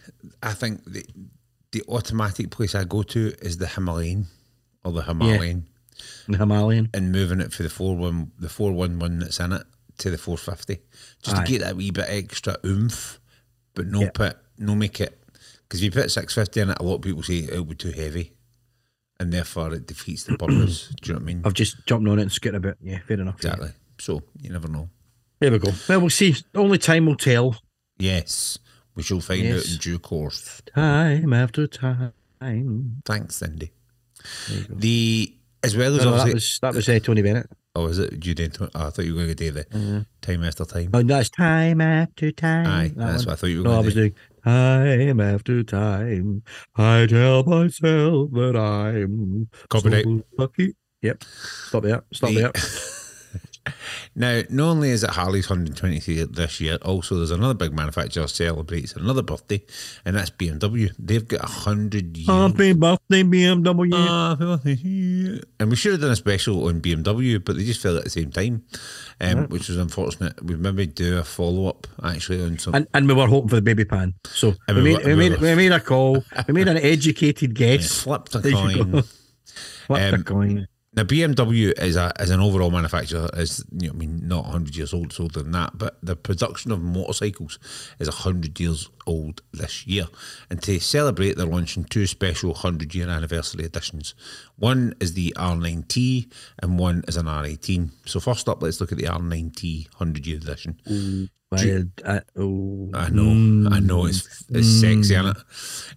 I 0.44 0.54
think 0.54 0.84
the 0.86 1.06
the 1.72 1.84
automatic 1.90 2.50
place 2.52 2.74
I 2.76 2.84
go 2.84 3.04
to 3.04 3.34
is 3.42 3.58
the 3.58 3.68
Himalayan 3.68 4.28
or 4.84 4.92
the 4.92 5.02
Himalayan 5.04 5.66
The 6.28 6.38
Himalayan. 6.38 6.90
and 6.94 7.12
moving 7.12 7.42
it 7.42 7.52
for 7.54 7.64
the 7.64 7.70
four 7.70 7.96
one 7.96 8.32
the 8.40 8.50
four 8.50 8.72
one 8.72 9.00
one 9.00 9.20
that's 9.20 9.40
in 9.40 9.52
it 9.54 9.64
to 10.00 10.10
the 10.12 10.18
four 10.18 10.38
fifty. 10.38 10.80
Just 11.24 11.36
Aye. 11.38 11.46
to 11.46 11.52
get 11.52 11.62
that 11.62 11.76
wee 11.76 11.92
bit 11.92 12.06
extra 12.08 12.56
oomph, 12.66 13.20
but 13.76 13.88
no 13.88 14.02
Yeah. 14.02 14.12
put 14.14 14.38
no 14.58 14.76
make 14.76 15.00
it 15.02 15.19
because 15.70 15.82
if 15.82 15.84
you 15.96 16.02
put 16.02 16.12
six 16.12 16.34
fifty 16.34 16.60
in 16.60 16.72
it, 16.72 16.78
a 16.80 16.84
lot 16.84 16.96
of 16.96 17.02
people 17.02 17.24
say 17.24 17.38
it'll 17.40 17.64
be 17.64 17.76
too 17.76 17.92
heavy. 17.92 18.34
And 19.22 19.32
therefore 19.34 19.74
it 19.74 19.86
defeats 19.86 20.24
the 20.24 20.38
purpose. 20.38 20.88
Do 21.02 21.08
you 21.10 21.14
know 21.14 21.18
what 21.20 21.24
I 21.24 21.26
mean? 21.26 21.42
I've 21.46 21.54
just 21.54 21.86
jumped 21.86 22.08
on 22.08 22.20
it 22.20 22.24
and 22.24 22.32
skittered 22.32 22.56
a 22.56 22.60
bit. 22.62 22.78
Yeah, 22.82 23.00
fair 23.00 23.20
enough. 23.20 23.36
yeah. 23.44 23.52
Exactly. 23.52 23.72
So 24.00 24.22
you 24.42 24.50
never 24.50 24.68
know. 24.70 24.90
There 25.40 25.52
we 25.52 25.60
go. 25.60 25.72
Well, 25.88 26.00
we'll 26.02 26.10
see. 26.10 26.36
Only 26.56 26.78
time 26.78 27.06
will 27.06 27.16
tell. 27.16 27.56
Yes. 27.98 28.58
We 28.96 29.04
shall 29.04 29.20
find 29.22 29.46
out 29.54 29.66
in 29.66 29.78
due 29.78 30.00
course. 30.00 30.62
Time 30.74 31.34
after 31.34 31.68
time. 31.68 32.14
Thanks, 33.06 33.36
Cindy. 33.36 33.72
There 34.48 34.58
you 34.58 34.64
go. 34.66 34.76
The 34.76 35.36
as 35.64 35.76
well 35.76 35.96
as 35.96 36.06
No, 36.06 36.12
no, 36.12 36.18
that 36.26 36.34
was 36.34 36.60
that 36.62 36.74
was 36.74 36.88
uh, 36.88 37.00
Tony 37.00 37.22
Bennett. 37.22 37.50
Oh, 37.76 37.86
is 37.88 38.00
it 38.00 38.26
you 38.26 38.34
did? 38.34 38.58
Oh, 38.60 38.68
I 38.74 38.90
thought 38.90 39.06
you 39.06 39.14
were 39.14 39.20
going 39.24 39.30
to 39.30 39.36
do 39.36 39.52
the 39.52 39.66
mm-hmm. 39.66 40.00
time 40.22 40.44
after 40.44 40.66
time. 40.66 40.90
Oh, 40.94 41.04
that's 41.04 41.30
time 41.30 41.82
after 41.82 42.32
time. 42.32 42.66
Aye, 42.68 42.88
That 42.96 42.98
that's 42.98 43.26
one. 43.26 43.32
what 43.32 43.34
I 43.34 43.36
thought 43.36 43.48
you 43.48 43.58
were 43.60 43.64
No, 43.64 43.70
I 43.70 43.74
going 43.76 43.86
was 43.86 43.94
to 43.94 44.10
do. 44.10 44.10
doing 44.10 44.16
time 44.44 45.20
after 45.22 45.64
time. 45.64 46.44
I 46.76 47.06
tell 47.08 47.44
myself 47.44 48.32
that 48.32 48.56
I'm 48.58 49.50
Copyright. 49.70 50.04
so 50.06 50.24
lucky. 50.38 50.76
Yep. 51.02 51.24
Stop 51.24 51.84
there. 51.84 52.04
Stop 52.12 52.34
there. 52.34 52.52
Now, 54.16 54.42
not 54.50 54.70
only 54.72 54.90
is 54.90 55.04
it 55.04 55.12
Harley's 55.12 55.50
123 55.50 56.24
this 56.26 56.60
year, 56.60 56.78
also 56.82 57.16
there's 57.18 57.30
another 57.32 57.54
big 57.54 57.74
manufacturer 57.74 58.26
celebrates 58.28 58.94
another 58.96 59.22
birthday, 59.22 59.62
and 60.06 60.16
that's 60.16 60.32
BMW. 60.32 60.92
They've 60.98 61.28
got 61.28 61.44
a 61.44 61.48
hundred 61.48 62.18
years. 62.18 62.28
Happy 62.28 62.74
birthday, 62.74 63.24
BMW. 63.24 64.30
Happy 64.30 64.44
birthday. 64.46 65.42
And 65.60 65.70
we 65.70 65.76
should 65.76 65.92
have 65.94 66.02
done 66.02 66.12
a 66.12 66.16
special 66.16 66.68
on 66.68 66.82
BMW, 66.82 67.44
but 67.44 67.58
they 67.58 67.64
just 67.66 67.82
fell 67.82 67.98
at 67.98 68.06
the 68.06 68.10
same 68.10 68.32
time, 68.32 68.64
um, 69.22 69.48
which 69.50 69.68
was 69.70 69.78
unfortunate. 69.78 70.44
We 70.44 70.56
maybe 70.56 70.88
do 70.88 71.20
a 71.20 71.24
follow 71.24 71.68
up 71.68 71.86
actually 72.04 72.42
on 72.44 72.58
some. 72.58 72.74
and, 72.76 72.88
and 72.94 73.08
we 73.08 73.14
were 73.14 73.28
hoping 73.28 73.50
for 73.50 73.56
the 73.56 73.62
baby 73.62 73.86
pan. 73.86 74.16
So 74.26 74.56
we, 74.68 74.74
we 74.76 74.82
made, 74.82 75.06
we, 75.06 75.16
made, 75.16 75.32
were- 75.34 75.38
we 75.48 75.56
made 75.56 75.72
a 75.72 75.80
call. 75.80 76.24
we 76.48 76.54
made 76.54 76.68
an 76.68 76.78
educated 76.82 77.54
guess. 77.54 78.02
flipped 78.04 78.34
a 78.36 78.40
There 78.40 78.52
you 78.52 78.76
go. 78.78 78.84
coin. 78.92 79.04
The 79.90 80.14
Um, 80.16 80.24
coin? 80.24 80.68
Now 80.94 81.04
BMW 81.04 81.72
is 81.80 81.96
a 81.96 82.12
as 82.20 82.32
an 82.32 82.40
overall 82.40 82.72
manufacturer 82.72 83.30
is 83.34 83.64
you 83.72 83.88
know 83.88 83.94
I 83.94 83.98
mean 83.98 84.28
not 84.28 84.46
hundred 84.46 84.76
years 84.76 84.94
old, 84.94 85.08
it's 85.08 85.20
older 85.20 85.44
than 85.44 85.52
that, 85.52 85.78
but 85.78 85.98
the 86.02 86.16
production 86.16 86.72
of 86.72 86.82
motorcycles 86.82 87.60
is 88.00 88.08
hundred 88.08 88.60
years 88.60 88.90
old 89.06 89.44
this 89.54 89.86
year. 89.86 90.08
And 90.50 90.62
to 90.64 90.80
celebrate, 90.80 91.38
they're 91.38 91.46
launching 91.46 91.84
two 91.84 92.08
special 92.08 92.56
hundred 92.56 92.96
year 92.96 93.08
anniversary 93.08 93.66
editions. 93.66 94.16
One 94.56 94.96
is 95.00 95.14
the 95.14 95.34
R9T 95.38 96.32
and 96.62 96.80
one 96.80 97.04
is 97.08 97.18
an 97.18 97.28
R18. 97.28 97.92
So 98.06 98.20
first 98.20 98.50
up, 98.50 98.64
let's 98.64 98.82
look 98.82 98.92
at 98.92 98.98
the 98.98 99.06
R9T 99.06 99.94
hundred 99.96 100.26
year 100.26 100.38
edition. 100.38 100.82
Mm. 100.88 101.30
Well, 101.52 101.84
uh, 102.06 102.20
oh, 102.38 102.92
I 102.94 103.10
know, 103.10 103.70
I 103.72 103.80
know, 103.80 104.06
it's 104.06 104.46
it's 104.50 104.68
sexy, 104.82 105.16
isn't 105.16 105.26
it? 105.26 105.38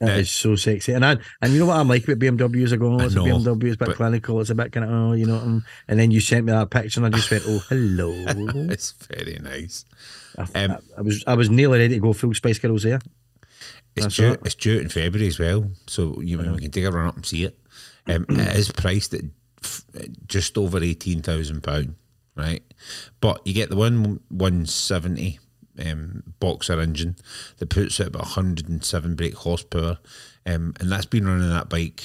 That 0.00 0.18
is 0.20 0.30
so 0.30 0.57
sexy. 0.57 0.94
And 0.94 1.05
I, 1.05 1.18
and 1.42 1.53
you 1.53 1.59
know 1.59 1.66
what 1.66 1.76
I'm 1.76 1.88
like 1.88 2.05
about 2.09 2.20
BMWs? 2.20 2.72
I 2.72 2.76
go, 2.76 2.94
oh, 2.94 3.00
I 3.00 3.05
it's 3.05 3.14
know, 3.14 3.26
a 3.26 3.28
BMW, 3.28 3.64
it's 3.64 3.74
a 3.74 3.78
bit 3.78 3.88
but- 3.88 3.96
clinical, 3.96 4.40
it's 4.40 4.48
a 4.48 4.55
bit 4.55 4.72
kind 4.72 4.86
of, 4.86 4.90
oh, 4.90 5.12
you 5.12 5.26
know, 5.26 5.36
um, 5.36 5.62
and 5.88 6.00
then 6.00 6.11
you 6.11 6.20
sent 6.20 6.46
me 6.46 6.53
that 6.53 6.70
picture 6.70 7.05
and 7.05 7.14
I 7.14 7.18
just 7.18 7.30
went, 7.30 7.44
oh, 7.46 7.59
hello. 7.68 8.12
It's 8.72 8.92
very 8.92 9.38
nice. 9.42 9.84
I, 10.38 10.64
Um, 10.64 10.70
I, 10.70 10.78
I 10.96 11.00
was 11.03 11.24
I 11.26 11.34
was 11.34 11.50
nearly 11.50 11.80
ready 11.80 11.94
to 11.96 12.00
go 12.00 12.14
full 12.14 12.32
Spice 12.32 12.59
Girls 12.59 12.84
there. 12.84 13.00
It's 13.94 14.07
That's 14.07 14.16
due. 14.16 14.28
right. 14.30 14.38
It's 14.46 14.55
due 14.55 14.78
in 14.78 14.88
February 14.88 15.28
as 15.28 15.38
well, 15.38 15.70
so 15.86 16.18
you 16.22 16.38
we 16.38 16.61
can 16.62 16.70
take 16.70 16.84
a 16.84 16.90
run 16.90 17.09
up 17.09 17.16
and 17.16 17.26
see 17.26 17.44
it. 17.44 17.59
Um, 18.07 18.24
it 18.30 18.57
is 18.57 18.72
priced 18.72 19.12
at 19.12 19.20
f- 19.62 19.84
just 20.26 20.57
over 20.57 20.82
eighteen 20.82 21.20
thousand 21.20 21.62
pound, 21.62 21.96
right? 22.34 22.62
But 23.20 23.46
you 23.46 23.53
get 23.53 23.68
the 23.68 23.76
one 23.76 24.20
one 24.30 24.64
seventy 24.64 25.38
um, 25.84 26.22
boxer 26.40 26.80
engine 26.80 27.16
that 27.58 27.68
puts 27.70 28.00
out 28.00 28.08
about 28.08 28.24
hundred 28.26 28.68
and 28.68 28.84
seven 28.84 29.14
brake 29.14 29.34
horsepower, 29.34 29.98
um, 30.46 30.74
and 30.80 30.90
that's 30.90 31.06
been 31.06 31.26
running 31.26 31.48
that 31.50 31.68
bike 31.68 32.02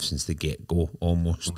since 0.00 0.24
the 0.24 0.34
get 0.34 0.66
go 0.68 0.90
almost. 1.00 1.52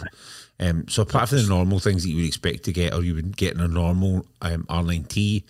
Um, 0.58 0.86
so 0.88 1.02
apart 1.02 1.28
from 1.28 1.38
the 1.38 1.48
normal 1.48 1.78
things 1.78 2.02
that 2.04 2.10
you 2.10 2.16
would 2.16 2.26
expect 2.26 2.64
to 2.64 2.72
get, 2.72 2.94
or 2.94 3.02
you 3.02 3.14
would 3.14 3.36
get 3.36 3.54
in 3.54 3.60
a 3.60 3.68
normal 3.68 4.26
um, 4.42 4.64
R9T, 4.68 5.44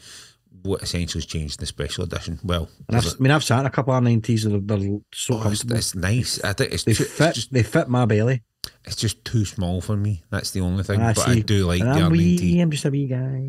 what 0.63 0.83
essentially 0.83 1.21
has 1.21 1.27
changed 1.27 1.59
in 1.59 1.63
the 1.63 1.67
special 1.67 2.05
edition? 2.05 2.39
Well, 2.45 2.69
I've, 2.89 3.07
I 3.07 3.11
mean, 3.19 3.31
I've 3.31 3.43
sat 3.45 3.61
in 3.61 3.67
a 3.67 3.71
couple 3.71 3.95
of 3.95 4.03
90s 4.05 4.45
and 4.45 4.69
they're, 4.69 4.79
they're 4.79 4.99
so 5.13 5.35
Oh, 5.35 5.43
comfortable. 5.43 5.77
it's 5.77 5.95
nice. 5.95 6.41
I 6.45 6.53
think 6.53 6.73
it's 6.73 6.85
They 6.85 6.93
too, 6.95 7.05
fit, 7.05 7.35
just 7.35 7.53
they 7.53 7.63
fit 7.63 7.89
my 7.89 8.05
belly. 8.05 8.43
it's 8.85 8.97
just 8.97 9.25
too 9.25 9.45
small 9.45 9.81
for 9.81 9.97
me. 9.97 10.23
That's 10.31 10.51
the 10.51 10.61
only 10.61 10.85
thing. 10.85 11.01
I 11.01 11.13
but 11.15 11.29
I 11.29 11.41
do 11.41 11.67
like 11.67 11.81
And 11.81 11.91
the 11.95 12.05
I'm 12.05 12.13
wee, 12.13 12.37
R9T. 12.39 12.61
I'm 12.63 12.71
just 12.71 12.85
a 12.85 12.91
wee 12.91 13.07
guy. 13.07 13.49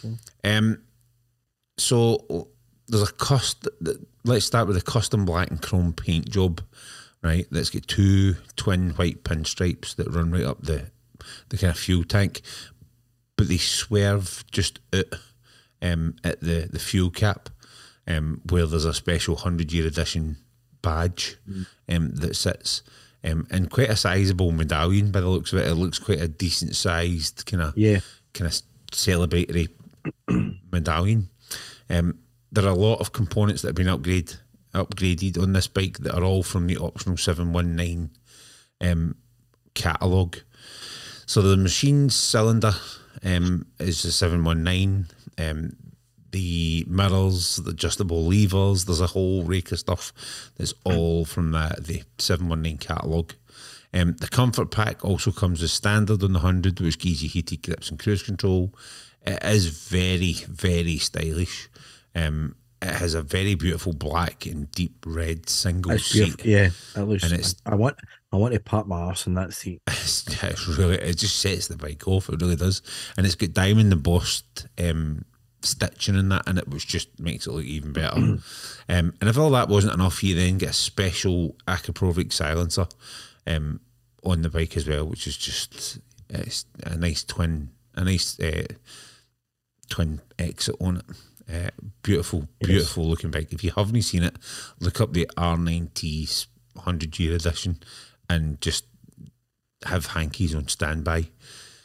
So. 0.00 0.14
Um, 0.44 0.78
so 1.78 2.48
there's 2.88 3.08
a 3.08 3.12
cost. 3.12 3.68
Let's 4.24 4.46
start 4.46 4.68
with 4.68 4.76
a 4.76 4.82
custom 4.82 5.24
black 5.24 5.50
and 5.50 5.60
chrome 5.62 5.92
paint 5.92 6.28
job, 6.30 6.60
right? 7.22 7.46
Let's 7.50 7.70
get 7.70 7.86
two 7.86 8.36
twin 8.56 8.90
white 8.90 9.24
pinstripes 9.24 9.94
that 9.96 10.08
run 10.12 10.30
right 10.30 10.44
up 10.44 10.62
the 10.62 10.90
the 11.48 11.58
kind 11.58 11.70
of 11.72 11.78
fuel 11.78 12.04
tank, 12.04 12.42
but 13.36 13.48
they 13.48 13.56
swerve 13.58 14.44
just 14.50 14.78
out 14.94 15.04
um, 15.82 16.16
at 16.24 16.40
the 16.40 16.68
the 16.70 16.78
fuel 16.78 17.10
cap, 17.10 17.48
um, 18.06 18.40
where 18.48 18.66
there's 18.66 18.84
a 18.84 18.94
special 18.94 19.36
hundred 19.36 19.72
year 19.72 19.86
edition 19.86 20.36
badge 20.82 21.36
um, 21.88 22.10
that 22.14 22.36
sits. 22.36 22.82
Um, 23.24 23.44
and 23.50 23.68
quite 23.70 23.90
a 23.90 23.96
sizable 23.96 24.52
medallion 24.52 25.10
by 25.10 25.20
the 25.20 25.28
looks 25.28 25.52
of 25.52 25.58
it. 25.58 25.66
It 25.66 25.74
looks 25.74 25.98
quite 25.98 26.20
a 26.20 26.28
decent 26.28 26.76
sized 26.76 27.44
kind 27.44 27.60
of 27.60 27.76
Yeah. 27.76 27.98
kind 28.34 28.46
of 28.46 28.62
celebratory 28.92 29.68
medallion. 30.70 31.28
Um, 31.88 32.18
there 32.52 32.64
are 32.64 32.70
a 32.70 32.74
lot 32.74 33.00
of 33.00 33.12
components 33.12 33.62
that 33.62 33.68
have 33.68 33.76
been 33.76 33.88
upgrade, 33.88 34.34
upgraded 34.74 35.40
on 35.40 35.52
this 35.52 35.68
bike 35.68 35.98
that 35.98 36.14
are 36.14 36.24
all 36.24 36.42
from 36.42 36.66
the 36.66 36.78
optional 36.78 37.16
719 37.16 38.10
um, 38.80 39.16
catalogue. 39.74 40.38
So 41.26 41.42
the 41.42 41.56
machine 41.56 42.08
cylinder 42.10 42.72
um, 43.24 43.66
is 43.78 44.04
a 44.04 44.12
719. 44.12 45.06
Um, 45.38 45.76
the 46.30 46.84
mirrors, 46.88 47.56
the 47.56 47.70
adjustable 47.70 48.24
levers, 48.24 48.84
there's 48.84 49.00
a 49.00 49.06
whole 49.06 49.42
rake 49.42 49.72
of 49.72 49.78
stuff 49.78 50.12
that's 50.56 50.74
all 50.84 51.24
from 51.24 51.52
the, 51.52 51.74
the 51.80 52.02
719 52.18 52.78
catalogue. 52.78 53.34
Um, 53.94 54.16
the 54.18 54.28
comfort 54.28 54.70
pack 54.70 55.04
also 55.04 55.30
comes 55.30 55.62
as 55.62 55.72
standard 55.72 56.22
on 56.22 56.32
the 56.32 56.40
100, 56.40 56.80
which 56.80 56.98
gives 56.98 57.22
you 57.22 57.28
heated 57.28 57.62
grips 57.62 57.88
and 57.88 57.98
cruise 57.98 58.22
control. 58.22 58.74
It 59.26 59.42
is 59.44 59.66
very, 59.66 60.32
very 60.48 60.98
stylish. 60.98 61.68
Um, 62.14 62.54
it 62.82 62.90
has 62.94 63.14
a 63.14 63.22
very 63.22 63.54
beautiful 63.54 63.92
black 63.94 64.46
and 64.46 64.70
deep 64.70 65.04
red 65.06 65.48
single 65.48 65.92
It's 65.92 66.04
seat. 66.06 66.36
beautiful. 66.36 66.50
Yeah, 66.50 66.70
it 67.02 67.06
looks. 67.08 67.24
And 67.24 67.32
it's- 67.32 67.56
I 67.64 67.74
want. 67.74 67.96
I 68.32 68.36
want 68.36 68.52
to 68.54 68.60
park 68.60 68.86
my 68.86 69.10
ass 69.10 69.26
in 69.26 69.34
that 69.34 69.54
seat. 69.54 69.80
It's, 69.88 70.42
it's 70.44 70.68
really 70.68 70.96
it 70.96 71.16
just 71.16 71.38
sets 71.38 71.66
the 71.68 71.76
bike 71.76 72.06
off. 72.06 72.28
It 72.28 72.40
really 72.40 72.54
does, 72.56 72.82
and 73.16 73.24
it's 73.26 73.34
got 73.34 73.52
diamond 73.54 73.92
embossed 73.92 74.66
um, 74.78 75.24
stitching 75.62 76.16
in 76.16 76.28
that, 76.28 76.44
and 76.46 76.58
it 76.58 76.68
was 76.68 76.84
just 76.84 77.18
makes 77.18 77.46
it 77.46 77.52
look 77.52 77.64
even 77.64 77.92
better. 77.92 78.16
um, 78.18 78.40
and 78.88 79.22
if 79.22 79.36
all 79.38 79.50
that 79.50 79.68
wasn't 79.68 79.94
enough, 79.94 80.22
you 80.22 80.34
then 80.36 80.58
get 80.58 80.70
a 80.70 80.74
special 80.74 81.56
Akrapovic 81.66 82.32
silencer 82.32 82.86
um, 83.46 83.80
on 84.22 84.42
the 84.42 84.50
bike 84.50 84.76
as 84.76 84.86
well, 84.86 85.06
which 85.06 85.26
is 85.26 85.36
just 85.36 85.98
it's 86.28 86.66
a 86.84 86.96
nice 86.96 87.24
twin, 87.24 87.70
a 87.94 88.04
nice 88.04 88.38
uh, 88.38 88.66
twin 89.88 90.20
exit 90.38 90.76
on 90.80 90.98
it. 90.98 91.04
Uh, 91.48 91.70
beautiful, 92.02 92.48
beautiful 92.58 93.08
looking 93.08 93.30
bike. 93.30 93.52
If 93.52 93.62
you 93.62 93.72
haven't 93.76 94.02
seen 94.02 94.24
it, 94.24 94.36
look 94.80 95.00
up 95.00 95.12
the 95.12 95.30
R90 95.36 96.46
100 96.74 97.18
year 97.18 97.34
edition 97.34 97.78
and 98.28 98.60
just 98.60 98.84
have 99.84 100.06
hankies 100.06 100.54
on 100.54 100.68
standby. 100.68 101.28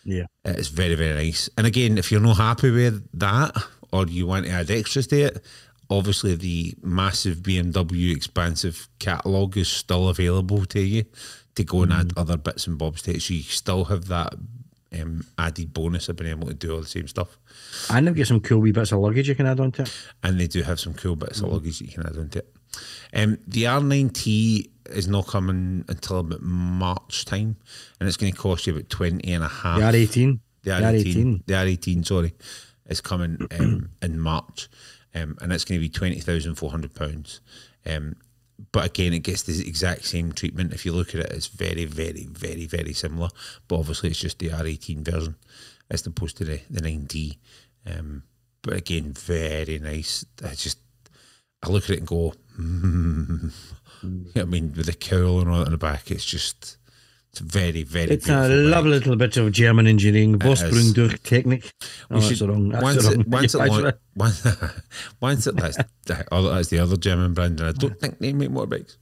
Yeah. 0.03 0.25
It's 0.43 0.69
very, 0.69 0.95
very 0.95 1.13
nice. 1.13 1.49
And 1.57 1.67
again, 1.67 1.97
if 1.97 2.11
you're 2.11 2.21
not 2.21 2.37
happy 2.37 2.71
with 2.71 3.07
that 3.19 3.55
or 3.91 4.07
you 4.07 4.25
want 4.25 4.45
to 4.45 4.51
add 4.51 4.71
extras 4.71 5.07
to 5.07 5.21
it, 5.21 5.45
obviously 5.89 6.35
the 6.35 6.73
massive 6.81 7.37
BMW 7.37 8.15
expansive 8.15 8.87
catalogue 8.99 9.57
is 9.57 9.67
still 9.67 10.09
available 10.09 10.65
to 10.65 10.79
you 10.79 11.05
to 11.55 11.63
go 11.63 11.83
and 11.83 11.91
add 11.91 12.13
other 12.15 12.37
bits 12.37 12.65
and 12.65 12.77
bobs 12.77 13.01
to 13.03 13.15
it. 13.15 13.21
So 13.21 13.33
you 13.33 13.43
still 13.43 13.85
have 13.85 14.07
that 14.07 14.33
um, 14.99 15.25
added 15.37 15.73
bonus 15.73 16.09
of 16.09 16.15
being 16.17 16.31
able 16.31 16.47
to 16.47 16.53
do 16.53 16.73
all 16.73 16.81
the 16.81 16.87
same 16.87 17.07
stuff. 17.07 17.37
And 17.89 18.07
they've 18.07 18.15
got 18.15 18.27
some 18.27 18.41
cool 18.41 18.59
wee 18.59 18.71
bits 18.71 18.91
of 18.91 18.99
luggage 18.99 19.27
you 19.29 19.35
can 19.35 19.45
add 19.45 19.59
onto 19.59 19.83
it. 19.83 19.97
And 20.23 20.39
they 20.39 20.47
do 20.47 20.63
have 20.63 20.79
some 20.79 20.93
cool 20.93 21.15
bits 21.15 21.39
of 21.41 21.51
luggage 21.51 21.81
you 21.81 21.87
can 21.87 22.05
add 22.05 22.17
onto 22.17 22.39
it. 22.39 22.53
Um, 23.13 23.37
the 23.47 23.63
R9T 23.63 24.69
is 24.91 25.07
not 25.07 25.27
coming 25.27 25.85
until 25.87 26.19
about 26.19 26.41
March 26.41 27.25
time, 27.25 27.57
and 27.99 28.07
it's 28.07 28.17
going 28.17 28.31
to 28.31 28.37
cost 28.37 28.67
you 28.67 28.73
about 28.73 28.89
20 28.89 29.33
and 29.33 29.43
a 29.43 29.47
half. 29.47 29.79
The 29.79 29.85
R18. 29.85 30.39
The 30.63 30.69
The 30.71 30.71
R18, 30.71 31.15
R18. 31.15 31.45
the 31.45 31.53
R18, 31.53 32.05
sorry, 32.05 32.33
is 32.87 33.01
coming 33.01 33.47
um, 33.59 33.89
in 34.01 34.19
March, 34.19 34.69
um, 35.15 35.37
and 35.41 35.51
it's 35.51 35.65
going 35.65 35.79
to 35.79 35.83
be 35.83 35.89
twenty 35.89 36.19
thousand 36.19 36.55
four 36.55 36.69
hundred 36.69 36.93
pounds. 36.93 37.41
Um, 37.85 38.15
but 38.71 38.85
again, 38.85 39.13
it 39.13 39.19
gets 39.19 39.43
the 39.43 39.67
exact 39.67 40.05
same 40.05 40.31
treatment. 40.31 40.73
If 40.73 40.85
you 40.85 40.93
look 40.93 41.09
at 41.09 41.21
it, 41.21 41.31
it's 41.31 41.47
very, 41.47 41.85
very, 41.85 42.27
very, 42.31 42.65
very 42.65 42.93
similar. 42.93 43.29
But 43.67 43.79
obviously, 43.79 44.09
it's 44.09 44.19
just 44.19 44.39
the 44.39 44.49
R18 44.49 45.03
version 45.05 45.35
as 45.89 46.05
opposed 46.07 46.37
to 46.37 46.45
the 46.45 46.61
the 46.69 46.81
9T. 46.81 47.37
Um, 47.85 48.23
but 48.61 48.75
again, 48.75 49.13
very 49.13 49.79
nice. 49.79 50.25
I 50.43 50.55
just 50.55 50.79
I 51.61 51.69
look 51.69 51.83
at 51.85 51.91
it 51.91 51.99
and 51.99 52.07
go, 52.07 52.33
mm. 52.59 53.51
I 54.35 54.43
mean, 54.45 54.73
with 54.75 54.85
the 54.85 54.93
cowl 54.93 55.41
and 55.41 55.49
all 55.49 55.59
that 55.59 55.67
in 55.67 55.71
the 55.71 55.77
back, 55.77 56.09
it's 56.09 56.25
just 56.25 56.77
it's 57.31 57.39
very, 57.39 57.83
very. 57.83 58.11
It's 58.11 58.27
a 58.29 58.47
lovely 58.49 58.91
little 58.91 59.15
bit 59.15 59.37
of 59.37 59.51
German 59.51 59.87
engineering. 59.87 60.37
Vorsprung 60.37 60.93
durch 60.93 61.13
Technik. 61.23 61.71
Oh, 62.09 62.15
We 62.15 62.19
that's 62.21 62.37
should- 62.37 62.49
wrong. 62.49 62.69
That's 62.69 62.83
once 62.83 63.03
wrong 63.05 63.21
it, 63.21 63.27
once 63.27 63.55
it, 63.55 63.99
once, 64.15 64.45
once 65.21 65.47
it, 65.47 65.55
that's, 65.55 65.77
the, 66.05 66.25
other, 66.31 66.49
that's 66.55 66.67
the 66.69 66.79
other 66.79 66.97
German 66.97 67.33
brand, 67.33 67.59
and 67.61 67.69
I 67.69 67.71
don't 67.71 67.99
think 67.99 68.19
they 68.19 68.33
make 68.33 68.49
motorbikes. 68.49 68.97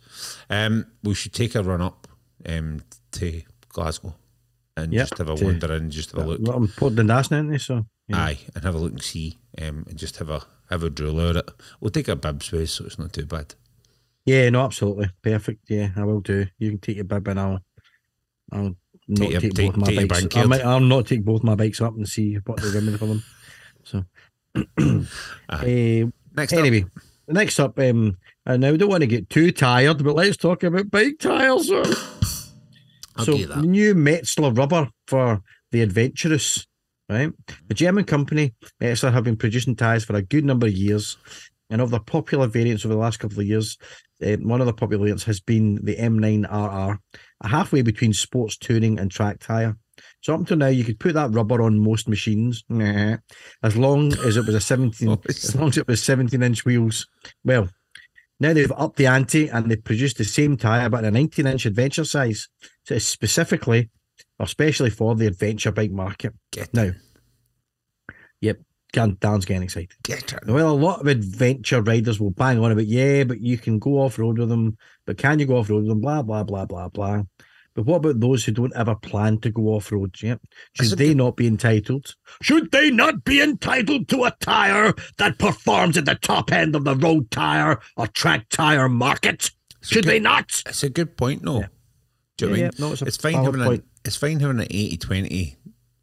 Um, 0.50 0.86
we 1.04 1.14
should 1.16 1.34
take 1.34 1.56
a 1.56 1.64
run 1.64 1.82
up 1.82 2.08
um, 2.48 2.82
to 3.14 3.42
Glasgow 3.70 4.14
and 4.78 4.94
Yep, 4.94 5.02
just 5.10 5.18
have 5.18 5.30
a 5.30 5.36
to- 5.36 5.46
wander 5.46 5.74
in, 5.74 5.90
just 5.90 6.12
have 6.12 6.24
a 6.24 6.28
look. 6.28 6.40
Well, 6.42 6.56
I'm 6.58 6.68
Portland 6.68 7.10
Dash, 7.10 7.32
aren't 7.32 7.50
they? 7.52 7.58
So 7.58 7.86
yeah. 8.08 8.18
Aye, 8.18 8.38
and 8.56 8.64
have 8.64 8.76
a 8.76 8.78
look 8.78 8.92
and 8.92 9.02
see, 9.04 9.38
um, 9.60 9.86
and 9.90 9.98
just 9.98 10.18
have 10.18 10.30
a 10.30 10.42
have 10.70 10.84
a 10.84 10.90
drool 10.92 11.20
at 11.30 11.36
it. 11.36 11.50
We'll 11.80 11.90
take 11.90 12.08
a 12.08 12.16
bibs 12.16 12.52
with, 12.52 12.70
so 12.70 12.86
it's 12.86 13.00
not 13.00 13.12
too 13.14 13.26
bad. 13.26 13.56
yeah, 14.26 14.50
no, 14.52 14.66
absolutely 14.66 15.10
perfect. 15.24 15.68
Yeah, 15.70 15.90
I 15.96 16.04
will 16.04 16.20
do. 16.22 16.46
You 16.60 16.70
can 16.70 16.80
take 16.80 16.98
your 16.98 17.06
bib 17.06 17.28
and 17.28 17.40
I'll, 17.40 17.60
I'll 18.52 18.76
not 19.08 19.32
your- 19.32 19.42
take, 19.42 19.54
take- 19.54 19.68
both 19.74 19.78
my 19.78 19.88
take 19.88 20.10
bikes. 20.10 20.24
I 20.24 20.28
bank 20.40 20.50
might, 20.50 20.62
I'll 20.66 20.80
not 20.80 21.08
take 21.08 21.24
both 21.26 21.44
my 21.44 21.56
bikes 21.56 21.82
up 21.82 21.96
and 21.96 22.08
see 22.08 22.36
what 22.46 22.62
they're 22.62 22.72
giving 22.72 22.98
for 22.98 23.06
them. 23.08 23.24
So 23.84 24.06
Aye. 25.50 26.04
uh, 26.06 26.10
Next 26.36 26.54
up, 26.54 26.60
anyway, 26.60 26.86
next 27.28 27.60
up, 27.60 27.78
um, 27.80 28.18
and 28.46 28.62
now 28.62 28.72
we 28.72 28.78
don't 28.78 28.90
want 28.90 29.02
to 29.02 29.08
get 29.08 29.30
too 29.30 29.52
tired, 29.52 30.04
but 30.04 30.16
let's 30.16 30.38
talk 30.38 30.64
about 30.64 30.90
bike 30.92 31.18
tires. 31.20 31.70
I'll 31.72 33.26
so 33.26 33.38
get 33.38 33.50
that. 33.50 33.64
new 33.64 33.94
Metzeler 33.96 34.56
rubber 34.58 34.90
for 35.08 35.42
the 35.72 35.82
Adventurous, 35.82 36.66
right? 37.10 37.32
The 37.68 37.74
German 37.74 38.06
company 38.06 38.54
Metzeler 38.82 39.12
have 39.12 39.24
been 39.24 39.36
producing 39.38 39.76
tires 39.76 40.06
for 40.06 40.16
a 40.16 40.22
good 40.22 40.46
number 40.46 40.68
of 40.68 40.74
years, 40.74 41.18
and 41.70 41.82
of 41.82 41.92
the 41.92 42.00
popular 42.00 42.48
variants 42.48 42.86
over 42.86 42.94
the 42.94 43.00
last 43.00 43.20
couple 43.20 43.40
of 43.40 43.46
years, 43.46 43.78
uh, 44.26 44.38
one 44.38 44.62
of 44.62 44.68
the 44.68 44.74
popular 44.74 45.04
variants 45.04 45.24
has 45.24 45.40
been 45.40 45.80
the 45.84 45.96
M9RR, 45.96 46.98
a 47.42 47.48
halfway 47.48 47.82
between 47.82 48.14
sports 48.14 48.58
touring 48.58 49.00
and 49.00 49.12
track 49.12 49.40
tire. 49.40 49.78
So 50.22 50.34
up 50.34 50.40
until 50.40 50.58
now, 50.58 50.68
you 50.68 50.84
could 50.84 51.00
put 51.00 51.14
that 51.14 51.32
rubber 51.32 51.62
on 51.62 51.80
most 51.80 52.08
machines, 52.08 52.64
nah, 52.70 53.18
as 53.64 53.78
long 53.78 54.14
as 54.26 54.38
it 54.38 54.46
was 54.46 54.56
a 54.56 54.62
seventeen, 54.62 55.18
as 55.30 55.56
long 55.56 55.70
as 55.70 55.78
it 55.78 55.88
was 55.88 56.04
seventeen 56.04 56.44
inch 56.44 56.66
wheels. 56.66 57.08
Well, 57.44 57.70
now 58.40 58.54
they've 58.54 58.72
upped 58.72 58.98
the 58.98 59.08
ante 59.08 59.50
and 59.50 59.70
they've 59.70 59.84
produced 59.84 60.18
the 60.18 60.24
same 60.24 60.58
tire 60.58 60.90
but 60.90 61.00
in 61.00 61.06
a 61.06 61.12
nineteen 61.12 61.48
inch 61.48 61.66
adventure 61.66 62.06
size. 62.06 62.48
So 62.84 62.96
it's 62.96 63.06
specifically, 63.06 63.90
or 64.40 64.46
especially 64.46 64.90
for 64.90 65.16
the 65.16 65.28
adventure 65.28 65.72
bike 65.72 65.92
market. 65.92 66.34
Get 66.52 66.74
Now, 66.74 66.92
yep, 68.42 68.60
Dan- 68.92 69.18
Dan's 69.20 69.46
getting 69.46 69.64
excited. 69.64 69.92
Get 70.04 70.34
it. 70.34 70.46
Well, 70.48 70.72
a 70.72 70.74
lot 70.74 71.02
of 71.02 71.08
adventure 71.08 71.82
riders 71.82 72.20
will 72.20 72.32
bang 72.32 72.60
on 72.60 72.72
about, 72.72 72.88
yeah, 72.88 73.24
but 73.24 73.40
you 73.42 73.58
can 73.58 73.78
go 73.80 74.00
off 74.02 74.18
road 74.18 74.40
with 74.40 74.50
them, 74.50 74.78
but 75.06 75.18
can 75.18 75.40
you 75.40 75.46
go 75.46 75.58
off 75.58 75.70
road 75.70 75.84
with 75.84 75.90
them? 75.90 76.02
Blah 76.02 76.24
blah 76.24 76.44
blah 76.44 76.66
blah 76.66 76.90
blah. 76.90 77.24
But 77.76 77.86
what 77.86 77.98
about 77.98 78.20
those 78.20 78.44
who 78.44 78.52
don't 78.52 78.76
ever 78.76 78.96
plan 78.96 79.38
to 79.42 79.52
go 79.52 79.68
off 79.76 79.92
road? 79.92 80.16
Yeah, 80.22 80.36
should 80.74 80.98
they 80.98 81.14
not 81.14 81.36
be 81.38 81.46
entitled? 81.46 82.16
Should 82.42 82.72
they 82.72 82.90
not 82.90 83.24
be 83.24 83.42
entitled 83.42 84.10
to 84.10 84.24
a 84.26 84.36
tire 84.40 84.94
that 85.18 85.38
performs 85.38 85.96
at 85.96 86.06
the 86.06 86.16
top 86.16 86.52
end 86.52 86.76
of 86.76 86.84
the 86.84 86.96
road 86.96 87.30
tire 87.30 87.80
or 87.96 88.08
track 88.08 88.50
tire 88.50 88.90
market? 88.90 89.52
Should 89.82 90.06
they 90.06 90.20
not? 90.20 90.64
It's 90.66 90.84
a 90.84 90.90
good 90.90 91.16
point, 91.16 91.44
no. 91.44 91.64
Do 92.38 92.46
you 92.46 92.48
know 92.48 92.52
what 92.52 92.58
I 92.58 92.60
Yeah, 92.60 92.64
mean? 92.66 92.72
yeah, 92.80 92.86
no, 92.88 92.92
it's 92.94 93.02
a 93.02 93.06
it's 93.06 93.18
fine 93.18 93.34
having 93.36 93.62
point. 93.64 93.82
an 93.82 93.90
it's 94.04 94.16
fine 94.16 94.40
having 94.40 94.60
an 94.62 94.68
80-20 94.68 95.56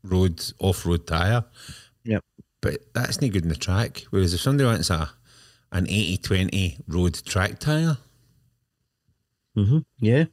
road 0.05 0.45
off 0.61 0.87
road 0.87 1.07
tire. 1.07 1.45
But 2.67 2.81
that's 2.95 3.21
not 3.21 3.31
good 3.31 3.45
in 3.45 3.49
the 3.49 3.55
track. 3.55 4.05
Whereas 4.11 4.35
if 4.35 4.41
somebody 4.41 4.67
wants 4.67 4.91
a 4.91 5.11
an 5.71 5.87
80-20 5.87 6.81
road 6.89 7.15
track 7.25 7.61
tire, 7.61 7.99
Mm-hmm. 9.57 9.79
Yeah. 9.99 10.25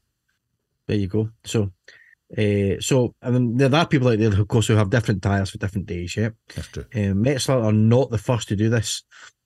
There 0.88 0.98
you 0.98 1.08
go. 1.08 1.30
So, 1.46 1.72
uh, 2.38 2.82
so 2.82 3.16
I 3.22 3.30
mean, 3.30 3.56
there 3.56 3.74
are 3.74 3.88
people 3.88 4.10
out 4.10 4.20
there, 4.20 4.34
of 4.34 4.48
course, 4.48 4.68
who 4.68 4.76
have 4.76 4.90
different 4.90 5.22
tires 5.22 5.52
for 5.52 5.58
different 5.60 5.88
days. 5.88 6.18
Yeah. 6.18 6.30
that's 6.54 6.68
true. 6.68 6.86
Um, 6.94 7.24
Metzeler 7.24 7.64
are 7.64 7.72
not 7.72 8.10
the 8.10 8.18
first 8.18 8.50
to 8.50 8.56
do 8.56 8.70
this. 8.70 9.04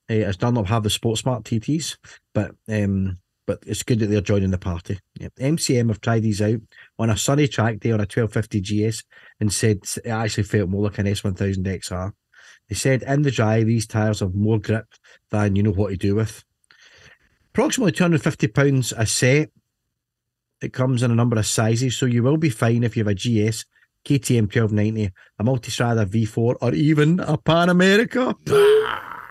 Uh, 0.10 0.24
as 0.24 0.38
Dunlop 0.38 0.68
have 0.68 0.84
the 0.84 0.90
Sport 0.90 1.20
Smart 1.20 1.44
TTs, 1.44 1.98
but 2.34 2.56
um, 2.70 3.20
but 3.46 3.60
it's 3.68 3.84
good 3.84 4.00
that 4.00 4.08
they're 4.08 4.22
joining 4.22 4.52
the 4.52 4.58
party. 4.58 5.00
Yeah. 5.20 5.30
MCN 5.40 5.90
have 5.90 6.02
tried 6.02 6.24
these 6.24 6.42
out 6.42 6.60
on 6.98 7.10
a 7.10 7.18
sunny 7.18 7.48
track 7.48 7.80
day 7.80 7.92
on 7.92 8.00
a 8.00 8.08
1250 8.10 8.62
GS 8.62 9.04
and 9.40 9.54
said 9.54 9.80
it 10.04 10.10
actually 10.10 10.44
felt 10.44 10.70
more 10.70 10.84
like 10.84 10.98
an 10.98 11.06
S1000 11.06 11.58
XR. 11.60 12.14
They 12.70 12.76
said 12.76 13.04
in 13.04 13.22
the 13.22 13.32
dry, 13.32 13.64
these 13.64 13.88
tyres 13.88 14.20
have 14.20 14.36
more 14.36 14.60
grip 14.60 14.88
than 15.32 15.56
you 15.56 15.64
know 15.64 15.72
what 15.72 15.90
to 15.90 15.98
do 15.98 16.16
with. 16.16 16.44
Approximately 17.54 17.94
£250 17.94 18.94
a 18.98 19.06
set. 19.06 19.50
It 20.62 20.74
comes 20.74 21.04
in 21.04 21.12
a 21.12 21.16
number 21.16 21.38
of 21.38 21.46
sizes, 21.46 21.98
so 21.98 22.06
you 22.06 22.24
will 22.24 22.38
be 22.38 22.50
fine 22.50 22.84
if 22.84 22.98
you 22.98 23.04
have 23.04 23.12
a 23.12 23.16
GS, 23.16 23.66
KTM 24.06 24.54
1290, 24.54 25.12
a 25.40 25.44
Multistrada 25.44 26.06
V4, 26.06 26.56
or 26.62 26.74
even 26.74 27.20
a 27.20 27.38
Pan 27.38 27.70
America. 27.70 28.36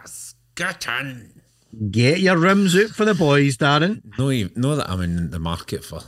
Scotland. 0.04 1.42
Get 1.90 2.20
your 2.20 2.38
rims 2.38 2.76
out 2.76 2.90
for 2.90 3.04
the 3.04 3.14
boys, 3.14 3.56
Darren. 3.58 4.02
No, 4.18 4.30
you 4.30 4.50
know 4.54 4.76
that 4.76 4.88
I'm 4.88 5.02
in 5.02 5.30
the 5.30 5.38
market 5.38 5.84
for 5.84 6.00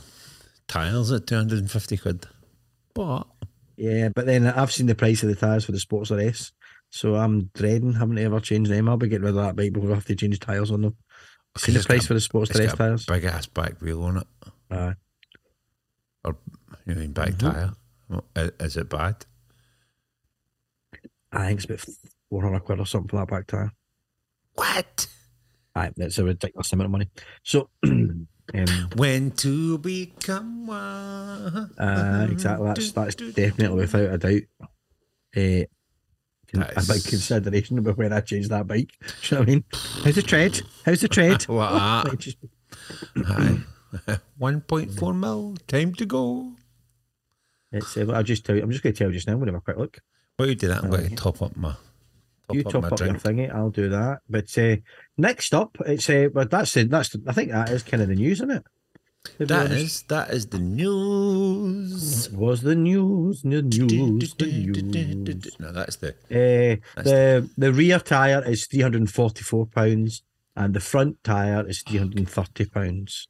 tires 0.67 1.11
at 1.11 1.27
250 1.27 1.97
quid. 1.97 2.25
But 2.93 3.27
Yeah, 3.77 4.09
but 4.09 4.25
then 4.25 4.47
I've 4.47 4.71
seen 4.71 4.87
the 4.87 4.95
price 4.95 5.21
of 5.23 5.29
the 5.29 5.35
tyres 5.35 5.65
for 5.65 5.71
the 5.71 5.77
Sportster 5.77 6.25
S, 6.25 6.51
so 6.89 7.15
I'm 7.15 7.51
dreading 7.53 7.93
having 7.93 8.15
to 8.17 8.23
ever 8.23 8.39
change 8.39 8.67
them. 8.69 8.89
I'll 8.89 8.97
be 8.97 9.07
getting 9.09 9.25
rid 9.25 9.29
of 9.29 9.35
that 9.43 9.55
bike 9.55 9.73
before 9.73 9.91
I 9.91 9.95
have 9.95 10.05
to 10.05 10.15
change 10.15 10.39
tyres 10.39 10.71
on 10.71 10.81
them. 10.81 10.95
Seen 11.57 11.75
the 11.75 11.83
price 11.83 12.05
for 12.07 12.13
the 12.13 12.19
sports 12.21 12.51
Sportster 12.51 12.61
S 12.65 12.71
got 12.71 12.73
a 12.73 12.77
tyres? 12.77 13.05
big 13.05 13.23
ass 13.25 13.45
back 13.47 13.81
wheel 13.81 14.03
on 14.03 14.17
it. 14.17 14.27
Aye. 14.71 14.93
Or 16.23 16.35
you 16.85 16.95
mean 16.95 17.11
back 17.11 17.29
Mm-hmm. 17.31 17.73
Well, 18.13 18.25
i- 18.35 18.51
Is 18.59 18.77
it 18.77 18.89
bad? 18.89 19.25
I 21.31 21.47
think 21.47 21.59
it's 21.63 21.65
about 21.65 21.95
400 22.29 22.59
quid 22.61 22.79
or 22.79 22.85
something 22.85 23.09
for 23.09 23.17
that 23.17 23.27
back 23.29 23.47
tyre. 23.47 23.71
What? 24.55 25.07
Aye, 25.75 25.91
that's 25.95 26.17
a 26.17 26.23
ridiculous 26.23 26.71
amount 26.73 26.85
of 26.85 26.91
money. 26.91 27.09
So, 27.43 27.69
um, 27.85 28.27
When 28.95 29.31
to 29.31 29.77
become 29.77 30.65
one. 30.67 31.71
Uh, 31.77 32.27
exactly. 32.31 32.67
That's 32.67 32.91
that's 32.91 33.15
definitely 33.15 33.77
without 33.81 34.13
a 34.13 34.17
doubt. 34.17 34.41
Uh, 35.37 35.65
a 36.53 36.75
big 36.75 36.97
is- 36.97 37.07
consideration 37.07 37.77
about 37.79 37.97
when 37.97 38.13
I 38.13 38.21
change 38.21 38.47
that 38.49 38.67
bike. 38.67 38.91
Do 38.99 39.07
you 39.23 39.31
know 39.35 39.39
what 39.41 39.49
I 39.49 39.51
mean? 39.51 39.63
How's 40.03 40.15
the 40.15 40.21
tread? 40.21 40.61
How's 40.85 41.01
the 41.01 41.07
tread? 41.17 41.45
Like 41.49 41.71
that. 41.71 42.35
Like, 43.15 43.27
Aye. 43.27 44.19
1.4 44.39 45.19
mil. 45.19 45.57
Time 45.67 45.93
to 45.95 46.05
go. 46.05 46.51
It's, 47.71 47.97
uh, 47.97 48.11
I'll 48.13 48.23
just 48.23 48.45
tell 48.45 48.55
you. 48.55 48.61
I'm 48.63 48.71
just 48.71 48.83
going 48.83 48.93
to 48.93 48.97
tell 48.97 49.07
you 49.09 49.13
just 49.15 49.27
now. 49.27 49.35
We'll 49.37 49.47
have 49.47 49.55
a 49.55 49.61
quick 49.61 49.77
look. 49.77 49.99
While 50.37 50.49
you 50.49 50.55
do 50.55 50.67
that, 50.69 50.83
I'm 50.83 50.89
going 50.89 51.09
to 51.09 51.15
top 51.15 51.41
up 51.41 51.55
my. 51.55 51.71
Top 51.71 52.55
you 52.55 52.61
up 52.61 52.71
top 52.71 52.81
my 52.83 52.87
up 52.89 52.97
drink. 52.97 53.23
your 53.23 53.33
thingy. 53.33 53.53
I'll 53.53 53.69
do 53.69 53.89
that. 53.89 54.19
But 54.29 54.57
uh, 54.57 54.77
next 55.17 55.53
up, 55.53 55.77
it's 55.85 56.09
uh, 56.09 56.29
but 56.33 56.49
that's 56.49 56.73
the, 56.73 56.83
that's 56.85 57.09
the, 57.09 57.21
I 57.27 57.33
think 57.33 57.51
that 57.51 57.69
is 57.69 57.83
kind 57.83 58.01
of 58.01 58.09
the 58.09 58.15
news, 58.15 58.37
isn't 58.39 58.51
it? 58.51 58.63
That 59.37 59.71
is 59.71 60.03
that 60.03 60.29
is 60.31 60.47
the 60.47 60.59
news. 60.59 62.29
was 62.31 62.61
the 62.61 62.75
news, 62.75 63.41
the 63.41 63.61
news, 63.61 64.33
the 64.35 64.45
news. 64.45 65.59
No, 65.59 65.71
that's 65.71 65.97
the 65.97 66.09
Uh, 66.31 66.79
That's 66.95 67.09
the 67.09 67.49
the 67.57 67.73
rear 67.73 67.99
tire 67.99 68.43
is 68.45 68.65
three 68.65 68.81
hundred 68.81 69.01
and 69.01 69.11
forty 69.11 69.43
four 69.43 69.65
pounds, 69.65 70.23
and 70.55 70.73
the 70.73 70.79
front 70.79 71.23
tire 71.23 71.67
is 71.67 71.81
three 71.81 71.99
hundred 71.99 72.19
and 72.19 72.29
thirty 72.29 72.65
pounds. 72.65 73.27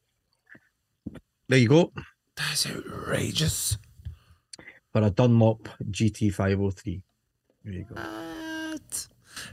There 1.48 1.60
you 1.60 1.68
go 1.70 1.92
that's 2.36 2.68
outrageous. 2.68 3.78
for 4.94 5.02
a 5.02 5.10
Dunlop 5.10 5.68
GT 5.92 6.34
five 6.34 6.58
hundred 6.60 6.72
three. 6.72 7.02
There 7.64 7.74
you 7.74 7.86
go. 7.86 7.96
What? 7.96 9.08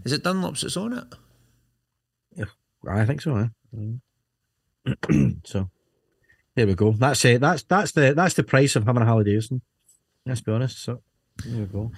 Is 0.04 0.12
it 0.12 0.22
Dunlop's 0.22 0.60
that's 0.62 0.76
on 0.76 0.92
it? 0.92 1.04
Yeah, 2.36 2.44
I 2.88 3.04
think 3.06 3.22
so. 3.22 3.36
Eh? 3.76 4.92
So 5.44 5.70
there 6.56 6.66
we 6.66 6.74
go. 6.74 6.92
That's 6.92 7.24
it. 7.24 7.40
That's 7.40 7.62
that's 7.62 7.92
the 7.92 8.14
that's 8.14 8.34
the 8.34 8.42
price 8.42 8.74
of 8.74 8.84
having 8.86 9.02
a 9.02 9.06
Harley 9.06 9.24
Davidson. 9.24 9.60
Let's 10.24 10.40
be 10.40 10.52
honest. 10.52 10.82
So 10.82 11.02
there 11.44 11.60
we 11.60 11.66
go. 11.66 11.92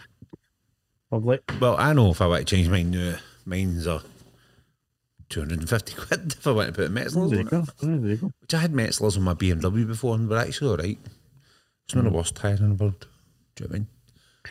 Lovely. 1.11 1.39
Well, 1.61 1.77
I 1.79 1.95
know 1.95 2.11
if 2.11 2.21
I 2.21 2.27
want 2.27 2.47
to 2.47 2.57
change 2.57 2.69
mine 2.69 2.91
now, 2.91 3.15
mine's 3.47 3.87
a 3.87 4.03
250 5.31 5.95
quid 5.95 6.35
if 6.39 6.47
I 6.47 6.51
want 6.51 6.69
to 6.69 6.75
put 6.75 6.87
a 6.87 6.91
Metzeler's 6.91 7.15
There 7.15 7.23
on 7.25 7.31
you 7.33 7.41
it. 7.41 7.51
go. 7.51 7.65
There 7.81 8.11
you 8.11 8.17
go. 8.17 8.33
Which 8.41 8.55
I 8.55 8.59
had 8.59 8.73
Metzeler's 8.73 9.17
on 9.17 9.23
my 9.23 9.35
BMW 9.35 9.87
before 9.87 10.17
and 10.17 10.29
were 10.29 10.37
actually 10.39 10.71
alright. 10.71 10.99
It's 11.87 11.95
not 11.95 12.05
the 12.05 12.11
mm. 12.11 12.15
worst 12.15 12.35
tyre 12.35 12.57
in 12.57 12.77
the 12.77 12.85
world. 12.85 13.07
Do 13.55 13.65
you 13.65 13.69
know 13.69 13.71
what 13.71 13.75
I 13.75 13.79
mean? 13.79 13.87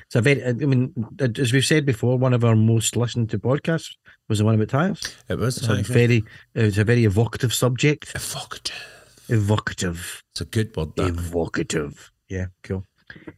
It's 0.05 0.15
a 0.15 0.21
very. 0.21 0.43
I 0.45 0.53
mean, 0.53 0.93
as 1.37 1.53
we've 1.53 1.65
said 1.65 1.85
before, 1.85 2.17
one 2.17 2.33
of 2.33 2.43
our 2.43 2.55
most 2.55 2.95
listened 2.95 3.29
to 3.31 3.39
podcasts 3.39 3.95
was 4.29 4.39
the 4.39 4.45
one 4.45 4.55
about 4.55 4.69
tires. 4.69 5.15
It 5.27 5.37
was 5.37 5.57
It's 5.57 5.67
a 5.67 5.73
actually 5.73 5.93
very, 5.93 6.23
it's 6.55 6.77
a 6.77 6.83
very 6.83 7.05
evocative 7.05 7.53
subject. 7.53 8.13
evocative. 8.15 8.96
Evocative, 9.29 10.23
It's 10.31 10.41
a 10.41 10.45
good 10.45 10.75
word, 10.75 10.95
that. 10.97 11.07
evocative. 11.07 12.11
Yeah, 12.29 12.47
cool. 12.63 12.83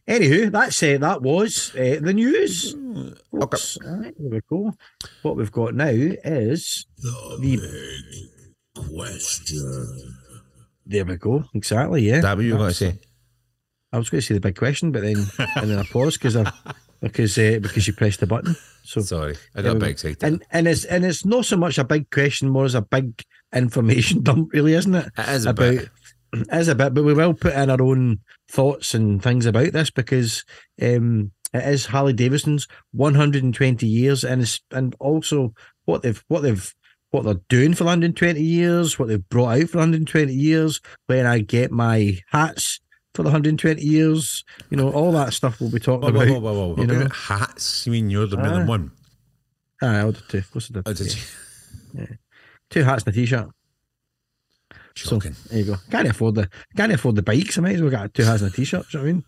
Anywho, 0.08 0.50
that's 0.50 0.82
uh, 0.82 0.98
that 0.98 1.22
was 1.22 1.72
uh, 1.76 1.98
the 2.00 2.12
news. 2.12 2.74
folks. 3.30 3.78
All 3.86 3.96
right, 3.98 4.14
there 4.18 4.30
we 4.30 4.40
go. 4.48 4.74
What 5.22 5.36
we've 5.36 5.52
got 5.52 5.74
now 5.74 5.86
is 5.90 6.86
the 6.98 7.38
big 7.40 7.60
Question. 8.74 10.14
There 10.86 11.04
we 11.04 11.16
go. 11.16 11.44
Exactly. 11.54 12.02
Yeah. 12.02 12.16
Is 12.16 12.22
that 12.22 12.36
what 12.36 12.44
you 12.46 12.52
were 12.52 12.58
going 12.58 12.70
to 12.70 12.74
say? 12.74 12.98
I 13.92 13.98
was 13.98 14.08
going 14.10 14.20
to 14.20 14.26
say 14.26 14.34
the 14.34 14.40
big 14.40 14.56
question, 14.56 14.90
but 14.92 15.02
then 15.02 15.26
and 15.56 15.70
then 15.70 15.78
I 15.78 15.84
paused 15.84 16.18
because 16.18 16.36
I 16.36 16.50
because 17.00 17.36
uh, 17.38 17.58
because 17.60 17.86
you 17.86 17.92
pressed 17.92 18.20
the 18.20 18.26
button. 18.26 18.56
So 18.84 19.00
Sorry, 19.00 19.36
I 19.54 19.62
got 19.62 19.76
a 19.76 19.78
bit 19.78 19.90
excited. 19.90 20.22
and 20.22 20.42
and 20.50 20.66
it's 20.66 20.84
and 20.84 21.04
it's 21.04 21.24
not 21.24 21.44
so 21.44 21.56
much 21.56 21.78
a 21.78 21.84
big 21.84 22.10
question, 22.10 22.48
more 22.48 22.64
as 22.64 22.74
a 22.74 22.82
big 22.82 23.22
information 23.54 24.22
dump, 24.22 24.52
really, 24.52 24.74
isn't 24.74 24.94
it? 24.94 25.08
it 25.16 25.28
is 25.28 25.46
a 25.46 25.50
about 25.50 25.74
bit. 25.74 25.88
it 26.32 26.48
is 26.52 26.68
a 26.68 26.74
bit, 26.74 26.94
but 26.94 27.04
we 27.04 27.14
will 27.14 27.34
put 27.34 27.54
in 27.54 27.70
our 27.70 27.82
own 27.82 28.20
thoughts 28.50 28.94
and 28.94 29.22
things 29.22 29.46
about 29.46 29.72
this 29.72 29.90
because 29.90 30.44
um, 30.82 31.32
it 31.52 31.64
is 31.64 31.86
Harley 31.86 32.12
Davidson's 32.12 32.66
120 32.92 33.86
years, 33.86 34.24
and 34.24 34.42
it's, 34.42 34.60
and 34.70 34.94
also 35.00 35.54
what 35.84 36.02
they've 36.02 36.22
what 36.28 36.42
they've 36.42 36.74
what 37.10 37.24
they're 37.24 37.40
doing 37.48 37.74
for 37.74 37.84
120 37.84 38.40
years, 38.40 38.98
what 38.98 39.08
they've 39.08 39.28
brought 39.28 39.60
out 39.60 39.68
for 39.70 39.78
120 39.78 40.32
years. 40.32 40.80
When 41.06 41.26
I 41.26 41.40
get 41.40 41.72
my 41.72 42.18
hats 42.28 42.80
for 43.14 43.22
the 43.22 43.28
120 43.28 43.82
years, 43.82 44.44
you 44.70 44.76
know, 44.76 44.90
all 44.92 45.12
that 45.12 45.32
stuff 45.32 45.60
we'll 45.60 45.70
be 45.70 45.80
talking 45.80 46.12
Whoa, 46.14 46.22
about. 46.22 46.28
whoa, 46.42 46.52
whoa, 46.52 46.68
whoa. 46.74 46.80
you 46.80 46.86
know. 46.86 47.08
hats? 47.08 47.86
You 47.86 47.92
mean 47.92 48.10
you're 48.10 48.26
the 48.26 48.38
Ah. 48.38 48.64
one? 48.64 48.92
Aye, 49.82 49.98
I 49.98 50.02
ordered 50.04 50.22
two. 50.28 50.38
Of 50.38 50.50
course 50.52 50.70
I 50.70 50.74
did. 50.74 50.82
Oh, 50.86 50.92
did 50.92 51.16
Yeah. 51.94 52.00
you? 52.10 52.16
Two 52.70 52.82
hats 52.84 53.04
and 53.04 53.12
a 53.14 53.16
t-shirt. 53.16 53.48
Shocking. 54.94 55.34
There 55.48 55.58
you 55.60 55.64
go. 55.64 55.76
Can't 55.90 56.08
afford 56.08 56.34
the 56.34 56.48
can't 56.76 56.92
afford 56.92 57.14
the 57.16 57.22
bikes. 57.22 57.56
I 57.56 57.62
might 57.62 57.76
as 57.76 57.80
well 57.80 57.90
get 57.90 58.12
two 58.12 58.24
hats 58.24 58.42
and 58.42 58.52
a 58.52 58.54
t-shirt. 58.54 58.86
Do 58.90 58.98
you 58.98 59.04
know 59.04 59.10
what 59.14 59.24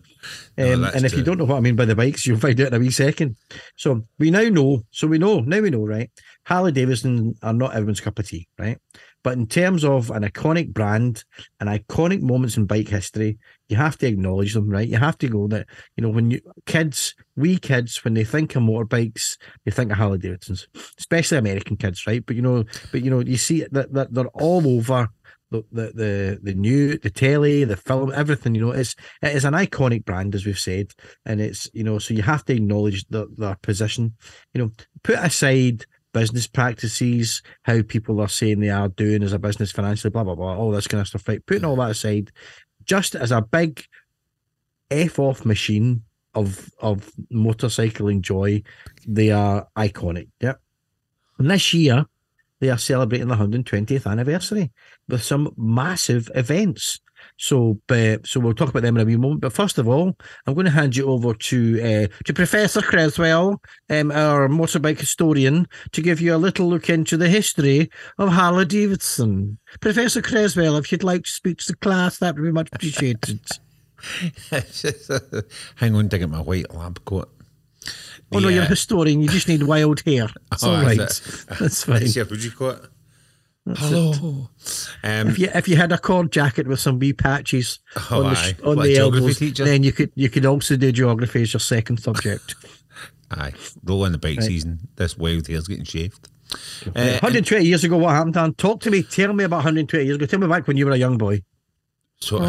I 0.59 0.65
mean? 0.65 0.75
Um, 0.75 0.81
that's 0.83 0.97
and 0.97 1.07
if 1.07 1.15
you 1.15 1.23
don't 1.23 1.39
know 1.39 1.45
what 1.45 1.57
I 1.57 1.61
mean 1.61 1.77
by 1.77 1.85
the 1.85 1.95
bikes, 1.97 2.27
you'll 2.27 2.39
find 2.39 2.61
out 2.61 2.69
in 2.69 2.75
a 2.75 2.79
wee 2.79 2.91
second. 2.91 3.37
So 3.77 4.03
we 4.19 4.31
now 4.31 4.43
know. 4.49 4.83
So 4.91 5.07
we 5.07 5.19
know 5.19 5.41
now. 5.41 5.61
We 5.61 5.71
know, 5.71 5.87
right? 5.87 6.11
Harley 6.47 6.73
Davidson 6.73 7.35
are 7.43 7.53
not 7.55 7.75
everyone's 7.75 8.01
cup 8.01 8.19
of 8.19 8.29
tea, 8.29 8.49
right? 8.59 8.77
But 9.25 9.39
in 9.39 9.47
terms 9.47 9.85
of 9.85 10.11
an 10.11 10.23
iconic 10.23 10.73
brand 10.73 11.25
and 11.61 11.69
iconic 11.69 12.23
moments 12.23 12.57
in 12.57 12.67
bike 12.67 12.89
history, 12.89 13.39
you 13.69 13.77
have 13.77 13.97
to 13.99 14.07
acknowledge 14.07 14.55
them, 14.55 14.69
right? 14.69 14.89
You 14.89 14.99
have 14.99 15.19
to 15.19 15.29
go 15.29 15.47
that 15.49 15.67
you 15.97 16.03
know 16.03 16.11
when 16.11 16.31
you 16.31 16.41
kids, 16.67 17.15
we 17.37 17.59
kids, 17.59 18.03
when 18.05 18.15
they 18.15 18.25
think 18.25 18.55
of 18.57 18.63
motorbikes, 18.63 19.37
they 19.65 19.71
think 19.71 19.93
of 19.93 19.99
Harley 19.99 20.19
Davidsons, 20.19 20.67
especially 20.99 21.39
American 21.39 21.77
kids, 21.77 22.07
right? 22.07 22.25
But 22.25 22.37
you 22.37 22.43
know, 22.43 22.65
but 22.91 23.03
you 23.03 23.11
know, 23.11 23.21
you 23.21 23.37
see 23.37 23.65
that, 23.71 23.93
that 23.93 24.13
they're 24.13 24.27
all 24.29 24.67
over 24.67 25.09
the, 25.53 25.65
the 25.71 25.93
the 25.95 26.39
the 26.43 26.55
new 26.55 26.99
the 26.99 27.11
telly 27.11 27.65
the 27.65 27.77
film 27.77 28.11
everything 28.15 28.55
you 28.55 28.61
know 28.61 28.73
it's 28.73 28.97
it 29.21 29.37
is 29.37 29.45
an 29.45 29.53
iconic 29.53 30.05
brand 30.05 30.35
as 30.35 30.47
we've 30.47 30.59
said 30.59 30.91
and 31.27 31.41
it's 31.41 31.69
you 31.75 31.85
know 31.85 31.99
so 31.99 32.15
you 32.15 32.23
have 32.23 32.45
to 32.47 32.55
acknowledge 32.55 33.05
the, 33.11 33.27
their 33.37 33.57
position 33.63 34.15
you 34.55 34.63
know 34.63 34.71
put 35.03 35.19
aside 35.19 35.85
business 36.13 36.47
practices 36.47 37.43
how 37.63 37.83
people 37.83 38.21
are 38.21 38.29
saying 38.29 38.61
they 38.61 38.71
are 38.71 38.89
doing 38.89 39.23
as 39.23 39.33
a 39.33 39.39
business 39.39 39.73
financially 39.73 40.11
blah 40.11 40.25
blah 40.25 40.35
blah 40.35 40.57
all 40.57 40.71
this 40.71 40.87
kind 40.87 41.01
of 41.01 41.09
stuff 41.09 41.27
right? 41.29 41.45
Putting 41.47 41.65
all 41.65 41.77
that 41.77 41.91
aside 41.91 42.31
just 42.85 43.15
as 43.15 43.31
a 43.31 43.43
big 43.43 43.85
f 44.91 45.19
off 45.19 45.45
machine 45.45 46.03
of 46.35 46.71
of 46.81 47.11
motorcycling 47.33 48.21
joy 48.21 48.63
they 49.07 49.31
are 49.31 49.67
iconic. 49.77 50.29
Yeah 50.41 50.55
and 51.39 51.51
this 51.51 51.73
year 51.75 52.07
they 52.61 52.71
are 52.71 52.79
celebrating 52.79 53.27
the 53.27 53.35
120th 53.35 54.07
anniversary 54.07 54.71
with 55.09 55.23
some 55.23 55.53
massive 55.57 56.31
events. 56.37 57.01
So, 57.39 57.81
uh, 57.89 58.19
so 58.25 58.41
we'll 58.41 58.55
talk 58.55 58.69
about 58.71 58.83
them 58.83 58.97
in 58.97 59.03
a 59.03 59.05
wee 59.05 59.17
moment. 59.17 59.41
But 59.41 59.53
first 59.53 59.79
of 59.79 59.89
all, 59.89 60.17
I'm 60.47 60.55
going 60.55 60.67
to 60.67 60.71
hand 60.71 60.97
you 60.97 61.09
over 61.09 61.35
to 61.35 61.81
uh, 61.83 62.23
to 62.25 62.33
Professor 62.35 62.81
Creswell, 62.81 63.61
um, 63.91 64.11
our 64.13 64.49
motorbike 64.49 64.99
historian, 65.01 65.67
to 65.93 66.03
give 66.03 66.21
you 66.21 66.35
a 66.35 66.37
little 66.39 66.69
look 66.69 66.89
into 66.91 67.17
the 67.17 67.29
history 67.29 67.91
of 68.19 68.29
Harley 68.31 68.65
Davidson. 68.65 69.59
Professor 69.81 70.23
Creswell, 70.23 70.77
if 70.77 70.93
you'd 70.93 71.03
like 71.05 71.25
to 71.25 71.31
speak 71.31 71.59
to 71.59 71.73
the 71.73 71.77
class, 71.79 72.19
that 72.19 72.35
would 72.37 72.45
be 72.45 72.53
much 72.53 72.69
appreciated. 72.73 73.41
Hang 75.77 75.95
on 75.95 76.09
to 76.09 76.19
get 76.19 76.29
my 76.29 76.41
white 76.41 76.75
lab 76.75 77.05
coat. 77.05 77.29
oh 78.33 78.39
no, 78.39 78.49
you're 78.49 78.63
a 78.65 78.67
historian. 78.67 79.21
You 79.23 79.29
just 79.29 79.49
need 79.49 79.63
wild 79.63 80.01
hair. 80.05 80.29
It's 80.53 80.65
Oh, 80.65 80.71
all 80.75 80.83
right. 80.83 80.99
is 80.99 81.45
That's 81.59 81.85
fine. 81.85 82.01
That's 82.01 82.17
your 82.17 82.25
what 82.27 82.41
you 82.41 82.51
call 82.51 82.71
it? 82.71 82.85
Hello. 83.77 84.49
Um, 85.05 85.29
If 85.29 85.39
you 85.39 85.49
if 85.55 85.69
you 85.69 85.77
had 85.77 85.93
a 85.93 85.99
cord 85.99 86.33
jacket 86.33 86.67
with 86.67 86.81
some 86.81 86.99
wee 86.99 87.13
patches 87.13 87.79
Oh, 88.11 88.25
on 88.25 88.35
the, 88.35 88.57
on 88.65 88.79
the 88.79 88.97
elbows, 88.97 89.39
teacher? 89.39 89.65
then 89.65 89.85
you 89.85 89.93
could 89.93 90.11
you 90.17 90.29
could 90.29 90.45
also 90.45 90.77
do 90.77 90.91
geography 90.91 91.43
as 91.43 91.53
your 91.53 91.61
second 91.61 91.99
subject. 91.99 92.57
aye, 93.31 93.53
roll 93.85 94.05
in 94.05 94.13
the 94.13 94.19
bike 94.19 94.39
Right. 94.39 94.47
season. 94.47 94.81
This 94.97 95.17
wild 95.17 95.47
hair's 95.47 95.69
getting 95.69 95.85
shaved. 95.85 96.29
Uh, 96.95 97.19
120 97.23 97.65
years 97.65 97.83
ago, 97.85 97.97
what 97.97 98.11
happened, 98.15 98.35
Dan? 98.35 98.53
Talk 98.55 98.81
to 98.81 98.91
me. 98.91 99.03
Tell 99.05 99.33
me 99.33 99.45
about 99.45 99.59
120 99.59 100.05
years 100.05 100.17
ago. 100.17 100.27
Tell 100.27 100.41
me 100.41 100.49
back 100.49 100.67
when 100.67 100.77
you 100.77 100.85
were 100.85 100.93
a 100.93 100.97
young 100.99 101.17
boy. 101.17 101.41
so 102.21 102.39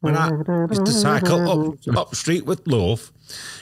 when 0.00 0.16
I 0.16 0.30
used 0.70 0.86
to 0.86 0.92
cycle 0.92 1.50
up 1.50 1.74
up 1.96 2.14
street 2.14 2.44
with 2.46 2.66
Loaf 2.66 3.12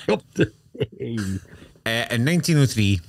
Up 0.08 0.22
the- 0.34 0.52
uh, 0.80 2.06
in 2.10 2.24
1903, 2.24 3.00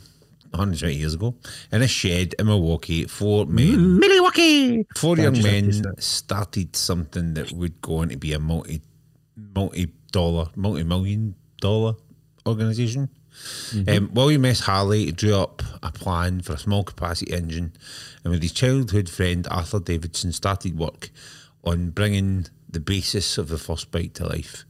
120 0.52 0.96
years 0.96 1.14
ago, 1.14 1.36
in 1.72 1.82
a 1.82 1.88
shed 1.88 2.36
in 2.38 2.46
Milwaukee, 2.48 3.06
four 3.06 3.46
men, 3.46 4.00
Milwaukee. 4.00 4.86
four 4.96 5.18
young 5.18 5.42
men 5.42 5.84
started 6.00 6.76
something 6.76 7.34
that 7.36 7.52
would 7.52 7.82
go 7.82 7.98
on 7.98 8.10
to 8.10 8.18
be 8.18 8.34
a 8.34 8.40
multi, 8.40 8.82
multi-dollar, 9.56 10.48
multi-million 10.56 11.36
dollar 11.60 11.96
organization. 12.46 13.10
Um, 13.88 14.12
William 14.14 14.44
S. 14.46 14.60
Harley 14.62 15.12
drew 15.12 15.36
up 15.36 15.64
a 15.82 15.92
plan 15.92 16.42
for 16.42 16.54
a 16.54 16.58
small 16.58 16.84
capacity 16.84 17.34
engine, 17.34 17.74
and 18.24 18.32
with 18.32 18.42
his 18.42 18.52
childhood 18.52 19.10
friend 19.10 19.48
Arthur 19.50 19.80
Davidson, 19.80 20.32
started 20.34 20.78
work 20.78 21.10
on 21.64 21.92
bringing 21.92 22.48
the 22.70 22.80
basis 22.80 23.38
of 23.38 23.48
the 23.48 23.58
first 23.58 23.92
bike 23.92 24.14
to 24.16 24.26
life. 24.26 24.66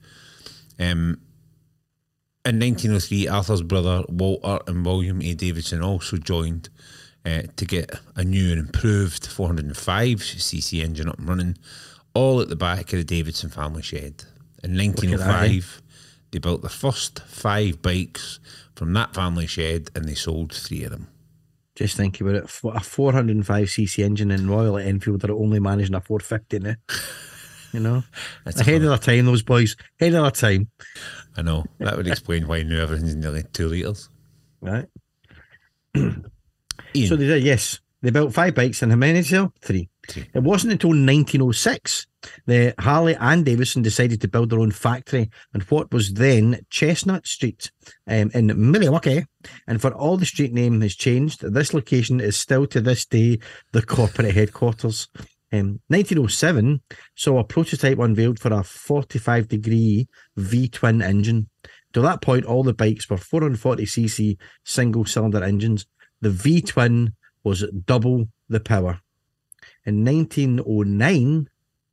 Um, 0.79 1.19
in 2.45 2.59
1903, 2.59 3.27
Arthur's 3.27 3.61
brother 3.61 4.03
Walter 4.09 4.59
and 4.67 4.85
William 4.85 5.21
A. 5.21 5.33
Davidson 5.33 5.81
also 5.81 6.17
joined 6.17 6.69
uh, 7.25 7.43
to 7.55 7.65
get 7.65 7.91
a 8.15 8.23
new 8.23 8.51
and 8.51 8.59
improved 8.59 9.23
405cc 9.23 10.83
engine 10.83 11.07
up 11.07 11.19
and 11.19 11.29
running, 11.29 11.57
all 12.13 12.41
at 12.41 12.49
the 12.49 12.55
back 12.55 12.93
of 12.93 12.99
the 12.99 13.03
Davidson 13.03 13.49
family 13.49 13.83
shed. 13.83 14.23
In 14.63 14.75
1905, 14.77 15.81
They 16.31 16.39
built 16.39 16.61
the 16.61 16.69
first 16.69 17.19
five 17.19 17.81
bikes 17.81 18.39
from 18.75 18.93
that 18.93 19.13
family 19.13 19.47
shed 19.47 19.91
and 19.95 20.05
they 20.05 20.15
sold 20.15 20.53
three 20.53 20.83
of 20.83 20.91
them. 20.91 21.07
Just 21.75 21.95
think 21.95 22.19
about 22.19 22.35
it. 22.35 22.43
A 22.43 22.47
405cc 22.47 24.03
engine 24.03 24.31
in 24.31 24.49
Royal 24.49 24.77
Enfield 24.77 25.23
are 25.25 25.31
only 25.31 25.59
managing 25.59 25.95
a 25.95 26.01
450 26.01 26.59
now. 26.59 26.75
You 27.73 27.79
know? 27.79 28.03
That's 28.45 28.61
Ahead 28.61 28.81
of 28.83 28.89
their 28.89 28.97
time, 28.97 29.25
those 29.25 29.43
boys. 29.43 29.75
Ahead 29.99 30.13
of 30.13 30.23
their 30.23 30.31
time. 30.31 30.69
I 31.37 31.41
know. 31.41 31.65
That 31.79 31.97
would 31.97 32.07
explain 32.07 32.47
why 32.47 32.63
now 32.63 32.81
everything's 32.81 33.15
nearly 33.15 33.43
two 33.53 33.67
litres. 33.67 34.09
Right. 34.59 34.87
So 35.95 37.15
they 37.15 37.27
did, 37.27 37.43
yes. 37.43 37.79
They 38.01 38.09
built 38.09 38.33
five 38.33 38.55
bikes 38.55 38.81
and 38.81 38.91
how 38.91 38.97
many 38.97 39.21
sell? 39.21 39.53
Three. 39.61 39.87
Three. 40.07 40.25
It 40.33 40.41
wasn't 40.41 40.73
until 40.73 40.89
1906 40.89 42.07
that 42.47 42.79
Harley 42.79 43.15
and 43.15 43.45
Davidson 43.45 43.83
decided 43.83 44.21
to 44.21 44.27
build 44.27 44.49
their 44.49 44.59
own 44.59 44.71
factory 44.71 45.29
on 45.53 45.61
what 45.69 45.93
was 45.93 46.13
then 46.13 46.61
Chestnut 46.69 47.27
Street 47.27 47.71
um, 48.07 48.31
in 48.33 48.71
Milwaukee. 48.71 49.25
And 49.67 49.79
for 49.79 49.91
all 49.91 50.17
the 50.17 50.25
street 50.25 50.53
name 50.53 50.81
has 50.81 50.95
changed, 50.95 51.41
this 51.41 51.73
location 51.73 52.19
is 52.19 52.37
still 52.37 52.65
to 52.67 52.81
this 52.81 53.05
day 53.05 53.39
the 53.71 53.83
corporate 53.83 54.31
headquarters. 54.35 55.07
Um, 55.53 55.81
1907 55.87 56.81
saw 57.15 57.39
a 57.39 57.43
prototype 57.43 57.99
unveiled 57.99 58.39
for 58.39 58.53
a 58.53 58.63
45 58.63 59.49
degree 59.49 60.07
V 60.37 60.69
twin 60.69 61.01
engine. 61.01 61.49
To 61.93 62.01
that 62.01 62.21
point, 62.21 62.45
all 62.45 62.63
the 62.63 62.73
bikes 62.73 63.09
were 63.09 63.17
440cc 63.17 64.37
single 64.63 65.05
cylinder 65.05 65.43
engines. 65.43 65.85
The 66.21 66.29
V 66.29 66.61
twin 66.61 67.15
was 67.43 67.65
double 67.85 68.29
the 68.47 68.61
power. 68.61 69.01
In 69.85 70.05
1909, 70.05 71.49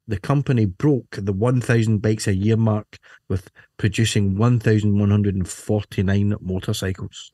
the 0.07 0.21
company 0.21 0.65
broke 0.65 1.19
the 1.21 1.33
1,000 1.33 1.99
bikes 1.99 2.29
a 2.29 2.35
year 2.35 2.57
mark 2.57 2.99
with 3.29 3.51
producing 3.77 4.39
1,149 4.39 6.35
motorcycles. 6.41 7.33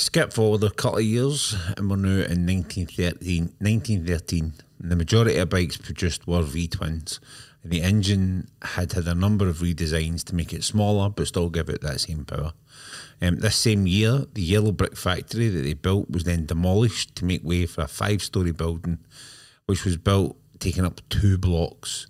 Skip 0.00 0.32
forward 0.32 0.64
a 0.64 0.70
couple 0.70 0.98
of 0.98 1.04
years 1.04 1.54
and 1.76 1.90
we're 1.90 1.96
now 1.96 2.24
in 2.24 2.46
1913. 2.46 3.54
1913 3.58 4.54
and 4.82 4.90
the 4.90 4.96
majority 4.96 5.36
of 5.36 5.50
bikes 5.50 5.76
produced 5.76 6.26
were 6.26 6.42
V 6.42 6.66
twins. 6.68 7.20
And 7.62 7.70
the 7.70 7.82
engine 7.82 8.48
had 8.62 8.92
had 8.92 9.06
a 9.06 9.14
number 9.14 9.46
of 9.46 9.58
redesigns 9.58 10.24
to 10.24 10.34
make 10.34 10.54
it 10.54 10.64
smaller 10.64 11.10
but 11.10 11.26
still 11.26 11.50
give 11.50 11.68
it 11.68 11.82
that 11.82 12.00
same 12.00 12.24
power. 12.24 12.54
Um, 13.20 13.36
this 13.40 13.56
same 13.56 13.86
year, 13.86 14.24
the 14.32 14.42
yellow 14.42 14.72
brick 14.72 14.96
factory 14.96 15.48
that 15.48 15.60
they 15.60 15.74
built 15.74 16.10
was 16.10 16.24
then 16.24 16.46
demolished 16.46 17.14
to 17.16 17.26
make 17.26 17.44
way 17.44 17.66
for 17.66 17.82
a 17.82 17.88
five 17.88 18.22
story 18.22 18.52
building, 18.52 18.98
which 19.66 19.84
was 19.84 19.98
built 19.98 20.38
taking 20.58 20.86
up 20.86 21.02
two 21.10 21.36
blocks. 21.36 22.06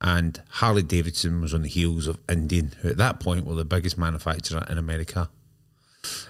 And 0.00 0.42
Harley 0.50 0.82
Davidson 0.82 1.40
was 1.40 1.54
on 1.54 1.62
the 1.62 1.68
heels 1.68 2.08
of 2.08 2.18
Indian, 2.28 2.72
who 2.80 2.88
at 2.88 2.96
that 2.96 3.20
point 3.20 3.46
were 3.46 3.54
the 3.54 3.64
biggest 3.64 3.96
manufacturer 3.96 4.66
in 4.68 4.76
America. 4.76 5.30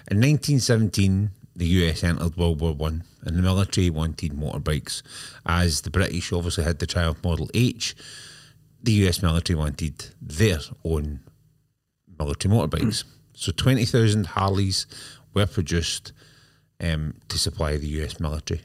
In 0.09 0.19
1917, 0.19 1.31
the 1.55 1.65
US 1.65 2.03
entered 2.03 2.35
World 2.35 2.61
War 2.61 2.73
One, 2.73 3.03
and 3.21 3.37
the 3.37 3.41
military 3.41 3.89
wanted 3.89 4.33
motorbikes. 4.33 5.01
As 5.45 5.81
the 5.81 5.89
British 5.89 6.31
obviously 6.31 6.63
had 6.63 6.79
the 6.79 6.87
Triumph 6.87 7.23
Model 7.23 7.49
H, 7.53 7.95
the 8.81 8.91
US 9.07 9.21
military 9.21 9.57
wanted 9.57 10.05
their 10.21 10.59
own 10.83 11.21
military 12.19 12.53
motorbikes. 12.53 13.03
So 13.33 13.51
20,000 13.51 14.27
Harleys 14.27 14.85
were 15.33 15.47
produced 15.47 16.11
um, 16.79 17.15
to 17.29 17.39
supply 17.39 17.77
the 17.77 17.87
US 18.01 18.19
military. 18.19 18.61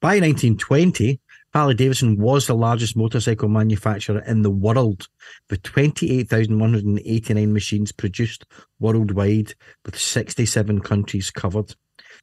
By 0.00 0.18
1920, 0.18 1.20
Harley 1.52 1.74
Davidson 1.74 2.16
was 2.16 2.46
the 2.46 2.54
largest 2.54 2.96
motorcycle 2.96 3.48
manufacturer 3.48 4.20
in 4.20 4.40
the 4.40 4.50
world, 4.50 5.06
with 5.50 5.62
28,189 5.62 7.52
machines 7.52 7.92
produced 7.92 8.46
worldwide, 8.80 9.52
with 9.84 9.98
67 9.98 10.80
countries 10.80 11.30
covered. 11.30 11.74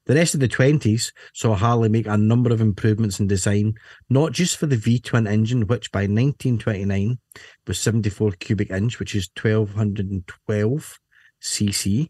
The 0.08 0.16
rest 0.16 0.34
of 0.34 0.40
the 0.40 0.48
20s 0.48 1.12
saw 1.34 1.54
Harley 1.54 1.90
make 1.90 2.08
a 2.08 2.18
number 2.18 2.52
of 2.52 2.60
improvements 2.60 3.20
in 3.20 3.28
design, 3.28 3.76
not 4.10 4.32
just 4.32 4.58
for 4.58 4.66
the 4.66 4.76
V 4.76 5.00
twin 5.00 5.28
engine, 5.28 5.68
which 5.68 5.92
by 5.92 6.02
1929 6.02 7.20
was 7.68 7.80
74 7.80 8.32
cubic 8.32 8.72
inch, 8.72 8.98
which 8.98 9.14
is 9.14 9.30
1212 9.40 11.00
cc, 11.42 12.10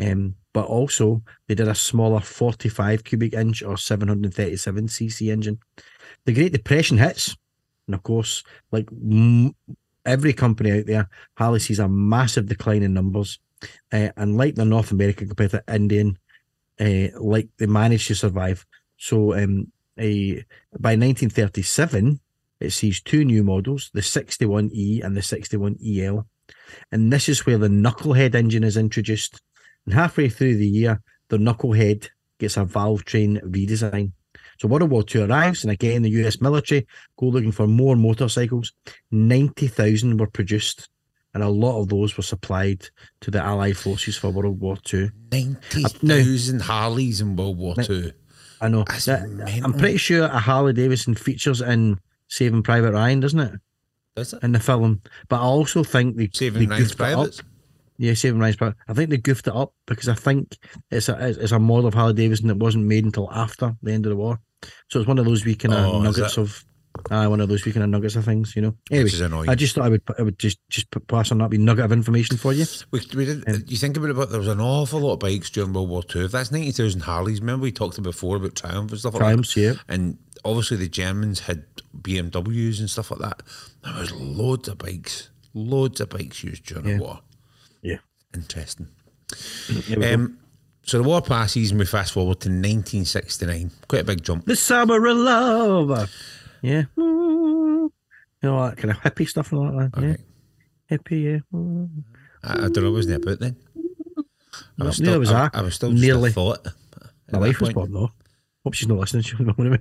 um, 0.00 0.34
but 0.52 0.66
also 0.66 1.22
they 1.46 1.54
did 1.54 1.68
a 1.68 1.74
smaller 1.74 2.20
45 2.20 3.04
cubic 3.04 3.34
inch 3.34 3.62
or 3.62 3.76
737 3.76 4.88
cc 4.88 5.32
engine. 5.32 5.58
The 6.24 6.32
Great 6.32 6.52
Depression 6.52 6.98
hits, 6.98 7.36
and 7.86 7.94
of 7.94 8.02
course, 8.02 8.42
like 8.72 8.88
every 10.04 10.32
company 10.32 10.78
out 10.78 10.86
there, 10.86 11.08
Harley 11.36 11.60
sees 11.60 11.78
a 11.78 11.88
massive 11.88 12.46
decline 12.46 12.82
in 12.82 12.94
numbers. 12.94 13.38
Uh, 13.92 14.08
and 14.16 14.38
like 14.38 14.54
the 14.54 14.64
North 14.64 14.90
American 14.90 15.28
competitor 15.28 15.62
Indian, 15.68 16.18
uh, 16.80 17.08
like 17.18 17.48
they 17.58 17.66
managed 17.66 18.08
to 18.08 18.14
survive. 18.14 18.64
So 18.96 19.34
um, 19.34 19.70
uh, 19.98 20.40
by 20.78 20.96
1937, 20.96 22.20
it 22.60 22.70
sees 22.70 23.02
two 23.02 23.24
new 23.24 23.42
models, 23.42 23.90
the 23.92 24.00
61E 24.00 25.04
and 25.04 25.16
the 25.16 25.20
61EL. 25.20 26.24
And 26.92 27.12
this 27.12 27.28
is 27.28 27.44
where 27.44 27.58
the 27.58 27.68
Knucklehead 27.68 28.34
engine 28.34 28.64
is 28.64 28.76
introduced. 28.76 29.42
And 29.90 29.98
halfway 29.98 30.28
through 30.28 30.54
the 30.56 30.68
year, 30.68 31.00
the 31.30 31.36
Knucklehead 31.36 32.10
gets 32.38 32.56
a 32.56 32.64
valve 32.64 33.04
train 33.04 33.40
redesign. 33.44 34.12
So 34.60 34.68
World 34.68 34.88
War 34.88 35.02
II 35.12 35.22
arrives, 35.22 35.64
and 35.64 35.72
again, 35.72 36.02
the 36.02 36.10
US 36.24 36.40
military 36.40 36.86
go 37.18 37.26
looking 37.26 37.50
for 37.50 37.66
more 37.66 37.96
motorcycles. 37.96 38.72
90,000 39.10 40.16
were 40.18 40.28
produced, 40.28 40.88
and 41.34 41.42
a 41.42 41.48
lot 41.48 41.80
of 41.80 41.88
those 41.88 42.16
were 42.16 42.22
supplied 42.22 42.86
to 43.22 43.32
the 43.32 43.42
Allied 43.42 43.76
forces 43.76 44.16
for 44.16 44.30
World 44.30 44.60
War 44.60 44.76
II. 44.94 45.10
90,000 45.32 46.62
Harleys 46.62 47.20
in 47.20 47.34
World 47.34 47.58
War 47.58 47.74
II. 47.76 48.12
I 48.60 48.68
know. 48.68 48.84
That- 48.84 49.60
I'm 49.64 49.72
pretty 49.72 49.96
sure 49.96 50.22
a 50.26 50.38
Harley 50.38 50.72
Davidson 50.72 51.16
features 51.16 51.60
in 51.60 51.98
Saving 52.28 52.62
Private 52.62 52.92
Ryan, 52.92 53.18
doesn't 53.18 53.40
it? 53.40 53.52
Does 54.14 54.34
it? 54.34 54.42
In 54.44 54.52
the 54.52 54.60
film. 54.60 55.02
But 55.28 55.40
I 55.40 55.44
also 55.44 55.82
think 55.82 56.16
they, 56.16 56.28
Saving 56.32 56.68
they 56.68 56.76
goofed 56.78 56.94
it 56.94 57.00
up. 57.00 57.26
Yeah, 58.02 58.14
Saving 58.14 58.40
Ryan's 58.40 58.56
Private. 58.56 58.76
I 58.88 58.94
think 58.94 59.10
they 59.10 59.18
goofed 59.18 59.46
it 59.46 59.54
up 59.54 59.74
because 59.86 60.08
I 60.08 60.14
think 60.14 60.56
it's 60.90 61.10
a 61.10 61.28
it's 61.38 61.52
a 61.52 61.58
model 61.58 61.86
of 61.86 61.92
Harley 61.94 62.14
Davidson 62.14 62.48
that 62.48 62.56
wasn't 62.56 62.86
made 62.86 63.04
until 63.04 63.30
after 63.30 63.76
the 63.82 63.92
end 63.92 64.06
of 64.06 64.10
the 64.10 64.16
war. 64.16 64.40
So 64.88 64.98
it's 65.00 65.06
one 65.08 65.18
of 65.18 65.26
those 65.26 65.44
wee 65.44 65.54
kind 65.54 65.74
of 65.74 65.84
Oh, 65.94 66.00
nuggets 66.00 66.38
of 66.38 66.64
uh, 67.10 67.26
one 67.28 67.40
of 67.40 67.48
those 67.48 67.64
wee 67.64 67.72
kind 67.72 67.84
of 67.84 67.90
nuggets 67.90 68.16
of 68.16 68.24
things, 68.24 68.56
you 68.56 68.62
know. 68.62 68.74
Anyway, 68.90 69.04
Which 69.04 69.12
is 69.14 69.20
annoying. 69.20 69.48
I 69.50 69.54
just 69.54 69.74
thought 69.74 69.84
I 69.84 69.90
would 69.90 70.02
I 70.18 70.22
would 70.22 70.38
just 70.38 70.58
just 70.70 70.86
pass 71.08 71.30
on 71.30 71.38
that 71.38 71.50
wee 71.50 71.58
nugget 71.58 71.84
of 71.84 71.92
information 71.92 72.36
for 72.38 72.52
you. 72.54 72.64
We, 72.90 73.00
we 73.14 73.26
did, 73.26 73.70
you 73.70 73.76
think 73.76 73.96
about 73.98 74.10
it, 74.10 74.16
but 74.16 74.30
there 74.30 74.40
was 74.40 74.48
an 74.48 74.60
awful 74.60 75.00
lot 75.00 75.12
of 75.14 75.18
bikes 75.18 75.50
during 75.50 75.72
World 75.74 75.90
War 75.90 76.02
Two. 76.02 76.24
If 76.24 76.32
that's 76.32 76.50
90,000 76.50 77.02
Harleys, 77.02 77.40
remember 77.40 77.64
we 77.64 77.70
talked 77.72 78.02
before 78.02 78.36
about 78.36 78.54
Triumph 78.56 78.90
and 78.92 78.98
stuff 78.98 79.12
like 79.12 79.20
Triumphs, 79.20 79.54
that? 79.54 79.60
yeah. 79.60 79.72
And 79.88 80.16
obviously 80.44 80.78
the 80.78 80.88
Germans 80.88 81.40
had 81.40 81.64
BMWs 82.00 82.80
and 82.80 82.88
stuff 82.90 83.10
like 83.10 83.20
that. 83.20 83.42
There 83.84 83.94
was 83.94 84.12
loads 84.12 84.68
of 84.68 84.78
bikes, 84.78 85.30
loads 85.54 86.00
of 86.00 86.08
bikes 86.08 86.42
used 86.42 86.64
during 86.64 86.86
Yeah. 86.86 86.96
the 86.96 87.02
war. 87.02 87.20
Yeah. 87.82 87.98
Interesting. 88.34 88.88
There. 89.88 90.14
Um, 90.14 90.38
so 90.82 90.98
the 90.98 91.04
war 91.08 91.22
passes 91.22 91.70
and 91.70 91.78
we 91.78 91.86
fast 91.86 92.12
forward 92.12 92.40
to 92.40 92.48
1969. 92.48 93.70
Quite 93.88 94.00
a 94.00 94.04
big 94.04 94.22
jump. 94.22 94.44
The 94.46 94.56
summer 94.56 95.04
of 95.06 95.16
love. 95.16 96.10
Yeah. 96.62 96.84
You 96.96 97.92
know, 98.42 98.66
that 98.68 98.76
kind 98.76 98.90
of 98.90 98.98
hippie 98.98 99.28
stuff 99.28 99.52
and 99.52 99.60
all 99.60 99.72
that. 99.78 99.90
Yeah. 100.00 100.08
Okay. 100.08 100.22
Hippie, 100.90 101.42
yeah. 101.52 101.86
I, 102.42 102.64
I 102.64 102.68
don't 102.68 102.84
know, 102.84 102.92
wasn't 102.92 103.14
it 103.16 103.22
about 103.24 103.38
then? 103.40 103.56
I 104.80 104.84
was 104.84 105.00
Neither 105.00 105.18
was 105.18 105.30
I, 105.30 105.44
I. 105.44 105.50
I 105.54 105.62
was 105.62 105.74
still 105.74 105.92
Nearly. 105.92 106.32
Thought. 106.32 106.66
My 107.30 107.38
wife 107.38 107.60
was 107.60 107.72
born 107.72 107.92
though. 107.92 108.10
Hope 108.64 108.74
she's 108.74 108.88
not 108.88 108.98
listening. 108.98 109.22
She's 109.22 109.38
going 109.38 109.54
away. 109.66 109.78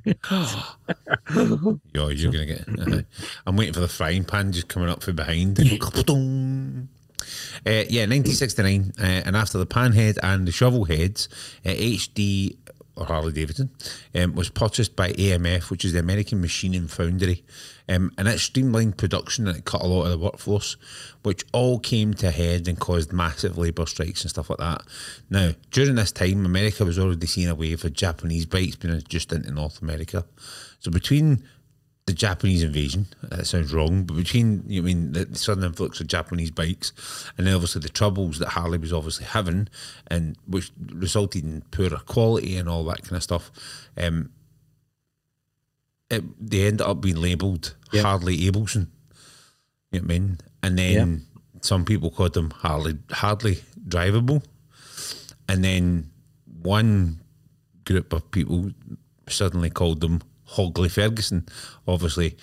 Yo, 1.93 2.08
you're 2.10 2.32
gonna 2.32 2.45
get. 2.45 2.66
uh, 2.68 3.02
I'm 3.45 3.58
waiting 3.58 3.74
for 3.74 3.82
the 3.82 3.88
frying 3.89 4.24
pan 4.24 4.52
just 4.54 4.68
coming 4.70 4.89
up 4.89 5.04
from 5.04 5.16
behind. 5.16 5.60
Uh, 7.66 7.86
yeah, 7.90 8.06
1969, 8.06 8.94
uh, 9.00 9.04
and 9.04 9.36
after 9.36 9.58
the 9.58 9.68
panhead 9.68 10.18
and 10.24 10.48
the 10.48 10.52
shovel 10.52 10.86
heads, 10.86 11.30
uh, 11.66 11.70
HD 11.70 12.58
or 13.00 13.06
Harley 13.06 13.32
Davidson 13.32 13.70
um, 14.16 14.36
was 14.36 14.50
purchased 14.50 14.96
by 14.96 15.12
AMF, 15.14 15.70
which 15.70 15.86
is 15.86 15.94
the 15.94 16.00
American 16.00 16.42
Machining 16.42 16.88
Foundry, 16.88 17.44
um, 17.88 18.12
and 18.18 18.28
it 18.28 18.40
streamlined 18.40 18.98
production 18.98 19.48
and 19.48 19.58
it 19.58 19.66
cut 19.66 19.82
a 19.82 19.88
lot 19.88 20.04
of 20.04 20.12
the 20.12 20.18
workforce, 20.18 20.76
which 21.24 21.46
all 21.54 21.80
came 21.80 22.14
to 22.16 22.30
head 22.30 22.68
and 22.68 22.80
caused 22.80 23.14
massive 23.14 23.58
labour 23.58 23.86
strikes 23.86 24.22
and 24.22 24.30
stuff 24.30 24.50
like 24.50 24.60
that. 24.60 24.82
Now, 25.30 25.52
during 25.72 25.96
this 25.96 26.12
time, 26.12 26.46
America 26.46 26.84
was 26.84 27.00
already 27.00 27.26
seeing 27.26 27.48
a 27.48 27.56
wave 27.56 27.86
of 27.86 27.94
Japanese 27.94 28.46
bikes 28.46 28.76
being 28.76 28.94
introduced 28.94 29.32
into 29.32 29.52
North 29.52 29.82
America. 29.82 30.26
So 30.80 30.92
between 30.92 31.44
the 32.10 32.16
Japanese 32.16 32.64
invasion. 32.64 33.05
That 33.22 33.45
sounds 33.45 33.72
wrong, 33.72 34.03
but 34.03 34.16
between 34.18 34.64
you 34.68 34.82
know, 34.82 34.86
I 34.86 34.93
mean 34.93 35.12
the, 35.12 35.26
the 35.26 35.38
sudden 35.38 35.64
influx 35.64 35.99
of 36.01 36.07
Japanese 36.07 36.49
bikes, 36.49 36.91
and 37.38 37.45
then 37.45 37.53
obviously 37.53 37.82
the 37.82 37.89
troubles 37.89 38.39
that 38.39 38.49
Harley 38.49 38.80
was 38.80 38.91
obviously 38.91 39.26
having, 39.26 39.68
and 40.07 40.36
which 40.47 40.72
resulted 40.91 41.43
in 41.43 41.62
poorer 41.70 42.01
quality 42.07 42.57
and 42.57 42.68
all 42.68 42.84
that 42.86 43.03
kind 43.03 43.16
of 43.18 43.22
stuff. 43.24 43.51
Um, 43.95 44.32
it, 46.10 46.24
they 46.39 46.66
ended 46.66 46.82
up 46.82 46.99
being 47.01 47.18
labelled 47.22 47.76
Yeah. 47.91 48.01
Harley 48.01 48.38
Abelson. 48.39 48.88
You 49.91 49.99
know 49.99 50.01
what 50.01 50.03
I 50.03 50.07
mean? 50.07 50.38
And 50.64 50.80
then 50.80 51.26
some 51.62 51.86
people 51.86 52.10
called 52.10 52.34
them 52.34 52.49
hardly 52.49 52.97
hardly 53.12 53.60
drivable, 53.88 54.43
and 55.47 55.64
then 55.64 56.10
one 56.62 57.20
group 57.86 58.14
of 58.14 58.32
people 58.32 58.72
suddenly 59.28 59.70
called 59.70 60.01
them 60.01 60.22
Hogley 60.56 60.89
Ferguson, 60.89 61.47
obviously 61.88 62.38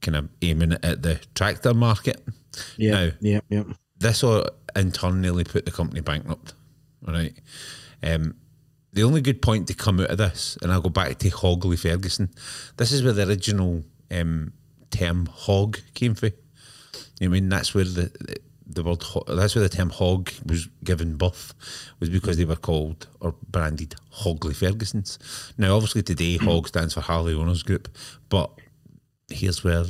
kind 0.00 0.16
of 0.16 0.28
aiming 0.42 0.72
at 0.82 1.02
the 1.02 1.20
tractor 1.34 1.74
market. 1.74 2.22
Yeah, 2.76 2.90
Now, 2.92 3.10
yeah, 3.20 3.40
yeah. 3.48 3.62
this 3.98 4.22
all 4.22 4.46
internally 4.76 5.44
put 5.44 5.64
the 5.64 5.70
company 5.70 6.00
bankrupt. 6.00 6.54
All 7.06 7.14
right. 7.14 7.34
Um, 8.02 8.34
the 8.92 9.04
only 9.04 9.22
good 9.22 9.40
point 9.40 9.68
to 9.68 9.74
come 9.74 10.00
out 10.00 10.10
of 10.10 10.18
this, 10.18 10.58
and 10.60 10.70
I'll 10.70 10.82
go 10.82 10.90
back 10.90 11.18
to 11.18 11.30
Hogley 11.30 11.78
Ferguson. 11.78 12.28
This 12.76 12.92
is 12.92 13.02
where 13.02 13.14
the 13.14 13.26
original 13.26 13.84
um, 14.10 14.52
term 14.90 15.26
hog 15.26 15.78
came 15.94 16.14
from. 16.14 16.32
I 17.22 17.28
mean, 17.28 17.48
that's 17.48 17.74
where 17.74 17.84
the 17.84 18.12
the 18.74 18.82
word 18.82 19.04
that's 19.26 19.54
where 19.54 19.62
the 19.62 19.68
term 19.68 19.90
hog 19.90 20.30
was 20.46 20.68
given 20.84 21.16
birth 21.16 21.54
was 22.00 22.08
because 22.08 22.36
they 22.36 22.44
were 22.44 22.56
called 22.56 23.06
or 23.20 23.34
branded 23.48 23.94
Hogley 24.10 24.54
Fergusons. 24.54 25.18
Now, 25.58 25.76
obviously, 25.76 26.02
today 26.02 26.36
hmm. 26.36 26.46
Hog 26.46 26.68
stands 26.68 26.94
for 26.94 27.00
Harley 27.00 27.34
Owners 27.34 27.62
Group, 27.62 27.88
but 28.28 28.50
here's 29.28 29.64
where 29.64 29.84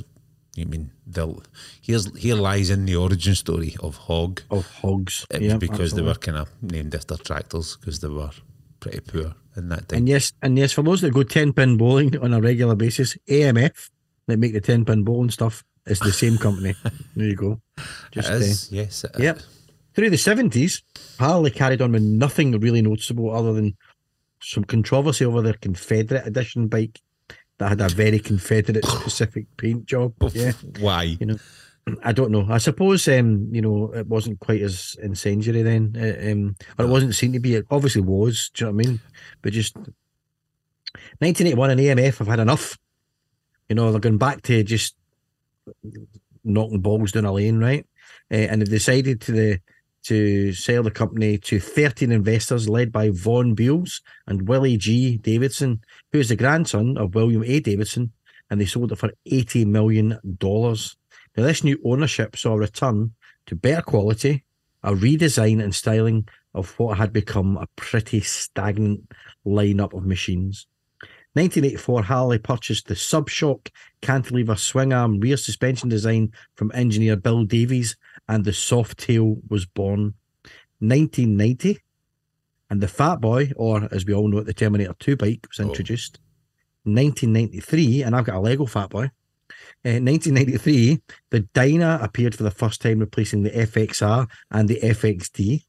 I 0.59 0.65
mean, 0.65 0.91
they'll 1.07 1.43
here's 1.81 2.15
here 2.17 2.35
lies 2.35 2.69
in 2.69 2.85
the 2.85 2.97
origin 2.97 3.35
story 3.35 3.75
of 3.81 3.97
Hog. 3.97 4.43
Of 4.51 4.71
hogs. 4.71 5.27
It 5.31 5.41
was 5.41 5.53
yeah, 5.53 5.57
because 5.57 5.95
they 5.95 6.03
were 6.03 6.15
kind 6.15 6.39
of 6.39 6.51
named 6.61 6.95
after 6.95 7.17
tractors 7.17 7.77
because 7.77 8.01
they 8.01 8.09
were 8.09 8.31
pretty 8.81 9.01
poor 9.01 9.35
in 9.57 9.71
that 9.71 9.89
time. 9.89 9.99
And 9.99 10.09
yes, 10.09 10.33
and 10.43 10.59
yes, 10.59 10.73
for 10.73 10.83
those 10.83 11.01
that 11.01 11.15
go 11.15 11.23
ten 11.23 11.53
pin 11.55 11.79
bowling 11.79 12.19
on 12.19 12.35
a 12.35 12.41
regular 12.41 12.75
basis, 12.75 13.17
AMF 13.29 13.91
that 14.27 14.39
make 14.39 14.53
the 14.53 14.61
ten 14.61 14.85
pin 14.85 15.05
bowling 15.05 15.31
stuff 15.31 15.65
is 15.87 15.99
the 16.01 16.13
same 16.13 16.39
company. 16.39 16.75
there 17.17 17.27
you 17.29 17.37
go. 17.37 17.61
Just 18.11 18.29
it 18.31 18.35
uh, 18.35 18.77
yes. 18.77 19.05
it 19.05 19.11
Yep. 19.19 19.37
is. 19.37 19.47
through 19.95 20.11
the 20.11 20.19
seventies, 20.19 20.83
Harley 21.19 21.51
carried 21.51 21.83
on 21.83 21.93
with 21.93 22.03
nothing 22.03 22.59
really 22.61 22.83
noticeable 22.83 23.35
other 23.35 23.53
than 23.53 23.77
some 24.41 24.65
controversy 24.65 25.25
over 25.25 25.41
their 25.43 25.55
Confederate 25.55 26.27
edition 26.27 26.67
bike 26.69 27.01
that 27.59 27.69
had 27.69 27.81
a 27.81 27.89
very 27.89 28.19
Confederate 28.19 28.85
specific 29.01 29.47
paint 29.57 29.87
job. 29.87 30.15
Yeah. 30.35 30.53
Why? 30.81 31.05
You 31.21 31.27
know, 31.27 31.37
I 32.03 32.13
don't 32.13 32.31
know. 32.31 32.47
I 32.49 32.59
suppose 32.59 33.07
um, 33.09 33.49
you 33.53 33.61
know, 33.63 33.93
it 33.93 34.07
wasn't 34.07 34.41
quite 34.41 34.63
as 34.63 34.97
incendiary 35.03 35.63
then. 35.63 35.95
uh, 35.97 36.31
um, 36.33 36.57
or 36.79 36.85
it 36.87 36.89
wasn't 36.89 37.15
seen 37.15 37.33
to 37.33 37.41
be. 37.41 37.55
It 37.57 37.67
obviously 37.71 38.03
was. 38.03 38.51
Do 38.55 38.65
you 38.65 38.71
know 38.71 38.77
what 38.77 38.87
I 38.87 38.89
mean? 38.89 39.01
But 39.43 39.53
just 39.53 39.77
1981 41.19 41.71
and 41.71 41.81
AMF 41.81 42.19
have 42.19 42.27
had 42.29 42.41
enough. 42.41 42.79
You 43.69 43.77
know, 43.77 43.91
they're 43.91 44.01
going 44.01 44.19
back 44.19 44.43
to 44.43 44.63
just 44.65 44.95
knocking 46.45 46.81
balls 46.81 47.13
down 47.13 47.25
a 47.25 47.33
lane, 47.33 47.59
right? 47.59 47.87
Uh, 48.31 48.37
and 48.37 48.61
they've 48.61 48.69
decided 48.69 49.21
to 49.23 49.33
the 49.33 49.61
to 50.05 50.53
sell 50.53 50.83
the 50.83 50.91
company 50.91 51.39
to 51.39 51.61
13 51.61 52.11
investors 52.11 52.69
led 52.69 52.91
by 52.91 53.09
Vaughan 53.11 53.55
Beals 53.55 54.01
and 54.27 54.49
Willie 54.49 54.77
G. 54.77 55.17
Davidson, 55.17 55.81
who 56.11 56.19
is 56.19 56.29
the 56.29 56.37
grandson 56.37 56.97
of 56.99 57.15
William 57.15 57.45
A. 57.45 57.61
Davidson, 57.61 58.13
and 58.51 58.61
they 58.61 58.67
sold 58.67 58.91
it 58.91 58.99
for 58.99 59.11
$80 59.31 59.67
million. 59.67 60.19
Now, 60.41 60.75
this 61.37 61.65
new 61.65 61.79
ownership 61.85 62.37
saw 62.37 62.55
a 62.55 62.59
return 62.59 63.13
to 63.47 63.55
better 63.55 63.83
quality, 63.83 64.45
a 64.83 64.93
redesign 64.93 65.63
and 65.63 65.75
styling 65.75 66.29
of 66.55 66.79
what 66.79 66.99
had 66.99 67.13
become 67.13 67.57
a 67.57 67.69
pretty 67.77 68.21
stagnant 68.21 69.09
lineup 69.47 69.97
of 69.97 70.05
machines. 70.05 70.67
1984, 71.35 72.03
Harley 72.03 72.39
purchased 72.39 72.89
the 72.89 72.95
Subshock 72.95 73.69
cantilever 74.03 74.57
swing 74.57 74.93
arm 74.93 75.19
rear 75.19 75.39
suspension 75.39 75.89
design 75.89 76.31
from 76.57 76.71
engineer 76.75 77.17
Bill 77.17 77.45
Davies, 77.45 77.97
and 78.29 78.45
the 78.45 78.51
Softail 78.51 79.41
was 79.49 79.65
born. 79.65 80.15
1990, 80.81 81.79
and 82.69 82.81
the 82.81 82.89
Fat 82.89 83.21
Boy, 83.21 83.53
or 83.57 83.89
as 83.93 84.05
we 84.05 84.13
all 84.13 84.29
know 84.29 84.39
it, 84.39 84.47
the 84.47 84.53
Terminator 84.53 84.95
2 84.99 85.17
bike, 85.17 85.47
was 85.49 85.65
introduced. 85.65 86.19
1993, 86.85 88.03
and 88.03 88.17
I've 88.17 88.25
got 88.25 88.37
a 88.37 88.41
Lego 88.41 88.67
Fat 88.67 88.91
Boy. 88.91 89.11
Uh, 89.85 90.01
1993, 90.01 91.01
the 91.31 91.41
Dyna 91.55 91.99
appeared 92.03 92.35
for 92.35 92.43
the 92.43 92.51
first 92.51 92.83
time, 92.83 92.99
replacing 92.99 93.43
the 93.43 93.51
FXR 93.51 94.29
and 94.51 94.69
the 94.69 94.81
FXD. 94.81 95.65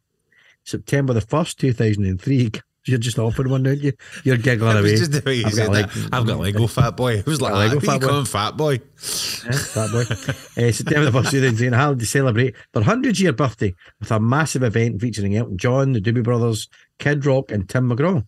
September 0.64 1.14
the 1.14 1.22
1st, 1.22 1.58
2003. 1.58 2.52
You're 2.86 3.00
just 3.00 3.18
offering 3.18 3.50
one, 3.50 3.66
aren't 3.66 3.82
you? 3.82 3.94
You're 4.24 4.38
giggling 4.38 4.78
away. 4.80 4.96
just 4.98 5.12
the 5.14 5.22
way 5.26 5.36
you 5.36 5.46
I've 5.46 5.54
said 5.54 5.68
got 5.68 5.74
that. 5.74 5.96
Lego- 5.96 6.10
I've 6.18 6.28
got 6.28 6.40
Lego 6.40 6.68
Fat 6.68 6.98
Boy. 6.98 7.14
It 7.20 7.26
was 7.26 7.40
like, 7.42 7.54
Lego 7.54 7.80
Fat 7.80 8.02
Boy. 8.02 8.24
Fat 8.26 8.58
Boy. 8.58 8.80
Yeah, 9.46 9.52
Fat 9.52 9.92
boy. 9.92 10.02
uh, 10.02 10.72
September 10.72 11.10
the 11.12 11.20
1st, 11.20 11.32
2003, 11.32 11.68
Harley 11.78 11.98
to 11.98 12.06
celebrate 12.06 12.56
their 12.74 12.82
100 12.82 13.20
year 13.20 13.34
birthday 13.34 13.74
with 14.00 14.12
a 14.12 14.20
massive 14.20 14.64
event 14.64 15.02
featuring 15.02 15.36
Elton 15.36 15.58
John, 15.58 15.92
the 15.94 16.00
Doobie 16.00 16.24
Brothers, 16.24 16.70
Kid 17.00 17.26
Rock, 17.26 17.52
and 17.52 17.68
Tim 17.70 17.90
McGraw. 17.90 18.26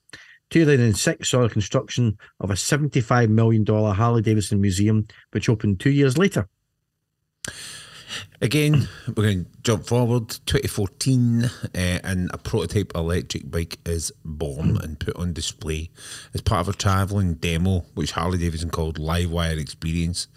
2006 0.49 1.29
saw 1.29 1.41
the 1.43 1.49
construction 1.49 2.17
of 2.39 2.49
a 2.51 2.53
$75 2.55 3.29
million 3.29 3.65
Harley 3.65 4.21
Davidson 4.21 4.61
museum, 4.61 5.07
which 5.31 5.47
opened 5.49 5.79
two 5.79 5.89
years 5.91 6.17
later. 6.17 6.47
Again, 8.41 8.87
we're 9.07 9.23
going 9.23 9.45
to 9.45 9.51
jump 9.63 9.85
forward. 9.85 10.29
2014, 10.45 11.45
uh, 11.45 11.49
and 11.73 12.29
a 12.33 12.37
prototype 12.37 12.91
electric 12.95 13.49
bike 13.49 13.79
is 13.85 14.11
born 14.23 14.77
and 14.77 14.99
put 14.99 15.15
on 15.15 15.33
display 15.33 15.89
as 16.33 16.41
part 16.41 16.61
of 16.61 16.73
a 16.73 16.77
travelling 16.77 17.35
demo, 17.35 17.85
which 17.93 18.11
Harley 18.11 18.37
Davidson 18.37 18.69
called 18.69 18.99
Livewire 18.99 19.59
Experience. 19.59 20.27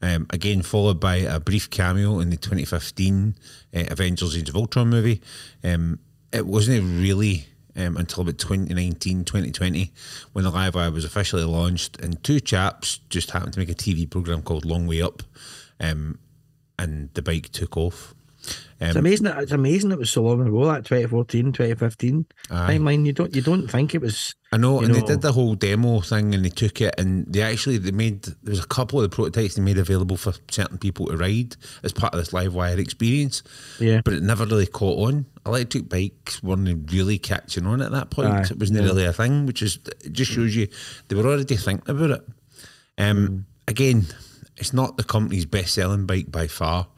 Um, 0.00 0.26
again, 0.30 0.62
followed 0.62 1.00
by 1.00 1.16
a 1.16 1.40
brief 1.40 1.70
cameo 1.70 2.20
in 2.20 2.30
the 2.30 2.36
2015 2.36 3.34
uh, 3.74 3.84
Avengers 3.90 4.36
Age 4.36 4.48
of 4.48 4.56
Ultron 4.56 4.88
movie. 4.88 5.20
Um, 5.64 5.98
it 6.32 6.46
wasn't 6.46 7.00
really 7.00 7.46
um, 7.76 7.96
until 7.96 8.22
about 8.22 8.38
2019, 8.38 9.24
2020 9.24 9.92
when 10.32 10.44
the 10.44 10.50
Livewire 10.50 10.92
was 10.92 11.04
officially 11.04 11.44
launched, 11.44 12.00
and 12.00 12.22
two 12.22 12.40
chaps 12.40 12.98
just 13.08 13.30
happened 13.30 13.54
to 13.54 13.58
make 13.58 13.70
a 13.70 13.74
TV 13.74 14.08
program 14.08 14.42
called 14.42 14.64
Long 14.64 14.86
Way 14.86 15.02
Up. 15.02 15.22
Um, 15.80 16.18
and 16.78 17.10
the 17.14 17.22
bike 17.22 17.48
took 17.50 17.76
off. 17.76 18.14
It's 18.80 18.94
Um, 18.94 18.98
amazing. 19.00 19.24
that- 19.24 19.42
It's 19.42 19.50
amazing 19.52 19.90
it 19.90 19.98
was 19.98 20.10
so 20.10 20.22
long 20.22 20.46
ago, 20.46 20.64
that 20.66 20.84
2014, 20.84 21.52
2015 21.52 22.24
timeline. 22.48 23.04
You 23.04 23.12
don't, 23.12 23.34
you 23.34 23.42
don't 23.42 23.68
think 23.68 23.94
it 23.94 24.00
was. 24.00 24.36
I 24.52 24.56
know, 24.56 24.80
and 24.80 24.94
they 24.94 25.00
did 25.02 25.20
the 25.20 25.32
whole 25.32 25.56
demo 25.56 26.00
thing, 26.00 26.32
and 26.34 26.44
they 26.44 26.48
took 26.48 26.80
it, 26.80 26.94
and 26.96 27.26
they 27.30 27.42
actually 27.42 27.76
they 27.78 27.90
made 27.90 28.22
there 28.22 28.52
was 28.52 28.60
a 28.62 28.66
couple 28.68 29.00
of 29.00 29.10
the 29.10 29.14
prototypes 29.14 29.56
they 29.56 29.62
made 29.62 29.76
available 29.76 30.16
for 30.16 30.32
certain 30.50 30.78
people 30.78 31.06
to 31.06 31.16
ride 31.16 31.56
as 31.82 31.92
part 31.92 32.14
of 32.14 32.20
this 32.20 32.32
live 32.32 32.54
wire 32.54 32.78
experience. 32.78 33.42
Yeah. 33.80 34.00
but 34.04 34.14
it 34.14 34.22
never 34.22 34.46
really 34.46 34.66
caught 34.66 35.08
on. 35.08 35.26
Electric 35.44 35.88
bikes 35.88 36.40
weren't 36.42 36.90
really 36.92 37.18
catching 37.18 37.66
on 37.66 37.82
at 37.82 37.90
that 37.90 38.10
point. 38.10 38.28
Aye, 38.28 38.46
it 38.50 38.58
wasn't 38.58 38.78
no. 38.78 38.84
really 38.84 39.04
a 39.04 39.12
thing, 39.12 39.44
which 39.46 39.60
is 39.60 39.80
it 40.04 40.12
just 40.12 40.30
shows 40.30 40.54
you 40.54 40.68
they 41.08 41.16
were 41.16 41.26
already 41.26 41.56
thinking 41.56 41.90
about 41.90 42.10
it. 42.12 42.22
Um, 42.96 43.44
again, 43.66 44.06
it's 44.58 44.72
not 44.72 44.96
the 44.96 45.04
company's 45.04 45.46
best 45.46 45.74
selling 45.74 46.06
bike 46.06 46.30
by 46.30 46.46
far, 46.46 46.88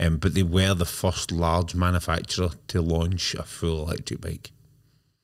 um, 0.00 0.18
but 0.18 0.34
they 0.34 0.42
were 0.42 0.74
the 0.74 0.84
first 0.84 1.32
large 1.32 1.74
manufacturer 1.74 2.50
to 2.68 2.80
launch 2.80 3.34
a 3.34 3.42
full 3.42 3.82
electric 3.82 4.20
bike. 4.20 4.52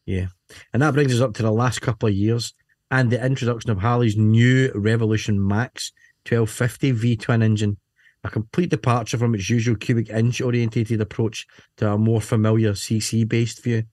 Yeah. 0.06 0.26
And 0.72 0.82
that 0.82 0.94
brings 0.94 1.14
us 1.14 1.20
up 1.20 1.34
to 1.34 1.42
the 1.42 1.52
last 1.52 1.80
couple 1.80 2.08
of 2.08 2.14
years 2.14 2.52
and 2.90 3.10
the 3.10 3.24
introduction 3.24 3.70
of 3.70 3.78
Harley's 3.78 4.16
new 4.16 4.70
Revolution 4.74 5.44
Max 5.44 5.92
1250 6.28 6.90
V 6.92 7.16
twin 7.16 7.42
engine, 7.42 7.78
a 8.22 8.30
complete 8.30 8.70
departure 8.70 9.18
from 9.18 9.34
its 9.34 9.48
usual 9.48 9.76
cubic 9.76 10.10
inch 10.10 10.40
orientated 10.40 11.00
approach 11.00 11.46
to 11.76 11.90
a 11.90 11.98
more 11.98 12.20
familiar 12.20 12.72
CC 12.72 13.26
based 13.26 13.62
view. 13.62 13.84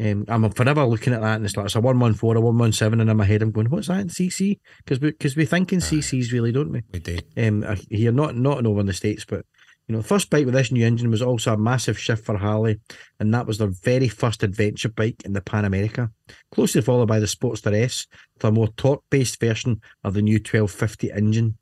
Um, 0.00 0.24
I'm 0.26 0.50
forever 0.50 0.84
looking 0.84 1.12
at 1.12 1.20
that 1.20 1.36
and 1.36 1.44
it's 1.44 1.56
like 1.56 1.66
it's 1.66 1.76
a 1.76 1.80
114, 1.80 2.36
a 2.36 2.40
117, 2.40 3.00
and 3.00 3.08
in 3.10 3.16
my 3.16 3.24
head 3.24 3.42
I'm 3.42 3.52
going, 3.52 3.70
what's 3.70 3.88
that 3.88 4.00
in 4.00 4.08
CC? 4.08 4.58
Because 4.78 5.00
we, 5.00 5.12
cause 5.12 5.36
we 5.36 5.44
think 5.44 5.72
in 5.72 5.78
CCs, 5.78 6.32
really, 6.32 6.50
don't 6.50 6.72
we? 6.72 6.82
We 6.92 6.98
did. 6.98 7.24
um, 7.36 7.64
here, 7.90 8.10
not 8.10 8.36
not 8.36 8.66
over 8.66 8.80
in 8.80 8.86
the 8.86 8.92
states, 8.92 9.24
but 9.24 9.44
you 9.86 9.92
know, 9.92 10.00
the 10.00 10.08
first 10.08 10.30
bike 10.30 10.46
with 10.46 10.54
this 10.54 10.72
new 10.72 10.84
engine 10.84 11.10
was 11.10 11.20
also 11.20 11.52
a 11.52 11.58
massive 11.58 11.98
shift 11.98 12.24
for 12.24 12.38
Harley, 12.38 12.80
and 13.20 13.32
that 13.34 13.46
was 13.46 13.58
their 13.58 13.68
very 13.68 14.08
first 14.08 14.42
adventure 14.42 14.88
bike 14.88 15.22
in 15.24 15.34
the 15.34 15.42
Pan 15.42 15.66
America, 15.66 16.10
closely 16.50 16.80
followed 16.80 17.08
by 17.08 17.18
the 17.18 17.26
Sportster 17.26 17.74
S, 17.74 18.06
with 18.34 18.44
a 18.44 18.50
more 18.50 18.68
torque-based 18.68 19.38
version 19.38 19.82
of 20.02 20.14
the 20.14 20.22
new 20.22 20.36
1250 20.36 21.12
engine. 21.12 21.58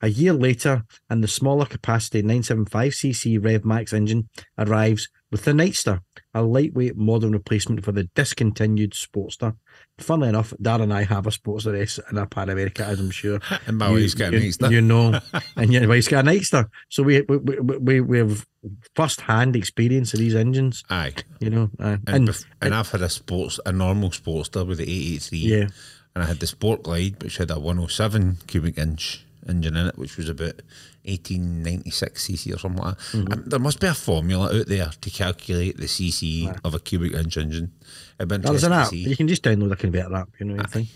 A 0.00 0.08
year 0.08 0.32
later, 0.32 0.84
and 1.10 1.22
the 1.22 1.28
smaller 1.28 1.66
capacity 1.66 2.22
975cc 2.22 3.42
Rev 3.44 3.64
Max 3.64 3.92
engine 3.92 4.28
arrives 4.58 5.08
with 5.30 5.44
the 5.44 5.52
Nightster, 5.52 6.00
a 6.34 6.42
lightweight 6.42 6.96
modern 6.96 7.32
replacement 7.32 7.84
for 7.84 7.92
the 7.92 8.04
discontinued 8.14 8.92
Sportster. 8.92 9.56
Funnily 9.98 10.28
enough, 10.28 10.52
Darren 10.62 10.84
and 10.84 10.94
I 10.94 11.04
have 11.04 11.26
a 11.26 11.30
Sportster 11.30 11.80
S 11.80 11.98
in 12.10 12.18
a 12.18 12.26
Pan 12.26 12.48
America, 12.48 12.84
as 12.84 13.00
I'm 13.00 13.10
sure 13.10 13.40
And 13.66 13.78
my 13.78 13.90
wife's 13.90 14.14
got 14.14 14.34
a 14.34 14.40
you. 14.40 14.52
You 14.68 14.80
know, 14.80 15.18
and 15.56 15.72
your 15.72 15.88
wife's 15.88 16.08
got 16.08 16.26
a 16.26 16.30
Nightster. 16.30 16.66
So 16.88 17.02
we 17.02 17.22
we 17.22 17.36
we 17.38 17.60
we, 17.60 18.00
we 18.00 18.18
have 18.18 18.46
first 18.94 19.20
hand 19.22 19.56
experience 19.56 20.12
of 20.14 20.20
these 20.20 20.34
engines. 20.34 20.84
Aye. 20.90 21.14
You 21.40 21.50
know, 21.50 21.70
uh, 21.80 21.96
And, 22.06 22.08
and, 22.08 22.28
bef- 22.28 22.44
and 22.62 22.74
I've 22.74 22.90
had 22.90 23.02
a 23.02 23.08
sports, 23.08 23.58
a 23.66 23.72
normal 23.72 24.10
Sportster 24.10 24.66
with 24.66 24.78
the 24.78 24.84
883. 24.84 25.38
Yeah. 25.38 25.66
And 26.14 26.24
I 26.24 26.26
had 26.26 26.40
the 26.40 26.46
Sport 26.46 26.82
Glide, 26.84 27.22
which 27.22 27.36
had 27.36 27.50
a 27.50 27.60
107 27.60 28.38
cubic 28.46 28.78
inch 28.78 29.24
engine 29.46 29.76
in 29.76 29.86
it, 29.86 29.98
which 29.98 30.16
was 30.16 30.28
about 30.28 30.62
1896 31.06 32.26
cc 32.28 32.54
or 32.54 32.58
something 32.58 32.82
like 32.82 32.96
that. 32.98 33.32
Um, 33.32 33.42
there 33.46 33.58
must 33.58 33.80
be 33.80 33.86
a 33.86 33.94
formula 33.94 34.58
out 34.60 34.66
there 34.66 34.90
to 35.00 35.10
calculate 35.10 35.76
the 35.76 35.86
cc 35.86 36.58
of 36.64 36.74
a 36.74 36.78
cubic 36.80 37.12
inch 37.14 37.36
engine. 37.36 37.72
There's 38.18 38.64
an 38.64 38.72
app. 38.72 38.92
You 38.92 39.16
can 39.16 39.28
just 39.28 39.42
download 39.42 39.72
a 39.72 39.76
converter 39.76 40.14
app. 40.14 40.28
You 40.38 40.46
know 40.46 40.62
think? 40.64 40.88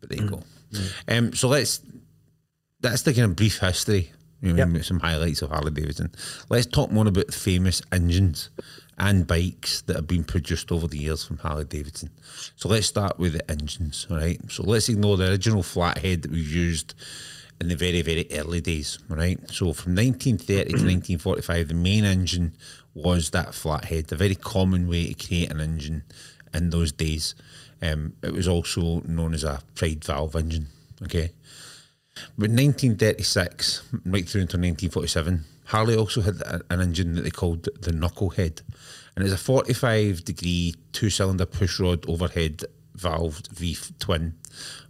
But 0.00 0.10
there 0.10 0.22
you 0.22 0.30
go. 0.30 0.42
Um, 1.08 1.32
so 1.34 1.48
let's 1.48 1.80
that's 2.80 3.02
the 3.02 3.12
kind 3.14 3.26
of 3.30 3.36
brief 3.36 3.58
history. 3.58 4.12
You 4.40 4.54
know, 4.54 4.66
Yep. 4.66 4.84
some 4.84 4.98
highlights 4.98 5.40
of 5.42 5.50
Harley 5.50 5.70
Davidson. 5.70 6.10
Let's 6.48 6.66
talk 6.66 6.90
more 6.90 7.06
about 7.06 7.26
the 7.28 7.32
famous 7.32 7.80
engines 7.92 8.50
and 8.98 9.24
bikes 9.26 9.82
that 9.82 9.94
have 9.94 10.08
been 10.08 10.24
produced 10.24 10.72
over 10.72 10.88
the 10.88 10.98
years 10.98 11.24
from 11.24 11.38
Harley 11.38 11.64
Davidson. 11.64 12.10
So 12.56 12.68
let's 12.68 12.86
start 12.88 13.18
with 13.20 13.34
the 13.34 13.48
engines, 13.50 14.06
all 14.10 14.16
right? 14.16 14.40
So 14.50 14.64
let's 14.64 14.88
ignore 14.88 15.16
the 15.16 15.30
original 15.30 15.62
flathead 15.62 16.22
that 16.22 16.30
was 16.32 16.52
used 16.52 16.94
in 17.62 17.68
the 17.68 17.76
very, 17.76 18.02
very 18.02 18.26
early 18.32 18.60
days, 18.60 18.98
right? 19.08 19.38
So 19.48 19.72
from 19.72 19.94
1930 19.94 20.64
to 20.64 20.72
1945, 20.72 21.68
the 21.68 21.74
main 21.74 22.04
engine 22.04 22.56
was 22.92 23.30
that 23.30 23.54
flathead, 23.54 24.10
a 24.10 24.16
very 24.16 24.34
common 24.34 24.88
way 24.88 25.12
to 25.12 25.26
create 25.26 25.48
an 25.48 25.60
engine 25.60 26.02
in 26.52 26.70
those 26.70 26.90
days. 26.90 27.36
Um, 27.80 28.14
it 28.20 28.32
was 28.32 28.48
also 28.48 29.00
known 29.02 29.32
as 29.32 29.44
a 29.44 29.60
side 29.76 30.04
valve 30.04 30.34
engine, 30.34 30.66
okay? 31.04 31.30
But 32.36 32.50
1936, 32.50 33.82
right 34.06 34.28
through 34.28 34.42
until 34.42 34.58
1947, 34.58 35.44
Harley 35.66 35.94
also 35.94 36.22
had 36.22 36.42
an 36.68 36.80
engine 36.80 37.14
that 37.14 37.22
they 37.22 37.30
called 37.30 37.62
the 37.62 37.92
Knucklehead. 37.92 38.62
And 39.14 39.24
it's 39.24 39.32
a 39.32 39.38
45 39.38 40.24
degree 40.24 40.74
two 40.90 41.10
cylinder 41.10 41.46
pushrod 41.46 42.08
overhead 42.08 42.64
valved 42.98 43.52
V 43.52 43.76
twin. 44.00 44.34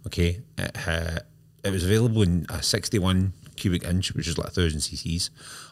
Okay. 0.07 0.41
It, 0.57 0.87
uh, 0.87 1.19
it 1.63 1.71
was 1.71 1.83
available 1.83 2.21
in 2.21 2.45
a 2.49 2.61
61 2.61 3.33
cubic 3.55 3.83
inch, 3.83 4.13
which 4.13 4.27
is 4.27 4.37
like 4.37 4.47
1,000 4.47 4.79
cc's, 4.79 5.29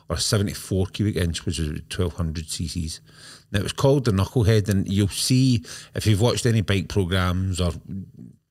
or 0.09 0.15
a 0.15 0.19
74 0.19 0.87
cubic 0.87 1.15
inch, 1.15 1.45
which 1.45 1.59
is 1.59 1.69
1,200 1.69 2.45
cc's. 2.45 3.01
Now, 3.51 3.59
it 3.59 3.63
was 3.63 3.73
called 3.73 4.05
the 4.05 4.11
Knucklehead, 4.11 4.69
and 4.69 4.87
you'll 4.87 5.09
see 5.09 5.63
if 5.93 6.05
you've 6.07 6.21
watched 6.21 6.45
any 6.45 6.61
bike 6.61 6.87
programs 6.87 7.59
or 7.59 7.73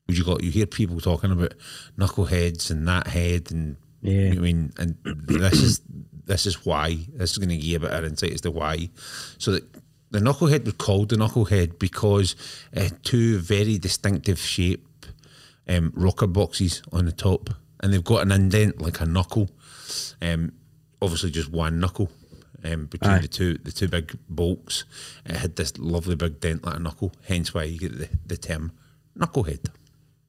you 0.08 0.24
got 0.24 0.42
you 0.42 0.50
hear 0.50 0.66
people 0.66 1.00
talking 1.00 1.30
about 1.30 1.54
knuckleheads 1.98 2.70
and 2.70 2.86
that 2.88 3.06
head 3.06 3.50
and 3.50 3.76
Yeah. 4.02 4.32
I 4.32 4.38
mean 4.38 4.72
and 4.78 4.96
this 5.04 5.62
is 5.62 5.80
this 6.24 6.46
is 6.46 6.64
why 6.64 6.98
this 7.14 7.32
is 7.32 7.38
going 7.38 7.50
to 7.50 7.56
give 7.56 7.64
you 7.64 7.76
a 7.76 7.80
bit 7.80 7.92
of 7.92 8.04
insight 8.04 8.32
as 8.32 8.40
to 8.42 8.50
why 8.50 8.90
so 9.38 9.52
that 9.52 9.64
the 10.10 10.18
knucklehead 10.18 10.64
was 10.64 10.74
called 10.74 11.10
the 11.10 11.16
knucklehead 11.16 11.78
because 11.78 12.34
it 12.72 12.82
had 12.82 13.02
two 13.04 13.38
very 13.38 13.78
distinctive 13.78 14.38
shape 14.38 14.86
um, 15.70 15.92
rocker 15.94 16.26
boxes 16.26 16.82
on 16.92 17.06
the 17.06 17.12
top 17.12 17.50
and 17.80 17.92
they've 17.92 18.04
got 18.04 18.22
an 18.22 18.32
indent 18.32 18.82
like 18.82 19.00
a 19.00 19.06
knuckle 19.06 19.48
um, 20.20 20.52
obviously 21.00 21.30
just 21.30 21.50
one 21.50 21.80
knuckle 21.80 22.10
um, 22.64 22.86
between 22.86 23.12
Aye. 23.12 23.20
the 23.20 23.28
two 23.28 23.54
the 23.54 23.72
two 23.72 23.88
big 23.88 24.18
bolts 24.28 24.84
it 25.24 25.36
had 25.36 25.56
this 25.56 25.78
lovely 25.78 26.16
big 26.16 26.40
dent 26.40 26.64
like 26.64 26.76
a 26.76 26.78
knuckle 26.78 27.12
hence 27.26 27.54
why 27.54 27.62
you 27.64 27.78
get 27.78 27.96
the, 27.98 28.08
the 28.26 28.36
term 28.36 28.72
knucklehead 29.18 29.68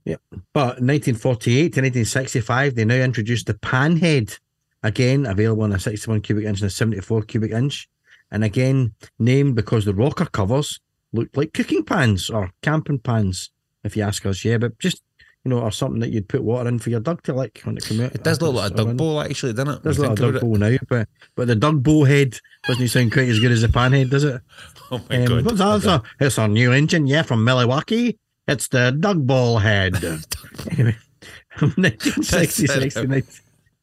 Yeah. 0.05 0.15
But 0.53 0.81
1948 0.81 1.53
to 1.73 1.81
1965, 1.81 2.75
they 2.75 2.85
now 2.85 2.95
introduced 2.95 3.47
the 3.47 3.53
panhead, 3.53 4.39
again 4.83 5.25
available 5.27 5.65
in 5.65 5.73
a 5.73 5.79
61 5.79 6.21
cubic 6.21 6.45
inch 6.45 6.61
and 6.61 6.67
a 6.67 6.71
74 6.71 7.23
cubic 7.23 7.51
inch, 7.51 7.87
and 8.31 8.43
again 8.43 8.93
named 9.19 9.55
because 9.55 9.85
the 9.85 9.93
rocker 9.93 10.25
covers 10.25 10.79
looked 11.13 11.37
like 11.37 11.53
cooking 11.53 11.83
pans 11.83 12.29
or 12.29 12.51
camping 12.63 12.99
pans, 12.99 13.51
if 13.83 13.95
you 13.95 14.03
ask 14.03 14.25
us. 14.25 14.43
Yeah, 14.43 14.57
but 14.57 14.79
just 14.79 15.03
you 15.43 15.49
know, 15.49 15.59
or 15.59 15.71
something 15.71 15.99
that 16.01 16.11
you'd 16.11 16.27
put 16.27 16.43
water 16.43 16.69
in 16.69 16.79
for 16.79 16.89
your 16.91 16.99
dog 16.99 17.23
to 17.23 17.33
lick 17.33 17.61
when 17.63 17.77
it 17.77 17.85
come 17.85 18.01
out. 18.01 18.13
It 18.13 18.23
does 18.23 18.41
look 18.41 18.55
like 18.55 18.71
a 18.71 18.75
dug 18.75 18.97
bowl, 18.97 19.21
actually, 19.21 19.53
doesn't 19.53 19.75
it? 19.75 19.83
Does 19.83 19.97
look 19.97 20.09
like 20.11 20.19
a 20.19 20.27
about 20.29 20.41
bowl 20.41 20.55
now, 20.55 20.77
but 20.87 21.07
but 21.35 21.47
the 21.47 21.55
dog 21.55 21.81
bowl 21.81 22.05
head 22.05 22.39
doesn't 22.67 22.87
sound 22.89 23.11
quite 23.11 23.29
as 23.29 23.39
good 23.39 23.51
as 23.51 23.61
the 23.61 23.69
pan 23.69 23.93
head, 23.93 24.09
does 24.09 24.23
it? 24.23 24.41
Oh 24.93 25.01
my 25.09 25.19
Um, 25.19 25.25
god! 25.25 25.45
what's 25.45 25.57
that? 25.59 25.75
It's 25.77 25.85
a, 25.85 26.03
it's 26.19 26.37
a 26.37 26.47
new 26.49 26.73
engine, 26.73 27.07
yeah, 27.07 27.21
from 27.21 27.45
Milwaukee. 27.45 28.19
It's 28.45 28.67
the 28.67 28.91
Doug 28.91 29.25
Ball 29.25 29.59
head. 29.59 29.95
anyway, 30.71 30.97
from 31.57 31.69
1966 31.77 32.93
to 32.95 33.07
19 33.07 33.23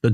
the 0.02 0.11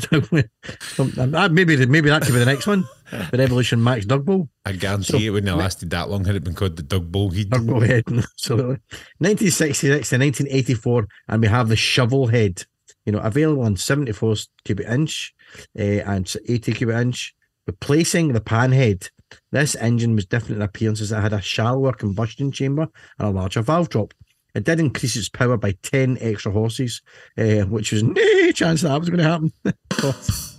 Doug, 1.31 1.53
maybe 1.53 1.85
maybe 1.87 2.09
that 2.11 2.23
could 2.23 2.33
be 2.33 2.39
the 2.39 2.47
next 2.47 2.67
one. 2.67 2.85
The 3.31 3.39
Revolution 3.39 3.83
Max 3.83 4.05
Doug 4.05 4.25
Ball, 4.25 4.49
I 4.65 4.73
guarantee 4.73 5.27
it 5.27 5.31
wouldn't 5.31 5.49
have 5.49 5.59
lasted 5.59 5.91
that 5.91 6.11
long 6.11 6.25
had 6.25 6.37
it 6.37 6.45
been 6.45 6.55
called 6.55 6.77
the 6.77 6.83
Dug 6.83 7.11
Bowl 7.11 7.31
Head. 7.31 7.51
Doug 7.51 7.67
Ball 7.67 7.81
head, 7.81 8.05
absolutely. 8.09 8.81
1966 9.19 10.09
to 10.11 10.19
1984, 10.19 11.07
and 11.29 11.43
we 11.43 11.49
have 11.49 11.69
the 11.69 11.77
Shovel 11.77 12.29
head. 12.29 12.65
You 13.07 13.13
know, 13.13 13.19
available 13.19 13.67
in 13.67 13.77
74 13.77 14.37
cubic 14.65 14.87
inch 14.87 15.35
uh, 15.79 15.83
and 15.83 16.35
80 16.49 16.73
cubic 16.73 16.97
inch, 16.97 17.35
replacing 17.67 18.33
the 18.33 18.41
pan 18.41 18.73
head. 18.73 19.09
This 19.53 19.75
engine 19.77 20.15
was 20.15 20.27
different 20.27 20.57
in 20.57 20.63
appearance 20.63 21.01
as 21.01 21.13
it 21.13 21.21
had 21.21 21.33
a 21.33 21.41
shallower 21.41 21.93
combustion 21.93 22.53
chamber 22.53 22.89
and 23.19 23.29
a 23.29 23.31
larger 23.31 23.63
valve 23.63 23.89
drop. 23.89 24.15
It 24.55 24.65
did 24.65 24.79
increase 24.79 25.17
its 25.17 25.29
power 25.29 25.57
by 25.57 25.73
10 25.83 26.19
extra 26.21 26.53
horses, 26.53 27.03
uh, 27.37 27.63
which 27.63 27.91
was 27.93 28.05
no 28.05 28.53
chance 28.53 28.83
that 28.83 28.99
was 29.01 29.11
going 29.11 29.23
to 29.23 29.25
happen. 29.25 29.53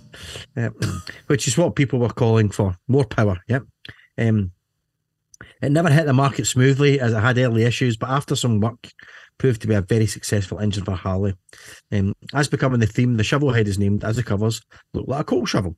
Which 1.26 1.48
is 1.48 1.58
what 1.58 1.76
people 1.76 1.98
were 1.98 2.08
calling 2.08 2.50
for 2.50 2.76
more 2.88 3.04
power. 3.04 3.38
Yep. 3.48 3.64
Um, 4.18 4.52
it 5.60 5.70
never 5.70 5.90
hit 5.90 6.06
the 6.06 6.12
market 6.12 6.46
smoothly 6.46 7.00
as 7.00 7.12
it 7.12 7.20
had 7.20 7.38
early 7.38 7.64
issues, 7.64 7.96
but 7.96 8.10
after 8.10 8.34
some 8.36 8.60
work, 8.60 8.88
proved 9.38 9.60
to 9.62 9.68
be 9.68 9.74
a 9.74 9.82
very 9.82 10.06
successful 10.06 10.58
engine 10.58 10.84
for 10.84 10.94
Harley. 10.94 11.34
Um, 11.92 12.14
as 12.34 12.48
becoming 12.48 12.80
the 12.80 12.86
theme, 12.86 13.16
the 13.16 13.24
shovel 13.24 13.52
head 13.52 13.68
is 13.68 13.78
named 13.78 14.04
as 14.04 14.16
the 14.16 14.22
covers 14.22 14.62
look 14.94 15.06
like 15.08 15.20
a 15.20 15.24
coal 15.24 15.46
shovel. 15.46 15.76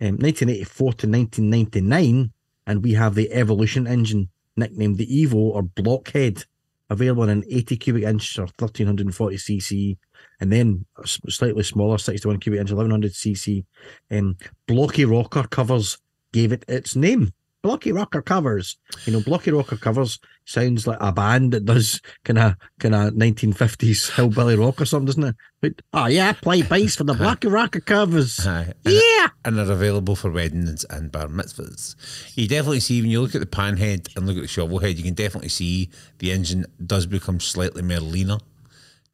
Um, 0.00 0.16
1984 0.18 0.92
to 0.94 1.06
1999, 1.08 2.32
and 2.66 2.82
we 2.82 2.92
have 2.94 3.14
the 3.14 3.32
Evolution 3.32 3.86
engine, 3.86 4.28
nicknamed 4.56 4.98
the 4.98 5.06
Evo 5.06 5.34
or 5.34 5.62
Blockhead, 5.62 6.44
available 6.90 7.24
in 7.24 7.30
an 7.30 7.44
80 7.48 7.76
cubic 7.76 8.04
inch 8.04 8.38
or 8.38 8.48
1340 8.58 9.36
cc, 9.36 9.96
and 10.40 10.52
then 10.52 10.84
slightly 11.04 11.62
smaller 11.62 11.98
61 11.98 12.40
cubic 12.40 12.60
inch 12.60 12.70
1100 12.70 13.12
cc. 13.12 13.64
Um, 14.10 14.36
blocky 14.66 15.04
rocker 15.04 15.44
covers 15.44 15.98
gave 16.32 16.52
it 16.52 16.64
its 16.68 16.94
name. 16.96 17.32
Blocky 17.62 17.90
rocker 17.90 18.22
covers. 18.22 18.78
You 19.06 19.14
know, 19.14 19.20
blocky 19.22 19.50
rocker 19.50 19.76
covers 19.76 20.20
sounds 20.44 20.86
like 20.86 20.98
a 21.00 21.10
band 21.10 21.50
that 21.52 21.64
does 21.64 22.00
kind 22.24 22.38
of 22.38 22.54
kind 22.78 22.94
of 22.94 23.14
1950s 23.14 24.12
hillbilly 24.14 24.54
rock 24.54 24.80
or 24.80 24.84
something, 24.84 25.06
doesn't 25.06 25.24
it? 25.24 25.36
But, 25.60 25.72
oh 25.92 26.06
yeah, 26.06 26.28
I 26.28 26.32
play 26.34 26.62
bass 26.62 26.94
for 26.94 27.02
the 27.02 27.14
blocky 27.22 27.48
rocker 27.48 27.80
covers. 27.80 28.46
Aye. 28.46 28.72
And, 28.84 28.94
Yeah. 28.94 29.28
and 29.44 29.58
they're 29.58 29.72
available 29.72 30.14
for 30.14 30.30
weddings 30.30 30.84
and 30.90 31.10
bar 31.10 31.26
mitzvahs. 31.26 31.96
You 32.36 32.46
definitely 32.46 32.80
see 32.80 33.00
when 33.00 33.10
you 33.10 33.20
look 33.20 33.34
at 33.34 33.40
the 33.40 33.46
pan 33.46 33.78
head 33.78 34.08
and 34.14 34.28
look 34.28 34.36
at 34.36 34.42
the 34.42 34.48
shovel 34.48 34.78
head, 34.78 34.96
you 34.96 35.02
can 35.02 35.14
definitely 35.14 35.48
see 35.48 35.90
the 36.18 36.30
engine 36.30 36.66
does 36.86 37.06
become 37.06 37.40
slightly 37.40 37.82
more 37.82 37.98
leaner. 37.98 38.38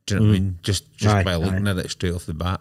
Do 0.07 0.15
you 0.15 0.21
know 0.21 0.27
what 0.27 0.33
I 0.33 0.39
mean? 0.39 0.59
Just 0.63 0.97
just 0.97 1.15
Aye, 1.15 1.25
by 1.25 1.35
looking 1.37 1.69
at 1.69 1.79
it 1.79 1.91
straight 1.91 2.15
off 2.15 2.27
the 2.27 2.35
bat. 2.35 2.61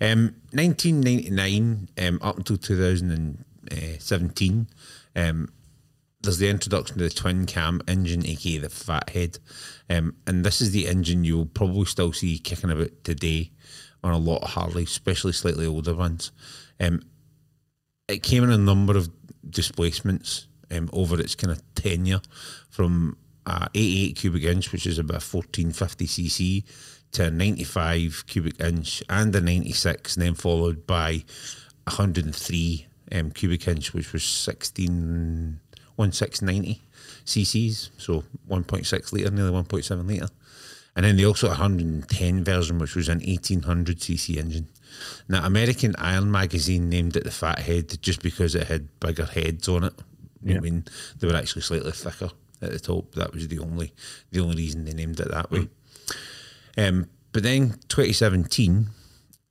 Um, 0.00 0.36
1999 0.52 1.88
um, 1.98 2.18
up 2.22 2.38
until 2.38 2.56
2017, 2.56 4.66
um, 5.16 5.48
there's 6.22 6.38
the 6.38 6.48
introduction 6.48 6.98
to 6.98 7.04
the 7.04 7.10
twin 7.10 7.46
cam 7.46 7.80
engine, 7.88 8.26
aka 8.26 8.58
the 8.58 8.68
Fathead, 8.68 9.38
um, 9.88 10.14
and 10.26 10.44
this 10.44 10.60
is 10.60 10.72
the 10.72 10.88
engine 10.88 11.24
you'll 11.24 11.46
probably 11.46 11.86
still 11.86 12.12
see 12.12 12.38
kicking 12.38 12.70
about 12.70 12.90
today 13.04 13.50
on 14.02 14.12
a 14.12 14.18
lot 14.18 14.42
of 14.42 14.50
Harley, 14.50 14.84
especially 14.84 15.32
slightly 15.32 15.66
older 15.66 15.94
ones. 15.94 16.32
Um, 16.78 17.02
it 18.08 18.22
came 18.22 18.44
in 18.44 18.50
a 18.50 18.58
number 18.58 18.96
of 18.96 19.08
displacements 19.48 20.46
um, 20.70 20.90
over 20.92 21.20
its 21.20 21.34
kind 21.34 21.52
of 21.52 21.62
tenure, 21.74 22.20
from 22.68 23.16
uh, 23.46 23.68
88 23.74 24.16
cubic 24.16 24.44
inch, 24.44 24.72
which 24.72 24.86
is 24.86 24.98
about 24.98 25.22
1450 25.22 26.06
cc, 26.06 26.64
to 27.12 27.26
a 27.26 27.30
95 27.30 28.24
cubic 28.26 28.60
inch 28.60 29.02
and 29.08 29.34
a 29.34 29.40
96, 29.40 30.16
and 30.16 30.26
then 30.26 30.34
followed 30.34 30.86
by 30.86 31.24
103 31.84 32.86
um, 33.12 33.30
cubic 33.30 33.66
inch, 33.66 33.92
which 33.92 34.12
was 34.12 34.24
16 34.24 35.60
1690 35.96 36.82
cc's, 37.26 37.90
so 37.98 38.24
1.6 38.48 39.12
litre, 39.12 39.30
nearly 39.30 39.50
1.7 39.50 40.08
litre. 40.08 40.32
And 40.96 41.04
then 41.04 41.16
they 41.16 41.24
also 41.24 41.48
had 41.48 41.58
a 41.58 41.60
110 41.60 42.44
version, 42.44 42.78
which 42.78 42.96
was 42.96 43.08
an 43.08 43.18
1800 43.20 43.98
cc 43.98 44.36
engine. 44.36 44.68
Now, 45.28 45.44
American 45.44 45.94
Iron 45.98 46.30
Magazine 46.30 46.88
named 46.88 47.16
it 47.16 47.24
the 47.24 47.30
Fathead 47.30 48.02
just 48.02 48.22
because 48.22 48.54
it 48.54 48.66
had 48.66 48.88
bigger 48.98 49.26
heads 49.26 49.68
on 49.68 49.84
it. 49.84 49.94
What 50.40 50.56
I 50.56 50.60
mean, 50.60 50.84
they 51.18 51.28
were 51.28 51.36
actually 51.36 51.62
slightly 51.62 51.92
thicker 51.92 52.30
at 52.62 52.70
the 52.70 52.80
top. 52.80 53.14
That 53.14 53.32
was 53.32 53.48
the 53.48 53.58
only 53.58 53.92
the 54.30 54.40
only 54.40 54.56
reason 54.56 54.84
they 54.84 54.92
named 54.92 55.20
it 55.20 55.30
that 55.30 55.50
way. 55.50 55.68
Um, 56.78 57.08
but 57.32 57.42
then 57.42 57.76
2017 57.88 58.88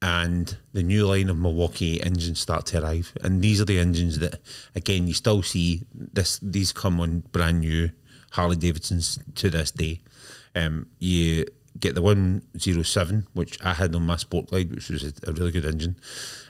and 0.02 0.58
the 0.74 0.84
new 0.84 1.06
line 1.06 1.30
of 1.30 1.38
Milwaukee 1.38 2.02
engines 2.02 2.40
start 2.40 2.66
to 2.68 2.82
arrive, 2.82 3.14
and 3.22 3.42
these 3.42 3.60
are 3.60 3.66
the 3.66 3.80
engines 3.80 4.20
that, 4.20 4.40
again, 4.76 5.08
you 5.08 5.14
still 5.14 5.44
see 5.44 5.84
this. 5.94 6.40
These 6.42 6.72
come 6.72 7.00
on 7.02 7.22
brand 7.32 7.62
new 7.62 7.92
Harley 8.32 8.56
Davidsons 8.56 9.20
to 9.36 9.50
this 9.50 9.72
day. 9.72 10.02
Um, 10.56 10.88
you 11.00 11.46
get 11.80 11.96
the 11.96 12.02
107, 12.02 13.28
which 13.34 13.64
I 13.64 13.74
had 13.74 13.96
on 13.96 14.06
my 14.06 14.18
Sport 14.18 14.48
Glide, 14.48 14.74
which 14.74 14.90
was 14.90 15.04
a, 15.04 15.14
a 15.28 15.34
really 15.34 15.52
good 15.52 15.66
engine. 15.66 15.96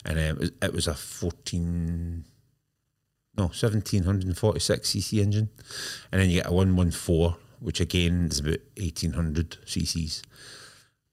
And 0.05 0.17
um, 0.17 0.25
it, 0.25 0.39
was, 0.39 0.51
it 0.61 0.73
was 0.73 0.87
a 0.87 0.93
14, 0.93 2.25
no, 3.37 3.43
1746 3.45 4.89
cc 4.91 5.21
engine. 5.21 5.49
And 6.11 6.21
then 6.21 6.29
you 6.29 6.41
get 6.41 6.47
a 6.49 6.53
114, 6.53 7.35
which 7.59 7.79
again 7.79 8.27
is 8.31 8.39
about 8.39 8.59
1800 8.77 9.57
cc's. 9.65 10.21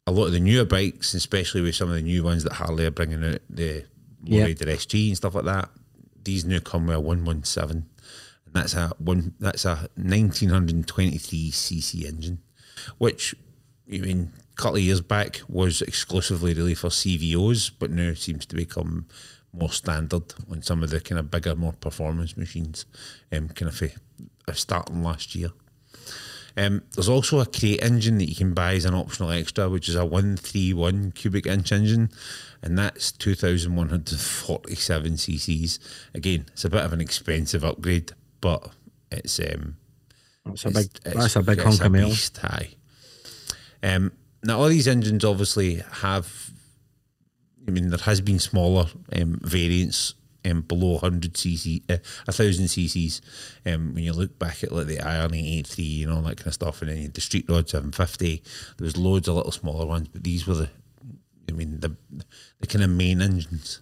A 0.06 0.12
lot 0.12 0.26
of 0.26 0.32
the 0.32 0.40
newer 0.40 0.64
bikes, 0.64 1.14
especially 1.14 1.60
with 1.62 1.74
some 1.74 1.88
of 1.88 1.94
the 1.94 2.02
new 2.02 2.22
ones 2.22 2.44
that 2.44 2.54
Harley 2.54 2.86
are 2.86 2.90
bringing 2.90 3.24
out, 3.24 3.40
the 3.50 3.84
Yeah. 4.24 4.46
Lowrider 4.46 4.68
SG 4.68 5.08
and 5.08 5.16
stuff 5.16 5.34
like 5.34 5.44
that, 5.44 5.70
these 6.24 6.44
new 6.44 6.60
come 6.60 6.86
with 6.86 6.96
a 6.96 7.00
117 7.00 7.86
and 8.46 8.54
that's 8.54 8.74
a 8.74 8.92
one 8.98 9.34
that's 9.38 9.64
a 9.64 9.88
1923 9.96 11.50
cc 11.50 12.04
engine 12.04 12.38
which 12.98 13.34
I 13.92 13.98
mean 13.98 14.32
a 14.52 14.56
couple 14.60 14.76
of 14.76 14.82
years 14.82 15.00
back 15.00 15.42
was 15.48 15.82
exclusively 15.82 16.54
really 16.54 16.74
for 16.74 16.88
CVOs 16.88 17.70
but 17.78 17.90
now 17.90 18.14
seems 18.14 18.46
to 18.46 18.56
become 18.56 19.06
more 19.56 19.70
standard 19.72 20.34
on 20.50 20.60
some 20.62 20.82
of 20.82 20.90
the 20.90 21.00
kind 21.00 21.18
of 21.18 21.30
bigger 21.30 21.54
more 21.56 21.72
performance 21.72 22.36
machines 22.36 22.84
um, 23.32 23.48
kind 23.48 23.70
of 23.70 23.82
uh, 23.82 24.52
starting 24.52 25.02
last 25.02 25.34
year 25.34 25.50
um, 26.58 26.82
there's 26.94 27.08
also 27.10 27.40
a 27.40 27.44
crate 27.46 27.82
engine 27.82 28.16
that 28.18 28.28
you 28.30 28.34
can 28.34 28.54
buy 28.54 28.76
as 28.76 28.86
an 28.86 28.94
optional 28.94 29.30
extra, 29.30 29.68
which 29.68 29.90
is 29.90 29.94
a 29.94 30.06
131 30.06 31.12
cubic 31.12 31.44
inch 31.46 31.70
engine, 31.70 32.08
and 32.62 32.78
that's 32.78 33.12
2,147 33.12 35.12
cc's. 35.12 35.78
Again, 36.14 36.46
it's 36.52 36.64
a 36.64 36.70
bit 36.70 36.80
of 36.82 36.94
an 36.94 37.02
expensive 37.02 37.62
upgrade, 37.62 38.12
but 38.40 38.70
it's 39.12 39.38
um, 39.38 39.76
That's 40.46 40.64
a 40.64 40.68
it's- 40.68 40.86
big. 40.86 40.96
it's- 41.06 41.22
That's 41.22 41.36
a 41.36 41.42
big 41.42 41.58
it's 41.58 41.64
hunk 41.66 41.80
of 41.84 41.92
metal. 41.92 42.14
aye. 42.44 42.70
Um, 43.82 44.12
now, 44.42 44.58
all 44.60 44.68
these 44.68 44.88
engines 44.88 45.26
obviously 45.26 45.82
have. 46.00 46.52
I 47.66 47.70
mean, 47.70 47.90
there 47.90 47.98
has 47.98 48.20
been 48.20 48.38
smaller 48.38 48.86
um, 49.12 49.40
variants 49.42 50.14
um, 50.48 50.62
below 50.62 50.92
100 50.92 51.34
cc, 51.34 51.82
uh, 51.90 51.98
1000 52.26 52.66
cc's. 52.66 53.20
Um, 53.64 53.94
when 53.94 54.04
you 54.04 54.12
look 54.12 54.38
back 54.38 54.62
at 54.62 54.72
like 54.72 54.86
the 54.86 55.00
Iron 55.00 55.34
83 55.34 56.04
and 56.04 56.12
all 56.12 56.22
that 56.22 56.36
kind 56.36 56.48
of 56.48 56.54
stuff, 56.54 56.82
and 56.82 56.90
then 56.90 57.10
the 57.12 57.20
Street 57.20 57.46
Rod 57.48 57.68
750, 57.68 58.42
there 58.76 58.84
was 58.84 58.96
loads 58.96 59.28
of 59.28 59.36
little 59.36 59.52
smaller 59.52 59.86
ones, 59.86 60.08
but 60.08 60.22
these 60.22 60.46
were 60.46 60.54
the, 60.54 60.70
I 61.48 61.52
mean, 61.52 61.80
the 61.80 61.96
the 62.60 62.66
kind 62.66 62.84
of 62.84 62.90
main 62.90 63.20
engines. 63.20 63.80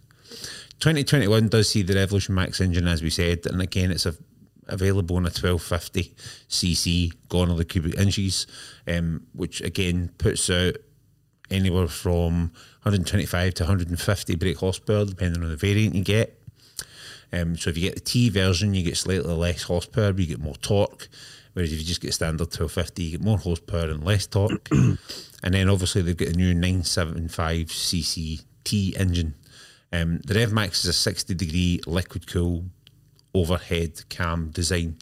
2021 0.80 1.48
does 1.48 1.68
see 1.68 1.82
the 1.82 1.94
Revolution 1.94 2.34
Max 2.34 2.60
engine, 2.60 2.88
as 2.88 3.02
we 3.02 3.10
said, 3.10 3.46
and 3.46 3.60
again, 3.62 3.90
it's 3.90 4.06
a, 4.06 4.14
available 4.66 5.16
in 5.16 5.24
a 5.24 5.28
1250 5.28 6.14
cc 6.48 7.12
gone 7.28 7.50
all 7.50 7.56
the 7.56 7.64
cubic 7.64 7.98
inches, 7.98 8.46
um, 8.88 9.26
which 9.32 9.60
again 9.60 10.10
puts 10.18 10.48
out 10.50 10.76
anywhere 11.50 11.88
from 11.88 12.52
125 12.84 13.54
to 13.54 13.62
150 13.64 14.34
brake 14.36 14.58
horsepower, 14.58 15.06
depending 15.06 15.42
on 15.42 15.48
the 15.48 15.56
variant 15.56 15.94
you 15.94 16.04
get. 16.04 16.38
Um, 17.32 17.56
so 17.56 17.70
if 17.70 17.78
you 17.78 17.82
get 17.82 17.94
the 17.94 18.00
T 18.00 18.28
version, 18.28 18.74
you 18.74 18.84
get 18.84 18.96
slightly 18.96 19.32
less 19.32 19.62
horsepower, 19.62 20.12
but 20.12 20.20
you 20.20 20.26
get 20.26 20.40
more 20.40 20.54
torque. 20.56 21.08
Whereas 21.54 21.72
if 21.72 21.78
you 21.78 21.84
just 21.84 22.00
get 22.00 22.12
standard 22.12 22.48
1250, 22.48 23.02
you 23.02 23.10
get 23.12 23.22
more 23.22 23.38
horsepower 23.38 23.88
and 23.88 24.04
less 24.04 24.26
torque. 24.26 24.68
and 24.70 24.98
then 25.42 25.70
obviously 25.70 26.02
they've 26.02 26.16
got 26.16 26.28
a 26.28 26.32
new 26.32 26.54
975cc 26.54 28.44
T 28.64 28.94
engine. 28.98 29.34
Um, 29.92 30.18
the 30.26 30.34
Rev 30.34 30.52
Max 30.52 30.84
is 30.84 30.90
a 30.90 30.92
60 30.92 31.34
degree 31.34 31.80
liquid 31.86 32.26
cool 32.26 32.64
overhead 33.32 34.08
cam 34.08 34.50
design 34.50 34.98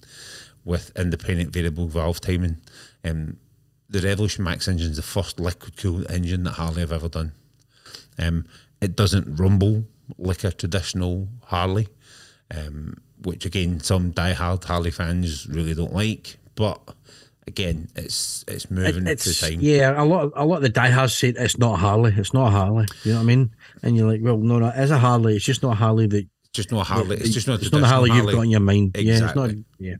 with 0.65 0.93
independent 0.97 1.53
variable 1.53 1.89
valve 1.89 2.21
timing. 2.21 2.59
Um, 3.05 3.39
the 3.89 4.01
Revolution 4.01 4.45
Max 4.45 4.69
engine 4.69 4.91
is 4.91 4.97
the 4.97 5.03
first 5.03 5.41
liquid 5.41 5.77
cooled 5.77 6.11
engine 6.11 6.45
that 6.45 6.53
Harley 6.53 6.81
have 6.81 6.93
ever 6.93 7.09
done. 7.09 7.33
Um, 8.19 8.47
it 8.81 8.97
doesn't 8.97 9.37
rumble 9.37 9.85
like 10.19 10.45
a 10.45 10.53
traditional 10.53 11.29
Harley, 11.45 11.89
um, 12.55 12.97
which 13.23 13.47
again 13.47 13.81
some 13.81 14.13
diehard 14.13 14.65
Harley 14.65 14.91
fans 14.91 15.47
really 15.47 15.75
don't 15.75 15.95
like. 15.95 16.37
But 16.55 16.81
again, 17.47 17.89
it's 17.97 18.45
it's 18.49 18.71
moving 18.71 19.07
It's 19.07 19.25
to 19.25 19.51
time. 19.51 19.61
yeah. 19.61 20.01
A 20.01 20.05
lot. 20.05 20.25
Of, 20.25 20.33
a 20.37 20.45
lot 20.45 20.57
of 20.57 20.63
the 20.63 20.69
diehards 20.69 21.17
say 21.17 21.29
it's 21.29 21.59
not 21.59 21.75
a 21.75 21.77
Harley. 21.77 22.13
It's 22.17 22.35
not 22.35 22.49
a 22.49 22.51
Harley. 22.51 22.87
You 23.05 23.13
know 23.13 23.19
what 23.19 23.23
I 23.23 23.27
mean? 23.27 23.55
And 23.83 23.97
you're 23.97 24.09
like, 24.11 24.21
well, 24.23 24.37
no, 24.39 24.59
no, 24.59 24.69
it 24.69 24.79
is 24.79 24.91
a 24.91 24.99
Harley. 24.99 25.37
It's 25.37 25.45
just 25.45 25.63
not 25.63 25.73
a 25.73 25.77
Harley 25.77 26.07
that 26.09 26.27
It's 26.45 26.51
just 26.53 26.73
not 26.73 26.83
a 26.83 26.85
Harley. 26.85 27.17
It's 27.17 27.31
just 27.31 27.47
not 27.47 27.61
a 27.61 27.63
it's 27.63 27.73
not 27.73 27.81
the 27.81 27.87
Harley, 27.87 28.11
traditional 28.11 28.31
you've 28.33 28.37
got 28.37 28.43
in 28.43 28.51
your 28.51 28.61
mind. 28.61 28.97
Yeah, 28.99 29.25
it's 29.25 29.35
not. 29.35 29.51
Yeah. 29.79 29.95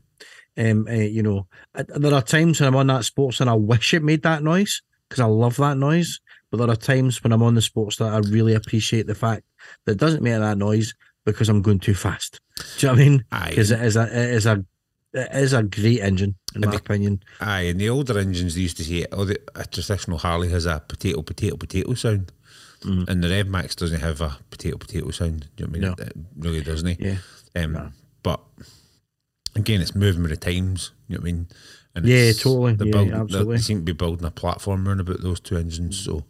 Um, 0.55 0.85
uh, 0.87 0.93
you 0.93 1.23
know, 1.23 1.47
uh, 1.73 1.83
there 1.87 2.13
are 2.13 2.21
times 2.21 2.59
when 2.59 2.67
I'm 2.67 2.75
on 2.75 2.87
that 2.87 3.05
sports 3.05 3.41
and 3.41 3.49
I 3.49 3.55
wish 3.55 3.93
it 3.95 4.03
made 4.03 4.21
that 4.21 4.43
noise 4.43 4.83
because 5.09 5.19
I 5.19 5.25
love 5.25 5.55
that 5.57 5.77
noise. 5.77 6.19
But 6.53 6.57
there 6.59 6.69
are 6.69 6.75
times 6.75 7.23
when 7.23 7.31
I'm 7.33 7.41
on 7.41 7.55
the 7.55 7.63
sports 7.63 7.95
that 7.97 8.13
I 8.13 8.19
really 8.19 8.53
appreciate 8.53 9.07
the 9.07 9.15
fact 9.15 9.41
that 9.85 9.93
it 9.93 9.97
doesn't 9.97 10.21
make 10.21 10.37
that 10.37 10.55
noise 10.59 10.93
because 11.25 11.49
I'm 11.49 11.63
going 11.63 11.79
too 11.79 11.95
fast. 11.95 12.39
Do 12.57 12.63
you 12.77 12.87
know 12.89 12.93
what 12.93 13.01
I 13.01 13.09
mean? 13.09 13.25
Aye. 13.31 13.49
Because 13.49 13.71
it 13.71 13.81
is 13.81 13.95
a 13.97 14.03
it 14.03 14.29
is 14.35 14.45
a 14.45 14.63
it 15.13 15.29
is 15.33 15.53
a 15.53 15.63
great 15.63 16.01
engine 16.01 16.35
in 16.55 16.61
And 16.63 16.65
my 16.65 16.71
the- 16.73 16.77
opinion. 16.77 17.23
Aye, 17.41 17.61
and 17.61 17.81
the 17.81 17.89
older 17.89 18.19
engines, 18.19 18.53
they 18.53 18.61
used 18.61 18.77
to 18.77 18.83
say, 18.83 19.03
oh, 19.11 19.25
the, 19.25 19.39
a 19.55 19.65
traditional 19.65 20.19
Harley 20.19 20.49
has 20.49 20.67
a 20.67 20.79
potato, 20.87 21.23
potato, 21.23 21.57
potato 21.57 21.95
sound. 21.95 22.31
Mm. 22.81 23.07
And 23.09 23.23
the 23.23 23.29
Rev 23.29 23.47
Max 23.47 23.73
doesn't 23.75 24.01
have 24.01 24.21
a 24.21 24.37
potato, 24.51 24.77
potato 24.77 25.09
sound. 25.09 25.47
Do 25.55 25.63
you 25.63 25.67
know 25.67 25.71
what 25.89 25.99
I 25.99 26.03
mean? 26.03 26.07
It, 26.11 26.17
it 26.17 26.25
really 26.37 26.61
doesn't. 26.61 26.87
it? 26.87 26.99
Yeah. 26.99 27.15
Um, 27.63 27.93
But 28.21 28.41
again, 29.55 29.81
it's 29.81 29.95
moving 29.95 30.21
with 30.21 30.31
the 30.31 30.37
times. 30.37 30.91
You 31.07 31.15
know 31.17 31.21
what 31.21 31.29
I 31.29 31.31
mean? 31.31 31.47
And 31.95 32.05
Yeah, 32.05 32.31
totally. 32.33 32.73
Yeah, 32.91 33.21
absolutely. 33.21 33.55
They 33.57 33.61
seem 33.61 33.79
to 33.79 33.83
be 33.83 33.93
building 33.93 34.25
a 34.25 34.31
platform 34.31 34.87
around 34.87 34.99
about 34.99 35.21
those 35.21 35.39
two 35.39 35.57
engines. 35.57 35.99
So 35.99 36.23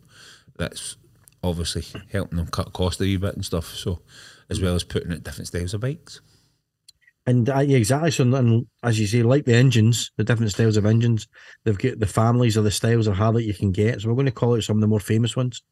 that's 0.58 0.98
obviously 1.44 1.84
helping 2.12 2.38
them 2.38 2.48
cut 2.48 2.74
cost 2.74 3.02
a 3.02 3.04
wee 3.04 3.18
bit 3.18 3.36
and 3.36 3.46
stuff. 3.46 3.74
So 3.74 4.00
as 4.50 4.62
well 4.62 4.76
as 4.76 4.84
putting 4.84 5.12
out 5.12 5.24
different 5.24 5.48
styles 5.48 5.74
of 5.74 5.82
bikes. 5.82 6.22
And 7.26 7.50
uh, 7.50 7.60
yeah, 7.60 7.78
exactly. 7.78 8.12
So, 8.12 8.24
and 8.36 8.68
as 8.84 9.00
you 9.00 9.08
say, 9.08 9.24
like 9.24 9.46
the 9.46 9.56
engines, 9.56 10.12
the 10.18 10.26
different 10.26 10.52
styles 10.52 10.76
of 10.76 10.86
engines, 10.86 11.28
they've 11.64 11.78
got 11.78 12.00
the 12.00 12.06
families 12.06 12.58
of 12.58 12.66
the 12.66 12.72
styles 12.72 13.08
of 13.08 13.16
Harley 13.16 13.46
you 13.46 13.54
can 13.54 13.72
get. 13.72 14.02
So 14.02 14.10
we're 14.10 14.16
going 14.16 14.26
to 14.26 14.32
call 14.32 14.56
out 14.56 14.64
some 14.64 14.78
of 14.78 14.82
the 14.82 14.88
more 14.88 15.00
famous 15.00 15.36
ones. 15.36 15.64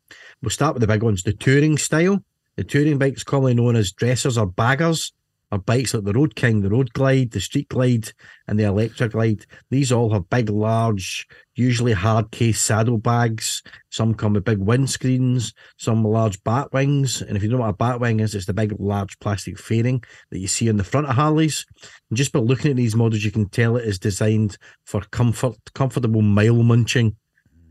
We'll 0.41 0.49
start 0.49 0.75
with 0.75 0.81
the 0.81 0.87
big 0.87 1.03
ones. 1.03 1.23
The 1.23 1.33
touring 1.33 1.77
style. 1.77 2.23
The 2.55 2.63
touring 2.63 2.97
bikes, 2.97 3.23
commonly 3.23 3.53
known 3.53 3.75
as 3.75 3.91
dressers 3.91 4.37
or 4.37 4.45
baggers, 4.45 5.13
are 5.51 5.59
bikes 5.59 5.93
like 5.93 6.03
the 6.05 6.13
Road 6.13 6.35
King, 6.35 6.61
the 6.61 6.69
Road 6.69 6.93
Glide, 6.93 7.31
the 7.31 7.41
Street 7.41 7.67
Glide, 7.69 8.13
and 8.47 8.57
the 8.59 8.63
Electra 8.63 9.09
Glide. 9.09 9.45
These 9.69 9.91
all 9.91 10.11
have 10.13 10.29
big, 10.29 10.49
large, 10.49 11.27
usually 11.55 11.91
hard 11.93 12.31
case 12.31 12.59
saddlebags. 12.61 13.61
Some 13.89 14.13
come 14.13 14.33
with 14.33 14.45
big 14.45 14.59
windscreens, 14.59 15.53
some 15.77 16.03
large 16.03 16.41
bat 16.43 16.71
wings. 16.71 17.21
And 17.21 17.35
if 17.35 17.43
you 17.43 17.49
don't 17.49 17.59
know 17.59 17.65
what 17.65 17.71
a 17.71 17.77
bat 17.77 17.99
wing 17.99 18.19
is, 18.21 18.33
it's 18.33 18.45
the 18.45 18.53
big, 18.53 18.73
large 18.79 19.19
plastic 19.19 19.59
fairing 19.59 20.03
that 20.29 20.39
you 20.39 20.47
see 20.47 20.69
on 20.69 20.77
the 20.77 20.83
front 20.83 21.07
of 21.07 21.15
Harleys. 21.15 21.65
And 22.09 22.17
just 22.17 22.31
by 22.31 22.39
looking 22.39 22.71
at 22.71 22.77
these 22.77 22.95
models, 22.95 23.23
you 23.23 23.31
can 23.31 23.49
tell 23.49 23.75
it 23.75 23.85
is 23.85 23.99
designed 23.99 24.57
for 24.85 25.01
comfort, 25.11 25.55
comfortable 25.73 26.21
mile 26.21 26.63
munching. 26.63 27.15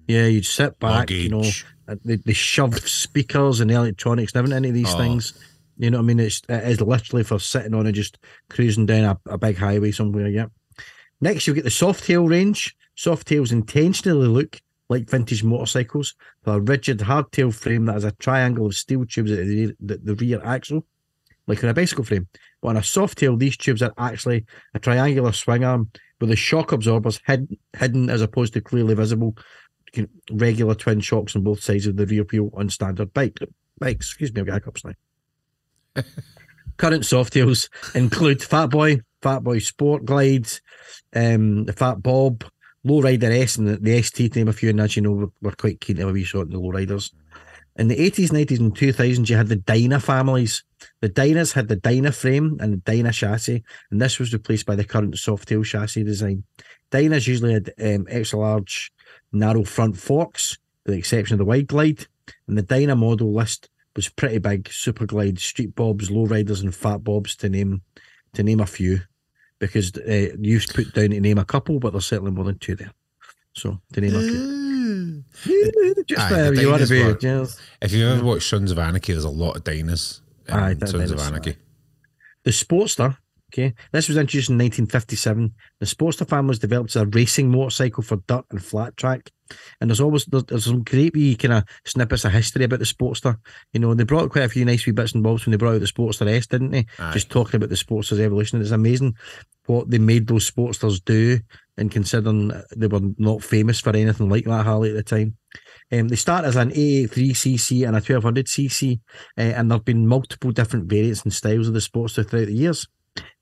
Yeah, 0.07 0.27
you'd 0.27 0.45
sit 0.45 0.79
back, 0.81 1.09
you 1.11 1.29
know, 1.29 1.39
Luggage. 1.39 1.65
they, 2.05 2.17
they 2.17 2.33
shove 2.33 2.79
speakers 2.81 3.61
and 3.61 3.71
electronics 3.71 4.33
and 4.33 4.41
everything 4.41 4.65
into 4.65 4.73
these 4.73 4.93
Oh. 4.95 4.99
things. 4.99 5.33
You 5.81 5.91
know 5.91 5.97
what 5.97 6.05
I 6.05 6.07
mean? 6.09 6.21
It's 6.21 6.43
it 6.47 6.65
is 6.65 6.81
literally 6.83 7.25
for 7.25 7.39
sitting 7.39 7.73
on 7.73 7.87
and 7.87 7.95
just 7.95 8.19
cruising 8.51 8.85
down 8.85 9.05
a, 9.05 9.33
a 9.33 9.39
big 9.39 9.57
highway 9.57 9.93
somewhere. 9.93 10.29
Yeah. 10.29 10.47
Next, 11.23 11.47
you'll 11.47 11.57
get 11.57 11.65
the 11.65 11.71
soft 11.71 12.05
tail 12.05 12.29
range. 12.29 12.77
Soft 12.97 13.27
tails 13.27 13.51
intentionally 13.51 14.29
look 14.29 14.61
like 14.91 15.09
vintage 15.09 15.43
motorcycles 15.43 16.17
with 16.45 16.55
a 16.55 16.61
rigid 16.61 16.99
hardtail 16.99 17.55
frame 17.55 17.87
that 17.87 17.95
has 17.95 18.05
a 18.05 18.13
triangle 18.13 18.67
of 18.67 18.75
steel 18.75 19.07
tubes 19.07 19.31
at 19.33 19.39
the, 19.39 19.45
rear- 19.47 19.77
the, 19.81 19.97
the 19.97 20.15
rear 20.17 20.43
axle, 20.45 20.85
like 21.47 21.65
on 21.65 21.71
a 21.71 21.75
bicycle 21.75 22.05
frame. 22.05 22.29
But 22.61 22.69
on 22.69 22.77
a 22.77 22.83
soft 22.83 23.17
tail, 23.17 23.39
these 23.39 23.57
tubes 23.57 23.81
are 23.81 23.95
actually 23.97 24.45
a 24.75 24.79
triangular 24.79 25.33
swing 25.33 25.65
arm 25.65 25.91
with 26.21 26.29
the 26.29 26.37
shock 26.37 26.73
absorbers 26.73 27.23
hid, 27.27 27.57
hidden 27.75 28.11
as 28.11 28.21
opposed 28.21 28.53
to 28.53 28.61
clearly 28.61 28.95
visible 28.95 29.35
regular 30.31 30.75
twin 30.75 31.01
shocks 31.01 31.35
on 31.35 31.43
both 31.43 31.63
sides 31.63 31.87
of 31.87 31.97
the 31.97 32.05
rear 32.05 32.25
wheel 32.25 32.51
on 32.53 32.69
standard 32.69 33.15
bike 33.15 33.39
bikes. 33.79 34.09
Excuse 34.09 34.35
me, 34.35 34.43
I've 34.43 34.47
got 34.47 34.55
hiccups 34.57 34.85
now. 34.85 34.93
Current 36.77 37.05
softails 37.05 37.69
include 37.95 38.43
Fat 38.43 38.69
Boy, 38.69 39.01
Fat 39.23 39.45
Boy 39.45 39.59
Sport 39.59 40.05
Glide, 40.05 40.49
um, 41.15 41.65
the 41.65 41.73
Fat 41.73 42.03
Bob, 42.03 42.45
Lowrider 42.87 43.31
S, 43.43 43.57
and 43.57 43.69
the, 43.69 43.77
the 43.77 44.03
ST 44.03 44.33
to 44.33 44.39
name 44.39 44.49
a 44.49 44.53
few. 44.53 44.71
And 44.71 44.81
as 44.81 44.97
you 44.97 45.03
know, 45.03 45.13
we're, 45.13 45.29
we're 45.43 45.53
quite 45.53 45.81
keen 45.81 45.97
to 45.97 46.03
have 46.03 46.11
a 46.11 46.13
wee 46.13 46.25
shot 46.25 46.47
in 46.47 46.51
the 46.51 46.61
Lowriders. 46.61 47.13
In 47.77 47.89
the 47.89 47.97
80s, 47.97 48.31
90s, 48.31 48.59
and 48.59 48.77
2000s, 48.77 49.29
you 49.29 49.37
had 49.37 49.49
the 49.49 49.57
Dyna 49.57 50.01
families. 50.01 50.65
The 51.01 51.09
Dynas 51.09 51.53
had 51.53 51.69
the 51.69 51.77
Dyna 51.77 52.13
frame 52.13 52.59
and 52.61 52.73
the 52.73 52.77
Dyna 52.79 53.13
chassis, 53.13 53.63
and 53.91 54.01
this 54.01 54.19
was 54.19 54.33
replaced 54.33 54.67
by 54.67 54.77
the 54.77 54.85
current 54.85 55.15
Softail 55.15 55.65
chassis 55.65 56.05
design. 56.05 56.45
Dynas 56.91 57.27
usually 57.27 57.55
had 57.55 57.73
um, 57.83 58.07
extra 58.11 58.39
large, 58.39 58.93
narrow 59.33 59.65
front 59.65 59.97
forks, 59.97 60.59
with 60.85 60.95
the 60.95 60.99
exception 60.99 61.35
of 61.35 61.39
the 61.39 61.45
Wide 61.45 61.69
Glide, 61.69 62.07
and 62.49 62.59
the 62.59 62.63
Dyna 62.63 62.97
model 62.97 63.33
list 63.33 63.71
was 63.97 64.09
pretty 64.09 64.39
big. 64.39 64.69
Super 64.73 65.07
Glide, 65.07 65.39
Street 65.39 65.75
Bobs, 65.75 66.09
Lowriders, 66.11 66.63
and 66.63 66.75
Fat 66.75 67.03
Bobs 67.05 67.37
to 67.37 67.49
name 67.49 67.83
to 68.35 68.43
name 68.43 68.61
a 68.61 68.67
few, 68.67 69.01
because 69.59 69.93
uh, 69.97 70.29
you've 70.41 70.67
put 70.69 70.93
down 70.95 71.11
to 71.11 71.21
name 71.21 71.39
a 71.39 71.45
couple, 71.45 71.81
but 71.81 71.93
there's 71.93 72.07
certainly 72.07 72.31
more 72.31 72.45
than 72.45 72.59
two 72.59 72.77
there. 72.77 72.93
So 73.55 73.81
to 73.93 74.01
name 74.01 74.15
a 74.15 74.21
few. 74.23 75.25
Just 76.07 76.21
Aye, 76.23 76.31
wherever 76.31 76.55
the 76.57 76.63
you 76.63 76.71
want 76.71 76.83
to 76.83 76.89
be. 76.89 77.05
were- 77.05 77.15
Just. 77.15 77.61
If 77.83 77.93
you've 77.93 78.11
ever 78.11 78.25
watched 78.25 78.49
Sons 78.49 78.71
of 78.71 78.79
Anarchy, 78.79 79.13
there's 79.13 79.25
a 79.25 79.29
lot 79.31 79.57
of 79.57 79.65
Dynas. 79.65 80.21
in 80.49 80.55
Aye, 80.55 80.75
Sons 80.85 81.11
of 81.11 81.19
Dynas, 81.19 81.27
Anarchy. 81.27 81.57
The 82.45 82.51
Sportster, 82.51 83.17
okay, 83.53 83.75
this 83.93 84.09
was 84.09 84.17
introduced 84.17 84.51
in 84.51 84.57
1957. 84.57 85.53
The 85.79 85.87
Sportster 85.87 86.29
fan 86.29 86.47
was 86.47 86.59
developed 86.59 86.91
as 86.91 87.03
a 87.03 87.07
racing 87.07 87.51
motorcycle 87.51 88.03
for 88.03 88.17
dirt 88.27 88.45
and 88.51 88.65
flat 88.65 88.97
track. 88.97 89.31
And 89.81 89.91
there's 89.91 90.01
always 90.01 90.25
there's, 90.27 90.45
there's 90.45 90.65
some 90.65 90.85
great 90.85 91.15
wee 91.15 91.35
kind 91.35 91.55
of 91.55 91.65
snippets 91.85 92.25
of 92.25 92.33
history 92.33 92.65
about 92.65 92.79
the 92.79 92.85
Sportster. 92.85 93.37
You 93.73 93.81
know, 93.81 93.95
they 93.95 94.05
brought 94.05 94.31
quite 94.31 94.45
a 94.45 94.49
few 94.49 94.65
nice 94.65 94.87
wee 94.87 94.93
bits 94.93 95.13
and 95.13 95.23
bobs 95.23 95.45
when 95.45 95.51
they 95.51 95.57
brought 95.57 95.75
out 95.75 95.81
the 95.81 95.87
Sportster 95.87 96.29
S, 96.29 96.47
didn't 96.47 96.71
they? 96.71 96.87
Aye. 96.99 97.13
Just 97.13 97.31
talking 97.31 97.57
about 97.57 97.69
the 97.69 97.75
Sportster's 97.75 98.21
evolution. 98.21 98.61
It's 98.61 98.71
amazing 98.71 99.17
what 99.67 99.91
they 99.91 99.99
made 99.99 100.27
those 100.27 100.51
Sportsters 100.51 101.05
do, 101.05 101.41
and 101.77 101.91
considering 101.91 102.53
they 102.77 102.87
were 102.87 103.01
not 103.19 103.43
famous 103.43 103.81
for 103.81 103.91
anything 103.91 104.29
like 104.29 104.45
that 104.45 104.65
Harley 104.65 104.91
at 104.91 104.97
the 104.97 105.03
time. 105.03 105.37
Um, 105.93 106.09
they 106.09 106.17
start 106.17 106.45
as 106.45 106.57
an 106.57 106.71
883cc 106.71 107.87
and 107.87 107.97
a 107.97 108.01
1200cc, 108.01 109.01
uh, 109.39 109.41
and 109.41 109.71
there 109.71 109.79
have 109.79 109.85
been 109.85 110.07
multiple 110.07 110.53
different 110.53 110.89
variants 110.89 111.23
and 111.23 111.33
styles 111.33 111.69
of 111.69 111.75
the 111.75 111.81
Sportster 111.81 112.29
throughout 112.29 112.47
the 112.47 112.55
years. 112.55 112.87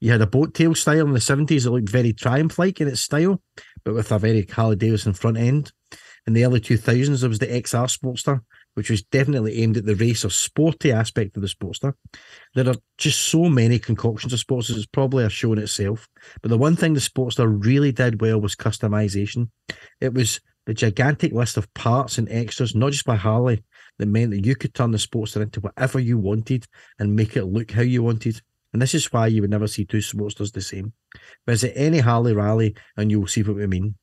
You 0.00 0.12
had 0.12 0.20
a 0.20 0.26
boat 0.26 0.54
tail 0.54 0.74
style 0.74 1.06
in 1.06 1.12
the 1.12 1.18
70s 1.18 1.64
that 1.64 1.70
looked 1.70 1.88
very 1.88 2.12
Triumph 2.12 2.58
like 2.58 2.80
in 2.80 2.88
its 2.88 3.00
style, 3.00 3.42
but 3.84 3.94
with 3.94 4.12
a 4.12 4.18
very 4.18 4.46
Harley 4.46 4.76
Davidson 4.76 5.14
front 5.14 5.36
end. 5.36 5.72
In 6.26 6.34
the 6.34 6.44
early 6.44 6.60
2000s, 6.60 7.20
there 7.20 7.28
was 7.28 7.38
the 7.38 7.46
XR 7.46 7.88
Sportster, 7.88 8.40
which 8.74 8.90
was 8.90 9.02
definitely 9.02 9.62
aimed 9.62 9.78
at 9.78 9.86
the 9.86 9.94
race 9.94 10.24
or 10.24 10.30
sporty 10.30 10.92
aspect 10.92 11.36
of 11.36 11.42
the 11.42 11.48
Sportster. 11.48 11.94
There 12.54 12.68
are 12.68 12.74
just 12.98 13.20
so 13.20 13.48
many 13.48 13.78
concoctions 13.78 14.32
of 14.32 14.40
Sportsters, 14.40 14.76
it's 14.76 14.86
probably 14.86 15.24
a 15.24 15.30
show 15.30 15.52
in 15.54 15.58
itself. 15.58 16.06
But 16.42 16.50
the 16.50 16.58
one 16.58 16.76
thing 16.76 16.92
the 16.92 17.00
Sportster 17.00 17.64
really 17.64 17.92
did 17.92 18.20
well 18.20 18.40
was 18.40 18.54
customization. 18.54 19.48
It 20.00 20.12
was 20.12 20.40
the 20.66 20.74
gigantic 20.74 21.32
list 21.32 21.56
of 21.56 21.72
parts 21.72 22.18
and 22.18 22.28
extras, 22.30 22.74
not 22.74 22.92
just 22.92 23.06
by 23.06 23.16
Harley, 23.16 23.64
that 23.98 24.06
meant 24.06 24.32
that 24.32 24.44
you 24.44 24.54
could 24.54 24.74
turn 24.74 24.90
the 24.90 24.98
Sportster 24.98 25.40
into 25.40 25.60
whatever 25.60 25.98
you 25.98 26.18
wanted 26.18 26.66
and 26.98 27.16
make 27.16 27.36
it 27.36 27.46
look 27.46 27.70
how 27.70 27.80
you 27.82 28.02
wanted. 28.02 28.42
And 28.72 28.82
this 28.82 28.94
is 28.94 29.12
why 29.12 29.28
you 29.28 29.40
would 29.40 29.50
never 29.50 29.66
see 29.66 29.84
two 29.84 29.98
Sportsters 29.98 30.52
the 30.52 30.60
same. 30.60 30.92
Visit 31.46 31.72
any 31.74 31.98
Harley 31.98 32.34
rally 32.34 32.76
and 32.96 33.10
you'll 33.10 33.26
see 33.26 33.42
what 33.42 33.56
we 33.56 33.66
mean. 33.66 33.94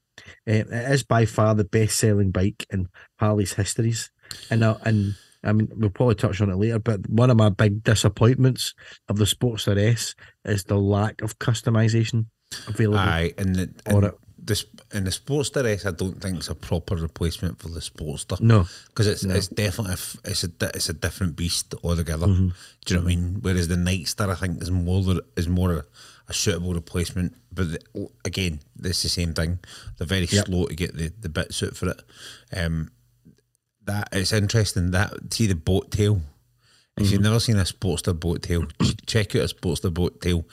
Uh, 0.47 0.63
it 0.63 0.67
is 0.71 1.03
by 1.03 1.25
far 1.25 1.53
the 1.53 1.63
best 1.63 1.99
selling 1.99 2.31
bike 2.31 2.65
in 2.71 2.87
Harley's 3.19 3.53
histories. 3.53 4.11
And, 4.49 4.63
uh, 4.63 4.77
and 4.83 5.15
I 5.43 5.53
mean, 5.53 5.69
we'll 5.75 5.91
probably 5.91 6.15
touch 6.15 6.41
on 6.41 6.49
it 6.49 6.55
later, 6.55 6.79
but 6.79 7.07
one 7.07 7.29
of 7.29 7.37
my 7.37 7.49
big 7.49 7.83
disappointments 7.83 8.73
of 9.07 9.17
the 9.17 9.25
Sportster 9.25 9.77
S 9.77 10.15
is 10.43 10.63
the 10.63 10.77
lack 10.77 11.21
of 11.21 11.37
customization 11.37 12.25
available. 12.67 12.97
Aye, 12.97 13.33
and 13.37 13.55
the, 13.55 13.73
and 13.85 14.11
this 14.45 14.65
and 14.93 15.07
the 15.07 15.11
Sportster 15.11 15.65
S, 15.65 15.85
I 15.85 15.91
don't 15.91 16.21
think 16.21 16.37
it's 16.37 16.49
a 16.49 16.55
proper 16.55 16.95
replacement 16.95 17.59
for 17.59 17.69
the 17.69 17.79
Sportster. 17.79 18.39
No. 18.41 18.67
because 18.87 19.07
it's 19.07 19.23
it's 19.23 19.47
definitely 19.47 19.93
a, 19.93 20.29
it's 20.31 20.43
a 20.43 20.51
it's 20.75 20.89
a 20.89 20.93
different 20.93 21.35
beast 21.35 21.73
altogether. 21.83 22.27
Mm-hmm. 22.27 22.49
Do 22.85 22.93
you 22.93 22.95
know 22.99 23.03
what 23.05 23.11
I 23.11 23.15
mean? 23.15 23.37
Whereas 23.41 23.67
the 23.67 23.75
Nightster, 23.75 24.29
I 24.29 24.35
think, 24.35 24.61
is 24.61 24.69
more 24.71 25.21
is 25.35 25.47
more 25.47 25.71
a, 25.73 25.85
a 26.29 26.33
suitable 26.33 26.73
replacement. 26.73 27.33
But 27.51 27.71
the, 27.71 28.09
again, 28.23 28.59
it's 28.83 29.01
the 29.03 29.09
same 29.09 29.33
thing. 29.33 29.59
They're 29.97 30.07
very 30.07 30.25
Yep. 30.29 30.45
slow 30.45 30.65
to 30.67 30.75
get 30.75 30.95
the 30.95 31.11
the 31.19 31.29
bits 31.29 31.63
out 31.63 31.75
for 31.75 31.89
it. 31.89 32.01
Um, 32.55 32.91
that 33.85 34.09
it's 34.11 34.33
interesting 34.33 34.91
that 34.91 35.33
see 35.33 35.47
the 35.47 35.55
boat 35.55 35.91
tail. 35.91 36.21
If 36.97 37.03
Mm-hmm. 37.03 37.11
you've 37.13 37.21
never 37.23 37.39
seen 37.41 37.57
a 37.57 37.63
Sportster 37.63 38.17
boat 38.17 38.41
tail, 38.43 38.65
check 39.05 39.35
out 39.35 39.41
a 39.51 39.53
Sportster 39.53 39.93
boat 39.93 40.21
tail, 40.21 40.45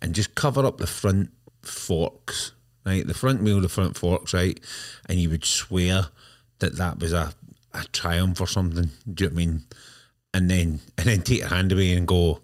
and 0.00 0.14
just 0.14 0.34
cover 0.36 0.64
up 0.64 0.78
the 0.78 0.86
front 0.86 1.30
forks, 1.62 2.52
right? 2.88 3.06
The 3.06 3.14
front 3.14 3.42
wheel, 3.42 3.60
the 3.60 3.68
front 3.68 3.96
forks, 3.96 4.34
right? 4.34 4.58
And 5.08 5.18
you 5.20 5.30
would 5.30 5.44
swear 5.44 6.06
that 6.58 6.76
that 6.76 6.98
was 6.98 7.12
a, 7.12 7.32
a 7.74 7.84
triumph 7.92 8.40
or 8.40 8.46
something. 8.48 8.90
Do 9.12 9.24
you 9.24 9.30
know 9.30 9.34
what 9.34 9.42
I 9.42 9.46
mean? 9.46 9.62
And 10.34 10.50
then 10.50 10.80
and 10.98 11.06
then 11.06 11.22
take 11.22 11.38
your 11.40 11.48
hand 11.48 11.72
away 11.72 11.92
and 11.92 12.06
go. 12.06 12.40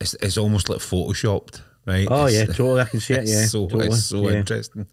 It's 0.00 0.14
it's 0.14 0.38
almost 0.38 0.68
like 0.68 0.78
photoshopped, 0.80 1.60
right? 1.86 2.06
Oh, 2.10 2.26
It's- 2.26 2.34
yeah, 2.48 2.54
totally. 2.54 2.80
I 2.82 2.84
can 2.86 3.00
see 3.00 3.14
it. 3.14 3.26
Yeah. 3.28 3.46
so 3.46 3.66
totally. 3.66 3.86
it's 3.88 4.04
so 4.04 4.28
yeah. 4.28 4.36
interesting. 4.36 4.86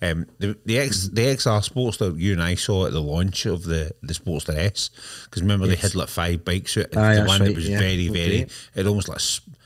Um, 0.00 0.26
the 0.38 0.56
the 0.64 0.78
X 0.78 1.08
the 1.08 1.22
XR 1.22 1.60
Sportster 1.68 2.18
you 2.18 2.32
and 2.32 2.42
I 2.42 2.54
saw 2.54 2.86
at 2.86 2.92
the 2.92 3.00
launch 3.02 3.46
of 3.46 3.64
the 3.64 3.90
the 4.02 4.14
Sportster 4.14 4.54
S 4.56 4.90
because 5.24 5.42
remember 5.42 5.66
they 5.66 5.74
had 5.76 5.94
like 5.96 6.08
five 6.08 6.44
bikes 6.44 6.76
out. 6.76 6.86
and 6.92 7.00
Aye, 7.00 7.14
the 7.16 7.24
one 7.24 7.40
right, 7.40 7.46
that 7.48 7.56
was 7.56 7.68
yeah. 7.68 7.78
very 7.80 8.08
Okay. 8.08 8.28
very 8.28 8.46
it 8.76 8.86
almost 8.86 9.08
like 9.08 9.20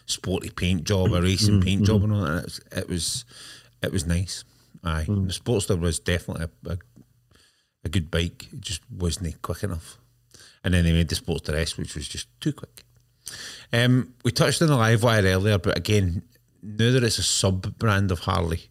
sporty 0.07 0.51
paint 0.51 0.85
job, 0.85 1.13
a 1.13 1.21
racing 1.21 1.55
Mm-hmm, 1.57 1.63
paint 1.65 1.83
job, 1.87 2.03
and 2.05 2.13
all 2.13 2.23
that. 2.23 2.39
It 2.39 2.45
was 2.45 2.61
it 2.73 2.89
was, 2.89 3.25
it 3.83 3.93
was 3.93 4.07
nice. 4.07 4.45
Aye, 4.85 5.05
Mm. 5.09 5.27
the 5.27 5.33
Sportster 5.33 5.79
was 5.79 5.99
definitely 5.99 6.47
a, 6.67 6.71
a 6.73 6.79
a 7.85 7.89
good 7.89 8.11
bike. 8.11 8.49
It 8.53 8.61
just 8.61 8.83
wasn't 8.91 9.41
quick 9.43 9.63
enough. 9.63 9.99
And 10.63 10.75
then 10.75 10.85
they 10.85 10.93
made 10.93 11.09
the 11.09 11.17
Sportster 11.17 11.55
S, 11.55 11.79
which 11.79 11.95
was 11.95 12.07
just 12.07 12.29
too 12.41 12.53
quick. 12.53 12.85
Um, 13.73 14.15
we 14.25 14.33
touched 14.33 14.61
on 14.61 14.69
the 14.69 14.77
live 14.77 15.03
wire 15.03 15.25
earlier, 15.25 15.57
but 15.59 15.77
again, 15.79 16.23
now 16.63 16.91
that 16.93 17.03
it's 17.05 17.19
a 17.19 17.23
sub 17.23 17.79
brand 17.79 18.11
of 18.11 18.19
Harley, 18.21 18.69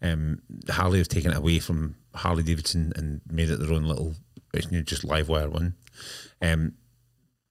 um, 0.00 0.42
Harley 0.68 0.98
have 0.98 1.08
taken 1.08 1.32
it 1.32 1.36
away 1.38 1.58
from 1.58 1.96
Harley 2.14 2.42
Davidson 2.44 2.92
and 2.94 3.20
made 3.28 3.50
it 3.50 3.58
their 3.58 3.72
own 3.72 3.84
little, 3.84 4.14
it's 4.54 4.70
new 4.70 4.82
just 4.82 5.02
live 5.02 5.28
wire 5.28 5.48
one. 5.48 5.74
Um, 6.40 6.74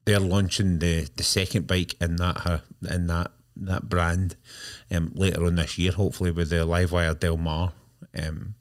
they're 0.05 0.19
launching 0.19 0.79
the 0.79 1.09
the 1.17 1.23
second 1.23 1.67
bike 1.67 1.95
in 2.01 2.15
that 2.17 2.45
uh, 2.45 2.59
in 2.89 3.07
that 3.07 3.31
that 3.56 3.90
brand 3.90 4.36
um, 4.90 5.11
later 5.15 5.45
on 5.45 5.56
this 5.56 5.78
year, 5.78 5.91
hopefully 5.91 6.32
with 6.32 6.49
the 6.49 6.57
Livewire 6.57 7.19
Del 7.19 7.38
Mar. 7.38 7.73
Um, 8.18 8.56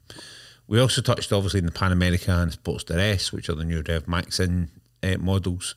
we 0.67 0.79
also 0.79 1.01
touched 1.01 1.31
obviously 1.33 1.59
in 1.59 1.65
the 1.65 1.71
Pan 1.71 1.91
America 1.91 2.31
and 2.31 2.51
Sportster 2.51 2.97
S, 2.97 3.31
which 3.33 3.49
are 3.49 3.55
the 3.55 3.65
new 3.65 3.83
Rev 3.87 4.05
Maxin 4.05 4.69
uh, 5.03 5.17
models, 5.19 5.75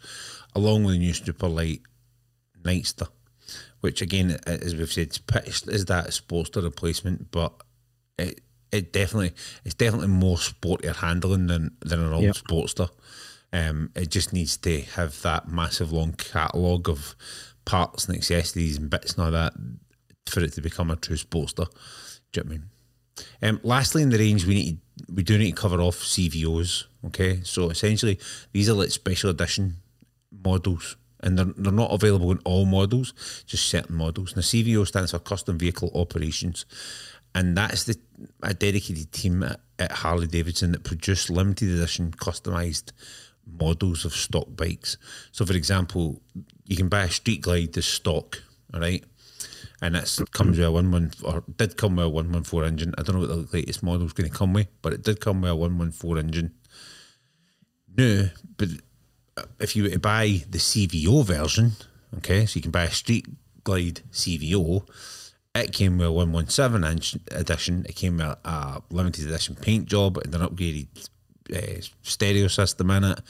along 0.55 0.85
with 0.85 0.95
the 0.95 0.99
new 1.01 1.13
Super 1.13 1.49
Light 1.49 1.81
Nightster, 2.63 3.09
which 3.81 4.01
again, 4.03 4.39
as 4.47 4.75
we've 4.77 4.93
said, 4.93 5.09
is 5.11 5.19
pitched 5.19 5.69
as 5.69 5.87
that 5.87 6.09
Sportster 6.09 6.63
replacement, 6.63 7.31
but 7.31 7.53
it 8.19 8.41
it 8.71 8.93
definitely 8.93 9.33
it's 9.65 9.75
definitely 9.75 10.09
more 10.09 10.37
sportier 10.37 10.95
handling 10.97 11.47
than 11.47 11.77
than 11.81 12.01
an 12.01 12.13
old 12.13 12.25
Yep. 12.25 12.35
Sportster. 12.37 12.91
Um, 13.53 13.91
it 13.95 14.11
just 14.11 14.33
needs 14.33 14.57
to 14.59 14.81
have 14.83 15.23
that 15.23 15.49
massive 15.49 15.93
long 15.93 16.13
catalogue 16.15 16.89
of 16.89 17.15
parts 17.65 18.07
and 18.07 18.17
accessories 18.17 18.77
and 18.77 18.91
bits 18.91 19.15
and 19.15 19.25
all 19.25 19.31
that 19.31 19.55
for 20.27 20.41
it 20.41 20.53
to 20.55 20.61
become 20.61 20.91
a 20.91 20.97
true 20.97 21.17
Sportster. 21.17 21.67
Do 22.33 22.41
you 22.41 22.45
know 22.45 22.45
what 22.45 22.47
I 22.47 22.49
mean? 22.49 22.65
Um, 23.43 23.61
lastly, 23.63 24.03
in 24.03 24.11
the 24.11 24.19
range, 24.19 24.45
we 24.47 24.55
need 24.55 24.79
we 25.13 25.23
do 25.23 25.39
need 25.39 25.55
to 25.55 25.61
cover 25.61 25.81
off 25.81 25.97
CVOs. 25.97 26.85
Okay, 27.07 27.41
so 27.43 27.71
essentially, 27.71 28.19
these 28.53 28.69
are 28.69 28.75
like 28.75 28.91
special 28.91 29.31
edition 29.31 29.77
models, 30.45 30.97
and 31.21 31.39
they're, 31.39 31.45
they're 31.57 31.73
not 31.73 31.93
available 31.93 32.33
in 32.33 32.39
all 32.45 32.67
models, 32.67 33.13
just 33.47 33.67
certain 33.67 33.97
models. 33.97 34.35
Now, 34.35 34.43
CVO 34.43 34.87
stands 34.87 35.13
for 35.13 35.19
Custom 35.19 35.59
Vehicle 35.59 35.91
Operations, 35.95 36.67
and 37.35 37.57
that's 37.57 37.85
the 37.85 37.99
a 38.43 38.55
dedicated 38.55 39.13
team 39.13 39.43
at, 39.43 39.61
at 39.79 39.93
Harley 39.93 40.27
Davidson 40.27 40.73
that 40.73 40.85
produce 40.85 41.31
limited 41.31 41.69
edition 41.69 42.11
customized 42.13 42.93
models 43.47 44.05
of 44.05 44.15
stock 44.15 44.47
bikes. 44.57 44.97
So, 45.33 45.45
for 45.45 45.55
example, 45.55 46.23
you 46.67 46.77
can 46.77 46.89
buy 46.89 47.05
a 47.05 47.11
Street 47.11 47.43
Glide 47.43 47.77
as 47.77 47.87
stock, 47.87 48.43
all 48.73 48.81
right, 48.81 49.05
and 49.83 49.97
it 49.97 50.19
comes 50.33 50.59
with 50.59 50.67
a 50.67 50.73
one 50.73 50.91
one 50.91 51.13
or 51.23 51.45
did 51.57 51.77
come 51.77 51.97
with 51.97 52.07
a 52.07 52.09
one 52.09 52.33
one 52.33 52.45
four 52.45 52.65
engine. 52.65 52.95
I 52.97 53.03
don't 53.03 53.17
know 53.17 53.27
what 53.27 53.51
the 53.51 53.57
latest 53.57 53.83
model 53.83 54.07
is 54.07 54.13
going 54.13 54.31
to 54.31 54.37
come 54.37 54.53
with, 54.53 54.69
but 54.83 54.93
it 54.93 55.03
did 55.03 55.21
come 55.21 55.43
with 55.43 55.51
a 55.51 55.57
one 55.57 55.79
one 55.79 55.93
four 55.93 56.19
engine. 56.19 56.53
No, 57.97 58.29
but 58.57 58.69
if 59.61 59.77
you 59.77 59.85
were 59.85 59.91
to 59.91 59.99
buy 59.99 60.43
the 60.49 60.59
CVO 60.59 61.25
version, 61.25 61.73
okay, 62.19 62.47
so 62.47 62.57
you 62.57 62.63
can 62.63 62.71
buy 62.71 62.85
a 62.85 62.91
Street 62.91 63.27
Glide 63.63 64.01
CVO, 64.13 64.87
it 65.55 65.73
came 65.73 65.99
with 65.99 66.09
a 66.09 66.13
117 66.13 66.91
inch 66.91 67.17
edition. 67.31 67.87
It 67.89 67.95
came 67.95 68.17
with 68.17 68.27
a, 68.27 68.39
a 68.45 68.83
limited 68.91 69.27
edition 69.27 69.55
paint 69.55 69.87
job 69.87 70.19
and 70.19 70.35
an 70.35 70.41
upgraded 70.41 70.89
uh, 71.55 71.81
stereo 72.03 72.49
system 72.49 72.91
in 72.91 73.05
it. 73.05 73.21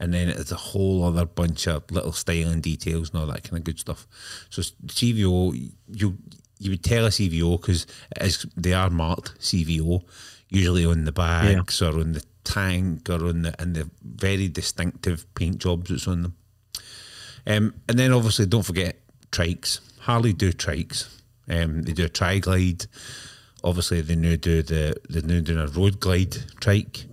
And 0.00 0.12
then 0.12 0.28
it's 0.28 0.50
a 0.52 0.56
whole 0.56 1.04
other 1.04 1.24
bunch 1.24 1.68
of 1.68 1.88
little 1.90 2.12
styling 2.12 2.60
details 2.60 3.10
and 3.10 3.20
all 3.20 3.26
that 3.26 3.44
kind 3.44 3.58
of 3.58 3.64
good 3.64 3.78
stuff. 3.78 4.06
So 4.50 4.62
CVO, 4.62 5.70
you 5.92 6.18
you 6.58 6.70
would 6.70 6.84
tell 6.84 7.06
a 7.06 7.10
CVO 7.10 7.60
because 7.60 7.86
they 8.56 8.72
are 8.72 8.90
marked 8.90 9.38
CVO, 9.40 10.02
usually 10.48 10.86
on 10.86 11.04
the 11.04 11.12
bags 11.12 11.82
or 11.82 12.00
on 12.00 12.12
the 12.12 12.24
tank 12.44 13.08
or 13.10 13.26
on 13.26 13.42
the 13.42 13.60
and 13.60 13.74
the 13.74 13.90
very 14.02 14.48
distinctive 14.48 15.32
paint 15.34 15.58
jobs 15.58 15.90
that's 15.90 16.08
on 16.08 16.22
them. 16.22 16.36
Um, 17.46 17.74
and 17.88 17.98
then 17.98 18.12
obviously 18.12 18.46
don't 18.46 18.62
forget 18.62 18.96
trikes. 19.30 19.80
Harley 20.00 20.32
do 20.32 20.52
trikes. 20.52 21.08
Um, 21.48 21.82
they 21.82 21.92
do 21.92 22.04
a 22.04 22.08
tri 22.08 22.38
glide. 22.38 22.86
Obviously 23.62 24.00
they 24.00 24.16
now 24.16 24.36
do 24.36 24.62
the 24.62 24.96
they're 25.08 25.22
now 25.22 25.40
doing 25.40 25.58
a 25.58 25.66
road 25.66 26.00
glide 26.00 26.36
trike, 26.60 27.04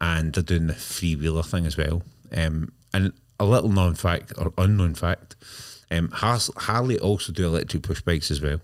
and 0.00 0.32
they're 0.32 0.42
doing 0.42 0.66
the 0.66 0.74
free 0.74 1.16
wheeler 1.16 1.42
thing 1.42 1.66
as 1.66 1.76
well. 1.76 2.02
Um, 2.36 2.72
and 2.92 3.12
a 3.38 3.44
little 3.44 3.70
known 3.70 3.94
fact 3.94 4.32
or 4.38 4.52
unknown 4.58 4.94
fact, 4.94 5.36
um, 5.90 6.10
Harley 6.12 6.98
also 6.98 7.32
do 7.32 7.46
electric 7.46 7.82
push 7.82 8.00
bikes 8.02 8.30
as 8.30 8.40
well, 8.40 8.60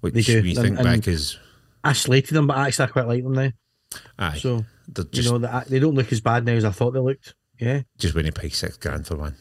which 0.00 0.14
They 0.26 0.34
when 0.40 0.54
think 0.54 0.78
and- 0.78 0.84
back 0.84 1.08
is 1.08 1.38
I 1.82 1.92
slated 1.92 2.34
them, 2.34 2.46
but 2.46 2.56
actually 2.56 2.84
I 2.86 2.88
quite 2.88 3.06
like 3.08 3.22
them 3.22 3.34
now. 3.34 3.52
aye. 4.18 4.38
So 4.38 4.64
They're 4.88 5.04
you 5.12 5.22
know, 5.24 5.38
that 5.38 5.66
they 5.68 5.78
don't 5.78 5.94
look 5.94 6.12
as 6.12 6.20
bad 6.22 6.44
now 6.46 6.52
as 6.52 6.64
I 6.64 6.70
thought 6.70 6.92
they 6.92 7.00
looked. 7.00 7.34
Yeah. 7.60 7.82
just 7.98 8.14
when 8.14 8.26
you 8.26 8.32
pay 8.32 8.48
six 8.48 8.76
grand 8.76 9.06
for 9.06 9.16
one. 9.16 9.36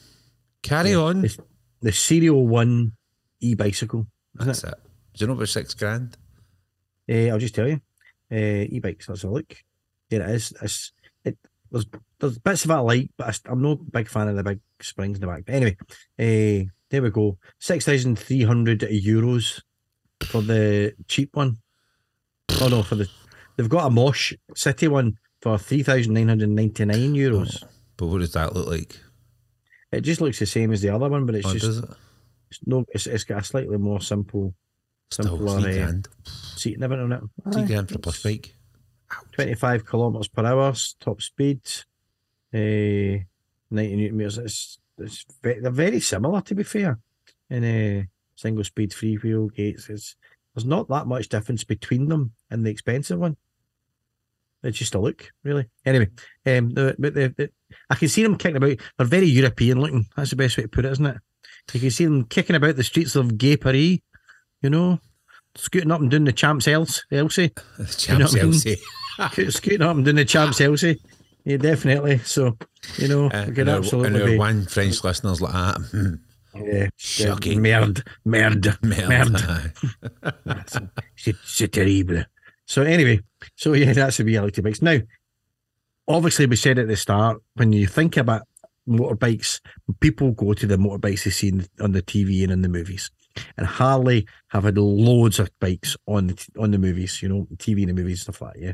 Carry 0.61 0.93
on. 0.93 1.21
The, 1.21 1.37
the 1.81 1.91
Serial 1.91 2.45
One 2.47 2.93
e 3.39 3.55
bicycle. 3.55 4.07
That's 4.35 4.63
it. 4.63 4.73
Do 5.13 5.23
you 5.23 5.27
know 5.27 5.33
about 5.33 5.49
six 5.49 5.73
grand? 5.73 6.17
Uh, 7.09 7.27
I'll 7.29 7.39
just 7.39 7.55
tell 7.55 7.67
you. 7.67 7.81
Uh, 8.31 8.65
e 8.69 8.79
bikes, 8.81 9.07
let's 9.09 9.21
have 9.23 9.31
a 9.31 9.33
look. 9.33 9.55
There 10.09 10.21
it 10.21 10.29
is. 10.29 10.53
It's, 10.61 10.91
it, 11.23 11.37
there's, 11.73 11.85
there's 12.19 12.37
bits 12.39 12.63
of 12.63 12.71
it 12.71 12.75
I 12.75 12.79
like, 12.79 13.09
but 13.17 13.27
I, 13.45 13.51
I'm 13.51 13.61
not 13.61 13.79
a 13.81 13.91
big 13.91 14.07
fan 14.07 14.29
of 14.29 14.37
the 14.37 14.43
big 14.43 14.59
springs 14.81 15.17
in 15.17 15.21
the 15.21 15.27
back. 15.27 15.43
But 15.45 15.55
anyway, 15.55 15.75
uh, 16.17 16.69
there 16.89 17.01
we 17.01 17.09
go. 17.09 17.37
6,300 17.59 18.79
euros 18.81 19.61
for 20.23 20.41
the 20.41 20.93
cheap 21.07 21.35
one. 21.35 21.57
Oh 22.61 22.67
no, 22.69 22.83
for 22.83 22.95
the. 22.95 23.09
They've 23.57 23.67
got 23.67 23.87
a 23.87 23.89
Mosh 23.89 24.33
City 24.55 24.87
one 24.87 25.17
for 25.41 25.57
3,999 25.57 27.13
euros. 27.13 27.63
But 27.97 28.07
what 28.07 28.19
does 28.19 28.33
that 28.33 28.53
look 28.55 28.67
like? 28.67 28.99
It 29.91 30.01
just 30.01 30.21
looks 30.21 30.39
the 30.39 30.45
same 30.45 30.71
as 30.71 30.81
the 30.81 30.89
other 30.89 31.09
one, 31.09 31.25
but 31.25 31.35
it's 31.35 31.45
Oh, 31.47 31.53
just 31.53 31.65
does 31.65 31.77
it? 31.79 31.89
it's 32.49 32.59
no, 32.65 32.85
it's, 32.93 33.05
it's 33.07 33.23
got 33.25 33.41
a 33.41 33.43
slightly 33.43 33.77
more 33.77 34.01
simple 34.01 34.55
Still 35.11 35.25
simpler 35.37 35.61
three 35.61 35.79
uh, 35.79 35.85
grand. 35.85 36.07
seat 36.55 36.73
and 36.75 36.83
everything 36.83 37.05
on 37.05 37.11
it. 37.11 37.53
Three 37.53 37.65
grand 37.65 37.89
for 37.89 37.95
a 37.95 38.09
it's 38.09 38.23
bike. 38.23 38.55
25 39.33 39.85
kilometers 39.85 40.27
per 40.27 40.45
hour, 40.45 40.73
top 40.99 41.21
speed, 41.21 41.61
uh, 42.53 43.23
90 43.71 43.95
newton 43.95 44.17
meters. 44.17 44.37
It's, 44.37 44.77
it's 44.97 45.25
ve- 45.43 45.59
they're 45.59 45.71
very 45.71 45.99
similar, 45.99 46.41
to 46.41 46.55
be 46.55 46.63
fair. 46.63 46.99
In 47.49 47.63
a 47.63 48.07
single 48.35 48.63
speed 48.63 48.91
freewheel 48.91 49.53
gates, 49.53 49.89
it's, 49.89 50.15
there's 50.53 50.65
not 50.65 50.87
that 50.89 51.07
much 51.07 51.29
difference 51.29 51.63
between 51.63 52.07
them 52.07 52.33
and 52.49 52.65
the 52.65 52.69
expensive 52.69 53.19
one. 53.19 53.37
It's 54.63 54.77
just 54.77 54.95
a 54.95 54.99
look, 54.99 55.29
really. 55.43 55.67
Anyway, 55.85 56.09
um, 56.45 56.69
the, 56.69 56.95
but 56.97 57.13
the, 57.13 57.33
the, 57.35 57.49
I 57.89 57.95
can 57.95 58.07
see 58.07 58.23
them 58.23 58.37
kicking 58.37 58.55
about. 58.55 58.77
They're 58.97 59.05
very 59.05 59.25
European 59.25 59.81
looking. 59.81 60.05
That's 60.15 60.29
the 60.29 60.37
best 60.37 60.57
way 60.57 60.63
to 60.63 60.69
put 60.69 60.85
it, 60.85 60.93
isn't 60.93 61.05
it? 61.05 61.17
You 61.73 61.79
can 61.81 61.91
see 61.91 62.05
them 62.05 62.25
kicking 62.25 62.55
about 62.55 62.75
the 62.77 62.83
streets 62.83 63.15
of 63.15 63.37
Gay 63.37 63.57
Paris, 63.57 63.99
you 64.61 64.69
know, 64.69 64.99
scooting 65.55 65.91
up 65.91 66.01
and 66.01 66.09
doing 66.09 66.23
the 66.23 66.31
Champs 66.31 66.67
Else, 66.67 67.03
Elsie. 67.11 67.51
The 67.77 67.83
know 67.83 67.89
Champs 67.89 68.33
I 68.33 68.37
mean? 68.37 68.45
Elsie. 68.45 68.77
Scoot- 69.31 69.53
scooting 69.53 69.81
up 69.81 69.95
and 69.95 70.05
doing 70.05 70.15
the 70.17 70.25
champs 70.25 70.59
Elsie. 70.61 71.01
Yeah, 71.45 71.57
definitely. 71.57 72.19
So, 72.19 72.57
you 72.97 73.07
know, 73.09 73.25
Uh, 73.29 73.45
we 73.47 73.53
can 73.53 73.61
and 73.61 73.69
our, 73.69 73.77
absolutely 73.77 74.07
and 74.13 74.21
our 74.21 74.27
be. 74.29 74.37
one 74.37 74.65
French 74.65 75.03
listeners 75.03 75.41
like 75.41 75.53
that. 75.53 75.77
Hmm. 75.91 76.13
Yeah, 76.55 76.87
Shocking. 76.97 77.61
Merde, 77.61 78.01
merde, 78.25 78.77
Merde. 78.83 79.73
c'est 81.15 81.67
terrible. 81.71 82.23
So 82.65 82.83
anyway, 82.83 83.19
so 83.55 83.73
yeah, 83.73 83.91
that's 83.93 84.17
the 84.17 84.23
reality 84.23 84.61
bikes. 84.61 84.81
Now, 84.81 84.99
obviously, 86.07 86.45
we 86.45 86.55
said 86.55 86.79
at 86.79 86.87
the 86.87 86.95
start 86.95 87.41
when 87.55 87.73
you 87.73 87.87
think 87.87 88.17
about 88.17 88.43
motorbikes, 88.87 89.59
people 89.99 90.31
go 90.31 90.53
to 90.53 90.67
the 90.67 90.77
motorbikes 90.77 91.23
they 91.23 91.31
see 91.31 91.51
on 91.81 91.91
the 91.91 92.01
TV 92.01 92.43
and 92.43 92.51
in 92.51 92.61
the 92.61 92.69
movies. 92.69 93.09
And 93.57 93.65
Harley 93.65 94.27
have 94.49 94.63
had 94.65 94.77
loads 94.77 95.39
of 95.39 95.49
bikes 95.59 95.97
on 96.07 96.27
the 96.27 96.47
on 96.59 96.71
the 96.71 96.77
movies, 96.77 97.21
you 97.21 97.29
know, 97.29 97.47
TV 97.57 97.79
and 97.81 97.89
the 97.89 97.93
movies 97.93 98.21
stuff 98.21 98.41
like 98.41 98.53
that. 98.53 98.61
Yeah. 98.61 98.73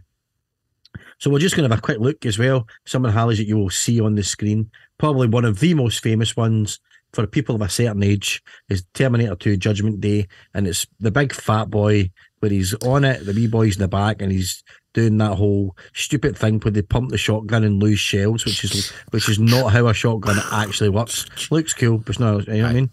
So 1.19 1.29
we're 1.29 1.39
just 1.39 1.55
going 1.55 1.67
to 1.67 1.73
have 1.73 1.79
a 1.79 1.81
quick 1.81 1.99
look 1.99 2.25
as 2.25 2.39
well. 2.39 2.67
Some 2.85 3.03
of 3.05 3.11
the 3.11 3.17
Harleys 3.17 3.37
that 3.39 3.47
you 3.47 3.57
will 3.57 3.69
see 3.69 3.99
on 3.99 4.15
the 4.15 4.23
screen. 4.23 4.71
Probably 4.97 5.27
one 5.27 5.45
of 5.45 5.59
the 5.59 5.73
most 5.73 6.01
famous 6.01 6.35
ones 6.35 6.79
for 7.13 7.25
people 7.27 7.55
of 7.55 7.61
a 7.61 7.69
certain 7.69 8.03
age 8.03 8.41
is 8.69 8.83
Terminator 8.93 9.35
2 9.35 9.57
Judgment 9.57 9.99
Day. 9.99 10.27
And 10.53 10.67
it's 10.67 10.85
the 10.99 11.11
big 11.11 11.33
fat 11.33 11.69
boy 11.69 12.11
where 12.39 12.51
he's 12.51 12.73
on 12.75 13.03
it, 13.03 13.25
the 13.25 13.33
wee 13.33 13.47
boy's 13.47 13.75
in 13.75 13.81
the 13.81 13.87
back, 13.87 14.21
and 14.21 14.31
he's 14.31 14.63
doing 14.93 15.17
that 15.17 15.35
whole 15.35 15.75
stupid 15.93 16.37
thing 16.37 16.59
where 16.59 16.71
they 16.71 16.81
pump 16.81 17.09
the 17.09 17.17
shotgun 17.17 17.63
and 17.63 17.81
lose 17.81 17.99
shells, 17.99 18.45
which 18.45 18.63
is 18.63 18.89
which 19.11 19.27
is 19.27 19.39
not 19.39 19.71
how 19.73 19.87
a 19.87 19.93
shotgun 19.93 20.37
actually 20.51 20.89
works. 20.89 21.25
Looks 21.51 21.73
cool, 21.73 21.97
but 21.97 22.09
it's 22.09 22.19
not, 22.19 22.47
you 22.47 22.53
know 22.57 22.63
what 22.63 22.69
I 22.69 22.73
mean? 22.73 22.89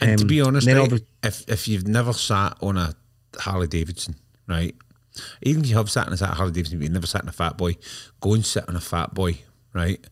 And 0.00 0.18
to 0.18 0.24
Um, 0.24 0.28
be 0.28 0.40
honest, 0.42 0.66
then 0.66 0.76
right, 0.76 1.00
if 1.22 1.48
if 1.48 1.66
you've 1.66 1.88
never 1.88 2.12
sat 2.12 2.56
on 2.60 2.76
a 2.76 2.94
Harley 3.38 3.66
Davidson, 3.68 4.16
right? 4.46 4.74
Even 5.42 5.62
if 5.64 5.70
you 5.70 5.76
have 5.76 5.90
sat 5.90 6.06
in 6.06 6.12
a 6.12 6.26
Harley 6.26 6.52
Davidson, 6.52 6.80
you've 6.80 6.92
never 6.92 7.06
sat 7.06 7.22
in 7.22 7.28
a 7.28 7.32
Fat 7.32 7.56
Boy, 7.56 7.76
go 8.20 8.34
and 8.34 8.44
sit 8.44 8.68
on 8.68 8.76
a 8.76 8.80
Fat 8.80 9.14
Boy, 9.14 9.38
right? 9.72 10.04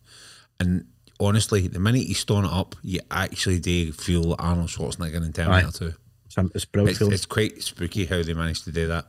And 0.59 0.85
honestly, 1.19 1.67
the 1.67 1.79
minute 1.79 2.05
you 2.07 2.13
stone 2.15 2.45
it 2.45 2.51
up, 2.51 2.75
you 2.83 2.99
actually 3.11 3.59
do 3.59 3.91
feel 3.93 4.35
Arnold 4.39 4.67
Schwarzenegger 4.69 5.25
in 5.25 5.33
Terminator 5.33 5.71
2. 5.71 5.93
It's. 6.55 6.65
It's, 6.91 6.99
it's 7.13 7.25
quite 7.25 7.63
spooky 7.63 8.05
how 8.05 8.21
they 8.21 8.33
managed 8.33 8.65
to 8.65 8.71
do 8.71 8.87
that. 8.87 9.05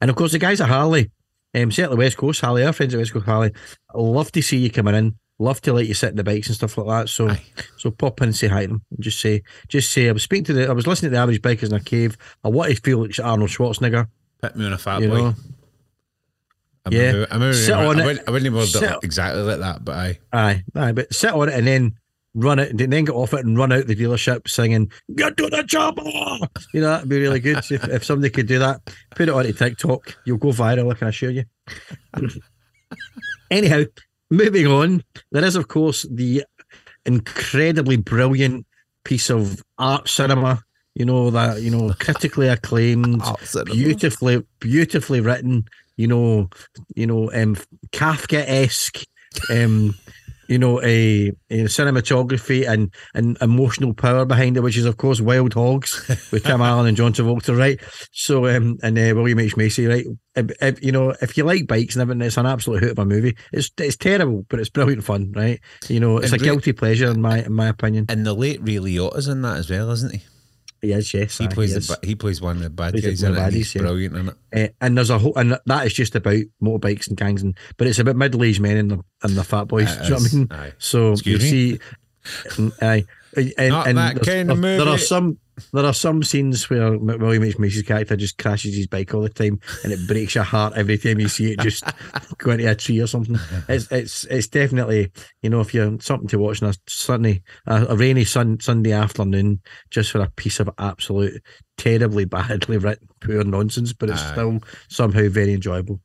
And 0.00 0.10
of 0.10 0.16
course, 0.16 0.32
the 0.32 0.38
guys 0.38 0.60
at 0.60 0.68
Harley, 0.68 1.10
um, 1.54 1.70
certainly 1.70 1.98
West 1.98 2.16
Coast 2.16 2.40
Harley, 2.40 2.64
our 2.64 2.72
friends 2.72 2.94
at 2.94 2.98
West 2.98 3.12
Coast 3.12 3.26
Harley, 3.26 3.52
love 3.94 4.32
to 4.32 4.42
see 4.42 4.56
you 4.58 4.70
coming 4.70 4.94
in. 4.94 5.16
Love 5.42 5.60
to 5.62 5.72
let 5.72 5.86
you 5.86 5.94
sit 5.94 6.10
in 6.10 6.16
the 6.16 6.22
bikes 6.22 6.48
and 6.48 6.54
stuff 6.56 6.76
like 6.76 6.86
that. 6.86 7.08
So, 7.08 7.30
Aye. 7.30 7.42
so 7.78 7.90
pop 7.90 8.20
in 8.20 8.28
and 8.28 8.36
say 8.36 8.46
hi 8.46 8.62
to 8.62 8.68
them. 8.68 8.82
And 8.90 9.02
just 9.02 9.20
say, 9.20 9.42
just 9.68 9.90
say, 9.90 10.08
I 10.08 10.12
was 10.12 10.22
speaking 10.22 10.44
to 10.44 10.52
the, 10.52 10.68
I 10.68 10.72
was 10.72 10.86
listening 10.86 11.10
to 11.12 11.16
the 11.16 11.22
average 11.22 11.40
bikers 11.40 11.70
in 11.70 11.72
a 11.74 11.80
cave. 11.80 12.18
I 12.44 12.48
want 12.48 12.70
to 12.74 12.80
feel 12.80 13.00
like 13.02 13.18
Arnold 13.18 13.48
Schwarzenegger. 13.50 14.06
Put 14.42 14.54
me 14.54 14.66
on 14.66 14.74
a 14.74 14.78
Fat 14.78 15.00
You 15.00 15.08
Boy. 15.08 15.16
know, 15.16 15.34
I'm 16.84 16.92
Yeah. 16.92 17.12
a- 17.12 17.26
I'm 17.30 17.42
a- 17.42 17.54
Sit 17.54 17.74
I 17.74 17.86
on 17.86 17.98
it. 17.98 18.04
wouldn't, 18.04 18.28
I 18.28 18.30
wouldn't 18.30 18.54
have 18.54 18.68
Sit- 18.68 18.98
exactly 19.02 19.42
like 19.42 19.58
that, 19.60 19.84
but 19.84 19.96
I. 19.96 20.18
aye, 20.32 20.64
aye, 20.74 20.92
but 20.92 21.12
sit 21.14 21.32
on 21.32 21.48
it 21.48 21.54
and 21.54 21.66
then 21.66 21.94
run 22.34 22.58
it, 22.58 22.70
and 22.70 22.78
then 22.78 23.04
get 23.04 23.14
off 23.14 23.32
it 23.34 23.44
and 23.44 23.56
run 23.58 23.72
out 23.72 23.86
the 23.86 23.96
dealership 23.96 24.46
singing 24.48 24.90
"Get 25.16 25.36
to 25.38 25.48
the 25.50 25.62
chopper." 25.66 26.02
Ah! 26.06 26.38
You 26.72 26.80
know 26.82 26.88
that'd 26.90 27.08
be 27.08 27.18
really 27.20 27.40
good 27.40 27.58
if, 27.58 27.70
if 27.88 28.04
somebody 28.04 28.30
could 28.30 28.46
do 28.46 28.58
that. 28.60 28.80
Put 29.16 29.28
it 29.28 29.34
onto 29.34 29.52
TikTok, 29.52 30.16
you'll 30.26 30.36
go 30.38 30.48
viral. 30.48 30.90
I 30.92 30.96
can 30.98 31.08
assure 31.08 31.30
you. 31.30 31.44
Anyhow, 33.50 33.82
moving 34.30 34.66
on. 34.66 35.04
There 35.32 35.44
is, 35.44 35.56
of 35.56 35.68
course, 35.68 36.06
the 36.10 36.44
incredibly 37.04 37.96
brilliant 37.96 38.66
piece 39.04 39.30
of 39.30 39.62
art 39.78 40.08
cinema. 40.08 40.62
You 40.94 41.04
know 41.04 41.30
that 41.30 41.62
you 41.62 41.70
know 41.70 41.94
critically 42.00 42.48
acclaimed, 42.48 43.22
beautifully, 43.66 44.44
beautifully 44.58 45.20
written. 45.20 45.66
You 45.96 46.08
know, 46.08 46.50
you 46.94 47.06
know, 47.06 47.30
um, 47.32 47.56
Kafka 47.92 48.44
esque. 48.46 49.04
Um, 49.48 49.94
you 50.50 50.58
know, 50.58 50.82
a, 50.82 51.28
a 51.48 51.64
cinematography 51.66 52.68
and, 52.68 52.92
and 53.14 53.38
emotional 53.40 53.94
power 53.94 54.24
behind 54.24 54.56
it, 54.56 54.62
which 54.64 54.76
is 54.76 54.84
of 54.84 54.96
course 54.96 55.20
Wild 55.20 55.54
Hogs 55.54 56.08
with 56.32 56.42
Tim 56.44 56.60
Allen 56.60 56.88
and 56.88 56.96
John 56.96 57.12
Travolta, 57.12 57.56
right? 57.56 57.80
So, 58.10 58.48
um, 58.48 58.76
and 58.82 58.98
uh, 58.98 59.14
William 59.14 59.38
H 59.38 59.56
Macy, 59.56 59.86
right? 59.86 60.04
If, 60.34 60.50
if, 60.60 60.82
you 60.82 60.90
know, 60.90 61.14
if 61.22 61.36
you 61.36 61.44
like 61.44 61.68
bikes 61.68 61.94
and 61.94 62.02
everything, 62.02 62.22
it's 62.22 62.36
an 62.36 62.46
absolute 62.46 62.82
hoot 62.82 62.90
of 62.90 62.98
a 62.98 63.04
movie. 63.04 63.36
It's 63.52 63.70
it's 63.78 63.96
terrible, 63.96 64.44
but 64.48 64.58
it's 64.58 64.70
brilliant 64.70 65.04
fun, 65.04 65.32
right? 65.36 65.60
You 65.88 66.00
know, 66.00 66.18
it's 66.18 66.32
And 66.32 66.42
a 66.42 66.44
guilty 66.44 66.72
pleasure 66.72 67.10
in 67.10 67.20
my 67.20 67.44
in 67.44 67.52
my 67.52 67.68
opinion. 67.68 68.06
And 68.08 68.26
the 68.26 68.34
late 68.34 68.60
Ray 68.60 68.76
Liotta's 68.76 69.28
in 69.28 69.42
that 69.42 69.58
as 69.58 69.70
well, 69.70 69.90
isn't 69.92 70.14
he? 70.14 70.22
He 70.82 70.92
is, 70.92 71.12
yes, 71.12 71.36
He 71.38 71.46
plays 71.48 71.76
is. 71.76 71.88
the 71.88 71.98
he 72.02 72.14
plays 72.14 72.40
one 72.40 72.56
of 72.56 72.62
the 72.62 72.70
bad 72.70 72.92
Plays 72.92 73.04
guys 73.04 73.22
one 73.22 73.32
in 73.32 73.36
of 73.38 73.38
it. 73.38 73.40
the 73.42 73.46
and 73.48 73.54
He's 73.56 73.74
yeah. 73.74 73.82
brilliant 73.82 74.16
in 74.16 74.28
it. 74.28 74.70
Uh, 74.70 74.72
and 74.80 74.96
there's 74.96 75.10
a 75.10 75.18
whole, 75.18 75.34
and 75.36 75.58
that 75.66 75.86
is 75.86 75.92
just 75.92 76.14
about 76.14 76.38
motorbikes 76.62 77.08
and 77.08 77.16
gangs, 77.16 77.42
and 77.42 77.56
but 77.76 77.86
it's 77.86 77.98
about 77.98 78.16
middle-aged 78.16 78.60
men 78.60 78.76
and 78.78 78.90
the 78.90 79.04
and 79.22 79.36
the 79.36 79.44
fat 79.44 79.64
boys. 79.64 79.90
It 79.94 79.98
do 79.98 80.04
you 80.04 80.10
know 80.10 80.16
what 80.16 80.32
I 80.32 80.36
mean? 80.36 80.48
aye. 80.52 80.72
So 80.78 81.12
Excuse 81.12 81.52
you 81.52 81.72
me? 81.72 81.78
see, 81.78 81.80
mm, 82.62 82.82
aye, 82.82 83.04
and, 83.58 83.68
Not 83.68 83.86
and 83.88 83.98
that 83.98 84.22
kind 84.22 84.50
of 84.50 84.60
there, 84.60 84.78
there 84.78 84.88
are 84.88 84.98
some 84.98 85.38
there 85.72 85.84
are 85.84 85.94
some 85.94 86.22
scenes 86.22 86.68
where 86.68 86.96
William 86.98 87.44
H 87.44 87.58
Macy's 87.58 87.82
character 87.82 88.16
just 88.16 88.38
crashes 88.38 88.76
his 88.76 88.86
bike 88.86 89.14
all 89.14 89.22
the 89.22 89.28
time, 89.28 89.60
and 89.84 89.92
it 89.92 90.06
breaks 90.06 90.34
your 90.34 90.44
heart 90.44 90.74
every 90.76 90.98
time 90.98 91.20
you 91.20 91.28
see 91.28 91.52
it 91.52 91.60
just 91.60 91.84
go 92.38 92.50
into 92.52 92.70
a 92.70 92.74
tree 92.74 93.00
or 93.00 93.06
something. 93.06 93.38
It's 93.68 93.90
it's 93.90 94.24
it's 94.24 94.48
definitely 94.48 95.10
you 95.42 95.50
know 95.50 95.60
if 95.60 95.74
you're 95.74 95.98
something 96.00 96.28
to 96.28 96.38
watch 96.38 96.62
on 96.62 96.70
a 96.70 96.74
sunny 96.88 97.42
a, 97.66 97.86
a 97.86 97.96
rainy 97.96 98.24
sun 98.24 98.60
Sunday 98.60 98.92
afternoon 98.92 99.60
just 99.90 100.10
for 100.10 100.20
a 100.20 100.30
piece 100.30 100.60
of 100.60 100.70
absolute 100.78 101.42
terribly 101.76 102.24
badly 102.24 102.78
written 102.78 103.08
poor 103.20 103.44
nonsense, 103.44 103.92
but 103.92 104.10
it's 104.10 104.22
Aye. 104.22 104.32
still 104.32 104.58
somehow 104.88 105.28
very 105.28 105.54
enjoyable. 105.54 106.00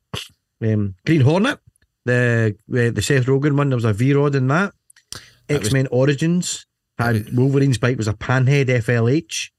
Um, 0.62 0.94
Green 1.04 1.20
Hornet, 1.20 1.58
the 2.04 2.56
the 2.68 3.02
Seth 3.02 3.26
Rogen 3.26 3.56
one, 3.56 3.68
there 3.68 3.76
was 3.76 3.84
a 3.84 3.92
V 3.92 4.14
Rod 4.14 4.34
in 4.34 4.48
that. 4.48 4.72
X 5.48 5.72
Men 5.72 5.86
Origins 5.90 6.66
had 6.98 7.32
Wolverine's 7.36 7.78
bike 7.78 7.96
was 7.98 8.08
a 8.08 8.14
Panhead 8.14 8.66
FLH. 8.68 9.50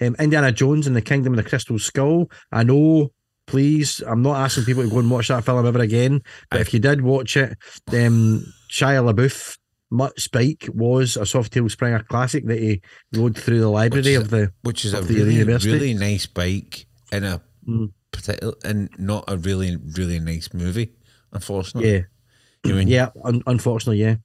Um, 0.00 0.16
Indiana 0.18 0.50
Jones 0.52 0.86
and 0.86 0.96
the 0.96 1.00
Kingdom 1.02 1.32
of 1.34 1.36
the 1.42 1.48
Crystal 1.48 1.78
Skull. 1.78 2.28
I 2.52 2.64
know, 2.64 3.12
please, 3.46 4.00
I'm 4.06 4.22
not 4.22 4.36
asking 4.36 4.64
people 4.64 4.82
to 4.82 4.90
go 4.90 4.98
and 4.98 5.10
watch 5.10 5.28
that 5.28 5.44
film 5.44 5.64
ever 5.66 5.78
again, 5.78 6.20
but 6.50 6.60
if 6.60 6.74
you 6.74 6.80
did 6.80 7.00
watch 7.02 7.36
it, 7.36 7.56
um, 7.92 8.44
Shia 8.70 9.12
LaBeouf. 9.12 9.56
Mutt's 9.90 10.26
bike 10.26 10.68
was 10.74 11.16
a 11.16 11.20
Softail 11.20 11.70
Springer 11.70 12.02
classic 12.02 12.46
that 12.46 12.58
he 12.58 12.82
rode 13.14 13.36
through 13.38 13.60
the 13.60 13.68
library 13.68 14.14
of 14.14 14.28
the 14.30 14.50
Which 14.62 14.84
is 14.84 14.92
a 14.92 15.02
really, 15.02 15.34
university. 15.36 15.72
really 15.72 15.94
nice 15.94 16.26
bike 16.26 16.86
in 17.12 17.22
a 17.22 17.40
Mm. 17.68 17.92
particular 18.10 18.54
and 18.64 18.88
not 18.98 19.24
a 19.28 19.36
really, 19.36 19.76
really 19.96 20.18
nice 20.18 20.52
movie, 20.52 20.90
unfortunately. 21.32 21.92
yeah 21.92 22.00
You 22.64 22.74
mean, 22.74 22.88
Yeah, 22.88 23.10
un- 23.24 23.42
unfortunately, 23.46 24.00
yeah. 24.00 24.16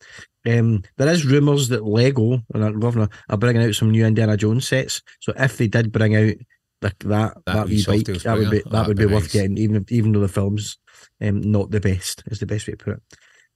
Um, 0.47 0.83
there 0.97 1.09
is 1.09 1.25
rumours 1.25 1.67
that 1.69 1.85
Lego 1.85 2.41
and 2.53 2.63
our 2.63 2.71
governor 2.71 3.09
are 3.29 3.37
bringing 3.37 3.63
out 3.63 3.75
some 3.75 3.91
new 3.91 4.05
Indiana 4.05 4.37
Jones 4.37 4.67
sets. 4.67 5.01
So 5.19 5.33
if 5.35 5.57
they 5.57 5.67
did 5.67 5.91
bring 5.91 6.15
out 6.15 6.35
the, 6.81 6.93
that 6.99 7.37
that, 7.45 7.45
That 7.45 7.67
wee 7.67 7.83
bike, 7.85 8.05
that 8.05 8.37
would 8.37 8.49
be 8.49 8.61
that 8.71 8.87
would 8.87 8.97
be 8.97 9.05
be 9.05 9.13
worth 9.13 9.23
nice. 9.23 9.33
getting, 9.33 9.57
even 9.57 9.75
if, 9.75 9.91
even 9.91 10.13
though 10.13 10.21
the 10.21 10.27
film's 10.29 10.77
um, 11.21 11.41
not 11.41 11.71
the 11.71 11.81
best. 11.81 12.23
Is 12.27 12.39
the 12.39 12.45
best 12.45 12.67
way 12.67 12.75
to 12.75 12.83
put 12.83 12.93
it. 12.93 13.03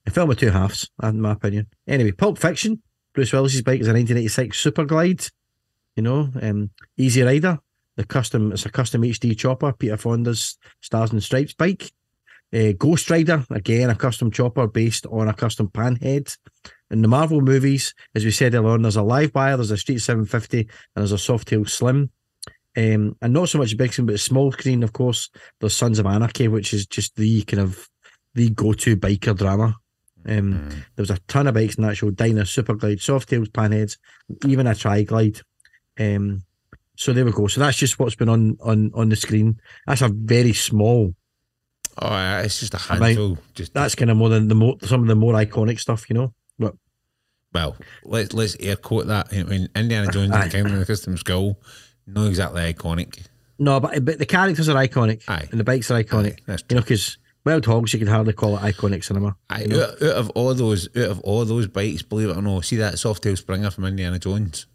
A 0.06 0.10
film 0.10 0.28
with 0.28 0.38
two 0.38 0.50
halves, 0.50 0.90
in 1.02 1.20
my 1.20 1.32
opinion. 1.32 1.68
Anyway, 1.86 2.12
Pulp 2.12 2.38
Fiction. 2.38 2.82
Bruce 3.14 3.32
Willis's 3.32 3.62
bike 3.62 3.80
is 3.80 3.86
a 3.86 3.92
1986 3.92 4.58
Super 4.58 4.84
Glide. 4.84 5.26
You 5.96 6.02
know, 6.02 6.30
um, 6.42 6.70
Easy 6.98 7.22
Rider. 7.22 7.58
The 7.96 8.04
custom, 8.04 8.52
it's 8.52 8.66
a 8.66 8.70
custom 8.70 9.02
HD 9.02 9.38
chopper. 9.38 9.72
Peter 9.72 9.96
Fonda's 9.96 10.58
Stars 10.80 11.12
and 11.12 11.22
Stripes 11.22 11.54
bike. 11.54 11.92
Uh, 12.52 12.72
Ghost 12.76 13.08
Rider, 13.08 13.44
again, 13.50 13.88
a 13.88 13.94
custom 13.94 14.30
chopper 14.30 14.66
based 14.66 15.06
on 15.06 15.28
a 15.28 15.34
custom 15.34 15.68
panhead. 15.68 16.36
In 16.94 17.02
the 17.02 17.08
Marvel 17.08 17.40
movies, 17.40 17.92
as 18.14 18.24
we 18.24 18.30
said 18.30 18.54
earlier 18.54 18.70
on, 18.70 18.82
there's 18.82 18.94
a 18.94 19.02
live 19.02 19.34
wire, 19.34 19.56
there's 19.56 19.72
a 19.72 19.76
Street 19.76 19.98
750, 19.98 20.60
and 20.60 20.68
there's 20.94 21.10
a 21.10 21.16
Softail 21.16 21.68
Slim. 21.68 22.08
Um, 22.76 23.16
and 23.20 23.32
not 23.32 23.48
so 23.48 23.58
much 23.58 23.76
big 23.76 23.92
screen, 23.92 24.06
but 24.06 24.14
a 24.14 24.18
small 24.18 24.52
screen, 24.52 24.84
of 24.84 24.92
course. 24.92 25.28
There's 25.58 25.76
Sons 25.76 25.98
of 25.98 26.06
Anarchy, 26.06 26.46
which 26.46 26.72
is 26.72 26.86
just 26.86 27.16
the 27.16 27.42
kind 27.42 27.60
of 27.60 27.88
the 28.34 28.50
go-to 28.50 28.96
biker 28.96 29.36
drama. 29.36 29.76
Um, 30.26 30.54
Mm. 30.54 30.70
There 30.70 31.02
was 31.02 31.10
a 31.10 31.18
ton 31.26 31.48
of 31.48 31.54
bikes 31.54 31.74
in 31.74 31.82
that 31.82 31.96
show: 31.96 32.10
Dyna, 32.10 32.46
Super 32.46 32.74
Glide, 32.74 32.98
Softails, 32.98 33.48
Panheads, 33.50 33.98
even 34.46 34.68
a 34.68 34.74
Tri 34.74 35.02
Glide. 35.02 35.40
Um, 35.98 36.44
so 36.96 37.12
there 37.12 37.24
we 37.24 37.32
go. 37.32 37.48
So 37.48 37.60
that's 37.60 37.76
just 37.76 37.98
what's 37.98 38.14
been 38.14 38.28
on 38.28 38.56
on 38.62 38.92
on 38.94 39.08
the 39.08 39.16
screen. 39.16 39.60
That's 39.86 40.02
a 40.02 40.08
very 40.08 40.52
small. 40.52 41.14
Oh, 41.98 42.38
it's 42.38 42.60
just 42.60 42.74
a 42.74 42.78
handful. 42.78 43.38
just 43.54 43.74
That's 43.74 43.94
kind 43.96 44.10
of 44.10 44.16
more 44.16 44.28
than 44.28 44.46
the 44.48 44.54
more 44.54 44.76
some 44.82 45.02
of 45.02 45.08
the 45.08 45.16
more 45.16 45.34
iconic 45.34 45.80
stuff, 45.80 46.08
you 46.08 46.14
know. 46.14 46.32
Well, 47.54 47.76
let's 48.04 48.32
let's 48.34 48.56
air 48.58 48.76
quote 48.76 49.06
that. 49.06 49.28
I 49.32 49.42
mean, 49.44 49.68
Indiana 49.76 50.10
Jones 50.10 50.32
and 50.32 50.42
the 50.42 50.48
Kingdom 50.50 50.72
of 50.74 50.78
the 50.80 50.86
Crystal 50.86 51.16
Skull, 51.16 51.58
not 52.06 52.26
exactly 52.28 52.60
iconic. 52.72 53.20
no, 53.58 53.78
but 53.80 54.04
but 54.04 54.18
the 54.18 54.26
characters 54.26 54.68
are 54.68 54.74
iconic, 54.74 55.22
Aye. 55.28 55.48
and 55.50 55.60
the 55.60 55.64
bikes 55.64 55.90
are 55.90 56.02
iconic. 56.02 56.32
Aye, 56.40 56.42
that's 56.46 56.64
you 56.68 56.74
know, 56.76 56.82
because 56.82 57.16
Wild 57.46 57.64
Hogs, 57.66 57.92
you 57.92 57.98
could 58.00 58.08
hardly 58.08 58.32
call 58.32 58.56
it 58.56 58.60
iconic 58.60 59.04
cinema. 59.04 59.36
I, 59.50 59.62
you 59.62 59.68
know? 59.68 59.82
out, 59.84 60.02
out 60.02 60.16
of 60.16 60.30
all 60.30 60.52
those, 60.54 60.88
out 60.96 61.10
of 61.10 61.20
all 61.20 61.44
those 61.44 61.66
bikes, 61.68 62.02
believe 62.02 62.30
it 62.30 62.36
or 62.36 62.42
not, 62.42 62.64
see 62.64 62.76
that 62.76 62.94
Softail 62.94 63.36
Springer 63.38 63.70
from 63.70 63.84
Indiana 63.84 64.18
Jones. 64.18 64.66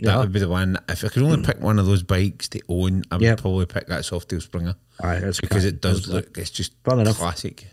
That 0.00 0.12
Yeah. 0.14 0.18
would 0.18 0.32
be 0.32 0.40
the 0.40 0.48
one. 0.48 0.76
If 0.88 1.04
I 1.04 1.08
could 1.08 1.22
only 1.22 1.42
pick 1.44 1.60
one 1.60 1.78
of 1.78 1.86
those 1.86 2.02
bikes 2.02 2.48
to 2.48 2.60
own, 2.68 3.02
I 3.10 3.16
would 3.16 3.22
Yeah. 3.22 3.36
probably 3.36 3.66
pick 3.66 3.86
that 3.88 4.00
Softail 4.02 4.42
Springer 4.42 4.74
Aye, 5.02 5.20
because 5.40 5.64
it 5.64 5.80
does 5.80 6.08
look. 6.08 6.36
It's 6.36 6.50
just 6.50 6.72
Fun 6.84 7.00
enough. 7.00 7.16
classic. 7.18 7.66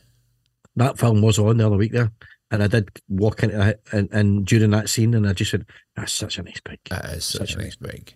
that 0.76 1.00
film 1.00 1.22
was 1.22 1.40
on 1.40 1.58
the 1.58 1.66
other 1.66 1.76
week 1.78 1.92
there, 1.92 2.12
and 2.52 2.64
I 2.64 2.68
did 2.68 2.90
walk 3.10 3.44
into 3.44 3.68
it 3.70 3.82
and, 3.92 4.10
and 4.12 4.46
during 4.46 4.72
that 4.72 4.90
scene, 4.90 5.14
and 5.14 5.28
I 5.28 5.34
just 5.34 5.52
said, 5.52 5.66
"That's 5.96 6.14
such 6.14 6.38
a 6.38 6.44
nice 6.44 6.60
bike." 6.62 6.82
That 6.90 7.06
is 7.06 7.26
such, 7.26 7.52
Such 7.52 7.56
a 7.56 7.64
nice 7.64 7.76
bike. 7.76 8.16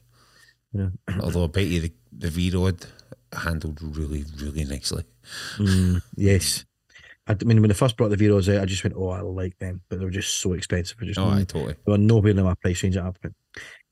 Yeah. 0.73 0.89
Although 1.21 1.45
I 1.45 1.47
bet 1.47 1.65
you 1.67 1.81
the 1.81 1.93
the 2.17 2.29
V 2.29 2.51
Rod 2.51 2.85
handled 3.33 3.79
really, 3.81 4.25
really 4.41 4.63
nicely. 4.65 5.03
Mm, 5.57 6.01
yes, 6.15 6.65
I 7.27 7.35
mean 7.43 7.61
when 7.61 7.69
they 7.69 7.73
first 7.73 7.97
brought 7.97 8.09
the 8.09 8.17
V 8.17 8.29
Rods 8.29 8.49
out, 8.49 8.61
I 8.61 8.65
just 8.65 8.83
went, 8.83 8.95
"Oh, 8.97 9.09
I 9.09 9.21
like 9.21 9.57
them," 9.59 9.81
but 9.89 9.99
they 9.99 10.05
were 10.05 10.11
just 10.11 10.35
so 10.39 10.53
expensive. 10.53 10.97
I 11.01 11.05
just 11.05 11.19
Oh, 11.19 11.29
I 11.29 11.43
totally. 11.43 11.73
they 11.85 11.91
were 11.91 11.97
nowhere 11.97 12.33
near 12.33 12.43
my 12.45 12.55
price 12.55 12.81
range 12.83 12.97
at 12.97 13.03
that 13.03 13.21
point. 13.21 13.35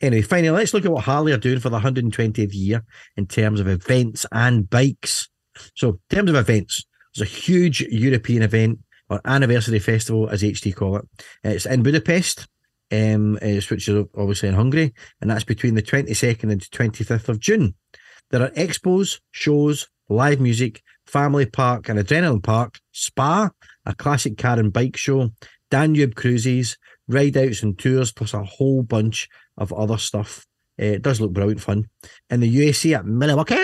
Anyway, 0.02 0.22
finally, 0.22 0.52
let's 0.52 0.74
look 0.74 0.86
at 0.86 0.92
what 0.92 1.04
Harley 1.04 1.34
are 1.34 1.38
doing 1.38 1.60
for 1.60 1.70
the 1.70 1.80
120th 1.80 2.54
year 2.54 2.86
in 3.18 3.28
terms 3.28 3.60
of 3.60 3.68
events 3.68 4.26
and 4.32 4.70
bikes. 4.70 5.28
So, 5.76 6.00
in 6.10 6.16
terms 6.16 6.30
of 6.30 6.38
events, 6.38 6.86
there's 7.14 7.30
a 7.30 7.32
huge 7.32 7.82
European 7.82 8.42
event 8.44 8.80
or 9.10 9.22
anniversary 9.26 9.80
festival, 9.80 10.30
as 10.30 10.44
HD 10.44 10.74
call 10.74 10.98
it. 10.98 11.06
It's 11.44 11.66
in 11.66 11.84
Budapest, 11.84 12.48
um, 12.92 13.38
it's- 13.38 13.70
which 13.70 13.88
is 13.88 14.06
obviously 14.16 14.50
in 14.50 14.56
Hungary, 14.56 14.94
and 15.22 15.30
that's 15.30 15.44
between 15.44 15.76
the 15.76 15.82
22nd 15.82 16.52
and 16.52 16.62
25th 16.72 17.30
of 17.30 17.40
June. 17.40 17.76
There 18.32 18.42
are 18.44 18.52
expos, 18.52 19.20
shows, 19.32 19.88
live 20.10 20.40
music, 20.40 20.82
family 21.06 21.46
park 21.46 21.90
and 21.90 22.00
adrenaline 22.00 22.44
park, 22.44 22.80
spa, 22.92 23.50
a 23.86 23.96
classic 23.96 24.38
car 24.38 24.60
and 24.60 24.72
bike 24.72 24.98
show, 24.98 25.32
Danube 25.72 26.16
cruises, 26.16 26.78
ride 27.08 27.38
outs 27.38 27.64
and 27.64 27.78
tours, 27.78 28.12
plus 28.12 28.34
a 28.34 28.44
whole 28.44 28.84
bunch 28.84 29.28
of 29.58 29.74
other 29.74 29.98
stuff. 29.98 30.46
Uh, 30.80 30.86
it 30.86 31.02
does 31.02 31.20
look 31.20 31.34
brilliant 31.34 31.62
fun. 31.62 31.86
In 32.30 32.40
the 32.40 32.48
USA 32.48 32.96
at 32.96 33.06
Milwaukee, 33.06 33.56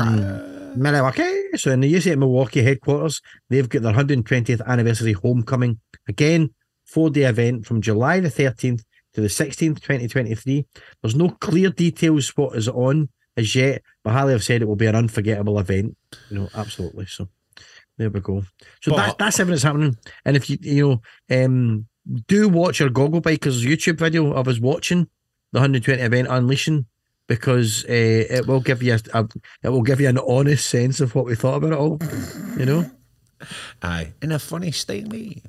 um, 0.00 0.55
Milwaukee. 0.78 1.56
So 1.56 1.70
in 1.70 1.80
the 1.80 1.88
USA 1.88 2.12
at 2.12 2.18
Milwaukee 2.18 2.62
headquarters, 2.62 3.20
they've 3.48 3.68
got 3.68 3.82
their 3.82 3.92
120th 3.92 4.64
anniversary 4.66 5.12
homecoming. 5.12 5.80
Again, 6.08 6.50
four 6.84 7.10
day 7.10 7.22
event 7.22 7.66
from 7.66 7.80
July 7.80 8.20
the 8.20 8.28
13th 8.28 8.82
to 9.14 9.20
the 9.20 9.28
16th, 9.28 9.80
2023. 9.80 10.66
There's 11.02 11.14
no 11.14 11.30
clear 11.30 11.70
details 11.70 12.28
what 12.36 12.56
is 12.56 12.68
on 12.68 13.08
as 13.36 13.54
yet, 13.54 13.82
but 14.02 14.12
Harley 14.12 14.32
have 14.32 14.44
said 14.44 14.62
it 14.62 14.66
will 14.66 14.76
be 14.76 14.86
an 14.86 14.94
unforgettable 14.96 15.58
event. 15.58 15.96
You 16.30 16.38
know, 16.38 16.48
absolutely. 16.54 17.06
So 17.06 17.28
there 17.98 18.10
we 18.10 18.20
go. 18.20 18.42
So 18.82 18.92
But- 18.92 18.96
that's 18.96 19.14
that's 19.18 19.40
everything 19.40 19.54
that's 19.54 19.62
happening. 19.64 19.96
And 20.24 20.36
if 20.36 20.48
you 20.50 20.58
you 20.60 21.00
know, 21.28 21.44
um, 21.44 21.86
do 22.28 22.48
watch 22.48 22.80
our 22.80 22.88
Goggle 22.88 23.20
Bikers 23.22 23.64
YouTube 23.64 23.98
video 23.98 24.32
of 24.32 24.48
us 24.48 24.60
watching 24.60 25.08
the 25.52 25.58
120 25.60 26.00
event 26.02 26.28
unleashing 26.30 26.86
because 27.26 27.84
uh, 27.84 27.92
it 27.92 28.46
will 28.46 28.60
give 28.60 28.82
you 28.82 28.94
a, 28.94 29.00
a 29.20 29.28
it 29.62 29.68
will 29.68 29.82
give 29.82 30.00
you 30.00 30.08
an 30.08 30.18
honest 30.18 30.68
sense 30.68 31.00
of 31.00 31.14
what 31.14 31.24
we 31.26 31.34
thought 31.34 31.56
about 31.56 31.72
it 31.72 31.78
all. 31.78 31.98
You 32.58 32.66
know, 32.66 32.90
Aye, 33.82 34.12
in 34.22 34.32
a 34.32 34.38
funny 34.38 34.70
state 34.72 35.12
eh? 35.12 35.40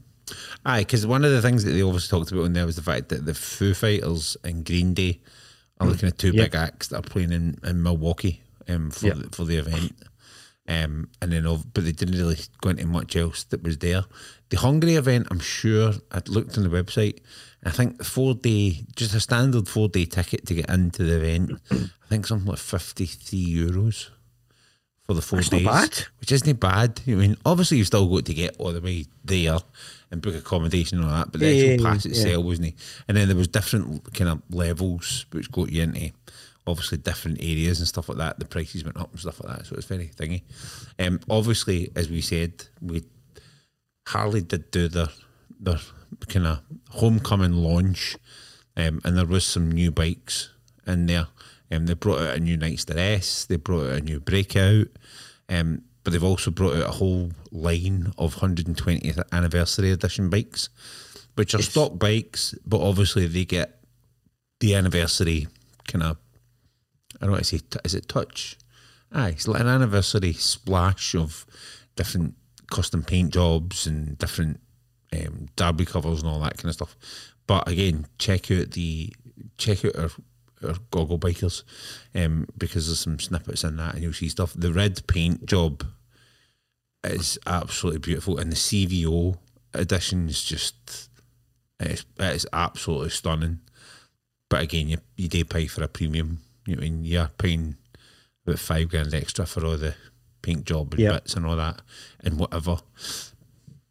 Aye, 0.66 0.82
because 0.82 1.08
one 1.08 1.24
of 1.24 1.32
the 1.32 1.42
things 1.42 1.64
that 1.64 1.72
they 1.72 1.84
always 1.84 2.08
talked 2.08 2.32
about 2.32 2.44
in 2.44 2.54
there 2.54 2.66
was 2.66 2.76
the 2.76 2.82
fact 2.82 3.10
that 3.10 3.26
the 3.26 3.34
Foo 3.34 3.74
Fighters 3.74 4.36
and 4.44 4.66
Green 4.66 4.94
Day 4.94 5.22
are 5.80 5.88
looking 5.88 6.10
at 6.10 6.18
two 6.18 6.32
Yep. 6.32 6.52
big 6.52 6.56
acts 6.56 6.88
that 6.90 6.98
are 6.98 7.02
playing 7.10 7.32
in, 7.32 7.58
in 7.64 7.82
Milwaukee 7.82 8.42
um, 8.68 8.92
for 8.92 9.08
Yep. 9.08 9.16
the, 9.18 9.30
for 9.30 9.46
the 9.46 9.56
event. 9.58 9.94
Um, 10.68 11.08
and 11.22 11.32
then, 11.32 11.44
but 11.74 11.86
they 11.86 11.94
didn't 11.94 12.18
really 12.18 12.38
go 12.60 12.72
into 12.72 12.86
much 12.88 13.16
else 13.16 13.46
that 13.46 13.64
was 13.64 13.78
there. 13.78 14.04
The 14.50 14.58
Hungary 14.58 14.96
event, 14.96 15.28
I'm 15.32 15.40
sure 15.40 15.94
I'd 16.12 16.28
looked 16.28 16.58
on 16.58 16.64
the 16.64 16.70
website. 16.70 17.20
I 17.64 17.72
think 17.72 17.98
the 17.98 18.04
four 18.04 18.34
day, 18.36 18.84
just 18.96 19.14
a 19.16 19.20
standard 19.20 19.68
four 19.68 19.90
day 19.90 20.06
ticket 20.06 20.46
to 20.48 20.54
get 20.56 20.70
into 20.70 21.04
the 21.04 21.18
event. 21.18 21.60
I 21.72 22.08
think 22.08 22.28
something 22.28 22.48
like 22.48 22.60
fifty 22.60 23.06
three 23.06 23.46
euros 23.46 24.10
for 25.06 25.14
the 25.14 25.22
four 25.22 25.40
That's 25.40 25.50
days, 25.50 25.66
bad. 25.66 26.06
which 26.20 26.32
isn't 26.32 26.60
bad. 26.60 27.02
I 27.08 27.12
mean, 27.12 27.36
obviously 27.46 27.78
you've 27.78 27.88
still 27.88 28.08
got 28.08 28.26
to 28.26 28.34
get 28.34 28.56
all 28.60 28.74
the 28.74 28.82
way 28.82 29.06
there 29.24 29.58
and 30.12 30.22
book 30.22 30.36
accommodation 30.36 31.00
and 31.00 31.08
all 31.08 31.14
that, 31.14 31.32
but 31.32 31.40
the 31.42 31.48
Yeah, 31.52 31.72
actual 31.74 31.84
yeah, 31.86 31.92
pass 31.94 32.06
yeah. 32.06 32.12
itself 32.12 32.46
wasn't. 32.46 32.68
it? 32.70 32.74
And 33.08 33.18
then 33.18 33.28
there 33.28 33.38
was 33.38 33.48
different 33.48 34.14
kind 34.14 34.30
of 34.30 34.42
levels 34.50 35.26
which 35.32 35.52
got 35.52 35.72
you 35.72 35.84
into 35.84 36.12
obviously 36.68 36.98
different 36.98 37.42
areas 37.42 37.80
and 37.80 37.88
stuff 37.88 38.10
like 38.10 38.18
that. 38.18 38.40
The 38.40 38.46
prices 38.46 38.84
went 38.84 38.98
up 38.98 39.10
and 39.12 39.20
stuff 39.20 39.42
like 39.44 39.58
that, 39.58 39.66
so 39.66 39.76
it's 39.76 39.86
very 39.86 40.10
thingy. 40.16 40.44
Um, 41.00 41.20
obviously, 41.30 41.90
as 41.96 42.10
we 42.10 42.22
said, 42.22 42.52
we 42.82 43.04
Harley 44.08 44.42
did 44.42 44.72
do 44.72 44.88
their 44.88 45.08
their 45.60 45.80
kind 46.28 46.48
of 46.48 46.60
homecoming 46.90 47.54
launch, 47.54 48.18
um, 48.76 49.02
and 49.04 49.18
there 49.18 49.26
was 49.26 49.46
some 49.46 49.72
new 49.72 49.92
bikes 49.92 50.50
in 50.86 51.06
there. 51.08 51.28
Um, 51.72 51.86
they 51.86 51.94
brought 51.94 52.22
out 52.22 52.38
a 52.38 52.40
new 52.40 52.58
Nightster 52.58 52.96
S, 52.96 53.46
they 53.46 53.58
brought 53.58 53.88
out 53.88 53.98
a 53.98 54.02
new 54.02 54.20
Breakout, 54.20 54.88
um, 55.50 55.84
but 56.04 56.14
they've 56.14 56.24
also 56.24 56.52
brought 56.52 56.78
out 56.78 56.88
a 56.88 56.92
whole 56.94 57.32
line 57.52 58.14
of 58.18 58.36
120th 58.36 59.22
anniversary 59.32 59.92
edition 59.92 60.30
bikes, 60.30 60.70
which 61.36 61.54
are 61.54 61.62
stock 61.62 62.00
bikes, 62.00 62.56
but 62.66 62.80
obviously 62.82 63.28
they 63.28 63.46
get 63.46 63.80
the 64.60 64.76
anniversary 64.76 65.48
kind 65.88 66.04
of. 66.04 66.18
I 67.22 67.26
don't 67.26 67.32
want 67.32 67.46
to 67.46 67.58
say, 67.58 67.64
t- 67.70 67.80
is 67.84 67.96
it 67.96 68.08
touch? 68.08 68.58
Aye, 69.12 69.30
it's 69.30 69.48
like 69.48 69.62
an 69.62 69.68
anniversary 69.68 70.34
splash 70.34 71.16
of 71.16 71.46
different 71.96 72.36
custom 72.72 73.04
paint 73.04 73.34
jobs 73.34 73.88
and 73.88 74.18
different 74.18 74.60
um, 75.14 75.48
derby 75.56 75.86
covers 75.86 76.22
and 76.22 76.30
all 76.30 76.40
that 76.42 76.58
kind 76.58 76.70
of 76.70 76.74
stuff. 76.74 76.96
But 77.46 77.68
again, 77.68 78.06
check 78.18 78.52
out 78.52 78.72
the 78.72 79.14
check 79.58 79.86
out 79.86 79.96
our, 79.96 80.10
our 80.68 80.76
goggle 80.92 81.20
bikers 81.20 81.64
um, 82.16 82.48
because 82.58 82.88
there's 82.88 83.00
some 83.00 83.20
snippets 83.20 83.64
in 83.64 83.78
that 83.78 83.94
and 83.94 84.04
you'll 84.04 84.14
see 84.14 84.30
stuff. 84.30 84.54
The 84.56 84.74
red 84.74 85.06
paint 85.08 85.46
job 85.46 85.86
is 87.04 87.38
absolutely 87.46 88.00
beautiful, 88.00 88.38
and 88.38 88.52
the 88.52 88.56
CVO 88.56 89.38
edition 89.74 90.28
is 90.28 90.44
just 90.44 91.10
it's, 91.80 92.06
it's 92.20 92.46
absolutely 92.52 93.10
stunning. 93.12 93.60
But 94.50 94.64
again, 94.64 94.88
you 94.90 94.98
you 95.16 95.28
do 95.28 95.46
pay 95.46 95.68
for 95.68 95.84
a 95.84 95.88
premium. 95.88 96.40
You 96.66 96.76
know, 96.76 96.82
I 96.82 96.84
mean 96.86 97.06
you're 97.06 97.30
paying 97.38 97.78
about 98.46 98.60
five 98.60 98.90
grand 98.90 99.14
extra 99.14 99.46
for 99.46 99.66
all 99.66 99.78
the 99.78 99.96
paint 100.42 100.66
job 100.66 100.94
and 100.94 101.02
Yeah. 101.02 101.12
bits 101.14 101.36
and 101.36 101.46
all 101.46 101.56
that 101.56 101.82
and 102.22 102.38
whatever. 102.40 102.78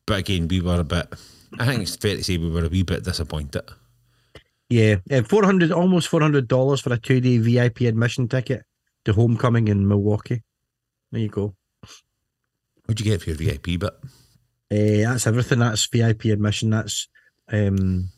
But 0.07 0.19
again, 0.21 0.49
we 0.49 0.61
were 0.61 0.81
a 0.81 0.85
bit. 0.85 1.13
I 1.59 1.67
think 1.67 1.83
it's 1.83 1.97
fair 1.97 2.17
to 2.17 2.25
say 2.25 2.37
we 2.39 2.51
were 2.51 2.65
a 2.65 2.69
wee 2.69 2.83
bit 2.83 3.05
disappointed. 3.05 3.63
yeah, 4.69 4.97
uh, 5.11 5.23
four 5.23 5.45
hundred 5.45 5.73
almost 5.73 6.09
four 6.09 6.21
hundred 6.21 6.49
dollars 6.49 6.81
for 6.81 6.93
a 6.93 6.99
two 6.99 7.21
day 7.21 7.39
VIP 7.39 7.83
admission 7.83 8.29
ticket 8.29 8.63
to 9.05 9.13
homecoming 9.13 9.69
in 9.69 9.87
Milwaukee. 9.89 10.43
There 11.13 11.21
you 11.21 11.29
go. 11.29 11.55
What'd 12.87 13.05
you 13.05 13.11
get 13.11 13.23
for 13.23 13.31
your 13.31 13.37
VIP 13.39 13.81
bit? 13.81 13.95
Uh, 14.71 15.11
that's 15.11 15.27
everything. 15.27 15.59
That's 15.61 15.87
VIP 15.87 16.27
admission. 16.27 16.71
That's 16.71 17.09
um, 17.53 18.09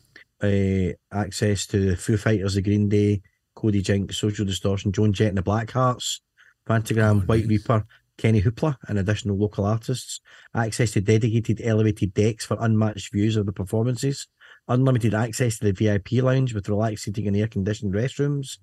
uh, 0.41 0.89
access 1.11 1.65
to 1.67 1.79
the 1.91 1.95
Foo 1.95 2.17
Fighters, 2.17 2.55
the 2.55 2.61
Green 2.61 2.89
Day, 2.89 3.21
Cody 3.55 3.81
Jinks, 3.81 4.17
Social 4.17 4.45
Distortion, 4.45 4.91
Joan 4.91 5.13
Jett 5.13 5.29
and 5.29 5.37
the 5.37 5.43
Blackhearts, 5.43 6.19
Phantogram, 6.67 7.21
Oh, 7.21 7.25
White. 7.25 7.47
Reaper, 7.47 7.85
Kenny 8.19 8.41
Hoopla 8.41 8.75
and 8.89 8.99
additional 8.99 9.37
local 9.37 9.63
artists, 9.63 10.19
access 10.53 10.91
to 10.91 10.99
dedicated 10.99 11.61
elevated 11.63 12.13
decks 12.13 12.45
for 12.45 12.57
unmatched 12.59 13.13
views 13.13 13.37
of 13.37 13.45
the 13.45 13.53
performances, 13.53 14.27
unlimited 14.67 15.13
access 15.13 15.57
to 15.57 15.65
the 15.65 15.71
VIP 15.71 16.21
lounge 16.21 16.53
with 16.53 16.67
relaxed 16.67 17.05
seating 17.05 17.27
and 17.27 17.37
air 17.37 17.47
conditioned 17.47 17.93
restrooms, 17.93 18.57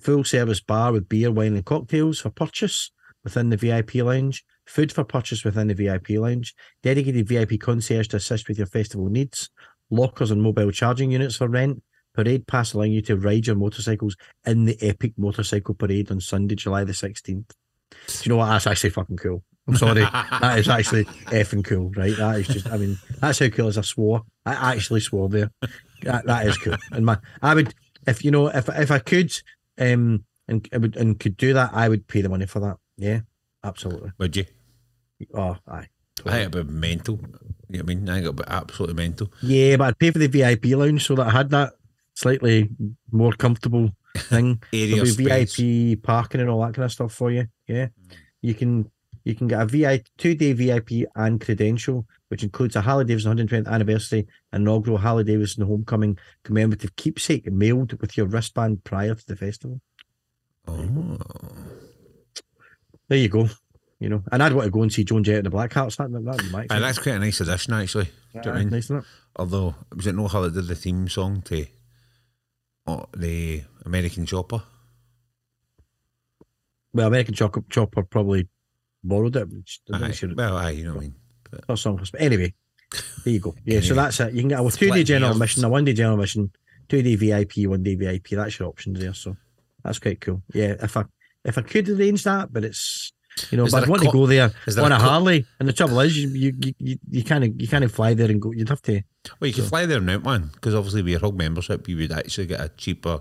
full 0.00 0.22
service 0.22 0.60
bar 0.60 0.92
with 0.92 1.08
beer, 1.08 1.32
wine, 1.32 1.56
and 1.56 1.64
cocktails 1.64 2.20
for 2.20 2.30
purchase 2.30 2.92
within 3.24 3.50
the 3.50 3.56
VIP 3.56 3.96
lounge, 3.96 4.44
food 4.66 4.92
for 4.92 5.02
purchase 5.02 5.42
within 5.42 5.66
the 5.66 5.74
VIP 5.74 6.10
lounge, 6.10 6.54
dedicated 6.84 7.26
VIP 7.26 7.58
concierge 7.58 8.06
to 8.06 8.18
assist 8.18 8.46
with 8.46 8.56
your 8.56 8.68
festival 8.68 9.08
needs, 9.08 9.50
lockers 9.90 10.30
and 10.30 10.40
mobile 10.40 10.70
charging 10.70 11.10
units 11.10 11.34
for 11.34 11.48
rent, 11.48 11.82
parade 12.14 12.46
pass 12.46 12.72
allowing 12.72 12.92
you 12.92 13.02
to 13.02 13.16
ride 13.16 13.48
your 13.48 13.56
motorcycles 13.56 14.16
in 14.46 14.64
the 14.64 14.78
epic 14.80 15.14
motorcycle 15.16 15.74
parade 15.74 16.08
on 16.12 16.20
Sunday, 16.20 16.54
July 16.54 16.84
the 16.84 16.92
16th. 16.92 17.50
Do 17.90 18.14
you 18.22 18.30
know 18.30 18.36
what? 18.36 18.46
That's 18.46 18.66
actually 18.66 18.90
fucking 18.90 19.16
cool. 19.16 19.42
I'm 19.68 19.76
sorry. 19.76 20.00
that 20.40 20.58
is 20.58 20.68
actually 20.68 21.04
effing 21.04 21.64
cool, 21.64 21.90
right? 21.96 22.16
That 22.16 22.40
is 22.40 22.46
just, 22.48 22.68
I 22.68 22.76
mean, 22.76 22.98
that's 23.20 23.38
how 23.38 23.48
cool 23.48 23.68
as 23.68 23.78
I 23.78 23.82
swore. 23.82 24.22
I 24.44 24.74
actually 24.74 25.00
swore 25.00 25.28
there. 25.28 25.50
That, 26.02 26.26
that 26.26 26.46
is 26.46 26.56
cool. 26.58 26.76
And 26.92 27.04
my, 27.04 27.18
I 27.42 27.54
would, 27.54 27.74
if 28.06 28.24
you 28.24 28.30
know, 28.30 28.48
if 28.48 28.68
if 28.68 28.90
I 28.90 28.98
could, 28.98 29.32
um, 29.78 30.24
and 30.46 30.68
I 30.72 30.78
would 30.78 30.96
and 30.96 31.18
could 31.18 31.36
do 31.36 31.52
that, 31.54 31.70
I 31.72 31.88
would 31.88 32.06
pay 32.06 32.22
the 32.22 32.28
money 32.28 32.46
for 32.46 32.60
that. 32.60 32.76
Yeah, 32.96 33.20
absolutely. 33.64 34.12
Would 34.18 34.36
you? 34.36 34.44
Oh, 35.34 35.56
aye. 35.66 35.88
I 36.24 36.30
think 36.30 36.54
it'd 36.54 36.66
be 36.66 36.72
mental. 36.72 37.18
You 37.68 37.78
know 37.78 37.78
what 37.78 37.80
I 37.80 37.82
mean? 37.82 38.08
I 38.08 38.14
think 38.14 38.24
it'd 38.24 38.36
be 38.36 38.44
absolutely 38.46 38.94
mental. 38.94 39.32
Yeah, 39.42 39.76
but 39.76 39.88
I'd 39.88 39.98
pay 39.98 40.10
for 40.10 40.18
the 40.18 40.28
VIP 40.28 40.66
lounge 40.76 41.06
so 41.06 41.14
that 41.16 41.26
I 41.26 41.30
had 41.30 41.50
that 41.50 41.74
slightly 42.14 42.70
more 43.10 43.32
comfortable 43.32 43.90
thing. 44.18 44.62
Area 44.72 44.96
There'll 44.96 45.16
be 45.16 45.24
space. 45.24 45.56
VIP 45.56 46.02
parking 46.02 46.40
and 46.40 46.50
all 46.50 46.60
that 46.60 46.74
kind 46.74 46.84
of 46.84 46.92
stuff 46.92 47.12
for 47.12 47.30
you. 47.30 47.46
Yeah, 47.66 47.86
hmm. 47.86 48.16
you 48.42 48.54
can 48.54 48.90
you 49.24 49.34
can 49.34 49.48
get 49.48 49.60
a 49.60 49.66
VIP 49.66 50.06
two 50.18 50.34
day 50.34 50.52
VIP 50.52 51.08
and 51.16 51.40
credential, 51.40 52.06
which 52.28 52.44
includes 52.44 52.76
a 52.76 52.80
Harley 52.80 53.04
Davidson 53.04 53.36
120th 53.36 53.66
anniversary 53.66 54.26
inaugural 54.52 54.98
Harley 54.98 55.24
Davidson 55.24 55.66
homecoming 55.66 56.16
commemorative 56.44 56.94
keepsake 56.94 57.50
mailed 57.50 58.00
with 58.00 58.16
your 58.16 58.26
wristband 58.26 58.84
prior 58.84 59.14
to 59.14 59.26
the 59.26 59.34
festival. 59.34 59.80
Oh. 60.68 61.18
There 63.08 63.18
you 63.18 63.28
go. 63.28 63.48
You 63.98 64.10
know, 64.10 64.22
and 64.30 64.42
I'd 64.42 64.52
want 64.52 64.66
to 64.66 64.70
go 64.70 64.82
and 64.82 64.92
see 64.92 65.04
Joan 65.04 65.24
Jett 65.24 65.38
and 65.38 65.46
the 65.46 65.50
Blackhearts. 65.50 65.96
That 65.96 66.12
that'd 66.12 66.52
be 66.52 66.74
And 66.74 66.84
that's 66.84 66.98
quite 66.98 67.14
a 67.14 67.18
nice 67.18 67.40
addition, 67.40 67.72
actually. 67.72 68.04
Do 68.04 68.10
you 68.34 68.40
know 68.42 68.50
what 68.50 68.56
I 68.56 68.64
mean? 68.64 68.68
nice? 68.68 68.90
Although, 69.36 69.74
was 69.94 70.06
it 70.06 70.14
no 70.14 70.28
how 70.28 70.42
that 70.42 70.54
did 70.54 70.66
the 70.66 70.74
theme 70.74 71.08
song 71.08 71.40
to 71.42 71.66
oh, 72.86 73.06
the 73.16 73.62
American 73.84 74.26
Chopper? 74.26 74.62
Well, 76.92 77.08
American 77.08 77.34
Chopper, 77.34 77.62
Chopper 77.68 78.02
probably 78.02 78.48
borrowed 79.04 79.36
it. 79.36 79.48
Aye. 79.92 80.10
sure 80.12 80.34
Well, 80.34 80.56
aye, 80.56 80.70
you 80.70 80.84
know 80.84 80.94
what 80.94 80.98
I 80.98 81.00
mean. 81.00 81.14
But 81.50 81.64
Or. 81.70 82.10
But 82.10 82.20
anyway, 82.20 82.54
there 83.24 83.34
you 83.34 83.40
go. 83.40 83.54
Yeah, 83.64 83.80
so 83.80 83.94
that's 83.94 84.18
it. 84.20 84.32
You 84.32 84.40
can 84.40 84.48
get 84.48 84.60
a 84.64 84.70
two 84.70 84.90
day 84.90 85.04
general 85.04 85.30
hairs. 85.30 85.36
admission, 85.36 85.64
a 85.64 85.68
one 85.68 85.84
day 85.84 85.92
general 85.92 86.16
mission, 86.16 86.50
two 86.88 87.02
day 87.02 87.16
VIP, 87.16 87.68
one 87.68 87.82
day 87.82 87.94
VIP. 87.94 88.28
That's 88.30 88.58
your 88.58 88.68
options 88.68 89.00
there. 89.00 89.14
So 89.14 89.36
that's 89.84 89.98
quite 89.98 90.20
cool. 90.20 90.42
Yeah, 90.52 90.74
if 90.82 90.96
I 90.96 91.04
if 91.44 91.58
I 91.58 91.62
could 91.62 91.88
arrange 91.88 92.24
that, 92.24 92.52
but 92.52 92.64
it's 92.64 93.12
you 93.50 93.58
know, 93.58 93.64
Is 93.66 93.72
but 93.72 93.80
there 93.80 93.84
I 93.84 93.88
a 93.88 93.90
want 93.90 94.02
to 94.02 94.10
go 94.10 94.26
there 94.26 94.50
on 94.78 94.92
a 94.92 94.96
a, 94.96 94.98
co- 94.98 95.04
Harley, 95.04 95.46
and 95.60 95.68
the 95.68 95.72
trouble 95.72 96.00
is, 96.00 96.16
you 96.16 96.28
you 96.28 96.74
you, 96.78 96.98
you 97.10 97.22
can't 97.24 97.60
you 97.60 97.68
can't 97.68 97.90
fly 97.90 98.14
there 98.14 98.30
and 98.30 98.40
go. 98.40 98.52
You'd 98.52 98.68
have 98.68 98.82
to. 98.82 99.02
well, 99.40 99.48
you 99.48 99.54
can 99.54 99.64
fly 99.64 99.86
there 99.86 100.00
now, 100.00 100.18
man, 100.18 100.50
because 100.54 100.74
obviously 100.74 101.02
with 101.02 101.10
your 101.12 101.20
HOG 101.20 101.36
membership, 101.36 101.88
you 101.88 101.96
would 101.98 102.12
actually 102.12 102.46
get 102.46 102.60
a 102.60 102.70
cheaper 102.76 103.20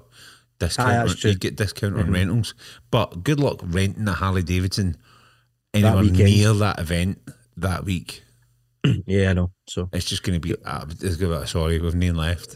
discount. 0.60 0.90
Aye, 0.90 0.98
that's 1.00 1.12
on- 1.12 1.18
true. 1.18 1.30
You'd 1.32 1.40
get 1.42 1.56
discount 1.58 1.98
on 1.98 2.12
rentals. 2.12 2.54
But 2.92 3.24
good 3.24 3.40
luck 3.40 3.60
renting 3.64 4.08
a 4.08 4.14
Harley 4.14 4.44
Davidson 4.44 4.98
anywhere 5.74 6.04
weekend. 6.04 6.30
near 6.30 6.54
that 6.54 6.80
event 6.80 7.20
that 7.58 7.84
week. 7.86 8.24
Yeah, 9.08 9.32
I 9.32 9.34
know. 9.34 9.52
So 9.68 9.90
It's 9.92 10.06
just 10.06 10.22
going 10.22 10.40
to 10.40 10.48
be, 10.48 10.56
ah, 10.64 10.86
it's 10.88 11.16
going 11.16 11.34
to 11.34 11.42
be, 11.42 11.48
sorry, 11.48 11.80
we've 11.80 11.96
none 11.96 12.16
left. 12.16 12.56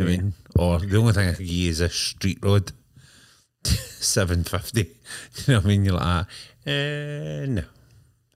I 0.00 0.02
mean, 0.04 0.34
or 0.56 0.78
the 0.80 0.96
only 0.96 1.12
thing 1.12 1.28
I 1.28 1.32
could 1.34 1.46
give 1.46 1.54
you 1.54 1.70
is 1.70 1.80
a 1.80 1.88
Street 1.88 2.38
Rod, 2.42 2.72
750. 3.64 4.80
You 5.46 5.54
know 5.54 5.58
what 5.58 5.64
I 5.64 5.68
mean? 5.68 5.84
You're 5.84 5.94
like, 5.94 6.02
ah, 6.04 6.26
eh, 6.68 7.46
no. 7.46 7.62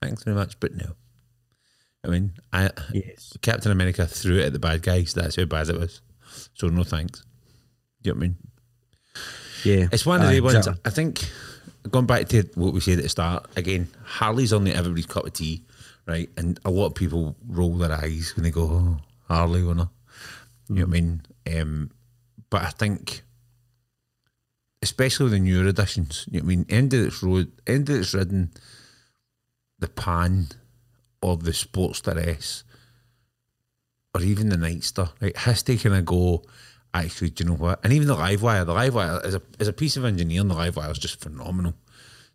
Thanks 0.01 0.23
very 0.23 0.35
much, 0.35 0.59
but 0.59 0.75
no. 0.75 0.93
I 2.05 2.09
mean, 2.09 2.33
I 2.51 2.69
yes, 2.93 3.37
Captain 3.41 3.71
America 3.71 4.05
threw 4.05 4.39
it 4.39 4.45
at 4.47 4.53
the 4.53 4.59
bad 4.59 4.81
guys. 4.81 5.13
That's 5.13 5.37
how 5.37 5.45
bad 5.45 5.69
it 5.69 5.79
was. 5.79 6.01
So 6.53 6.67
no 6.67 6.83
thanks. 6.83 7.21
Do 8.01 8.09
You 8.09 8.13
know 8.13 8.17
what 8.19 8.23
I 8.23 8.27
mean? 8.27 8.37
yeah. 9.63 9.87
It's 9.91 10.05
one 10.05 10.21
of 10.21 10.29
the 10.29 10.41
ones. 10.41 10.55
exactly. 10.55 10.81
I 10.83 10.89
think 10.89 11.29
going 11.89 12.05
back 12.05 12.27
to 12.29 12.43
what 12.55 12.73
we 12.73 12.79
said 12.81 12.97
at 12.97 13.03
the 13.03 13.09
start 13.09 13.45
again. 13.55 13.87
Harley's 14.03 14.51
only 14.53 14.73
everybody's 14.73 15.05
cup 15.05 15.25
of 15.25 15.33
tea, 15.33 15.63
right? 16.05 16.29
And 16.37 16.59
a 16.65 16.69
lot 16.71 16.87
of 16.87 16.95
people 16.95 17.35
roll 17.47 17.75
their 17.77 17.91
eyes 17.91 18.33
when 18.35 18.43
they 18.43 18.51
go, 18.51 18.63
"Oh, 18.63 18.97
Harley 19.27 19.63
winner." 19.63 19.89
You 20.69 20.75
know 20.75 20.81
what 20.81 20.97
I 20.97 21.01
mean? 21.01 21.21
Um, 21.55 21.91
but 22.49 22.63
I 22.63 22.69
think, 22.69 23.21
especially 24.83 25.29
the 25.29 25.39
newer 25.39 25.67
editions, 25.69 26.27
you 26.29 26.39
know 26.39 26.43
I 26.43 26.47
mean? 26.47 26.65
End 26.69 26.93
of 26.93 27.07
its 27.07 27.23
road, 27.23 27.51
end 27.65 27.89
of 27.89 27.95
its 27.95 28.13
ridden, 28.13 28.51
the 29.79 29.87
pan 29.87 30.49
or 31.21 31.37
the 31.37 31.51
Sportster 31.51 32.17
S 32.17 32.65
or 34.13 34.21
even 34.21 34.49
the 34.49 34.57
Nightster, 34.57 35.09
right, 35.21 35.35
has 35.37 35.63
taken 35.63 35.93
a 35.93 36.01
go, 36.01 36.43
actually, 36.93 37.29
do 37.29 37.45
you 37.45 37.49
know 37.49 37.55
what? 37.55 37.79
And 37.83 37.93
even 37.93 38.09
the 38.09 38.15
Livewire, 38.15 38.65
the 38.65 38.73
Livewire 38.73 39.25
is 39.25 39.35
a, 39.35 39.41
is 39.57 39.69
a 39.69 39.73
piece 39.73 39.95
of 39.95 40.03
engineering, 40.03 40.49
the 40.49 40.53
Livewire 40.53 40.91
is 40.91 40.99
just 40.99 41.21
phenomenal. 41.21 41.73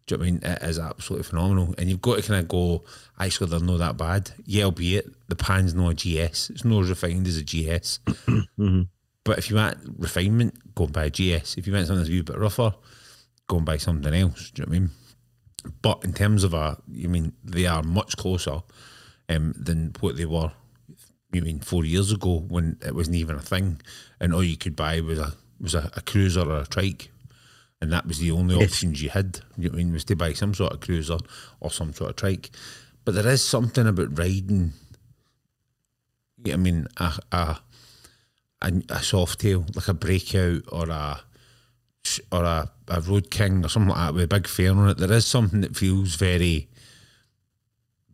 Do 0.06 0.14
you 0.14 0.16
know 0.16 0.22
what 0.22 0.26
I 0.26 0.30
mean? 0.30 0.40
It 0.42 0.62
is 0.70 0.78
absolutely 0.78 1.24
phenomenal. 1.24 1.74
And 1.76 1.90
you've 1.90 2.00
got 2.00 2.16
to 2.16 2.22
kind 2.22 2.40
of 2.40 2.48
go, 2.48 2.82
actually, 3.20 3.50
they're 3.50 3.60
not 3.60 3.78
that 3.80 3.98
bad. 3.98 4.30
Yeah, 4.46 4.64
albeit 4.64 5.06
the 5.28 5.36
pan's 5.36 5.74
not 5.74 5.90
a 5.90 5.94
GS. 5.94 6.48
It's 6.48 6.64
not 6.64 6.80
as 6.84 6.88
refined 6.88 7.26
as 7.26 7.36
a 7.36 7.44
GS. 7.44 8.00
Mm-hmm. 8.58 8.82
But 9.28 9.36
if 9.36 9.50
you 9.50 9.56
want 9.56 9.76
refinement, 9.98 10.74
go 10.74 10.84
and 10.84 10.92
buy 10.94 11.04
a 11.04 11.10
GS. 11.10 11.58
If 11.58 11.66
you 11.66 11.74
want 11.74 11.86
something 11.86 11.98
that's 11.98 12.08
a 12.08 12.12
wee 12.12 12.22
bit 12.22 12.38
rougher, 12.38 12.72
go 13.46 13.58
and 13.58 13.66
buy 13.66 13.76
something 13.76 14.14
else. 14.14 14.50
Do 14.52 14.62
you 14.62 14.66
know 14.66 14.70
what 14.70 14.76
I 14.76 14.80
mean? 14.80 14.90
But 15.82 16.02
in 16.02 16.14
terms 16.14 16.44
of 16.44 16.54
a, 16.54 16.78
you 16.90 17.10
mean 17.10 17.34
they 17.44 17.66
are 17.66 17.82
much 17.82 18.16
closer 18.16 18.62
um, 19.28 19.52
than 19.54 19.92
what 20.00 20.16
they 20.16 20.24
were. 20.24 20.50
You 21.30 21.42
mean 21.42 21.60
four 21.60 21.84
years 21.84 22.10
ago 22.10 22.38
when 22.48 22.78
it 22.80 22.94
wasn't 22.94 23.16
even 23.16 23.36
a 23.36 23.42
thing, 23.42 23.82
and 24.18 24.32
all 24.32 24.42
you 24.42 24.56
could 24.56 24.74
buy 24.74 24.98
was 25.02 25.18
a 25.18 25.34
was 25.60 25.74
a, 25.74 25.90
a 25.94 26.00
cruiser 26.00 26.50
or 26.50 26.60
a 26.60 26.66
trike, 26.66 27.10
and 27.82 27.92
that 27.92 28.06
was 28.06 28.20
the 28.20 28.30
only 28.30 28.54
options 28.54 29.02
you 29.02 29.10
had. 29.10 29.40
You 29.58 29.64
know 29.64 29.72
what 29.72 29.74
I 29.74 29.84
mean 29.84 29.92
was 29.92 30.04
to 30.06 30.16
buy 30.16 30.32
some 30.32 30.54
sort 30.54 30.72
of 30.72 30.80
cruiser 30.80 31.18
or 31.60 31.70
some 31.70 31.92
sort 31.92 32.08
of 32.08 32.16
trike. 32.16 32.48
But 33.04 33.14
there 33.14 33.28
is 33.28 33.44
something 33.44 33.86
about 33.86 34.18
riding. 34.18 34.72
Yeah, 36.42 36.54
I 36.54 36.56
mean 36.56 36.86
a 36.96 37.12
a 37.30 37.58
a, 38.62 38.72
a 38.88 39.02
soft 39.02 39.40
tail 39.40 39.64
like 39.74 39.88
a 39.88 39.94
breakout 39.94 40.62
or 40.72 40.88
a 40.88 41.20
or 42.32 42.44
a, 42.44 42.70
a 42.88 43.00
road 43.02 43.30
king 43.30 43.64
or 43.64 43.68
something 43.68 43.90
like 43.90 43.98
that 43.98 44.14
with 44.14 44.24
a 44.24 44.28
big 44.28 44.46
fairing 44.46 44.78
on 44.78 44.88
it. 44.88 44.98
There 44.98 45.12
is 45.12 45.26
something 45.26 45.60
that 45.60 45.76
feels 45.76 46.14
very 46.14 46.68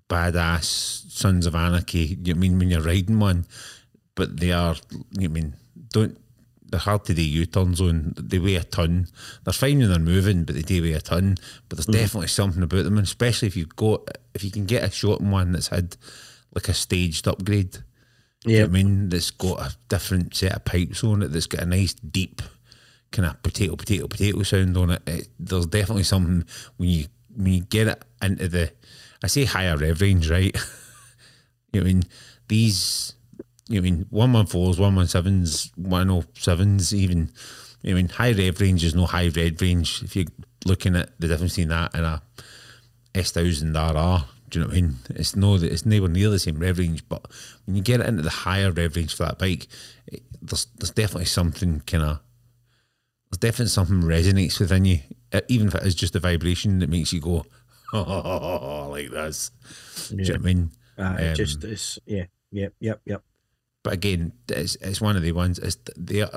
badass 0.08 1.10
Sons 1.10 1.46
of 1.46 1.54
Anarchy. 1.54 2.18
You 2.22 2.34
know 2.34 2.38
I 2.38 2.40
mean 2.40 2.58
when 2.58 2.70
you're 2.70 2.82
riding 2.82 3.18
one, 3.18 3.46
but 4.14 4.38
they 4.38 4.52
are. 4.52 4.76
You 4.90 5.04
know 5.20 5.24
I 5.24 5.28
mean 5.28 5.54
don't. 5.90 6.18
They're 6.66 6.80
hard 6.80 7.04
to 7.04 7.14
do 7.14 7.22
U-turns 7.22 7.80
on. 7.80 8.14
They 8.16 8.40
weigh 8.40 8.56
a 8.56 8.64
ton. 8.64 9.06
They're 9.44 9.52
fine 9.52 9.78
when 9.78 9.90
they're 9.90 9.98
moving, 10.00 10.42
but 10.42 10.56
they 10.56 10.62
do 10.62 10.82
weigh 10.82 10.94
a 10.94 11.00
ton. 11.00 11.36
But 11.68 11.78
there's 11.78 11.86
mm. 11.86 11.92
definitely 11.92 12.28
something 12.28 12.64
about 12.64 12.82
them, 12.82 12.98
and 12.98 13.06
especially 13.06 13.46
if 13.46 13.56
you've 13.56 13.76
got 13.76 14.08
if 14.34 14.42
you 14.42 14.50
can 14.50 14.64
get 14.64 14.82
a 14.82 14.90
short 14.90 15.20
one 15.20 15.52
that's 15.52 15.68
had 15.68 15.96
like 16.52 16.68
a 16.68 16.74
staged 16.74 17.28
upgrade. 17.28 17.78
You 18.44 18.52
know 18.52 18.58
Yeah, 18.58 18.64
I 18.64 18.68
mean, 18.68 19.08
that's 19.08 19.30
got 19.30 19.60
a 19.60 19.76
different 19.88 20.34
set 20.34 20.54
of 20.54 20.64
pipes 20.64 21.02
on 21.04 21.22
it. 21.22 21.32
That's 21.32 21.46
got 21.46 21.62
a 21.62 21.66
nice 21.66 21.94
deep 21.94 22.42
kind 23.10 23.26
of 23.26 23.42
potato, 23.42 23.76
potato, 23.76 24.08
potato 24.08 24.42
sound 24.42 24.76
on 24.76 24.90
it. 24.90 25.02
it. 25.06 25.28
There's 25.38 25.66
definitely 25.66 26.02
something 26.04 26.44
when 26.76 26.88
you 26.88 27.06
when 27.36 27.52
you 27.52 27.60
get 27.62 27.88
it 27.88 28.04
into 28.22 28.48
the, 28.48 28.72
I 29.22 29.26
say 29.26 29.44
higher 29.44 29.76
rev 29.76 30.00
range, 30.00 30.30
right? 30.30 30.54
you 31.72 31.80
know, 31.80 31.80
what 31.80 31.80
I 31.80 31.84
mean 31.84 32.02
these, 32.48 33.14
you 33.68 33.80
know, 33.80 33.86
I 33.86 33.90
mean 33.90 34.06
one 34.10 34.32
one 34.32 34.46
fours, 34.46 34.78
one 34.78 34.94
one 34.94 35.06
sevens, 35.06 35.72
one 35.76 36.10
oh 36.10 36.24
sevens, 36.34 36.94
even. 36.94 37.30
You 37.82 37.90
know, 37.90 37.98
I 37.98 38.02
mean 38.02 38.08
high 38.08 38.32
rev 38.32 38.60
range 38.60 38.84
is 38.84 38.94
no 38.94 39.06
high 39.06 39.28
rev 39.28 39.60
range. 39.60 40.02
If 40.02 40.16
you're 40.16 40.26
looking 40.64 40.96
at 40.96 41.18
the 41.20 41.28
difference 41.28 41.52
between 41.52 41.68
that 41.68 41.94
and 41.94 42.04
a 42.04 42.22
S 43.14 43.30
thousand 43.30 43.74
RR. 43.76 44.24
Do 44.54 44.60
you 44.60 44.64
know 44.66 44.68
what 44.68 44.78
I 44.78 44.80
mean? 44.82 44.94
It's 45.10 45.34
no, 45.34 45.56
it's 45.56 45.84
nowhere 45.84 46.08
near 46.08 46.30
the 46.30 46.38
same 46.38 46.60
rev 46.60 46.78
range. 46.78 47.08
But 47.08 47.26
when 47.66 47.74
you 47.74 47.82
get 47.82 47.98
it 48.00 48.06
into 48.06 48.22
the 48.22 48.30
higher 48.30 48.70
rev 48.70 48.94
range 48.94 49.16
for 49.16 49.24
that 49.24 49.36
bike, 49.36 49.66
it, 50.06 50.22
there's 50.40 50.66
there's 50.76 50.92
definitely 50.92 51.24
something 51.24 51.80
kind 51.80 52.04
of 52.04 52.20
there's 53.30 53.38
definitely 53.40 53.70
something 53.70 54.02
resonates 54.02 54.60
within 54.60 54.84
you, 54.84 55.00
even 55.48 55.66
if 55.66 55.74
it 55.74 55.82
is 55.82 55.96
just 55.96 56.14
a 56.14 56.20
vibration 56.20 56.78
that 56.78 56.88
makes 56.88 57.12
you 57.12 57.20
go, 57.20 57.44
oh, 57.92 58.86
like 58.92 59.10
this. 59.10 59.50
Do 60.10 60.18
you 60.18 60.22
know 60.22 60.30
what 60.34 60.40
I 60.40 60.44
mean? 60.44 60.70
uh, 60.98 61.16
Um, 61.18 61.34
just 61.34 61.64
it's 61.64 61.98
yeah, 62.06 62.26
yep, 62.52 62.74
yep, 62.78 63.00
yep. 63.04 63.24
But 63.82 63.94
again, 63.94 64.34
it's 64.48 64.76
it's 64.76 65.00
one 65.00 65.16
of 65.16 65.22
the 65.22 65.32
ones. 65.32 65.58
It's 65.58 65.78
the 65.96 66.30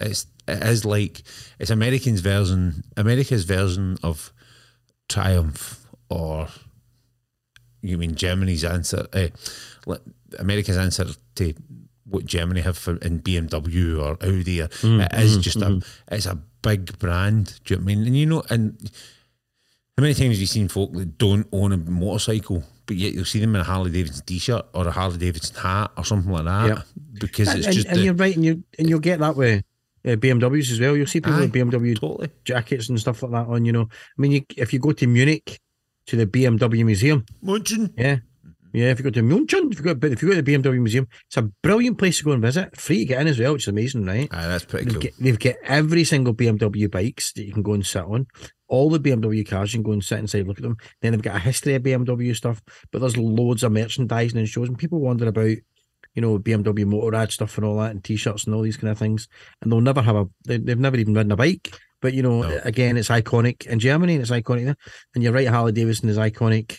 it's 0.00 0.26
it 0.48 0.64
is 0.64 0.84
like 0.84 1.22
it's 1.60 1.70
Americans 1.70 2.18
version, 2.18 2.82
America's 2.96 3.44
version 3.44 3.96
of 4.02 4.32
Triumph 5.08 5.86
or 6.08 6.48
you 7.82 7.98
mean 7.98 8.14
Germany's 8.14 8.64
answer, 8.64 9.06
uh, 9.12 9.28
America's 10.38 10.76
answer 10.76 11.06
to 11.36 11.54
what 12.04 12.24
Germany 12.24 12.60
have 12.60 12.76
for 12.76 12.96
in 12.96 13.20
BMW 13.20 13.98
or 14.00 14.16
Audi, 14.26 14.60
or, 14.62 14.68
Mm, 14.68 15.04
it 15.12 15.20
is 15.20 15.38
just 15.38 15.60
a 15.62 15.80
it's 16.10 16.26
a 16.26 16.38
big 16.62 16.98
brand. 16.98 17.60
Do 17.64 17.74
you 17.74 17.78
know 17.78 17.82
I 17.82 17.86
mean? 17.86 18.06
And 18.06 18.16
you 18.16 18.26
know, 18.26 18.42
and 18.50 18.90
how 19.96 20.02
many 20.02 20.14
times 20.14 20.34
have 20.34 20.40
you 20.40 20.46
seen 20.46 20.68
folk 20.68 20.92
that 20.94 21.18
don't 21.18 21.46
own 21.52 21.72
a 21.72 21.76
motorcycle, 21.76 22.64
but 22.86 22.96
yet 22.96 23.12
you'll 23.12 23.24
see 23.24 23.38
them 23.40 23.54
in 23.54 23.60
a 23.60 23.64
Harley 23.64 23.90
Davidson 23.90 24.24
t-shirt 24.26 24.66
or 24.74 24.86
a 24.88 24.90
Harley 24.90 25.18
Davidson 25.18 25.56
hat 25.56 25.90
or 25.96 26.04
something 26.04 26.32
like 26.32 26.44
that? 26.44 26.66
Yep. 26.68 26.86
Because 27.20 27.48
And, 27.48 27.58
it's 27.58 27.66
and, 27.66 27.74
just 27.76 27.86
and 27.88 27.98
the- 27.98 28.02
you're 28.04 28.14
right, 28.14 28.34
and 28.34 28.44
you 28.44 28.64
and 28.78 28.88
you'll 28.88 28.98
get 29.00 29.20
that 29.20 29.36
way. 29.36 29.62
uh, 30.06 30.16
BMWs 30.16 30.72
as 30.72 30.80
well. 30.80 30.96
You'll 30.96 31.06
see 31.06 31.20
people 31.20 31.34
Aye, 31.34 31.40
with 31.42 31.52
BMW 31.52 31.94
totally. 32.00 32.30
jackets 32.44 32.88
and 32.88 32.98
stuff 32.98 33.22
like 33.22 33.32
that 33.32 33.46
on. 33.46 33.64
You 33.66 33.72
know, 33.72 33.82
I 33.82 34.16
mean, 34.20 34.32
you, 34.32 34.42
if 34.56 34.72
you 34.72 34.78
go 34.78 34.92
to 34.92 35.06
Munich 35.06 35.60
to 36.10 36.16
the 36.16 36.26
BMW 36.26 36.84
museum, 36.84 37.24
Munchen. 37.40 37.94
yeah, 37.96 38.18
yeah. 38.72 38.90
If 38.90 38.98
you 38.98 39.04
go 39.04 39.10
to 39.10 39.22
Munchen, 39.22 39.68
if 39.70 39.78
you 39.78 39.84
go, 39.84 39.94
but 39.94 40.10
if 40.12 40.22
you 40.22 40.28
go 40.28 40.34
to 40.34 40.42
the 40.42 40.52
BMW 40.52 40.80
museum, 40.80 41.06
it's 41.26 41.36
a 41.36 41.42
brilliant 41.42 41.98
place 41.98 42.18
to 42.18 42.24
go 42.24 42.32
and 42.32 42.42
visit. 42.42 42.76
Free 42.76 42.98
to 42.98 43.04
get 43.04 43.20
in 43.20 43.28
as 43.28 43.38
well, 43.38 43.52
which 43.52 43.64
is 43.64 43.68
amazing, 43.68 44.04
right? 44.04 44.28
Aye, 44.32 44.48
that's 44.48 44.64
pretty 44.64 44.86
They've, 44.86 44.94
cool. 44.94 45.02
got, 45.02 45.12
they've 45.20 45.38
got 45.38 45.54
every 45.64 46.04
single 46.04 46.34
BMW 46.34 46.90
bikes 46.90 47.32
that 47.34 47.44
you 47.44 47.52
can 47.52 47.62
go 47.62 47.74
and 47.74 47.86
sit 47.86 48.02
on. 48.04 48.26
All 48.66 48.90
the 48.90 49.00
BMW 49.00 49.48
cars, 49.48 49.72
you 49.72 49.78
can 49.78 49.84
go 49.84 49.92
and 49.92 50.04
sit 50.04 50.18
inside, 50.18 50.38
and 50.40 50.48
look 50.48 50.58
at 50.58 50.62
them. 50.62 50.76
Then 51.00 51.12
they've 51.12 51.22
got 51.22 51.36
a 51.36 51.40
history 51.40 51.74
of 51.74 51.82
BMW 51.82 52.34
stuff, 52.34 52.60
but 52.92 53.00
there's 53.00 53.16
loads 53.16 53.62
of 53.62 53.72
merchandising 53.72 54.38
and 54.38 54.48
shows, 54.48 54.68
and 54.68 54.78
people 54.78 55.00
wonder 55.00 55.28
about, 55.28 55.56
you 56.14 56.22
know, 56.22 56.38
BMW 56.38 56.84
Motorrad 56.84 57.30
stuff 57.30 57.56
and 57.56 57.64
all 57.64 57.78
that, 57.78 57.92
and 57.92 58.02
T-shirts 58.02 58.44
and 58.44 58.54
all 58.54 58.62
these 58.62 58.76
kind 58.76 58.90
of 58.90 58.98
things. 58.98 59.28
And 59.62 59.70
they'll 59.70 59.80
never 59.80 60.02
have 60.02 60.16
a, 60.16 60.26
they, 60.44 60.58
they've 60.58 60.78
never 60.78 60.96
even 60.96 61.14
ridden 61.14 61.32
a 61.32 61.36
bike. 61.36 61.72
But 62.00 62.14
you 62.14 62.22
know, 62.22 62.42
No. 62.42 62.60
again, 62.64 62.96
it's 62.96 63.08
iconic 63.08 63.66
in 63.66 63.78
Germany, 63.78 64.14
and 64.14 64.22
it's 64.22 64.30
iconic 64.30 64.64
there. 64.64 64.76
And 65.14 65.24
you're 65.24 65.32
right, 65.32 65.48
Harley 65.48 65.72
Davidson 65.72 66.08
is 66.08 66.16
iconic, 66.18 66.78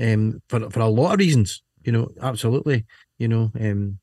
um, 0.00 0.42
for 0.48 0.68
for 0.70 0.80
a 0.80 0.88
lot 0.88 1.14
of 1.14 1.18
reasons. 1.20 1.62
You 1.84 1.92
know, 1.92 2.08
absolutely. 2.20 2.84
You 3.18 3.28
know, 3.28 3.50
um, 3.58 3.99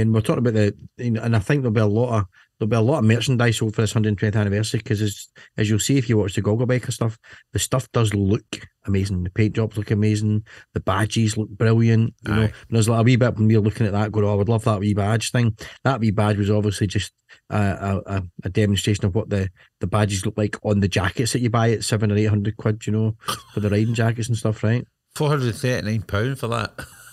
and 0.00 0.14
we're 0.14 0.20
talking 0.20 0.38
about 0.46 0.54
the, 0.54 0.74
you 0.98 1.12
know, 1.12 1.22
and 1.22 1.36
I 1.36 1.38
think 1.38 1.62
there'll 1.62 1.72
be 1.72 1.80
a 1.80 1.86
lot 1.86 2.18
of 2.18 2.26
there'll 2.58 2.70
be 2.70 2.76
a 2.76 2.80
lot 2.80 2.98
of 2.98 3.04
merchandise 3.04 3.58
sold 3.58 3.74
for 3.74 3.82
this 3.82 3.92
120th 3.92 4.34
anniversary 4.34 4.78
because 4.78 5.02
as 5.02 5.28
as 5.56 5.68
you'll 5.68 5.78
see 5.78 5.98
if 5.98 6.08
you 6.08 6.16
watch 6.16 6.34
the 6.34 6.40
Goggle 6.40 6.66
Biker 6.66 6.92
stuff, 6.92 7.18
the 7.52 7.58
stuff 7.58 7.90
does 7.92 8.14
look 8.14 8.66
amazing. 8.86 9.24
The 9.24 9.30
paint 9.30 9.54
jobs 9.54 9.76
look 9.76 9.90
amazing. 9.90 10.44
The 10.74 10.80
badges 10.80 11.36
look 11.36 11.48
brilliant. 11.50 12.14
You 12.26 12.34
know, 12.34 12.42
and 12.42 12.52
there's 12.70 12.88
like 12.88 13.00
a 13.00 13.02
wee 13.02 13.16
bit 13.16 13.36
when 13.36 13.48
we 13.48 13.56
were 13.56 13.62
looking 13.64 13.86
at 13.86 13.92
that, 13.92 14.12
going, 14.12 14.24
"Oh, 14.24 14.32
I 14.32 14.36
would 14.36 14.48
love 14.48 14.64
that 14.64 14.80
wee 14.80 14.94
badge 14.94 15.32
thing." 15.32 15.56
That 15.84 16.00
wee 16.00 16.10
badge 16.10 16.38
was 16.38 16.50
obviously 16.50 16.86
just 16.86 17.12
a, 17.50 18.00
a, 18.06 18.22
a- 18.44 18.48
demonstration 18.50 19.04
of 19.04 19.14
what 19.14 19.28
the 19.28 19.50
the 19.80 19.86
badges 19.86 20.24
look 20.24 20.38
like 20.38 20.56
on 20.62 20.80
the 20.80 20.88
jackets 20.88 21.32
that 21.32 21.40
you 21.40 21.50
buy 21.50 21.72
at 21.72 21.84
seven 21.84 22.10
or 22.10 22.16
eight 22.16 22.24
hundred 22.24 22.56
quid. 22.56 22.86
You 22.86 22.92
know, 22.92 23.16
for 23.52 23.60
the 23.60 23.70
riding 23.70 23.94
jackets 23.94 24.28
and 24.28 24.36
stuff, 24.36 24.62
right? 24.62 24.86
Four 25.14 25.28
hundred 25.28 25.54
thirty-nine 25.54 26.02
pound 26.02 26.38
for 26.38 26.48
that. 26.48 26.72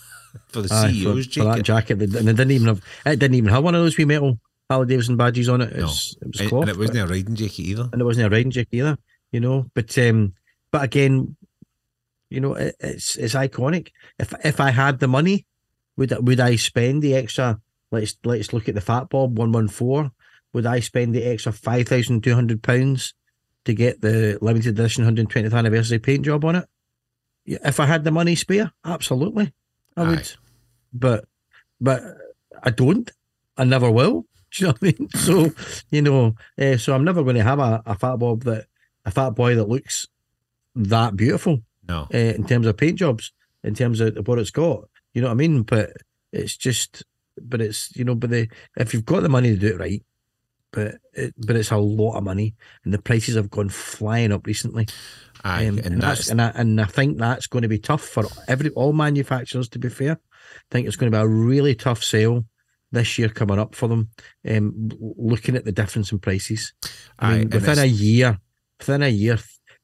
for 0.50 0.62
the 0.62 0.74
Aye, 0.74 0.92
CEO's 0.92 1.28
for, 1.28 1.34
for 1.42 1.44
that 1.46 1.64
jacket. 1.64 1.98
jacket, 2.00 2.16
and 2.16 2.30
it 2.30 2.34
didn't 2.36 2.52
even 2.52 2.68
have 2.68 2.82
it 3.06 3.20
didn't 3.20 3.36
even 3.36 3.50
have 3.52 3.64
one 3.64 3.76
of 3.76 3.82
those 3.82 3.98
wee 3.98 4.06
metal 4.06 4.40
Harley 4.70 4.88
Davidson 4.88 5.18
badges 5.18 5.50
on 5.50 5.62
it. 5.62 5.72
No. 5.76 5.80
It 5.80 5.82
was 5.84 6.18
and, 6.22 6.50
cloth, 6.50 6.62
and 6.64 6.70
it 6.72 6.78
wasn't 6.78 7.00
a 7.00 7.08
riding 7.08 7.36
jacket 7.36 7.60
either. 7.60 7.90
and 7.92 8.02
it 8.02 8.06
wasn't 8.06 8.28
a 8.28 8.30
riding 8.30 8.52
jacket 8.52 8.70
either, 8.78 8.98
you 9.32 9.40
know. 9.40 9.66
But 9.74 9.98
um, 9.98 10.34
but 10.72 10.84
again, 10.84 11.36
you 12.30 12.40
know, 12.40 12.56
it, 12.56 12.76
it's 12.80 13.16
it's 13.16 13.36
iconic. 13.36 13.90
If 14.20 14.34
if 14.46 14.60
I 14.60 14.72
had 14.72 15.00
the 15.00 15.08
money, 15.08 15.46
would 15.98 16.14
I- 16.14 16.20
would 16.20 16.40
I 16.40 16.56
spend 16.56 17.02
the 17.02 17.16
extra? 17.16 17.60
Let's 17.92 18.18
let's 18.24 18.54
look 18.54 18.68
at 18.70 18.74
the 18.76 18.82
Fat 18.82 19.10
Bob 19.10 19.38
one 19.38 19.52
one 19.52 19.68
four. 19.68 20.12
Would 20.54 20.66
I 20.66 20.80
spend 20.80 21.14
the 21.14 21.24
extra 21.24 21.52
five 21.52 21.88
thousand 21.88 22.24
two 22.24 22.34
hundred 22.34 22.64
pounds 22.64 23.14
to 23.66 23.74
get 23.74 24.02
the 24.02 24.38
limited 24.42 24.80
edition 24.80 25.04
hundred 25.04 25.30
twentieth 25.30 25.54
anniversary 25.54 26.00
paint 26.00 26.26
job 26.26 26.44
on 26.46 26.56
it? 26.56 26.66
Yeah, 27.46 27.58
If 27.66 27.80
I 27.80 27.86
had 27.86 28.04
the 28.04 28.12
money 28.12 28.36
spare, 28.36 28.72
absolutely, 28.86 29.54
I 29.98 30.04
would. 30.10 30.20
Aye. 30.20 30.24
But 30.94 31.26
but 31.82 32.02
I 32.64 32.70
don't. 32.70 33.10
I 33.58 33.64
never 33.64 33.90
will. 33.92 34.26
Do 34.54 34.66
you 34.66 34.68
know 34.68 34.74
what 34.74 34.84
I 34.84 34.86
mean? 35.00 35.10
So 35.10 35.52
you 35.92 36.02
know, 36.02 36.36
uh, 36.60 36.78
so 36.78 36.94
I'm 36.94 37.04
never 37.04 37.24
going 37.24 37.36
to 37.36 37.44
have 37.44 37.60
a, 37.60 37.82
a 37.86 37.96
fat 37.96 38.18
bob 38.18 38.44
that 38.44 38.66
a 39.06 39.12
fat 39.12 39.32
boy 39.32 39.56
that 39.56 39.68
looks 39.70 40.08
that 40.76 41.16
beautiful 41.16 41.62
No. 41.88 42.08
uh, 42.14 42.18
in 42.18 42.46
terms 42.46 42.68
of 42.68 42.78
paint 42.78 42.98
jobs, 43.00 43.32
in 43.64 43.74
terms 43.76 44.00
of 44.00 44.28
what 44.28 44.40
it's 44.40 44.52
got. 44.52 44.86
You 45.14 45.22
know 45.22 45.28
what 45.28 45.34
I 45.34 45.38
mean? 45.38 45.64
But 45.64 45.92
it's 46.32 46.56
just, 46.58 47.04
but 47.42 47.62
it's 47.62 47.96
you 47.96 48.04
know, 48.06 48.16
but 48.16 48.30
the 48.30 48.48
if 48.78 48.94
you've 48.94 49.06
got 49.06 49.22
the 49.22 49.30
money 49.30 49.50
to 49.50 49.58
do 49.58 49.68
it 49.68 49.80
right, 49.80 50.04
but 50.72 50.96
it, 51.14 51.34
but 51.38 51.56
it's 51.56 51.72
a 51.72 51.78
lot 51.78 52.18
of 52.18 52.24
money, 52.24 52.56
and 52.84 52.94
the 52.94 53.02
prices 53.02 53.36
have 53.36 53.50
gone 53.52 53.70
flying 53.70 54.32
up 54.32 54.48
recently. 54.48 54.88
Aye, 55.44 55.68
Um, 55.68 55.78
and 55.80 56.02
that's 56.02 56.30
and 56.30 56.42
I, 56.42 56.52
and 56.56 56.80
I 56.80 56.86
think 56.86 57.18
that's 57.18 57.48
going 57.48 57.64
to 57.64 57.68
be 57.68 57.80
tough 57.80 58.02
for 58.04 58.26
every 58.48 58.70
all 58.72 58.94
manufacturers. 58.94 59.68
To 59.70 59.80
be 59.80 59.90
fair, 59.90 60.14
I 60.14 60.60
think 60.72 60.88
it's 60.88 60.96
going 60.96 61.12
to 61.12 61.18
be 61.18 61.22
a 61.22 61.28
really 61.28 61.76
tough 61.76 62.04
sale 62.04 62.46
this 62.92 63.18
year 63.18 63.28
coming 63.30 63.60
up 63.60 63.76
for 63.76 63.88
them. 63.90 64.10
Um, 64.48 64.90
looking 65.00 65.56
at 65.56 65.66
the 65.66 65.72
difference 65.72 66.12
in 66.12 66.20
prices, 66.20 66.74
I 67.20 67.32
mean, 67.34 67.42
and 67.42 67.54
within 67.54 67.80
a 67.80 67.86
year, 67.86 68.40
within 68.80 69.04
a 69.04 69.10
year, 69.10 69.38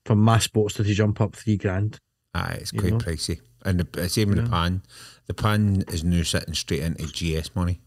for 0.05 0.15
my 0.15 0.37
Sportster 0.37 0.85
jump 0.85 1.19
up 1.19 1.35
three 1.35 1.57
grand. 1.57 1.99
Aye, 2.33 2.59
it's 2.61 2.71
quite 2.71 2.93
know? 2.93 2.97
pricey. 2.99 3.41
And 3.65 3.81
the 3.81 4.07
same 4.07 4.29
with 4.29 4.37
Yeah. 4.37 4.43
the 4.45 4.49
pan. 4.49 4.83
The 5.27 5.33
pan 5.33 5.83
is 5.89 6.03
now 6.03 6.23
sitting 6.23 6.53
straight 6.53 6.81
into 6.83 7.05
GS 7.07 7.53
money. 7.55 7.81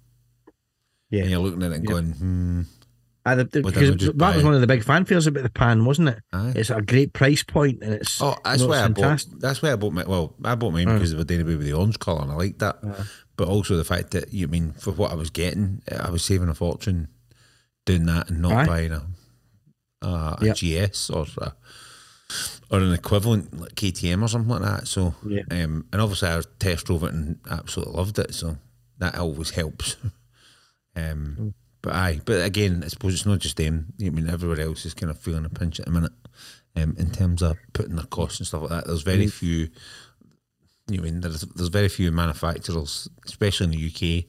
Yeah. 1.11 1.23
And 1.23 1.31
you're 1.31 1.41
looking 1.41 1.63
at 1.63 1.73
it 1.73 1.77
and 1.77 1.85
Yeah. 1.85 1.91
going, 1.91 2.13
hmm. 2.13 2.63
Uh, 3.25 3.37
the, 3.37 3.45
the, 3.45 3.63
because 3.63 3.97
that 4.17 4.35
was 4.35 4.43
one 4.45 4.53
of 4.53 4.61
the 4.61 4.67
big 4.67 4.83
fanfares 4.85 5.29
about 5.29 5.45
the 5.45 5.51
pan, 5.51 5.85
wasn't 5.85 6.09
it? 6.09 6.19
Aye. 6.33 6.55
It's 6.57 6.71
a 6.71 6.83
great 6.83 7.13
price 7.13 7.45
point, 7.45 7.81
and 7.83 7.95
it's 7.95 8.21
Oh, 8.21 8.37
that's 8.45 8.61
you 8.63 8.67
know, 8.67 8.71
why 8.73 8.83
I 8.85 8.89
bought. 8.89 9.25
That's 9.39 9.63
why 9.63 9.73
I 9.73 9.77
bought 9.77 9.93
my. 9.93 10.05
Well, 10.05 10.35
I 10.45 10.57
bought 10.57 10.73
mine 10.73 10.87
because 10.89 11.13
they 11.13 11.17
were 11.17 11.23
doing 11.25 11.43
away 11.43 11.55
with 11.55 11.67
the 11.67 11.73
orange 11.75 11.99
colour, 12.01 12.23
and 12.23 12.33
I 12.33 12.35
liked 12.35 12.59
that. 12.59 12.79
But 13.37 13.47
also 13.49 13.77
the 13.77 13.85
fact 13.85 14.11
that 14.11 14.33
you 14.35 14.49
mean 14.49 14.73
for 14.73 14.91
what 14.91 15.13
I 15.13 15.15
was 15.15 15.31
getting, 15.31 15.83
I 15.97 16.11
was 16.11 16.25
saving 16.25 16.49
a 16.49 16.55
fortune 16.55 17.09
doing 17.87 18.07
that 18.07 18.29
and 18.29 18.43
not 18.43 18.53
Aye. 18.53 18.67
buying 18.67 18.93
a 18.93 19.07
a, 20.03 20.09
a 20.41 20.45
Yep. 20.47 20.57
GS 20.91 21.11
or 21.11 21.27
a, 21.39 21.53
or 22.71 22.81
an 22.81 22.93
equivalent 22.93 23.57
like 23.61 23.75
KTM 23.77 24.21
or 24.23 24.27
something 24.29 24.51
like 24.51 24.63
that. 24.63 24.89
So, 24.89 25.15
Yeah. 25.25 25.43
um, 25.51 25.87
and 25.93 26.01
obviously 26.03 26.29
I 26.29 26.43
test 26.59 26.87
drove 26.87 27.05
it 27.05 27.13
and 27.13 27.39
absolutely 27.49 27.95
loved 27.95 28.19
it. 28.19 28.35
So 28.35 28.57
that 28.99 29.17
always 29.17 29.51
helps. 29.51 29.97
um, 30.97 31.37
Mm. 31.39 31.55
But 31.83 31.93
aye, 31.95 32.21
but 32.25 32.45
again, 32.45 32.83
I 32.85 32.89
suppose 32.89 33.15
it's 33.15 33.27
not 33.27 33.41
just 33.41 33.57
them. 33.57 33.93
I 34.01 34.11
mean, 34.11 34.29
everyone 34.31 34.61
else 34.61 34.87
is 34.87 34.95
kind 34.95 35.11
of 35.11 35.19
feeling 35.19 35.45
a 35.45 35.49
pinch 35.51 35.79
at 35.81 35.87
the 35.87 35.93
minute. 35.93 36.13
Um, 36.75 36.95
in 36.99 37.11
terms 37.11 37.43
of 37.43 37.59
putting 37.75 37.97
their 37.97 38.07
costs 38.07 38.39
and 38.41 38.47
stuff 38.47 38.63
like 38.63 38.71
that, 38.71 38.87
there's 38.87 39.03
very 39.03 39.27
Mm. 39.27 39.33
few. 39.33 39.69
You 40.89 40.97
know, 40.97 41.03
I 41.03 41.05
mean, 41.05 41.21
there's 41.21 41.43
there's 41.43 41.69
very 41.69 41.89
few 41.89 42.11
manufacturers, 42.13 43.09
especially 43.27 43.65
in 43.65 43.71
the 43.73 43.87
UK, 43.89 44.25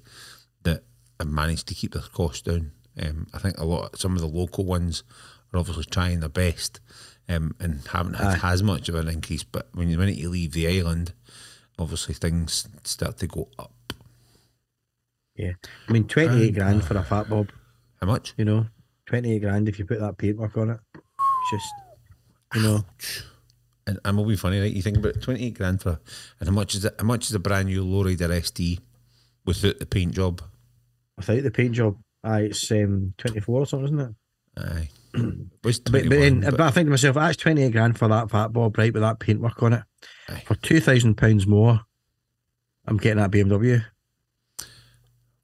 that 0.64 0.84
have 1.20 1.30
managed 1.30 1.68
to 1.68 1.74
keep 1.76 1.94
their 1.94 2.02
costs 2.04 2.42
down. 2.42 2.72
Um, 3.02 3.28
I 3.34 3.40
think 3.40 3.58
a 3.58 3.66
lot, 3.66 3.98
some 4.00 4.14
of 4.16 4.22
the 4.22 4.28
local 4.28 4.66
ones 4.66 5.04
are 5.54 5.60
obviously 5.60 5.86
trying 5.86 6.20
their 6.20 6.30
best, 6.30 6.80
um, 7.30 7.56
and 7.60 7.82
haven't 7.88 8.16
had 8.16 8.40
Aye. 8.44 8.52
as 8.54 8.62
much 8.62 8.90
of 8.90 8.96
an 8.96 9.08
increase. 9.08 9.44
But 9.44 9.70
when 9.74 9.88
you, 9.90 9.96
the 9.96 10.00
minute 10.04 10.18
you 10.20 10.30
leave 10.30 10.52
the 10.52 10.68
island, 10.68 11.14
obviously 11.80 12.14
things 12.14 12.68
start 12.84 13.18
to 13.20 13.28
go 13.28 13.50
up. 13.58 13.72
Yeah, 15.36 15.52
I 15.88 15.92
mean, 15.92 16.08
twenty 16.08 16.44
eight 16.44 16.56
grand 16.56 16.84
for 16.86 16.96
a 16.98 17.04
fat 17.04 17.30
bob. 17.30 17.52
How 18.00 18.08
much? 18.08 18.34
You 18.38 18.46
know, 18.46 18.68
twenty 19.08 19.34
eight 19.36 19.40
grand 19.42 19.68
if 19.68 19.80
you 19.80 19.86
put 19.86 20.00
that 20.00 20.18
paintwork 20.18 20.56
on 20.58 20.70
it. 20.72 20.80
It's 20.96 21.52
just, 21.52 21.74
you 22.56 22.62
know, 22.62 22.86
And 23.88 24.00
and 24.06 24.16
will 24.18 24.26
be 24.26 24.36
funny, 24.36 24.60
right? 24.60 24.72
You 24.72 24.82
think 24.82 24.98
about 24.98 25.22
twenty 25.22 25.46
eight 25.48 25.56
grand 25.58 25.82
for, 25.82 26.00
and 26.40 26.50
how 26.50 26.54
much 26.56 26.76
is 26.76 26.86
it? 26.86 26.94
How 27.00 27.06
much 27.06 27.26
is 27.26 27.34
a 27.34 27.40
brand 27.40 27.68
new 27.68 27.84
lowrider 27.84 28.44
ST 28.46 28.80
without 29.46 29.80
the 29.80 29.86
paint 29.86 30.14
job? 30.14 30.42
without 31.18 31.44
the 31.44 31.52
paint 31.52 31.74
job, 31.74 31.98
aye, 32.24 32.42
it's 32.42 32.72
um, 32.72 33.14
twenty 33.18 33.40
four 33.40 33.62
or 33.62 33.66
something, 33.66 33.86
isn't 33.86 34.00
it? 34.00 34.16
Aye, 34.58 34.90
But 35.64 35.80
but, 35.92 36.10
then, 36.10 36.42
but- 36.42 36.52
but 36.52 36.62
I 36.62 36.70
think 36.72 36.86
to 36.88 36.92
myself, 36.92 37.16
that's 37.16 37.38
twenty 37.38 37.64
eight 37.64 37.72
grand 37.72 37.98
for 37.98 38.08
that 38.08 38.30
fat 38.30 38.54
bob, 38.54 38.78
right? 38.78 38.94
With 38.94 39.02
that 39.02 39.20
paintwork 39.20 39.62
on 39.64 39.74
it, 39.74 39.84
Aye. 40.30 40.44
for 40.46 40.54
two 40.56 40.80
thousand 40.80 41.16
pounds 41.16 41.48
more, 41.48 41.82
I'm 42.86 42.98
getting 42.98 43.18
that 43.18 43.32
BMW. 43.32 43.84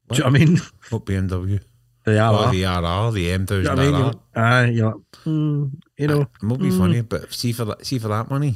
Do 0.09 0.17
you 0.17 0.23
know 0.23 0.31
what 0.31 0.41
I 0.41 0.45
mean? 0.45 0.61
what 0.89 1.05
BMW? 1.05 1.61
They 2.05 2.17
are. 2.17 2.33
Oh, 2.33 2.51
the 2.51 2.65
RR, 2.65 3.11
the 3.11 3.31
M 3.31 3.45
Do 3.45 3.57
you 3.57 3.63
know 3.63 3.75
thousand 3.75 3.93
what 3.93 4.15
I 4.35 4.65
mean? 4.65 4.71
RR. 4.71 4.71
You're, 4.71 4.85
like, 4.87 5.15
hmm, 5.23 5.65
you 5.97 6.07
know, 6.07 6.21
It 6.21 6.43
might 6.43 6.59
be 6.59 6.69
mm. 6.69 6.77
funny, 6.77 7.01
but 7.01 7.33
see 7.33 7.51
for 7.51 7.65
that, 7.65 7.85
see 7.85 7.99
for 7.99 8.07
that 8.07 8.29
money, 8.29 8.55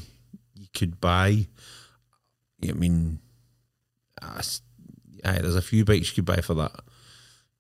you 0.56 0.68
could 0.74 1.00
buy. 1.00 1.48
I 2.68 2.72
mean, 2.72 3.20
uh, 4.22 4.42
aye, 5.26 5.40
there's 5.42 5.56
a 5.56 5.62
few 5.62 5.86
bikes 5.86 6.10
you 6.10 6.16
could 6.24 6.26
buy 6.26 6.42
for 6.42 6.54
that. 6.56 6.72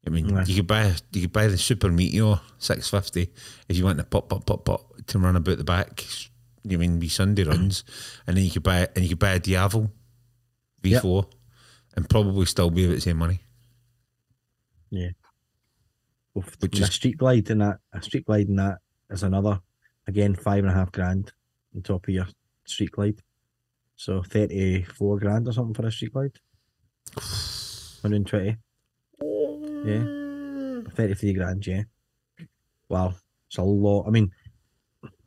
I 0.05 0.09
mean, 0.09 0.35
Aye. 0.35 0.43
you 0.47 0.55
could 0.55 0.67
buy 0.67 0.93
you 1.11 1.21
could 1.21 1.33
buy 1.33 1.47
the 1.47 1.57
Super 1.57 1.89
Meteor 1.89 2.39
six 2.57 2.89
fifty 2.89 3.29
if 3.69 3.77
you 3.77 3.85
want 3.85 3.99
to 3.99 4.03
pop 4.03 4.29
pop 4.29 4.45
pop 4.45 4.65
pop 4.65 5.05
to 5.07 5.19
run 5.19 5.35
about 5.35 5.57
the 5.57 5.63
back. 5.63 6.05
You 6.63 6.77
mean 6.77 6.99
be 6.99 7.09
Sunday 7.09 7.43
runs, 7.43 7.83
and 8.27 8.35
then 8.35 8.43
you 8.43 8.51
could 8.51 8.63
buy 8.63 8.87
and 8.95 9.03
you 9.03 9.09
could 9.09 9.19
buy 9.19 9.31
a 9.31 9.39
Diavel 9.39 9.91
V 10.81 10.97
four, 10.99 11.27
and 11.95 12.09
probably 12.09 12.45
still 12.45 12.69
be 12.69 12.85
about 12.85 12.95
the 12.95 13.01
same 13.01 13.17
money. 13.17 13.42
Oof, 16.37 16.55
Which 16.59 16.79
and 16.79 16.89
a 16.89 16.91
street 16.91 17.17
glide 17.17 17.49
and 17.49 17.61
that 17.61 17.79
a 17.93 18.01
street 18.01 18.25
glide 18.25 18.47
and 18.47 18.59
that 18.59 18.79
is 19.09 19.23
another 19.23 19.59
again 20.07 20.35
five 20.35 20.63
and 20.63 20.71
a 20.71 20.73
half 20.73 20.91
grand 20.91 21.31
on 21.75 21.81
top 21.81 22.07
of 22.07 22.13
your 22.13 22.27
street 22.65 22.91
glide. 22.91 23.21
So 23.95 24.23
34 24.23 25.19
grand 25.19 25.47
or 25.47 25.53
something 25.53 25.73
for 25.73 25.85
a 25.85 25.91
street 25.91 26.13
glide. 26.13 26.39
120. 27.13 28.57
Yeah. 29.85 30.91
33 30.95 31.33
grand, 31.33 31.65
yeah. 31.67 31.83
Wow. 32.89 33.13
It's 33.47 33.57
a 33.57 33.63
lot. 33.63 34.05
I 34.07 34.09
mean, 34.09 34.31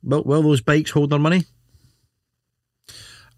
will, 0.03 0.25
will 0.25 0.43
those 0.43 0.61
bikes 0.61 0.91
hold 0.91 1.11
their 1.11 1.19
money? 1.19 1.45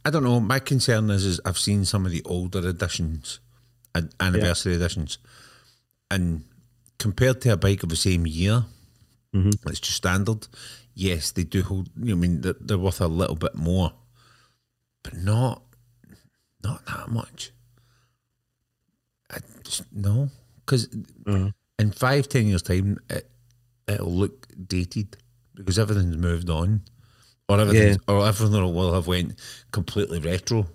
I 0.04 0.10
don't 0.10 0.24
know. 0.24 0.40
My 0.40 0.58
concern 0.58 1.10
is, 1.10 1.24
is 1.24 1.40
I've 1.44 1.58
seen 1.58 1.84
some 1.84 2.06
of 2.06 2.12
the 2.12 2.22
older 2.24 2.66
editions, 2.66 3.40
an- 3.94 4.10
anniversary 4.20 4.74
editions, 4.74 5.18
and 6.10 6.44
compared 6.98 7.40
to 7.42 7.52
a 7.52 7.56
bike 7.56 7.82
of 7.82 7.88
the 7.88 7.96
same 7.96 8.26
year, 8.26 8.64
Mhm. 9.34 9.54
it's 9.68 9.80
just 9.80 9.96
standard. 9.96 10.46
Yes, 10.94 11.30
they 11.32 11.44
do 11.44 11.62
hold. 11.62 11.88
You 11.96 12.06
know, 12.06 12.12
I 12.12 12.16
mean, 12.16 12.40
they're, 12.40 12.56
they're 12.60 12.78
worth 12.78 13.00
a 13.00 13.06
little 13.08 13.36
bit 13.36 13.54
more, 13.54 13.92
but 15.02 15.14
not 15.16 15.62
not 16.64 16.84
that 16.86 17.08
much. 17.08 17.52
I 19.30 19.38
just 19.62 19.82
no, 19.92 20.30
because 20.64 20.86
Mhm. 20.88 21.52
in 21.78 21.90
five 21.92 22.28
ten 22.28 22.46
years 22.46 22.62
time, 22.62 22.98
it 23.10 23.30
it'll 23.86 24.12
look 24.14 24.46
dated 24.66 25.16
because 25.54 25.78
everything's 25.78 26.16
moved 26.16 26.50
on. 26.50 26.82
Or 27.50 27.58
everything, 27.60 27.98
or 28.06 28.26
everything 28.26 28.74
will 28.74 28.92
have 28.92 29.06
went 29.06 29.38
completely 29.72 30.18
retro 30.18 30.68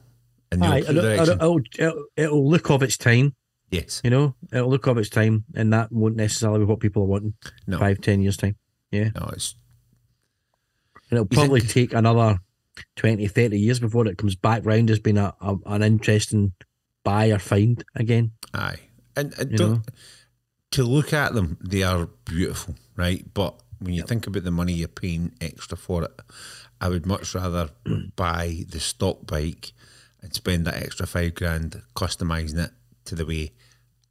in 0.51 0.63
Aye, 0.63 0.79
it'll, 0.79 0.97
it'll, 1.05 1.59
it'll, 1.77 2.05
it'll 2.17 2.49
look 2.49 2.71
of 2.71 2.81
its 2.81 2.97
time, 2.97 3.35
yes, 3.73 4.01
you 4.03 4.09
know? 4.09 4.35
It'll 4.51 4.69
look 4.69 4.87
of 4.87 4.97
its 4.97 5.09
time, 5.09 5.43
and 5.55 5.73
that 5.73 5.91
won't 5.91 6.15
necessarily 6.15 6.59
be 6.59 6.65
what 6.65 6.79
people 6.79 7.03
are 7.03 7.07
wanting 7.07 7.33
no, 7.67 7.79
five, 7.79 7.99
ten 8.01 8.21
years' 8.21 8.37
time. 8.37 8.55
Yeah. 8.91 9.09
No, 9.15 9.29
it's 9.33 9.55
And 11.09 11.17
it'll 11.19 11.25
probably 11.25 11.59
think- 11.61 11.91
take 11.91 11.93
another 11.93 12.39
20, 12.95 13.27
30 13.27 13.59
years 13.59 13.79
before 13.79 14.07
it 14.07 14.17
comes 14.17 14.35
back 14.35 14.65
round 14.65 14.89
as 14.89 14.99
being 14.99 15.17
a, 15.17 15.33
a, 15.41 15.55
an 15.67 15.83
interesting 15.83 16.53
buy 17.03 17.27
or 17.31 17.39
find 17.39 17.83
again. 17.95 18.31
aye, 18.53 18.79
and, 19.15 19.33
and 19.37 19.57
don't, 19.57 19.71
know? 19.73 19.81
to 20.71 20.83
look 20.83 21.13
at 21.13 21.33
them, 21.33 21.57
they 21.61 21.83
are 21.83 22.07
beautiful, 22.25 22.75
right? 22.95 23.25
But 23.33 23.55
when 23.79 23.93
you 23.93 24.03
think 24.03 24.25
about 24.27 24.43
the 24.43 24.51
money 24.51 24.73
you're 24.73 24.87
paying 24.87 25.33
extra 25.41 25.77
for 25.77 26.03
it, 26.03 26.11
I 26.81 26.89
would 26.89 27.05
much 27.05 27.35
rather 27.35 27.69
buy 28.15 28.63
the 28.69 28.79
stock 28.79 29.25
bike 29.27 29.73
and 30.21 30.33
spend 30.33 30.65
that 30.65 30.75
extra 30.81 31.05
five 31.05 31.35
grand 31.35 31.81
customizing 31.95 32.63
it 32.65 32.71
to 33.05 33.15
the 33.15 33.25
way 33.25 33.51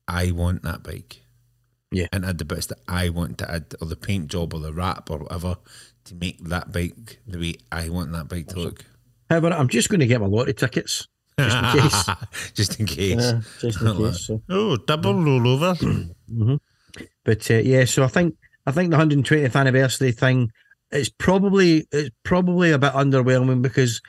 I 0.08 0.30
want 0.30 0.62
that 0.62 0.82
bike. 0.82 1.22
Yeah. 1.90 2.06
And 2.12 2.24
add 2.24 2.38
the 2.38 2.44
bits 2.44 2.66
that 2.66 2.78
I 2.88 3.10
want 3.10 3.38
to 3.38 3.50
add, 3.50 3.74
or 3.80 3.86
the 3.86 3.96
paint 3.96 4.28
job, 4.28 4.54
or 4.54 4.60
the 4.60 4.72
wrap, 4.72 5.10
or 5.10 5.18
whatever, 5.18 5.56
to 6.04 6.14
make 6.14 6.42
that 6.44 6.72
bike 6.72 7.20
the 7.26 7.38
way 7.38 7.54
I 7.70 7.88
want 7.90 8.12
that 8.12 8.28
bike 8.28 8.48
to 8.48 8.58
look. 8.58 8.84
However, 9.28 9.48
I'm 9.48 9.68
just 9.68 9.88
going 9.88 10.00
to 10.00 10.06
get 10.06 10.20
my 10.20 10.26
lottery 10.26 10.54
tickets 10.54 11.06
just 11.38 11.56
in 11.56 11.80
case. 11.80 12.08
Just 12.54 12.80
in 12.80 12.86
case. 12.86 13.16
Yeah, 13.20 13.40
just 13.60 13.80
in 13.80 13.96
case. 13.96 14.26
So. 14.26 14.42
Oh, 14.50 14.76
double 14.76 15.14
rollover. 15.14 16.10
But 17.24 17.50
uh, 17.50 17.54
yeah, 17.54 17.86
so 17.86 18.04
I 18.04 18.08
think 18.08 18.34
I 18.66 18.72
think 18.72 18.90
the 18.90 18.98
120th 18.98 19.56
anniversary 19.56 20.12
thing 20.12 20.50
it's 20.92 21.08
probably 21.08 21.86
it's 21.90 22.14
probably 22.22 22.70
a 22.70 22.78
bit 22.78 22.92
underwhelming 22.92 23.62
because 23.62 24.00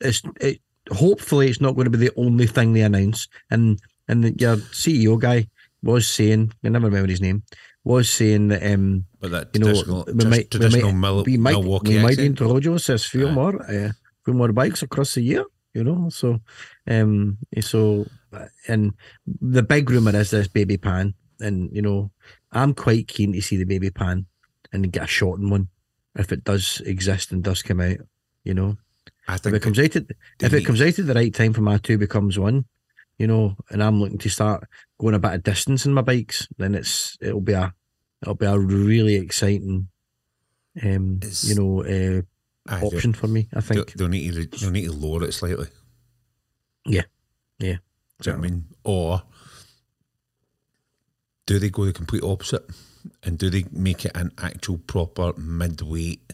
it's 0.00 0.22
it 0.40 0.60
hopefully 0.90 1.48
it's 1.48 1.60
not 1.60 1.74
going 1.74 1.84
to 1.84 1.96
be 1.96 1.98
the 1.98 2.12
only 2.16 2.46
thing 2.46 2.72
they 2.72 2.80
announce 2.80 3.28
and 3.50 3.78
and 4.08 4.24
the, 4.24 4.34
your 4.38 4.56
CEO 4.56 5.18
guy 5.18 5.46
was 5.82 6.08
saying 6.08 6.52
I 6.64 6.68
never 6.68 6.86
remember 6.86 7.10
his 7.10 7.20
name 7.20 7.42
was 7.84 8.08
saying 8.10 8.48
that 8.48 8.62
um 8.72 9.04
But 9.20 9.30
that 9.32 9.48
you 9.54 9.60
know 9.60 9.66
traditional, 9.66 10.04
we 10.06 10.24
might, 10.24 10.38
we 10.38 10.44
traditional 10.44 10.92
might, 10.92 11.00
Mil- 11.00 11.24
we 11.24 11.36
might, 11.36 11.52
Milwaukee 11.52 11.96
we 11.96 12.02
might 12.02 12.18
introduce 12.18 12.88
a 12.88 12.98
few 12.98 13.28
Aye. 13.28 13.32
more 13.32 13.62
uh, 13.62 13.92
few 14.24 14.34
more 14.34 14.52
bikes 14.52 14.82
across 14.82 15.14
the 15.14 15.22
year 15.22 15.44
you 15.74 15.82
know 15.84 16.08
so 16.10 16.40
um 16.88 17.38
so 17.60 18.06
and 18.68 18.92
the 19.26 19.62
big 19.62 19.90
rumor 19.90 20.14
is 20.16 20.30
this 20.30 20.48
baby 20.48 20.76
pan 20.76 21.14
and 21.40 21.70
you 21.72 21.82
know 21.82 22.10
I'm 22.52 22.74
quite 22.74 23.08
keen 23.08 23.32
to 23.32 23.42
see 23.42 23.56
the 23.56 23.64
baby 23.64 23.90
pan 23.90 24.26
and 24.72 24.92
get 24.92 25.04
a 25.04 25.06
shot 25.06 25.38
in 25.38 25.50
one 25.50 25.68
if 26.16 26.30
it 26.30 26.44
does 26.44 26.80
exist 26.84 27.32
and 27.32 27.42
does 27.42 27.62
come 27.62 27.80
out 27.80 27.98
you 28.44 28.54
know 28.54 28.76
I 29.28 29.38
think 29.38 29.54
if 29.56 29.62
it 29.62 29.64
comes 29.64 29.78
out 29.78 29.96
at 29.96 30.04
if 30.40 30.52
it 30.52 30.64
comes 30.64 30.82
out 30.82 30.98
at 30.98 31.06
the 31.06 31.14
right 31.14 31.34
time 31.34 31.52
for 31.52 31.62
my 31.62 31.78
two 31.78 31.98
becomes 31.98 32.38
one 32.38 32.64
you 33.22 33.28
know 33.28 33.56
and 33.70 33.82
I'm 33.82 34.00
looking 34.00 34.18
to 34.18 34.28
start 34.28 34.66
going 35.00 35.14
a 35.14 35.18
bit 35.18 35.34
of 35.34 35.42
distance 35.44 35.86
in 35.86 35.94
my 35.94 36.02
bikes 36.02 36.48
then 36.58 36.74
it's 36.74 37.16
it'll 37.20 37.40
be 37.40 37.52
a 37.54 37.72
it'll 38.20 38.34
be 38.34 38.46
a 38.46 38.58
really 38.58 39.14
exciting 39.14 39.88
um 40.82 41.18
It's- 41.22 41.44
you 41.44 41.54
know 41.54 41.84
uh, 41.94 42.22
option 42.86 43.12
for 43.12 43.28
me 43.28 43.48
I 43.54 43.60
think 43.60 43.92
they'll 43.94 44.08
need 44.08 44.34
to 44.34 44.46
they'll 44.58 44.70
need 44.70 44.86
to 44.86 44.92
lower 44.92 45.24
it 45.24 45.32
slightly. 45.34 45.68
Yeah. 46.86 47.06
Yeah. 47.58 47.78
Do 48.20 48.30
you 48.30 48.32
know 48.32 48.38
what 48.38 48.46
I 48.46 48.50
mean? 48.50 48.64
Or 48.84 49.22
do 51.46 51.58
they 51.58 51.70
go 51.70 51.84
the 51.84 51.92
complete 51.92 52.22
opposite? 52.24 52.64
And 53.24 53.36
do 53.38 53.50
they 53.50 53.64
make 53.72 54.04
it 54.04 54.12
an 54.16 54.30
actual 54.38 54.78
proper 54.78 55.32
midweight 55.36 56.32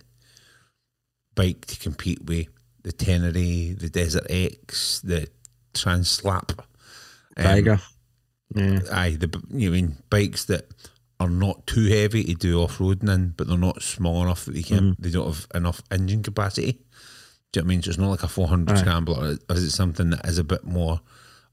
bike 1.35 1.65
to 1.66 1.78
compete 1.78 2.24
with 2.24 2.48
the 2.82 2.93
Tenere, 2.93 3.78
the 3.78 3.89
Desert 3.89 4.27
X, 4.28 5.01
the 5.01 5.28
Transalp? 5.74 6.59
Um, 7.39 7.65
yeah 7.65 7.78
Aye, 8.93 9.16
the 9.20 9.43
you 9.51 9.70
mean 9.70 9.97
bikes 10.10 10.47
that 10.47 10.69
are 11.20 11.28
not 11.28 11.66
too 11.66 11.86
heavy 11.86 12.24
to 12.24 12.35
do 12.35 12.62
off 12.62 12.78
roading 12.78 13.12
in, 13.12 13.35
but 13.36 13.47
they're 13.48 13.59
not 13.59 13.82
small 13.82 14.23
enough 14.23 14.44
that 14.47 14.55
they 14.55 14.62
can 14.62 14.93
Mm-hmm. 14.93 15.02
they 15.02 15.10
don't 15.10 15.27
have 15.27 15.47
enough 15.55 15.82
engine 15.90 16.23
capacity. 16.23 16.73
Do 17.52 17.60
you 17.60 17.62
know 17.62 17.65
what 17.65 17.65
I 17.65 17.69
mean? 17.69 17.82
So 17.82 17.89
it's 17.90 17.98
not 17.98 18.10
like 18.10 18.23
a 18.23 18.28
four 18.28 18.48
hundred 18.48 18.77
Aye. 18.78 18.81
scrambler. 18.81 19.36
Is 19.51 19.62
it 19.65 19.70
something 19.70 20.10
that 20.10 20.27
is 20.27 20.39
a 20.39 20.44
bit 20.44 20.65
more 20.65 21.01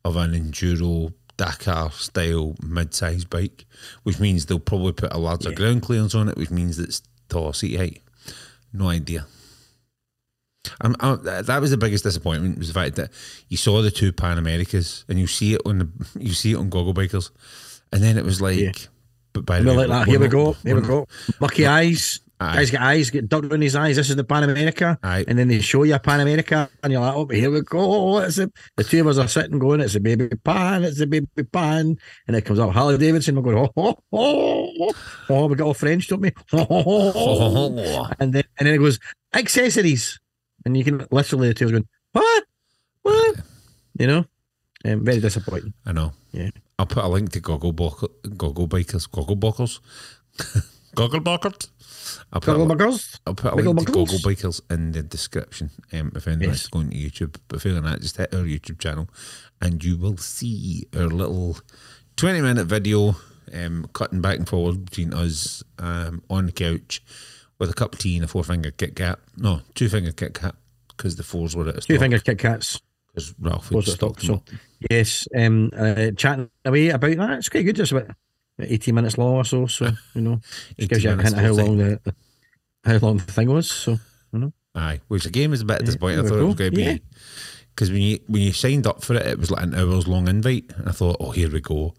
of 0.04 0.16
an 0.18 0.32
enduro 0.34 1.14
Dakar 1.38 1.92
style 1.92 2.56
mid 2.62 2.94
sized 2.94 3.30
bike, 3.30 3.66
which 4.04 4.20
means 4.20 4.46
they'll 4.46 4.60
probably 4.60 4.94
put 4.94 5.14
a 5.14 5.18
larger 5.18 5.50
Yeah. 5.50 5.56
ground 5.56 5.82
clearance 5.82 6.16
on 6.16 6.30
it, 6.30 6.38
which 6.38 6.52
means 6.52 6.80
it's 6.80 7.02
taller 7.28 7.54
seat 7.54 7.76
height. 7.78 8.02
No 8.72 8.88
idea. 8.90 9.26
I'm, 10.82 10.96
I'm, 11.00 11.24
that 11.24 11.62
was 11.62 11.72
the 11.72 11.78
biggest 11.78 12.04
disappointment 12.04 12.58
was 12.58 12.68
the 12.68 12.74
fact 12.74 12.96
that 12.96 13.12
you 13.50 13.58
saw 13.58 13.82
the 13.82 13.92
two 13.92 14.12
Pan 14.12 14.38
Americas 14.38 15.06
and 15.10 15.20
you 15.20 15.28
see 15.28 15.54
it 15.54 15.62
on 15.66 15.80
the 15.80 15.90
you 16.20 16.34
see 16.34 16.52
it 16.54 16.58
on 16.58 16.70
Goggle 16.70 16.94
Bikers, 16.94 17.32
and 17.92 18.02
then 18.04 18.18
it 18.18 18.26
was 18.26 18.42
like, 18.42 18.58
Yeah. 18.60 18.72
but 19.34 19.46
by 19.46 19.62
the 19.62 19.70
way, 19.70 19.86
like 19.86 20.06
that. 20.06 20.08
here 20.08 20.20
we 20.20 20.28
go 20.28 20.54
here 20.64 20.76
we 20.76 20.82
go. 20.82 21.08
Lucky 21.40 21.66
eyes. 21.68 22.20
Aye. 22.38 22.56
guys 22.56 22.70
get 22.70 22.82
eyes 22.82 23.10
get 23.12 23.30
ducked 23.30 23.54
on 23.54 23.62
his 23.62 23.78
eyes. 23.78 23.96
This 23.96 24.10
is 24.10 24.18
the 24.18 24.26
Pan 24.26 24.44
America 24.44 25.00
Aye. 25.04 25.24
and 25.26 25.40
then 25.40 25.48
they 25.48 25.62
show 25.62 25.84
you 25.84 25.96
a 25.96 26.00
Pan 26.00 26.20
America 26.20 26.70
and 26.84 26.92
you're 26.92 27.02
like 27.02 27.16
oh 27.16 27.26
here 27.28 27.50
we 27.50 27.62
go. 27.62 28.18
It's 28.20 28.38
a, 28.40 28.52
the 28.76 28.84
two 28.84 29.00
of 29.00 29.08
us 29.08 29.18
are 29.18 29.30
sitting 29.30 29.58
going 29.58 29.80
it's 29.80 29.96
a 29.96 30.02
baby 30.02 30.28
pan 30.44 30.84
it's 30.84 31.00
a 31.00 31.08
baby 31.08 31.28
pan. 31.50 31.98
And 32.28 32.36
it 32.36 32.42
comes 32.42 32.60
up 32.60 32.72
Harley 32.72 32.98
Davidson 32.98 33.36
we're 33.42 33.54
going 33.54 33.70
oh 33.78 33.98
oh 34.12 34.70
oh, 34.82 34.94
oh 35.30 35.46
we 35.48 35.56
got 35.56 35.68
all 35.68 35.74
French 35.74 36.10
don't 36.10 36.20
we? 36.20 36.34
Oh, 36.52 36.68
oh, 36.70 37.14
oh, 37.16 37.16
oh. 37.16 37.74
Oh, 37.78 38.10
and 38.20 38.34
then 38.34 38.44
and 38.60 38.68
then 38.68 38.76
it 38.76 38.80
goes 38.80 39.00
accessories, 39.34 40.20
and 40.66 40.76
you 40.78 40.84
can 40.84 41.06
literally 41.12 41.48
the 41.50 41.54
two 41.54 41.70
going 41.70 41.88
what, 42.12 42.44
what, 43.04 43.36
you 44.00 44.08
know, 44.08 44.26
um, 44.86 45.04
very 45.06 45.20
disappointing. 45.20 45.74
I 45.86 45.92
know. 45.92 46.14
Yeah. 46.32 46.50
I'll 46.78 46.86
put 46.86 47.04
a 47.04 47.08
link 47.08 47.32
to 47.34 47.40
Goggle 47.40 47.72
Bok- 47.74 48.12
Goggle 48.38 48.68
Bikers, 48.68 49.10
Goggle 49.10 49.38
Bockers, 49.38 49.80
Goggle 50.96 51.22
Bockers. 51.22 51.70
I'll 52.32 52.42
put, 52.42 52.58
Goggle 52.58 52.72
a, 52.72 52.76
buggers. 52.76 53.20
I'll 53.26 53.34
put 53.36 53.54
a 53.54 53.56
link 53.56 53.80
to? 53.88 53.92
Goggle 53.92 54.20
Bikers 54.20 54.62
in 54.70 54.92
the 54.92 55.02
description 55.04 55.72
um, 55.94 56.12
if 56.16 56.28
anyone 56.28 56.50
Yes. 56.50 56.70
wants 56.74 56.96
to 56.96 57.02
YouTube. 57.02 57.36
But 57.48 57.62
failing 57.62 57.84
that, 57.84 58.02
just 58.02 58.18
hit 58.18 58.34
our 58.34 58.42
YouTube 58.44 58.80
channel 58.80 59.08
and 59.62 59.84
you 59.84 59.98
will 59.98 60.18
see 60.18 60.88
our 60.96 61.08
little 61.08 61.58
20 62.18 62.42
minute 62.42 62.66
video 62.66 63.16
um, 63.54 63.88
cutting 63.94 64.22
back 64.22 64.38
and 64.38 64.48
forward 64.48 64.86
between 64.86 65.14
us 65.14 65.64
um, 65.80 66.22
on 66.30 66.48
the 66.48 66.52
couch 66.52 67.02
with 67.60 67.70
a 67.70 67.74
cup 67.74 67.94
of 67.94 68.00
tea 68.00 68.16
and 68.16 68.26
a 68.26 68.28
four 68.28 68.44
finger 68.44 68.72
Kit 68.72 68.96
Kat. 68.96 69.20
No, 69.38 69.62
two 69.74 69.90
finger 69.90 70.12
Kit 70.12 70.34
Kat 70.34 70.56
because 70.90 71.16
the 71.16 71.24
fours 71.24 71.56
were 71.56 71.68
at 71.68 71.78
a 71.78 71.82
Two 71.82 72.00
finger 72.00 72.20
Kit 72.20 72.40
Kats. 72.40 72.80
Because 73.08 73.34
Ralph 73.40 73.72
Was 73.72 73.86
had 73.86 73.94
at 73.94 73.98
stop. 73.98 74.20
stocked 74.20 74.28
them 74.28 74.42
So 74.48 74.58
yes, 74.90 75.28
um, 75.36 75.72
uh, 75.76 76.12
chatting 76.18 76.50
away 76.66 76.90
about 76.90 77.16
that. 77.16 77.38
It's 77.38 77.50
quite 77.50 77.64
good. 77.64 77.76
Just 77.76 77.92
about 77.92 78.12
eighteen 78.60 78.96
minutes 78.96 79.18
long 79.18 79.36
or 79.36 79.46
so. 79.46 79.68
So 79.68 79.92
you 80.16 80.22
know, 80.22 80.42
it 80.78 80.90
gives 80.90 81.04
you 81.04 81.12
a 81.12 81.16
hint 81.16 81.34
of 81.34 81.40
how 81.40 81.52
long 81.52 81.78
thing. 81.78 82.00
the 82.04 82.16
how 82.84 82.98
long 82.98 83.18
the 83.18 83.32
thing 83.32 83.50
was. 83.50 83.70
So 83.72 83.98
you 84.34 84.40
know, 84.40 84.54
Aye, 84.76 85.00
which 85.08 85.26
again 85.26 85.52
was 85.52 85.62
a 85.62 85.66
bit 85.66 85.86
disappointing. 85.86 86.20
I 86.20 86.28
thought 86.28 86.40
it 86.40 86.44
was 86.44 86.56
going 86.56 86.72
to 86.72 86.76
be 86.78 87.02
because 87.70 87.92
when 87.92 88.02
you 88.02 88.20
when 88.28 88.42
you 88.42 88.52
signed 88.52 88.88
up 88.88 89.04
for 89.04 89.16
it, 89.16 89.26
it 89.26 89.40
was 89.40 89.52
like 89.52 89.64
an 89.64 89.76
hours 89.76 90.08
long 90.08 90.28
invite, 90.28 90.72
and 90.76 90.90
I 90.90 90.92
thought, 90.92 91.18
oh, 91.20 91.32
here 91.32 91.50
we 91.50 91.62
go. 91.62 91.94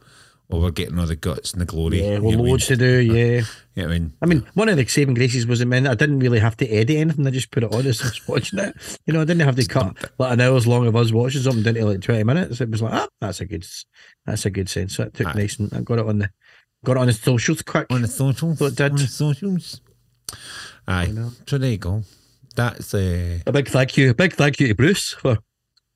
Well, 0.49 0.61
we're 0.61 0.71
getting 0.71 0.99
all 0.99 1.07
the 1.07 1.17
guts 1.17 1.53
and 1.53 1.61
the 1.61 1.67
glory. 1.67 2.01
yeah, 2.01 2.19
well, 2.19 2.31
know 2.33 2.39
what 2.39 2.47
I 2.47 2.51
loads 2.51 2.71
mean? 2.71 2.79
to 2.79 2.85
do. 2.85 3.01
Yeah. 3.01 3.43
You 3.75 3.83
know 3.83 3.89
what 3.89 3.91
I 3.95 3.99
mean, 3.99 4.13
I 4.23 4.27
mean, 4.27 4.47
one 4.55 4.69
of 4.69 4.77
the 4.77 4.87
saving 4.87 5.15
graces 5.15 5.47
was 5.47 5.61
I 5.61 5.65
mean, 5.65 5.87
I 5.87 5.95
didn't 5.95 6.21
really 6.21 6.39
have 6.39 6.57
to 6.59 6.69
edit 6.69 6.97
anything. 6.97 7.27
I 7.27 7.31
just 7.31 7.51
put 7.51 7.65
it 7.65 7.73
on 7.75 7.85
as 7.87 8.01
I 8.01 8.05
was 8.05 8.29
watching 8.29 8.59
it. 8.61 8.75
You 9.07 9.13
know, 9.13 9.21
I 9.23 9.25
didn't 9.25 9.45
have 9.45 9.57
to 9.57 9.67
cut 9.67 9.97
like 10.19 10.33
an 10.33 10.41
hour's 10.41 10.67
long 10.67 10.87
of 10.87 10.95
us 10.97 11.11
watching 11.13 11.43
something 11.43 11.63
down 11.65 11.75
to 11.75 11.85
like 11.85 12.01
twenty 12.01 12.23
minutes. 12.25 12.61
It 12.61 12.71
was 12.71 12.81
like, 12.81 12.93
ah, 12.95 13.09
that's 13.21 13.41
a 13.41 13.45
good, 13.47 13.67
that's 14.25 14.47
a 14.47 14.51
good 14.51 14.69
sense. 14.69 14.95
So 14.97 15.03
it 15.03 15.15
took 15.15 15.27
Aye. 15.27 15.33
nice 15.35 15.59
and 15.59 15.73
I 15.75 15.81
got 15.81 15.99
it 15.99 16.07
on 16.07 16.19
the, 16.19 16.31
got 16.85 16.97
it 16.97 17.01
on 17.01 17.07
the 17.09 17.13
socials 17.13 17.63
quick. 17.63 17.87
on 17.91 18.03
the 18.03 18.09
socials, 18.09 18.59
Thought 18.59 18.67
it 18.73 18.77
did. 18.77 18.93
on 18.93 18.99
the 18.99 19.07
socials. 19.09 19.81
Aye, 20.87 21.07
know. 21.09 21.33
so 21.47 21.59
there 21.59 21.71
you 21.73 21.79
go. 21.79 22.03
That's 22.55 22.95
uh, 22.95 23.41
A 23.47 23.53
big 23.53 23.69
thank 23.69 23.97
you, 23.97 24.11
a 24.11 24.15
big 24.15 24.33
thank 24.35 24.61
you 24.61 24.69
to 24.69 24.75
Bruce 24.75 25.13
for 25.13 25.39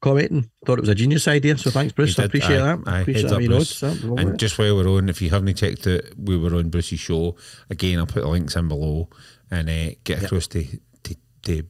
commenting. 0.00 0.50
Thought 0.64 0.78
it 0.78 0.82
was 0.82 0.88
a 0.88 0.94
genius 0.94 1.28
idea. 1.28 1.56
So 1.58 1.70
thanks, 1.70 1.92
Bruce. 1.92 2.18
I 2.18 2.24
appreciate 2.24 2.60
aye, 2.60 2.76
that. 2.76 2.88
aye, 2.88 3.00
appreciate 3.00 3.28
that. 3.28 3.36
Bruce. 3.46 3.82
notes, 3.82 4.00
that. 4.00 4.18
And 4.18 4.38
just 4.38 4.58
while 4.58 4.76
we're 4.76 4.88
on, 4.88 5.08
if 5.08 5.20
you 5.22 5.30
haven't 5.30 5.54
checked 5.56 5.86
it, 5.86 6.14
we 6.18 6.36
were 6.36 6.54
on 6.54 6.70
Bruce's 6.70 7.00
show 7.00 7.36
again. 7.68 7.98
I'll 7.98 8.06
put 8.06 8.22
the 8.22 8.28
links 8.28 8.56
in 8.56 8.68
below 8.68 9.08
and 9.50 9.68
uh, 9.68 9.94
get 10.04 10.22
across 10.22 10.46
to, 10.48 10.64
to, 11.02 11.16
to 11.42 11.62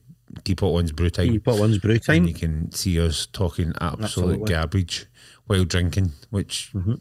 Depot 0.45 0.71
One's 0.71 0.93
Brew 0.93 1.11
Time. 1.11 1.41
put 1.41 1.59
one's 1.59 1.79
brew 1.79 1.93
and 1.93 2.03
time. 2.03 2.25
you 2.27 2.35
can 2.35 2.71
see 2.73 3.01
us 3.01 3.27
talking 3.27 3.73
absolute 3.81 4.05
Absolutely. 4.05 4.55
garbage 4.55 5.07
while 5.47 5.65
drinking, 5.65 6.13
which 6.31 6.71
Mm-hmm. 6.75 6.95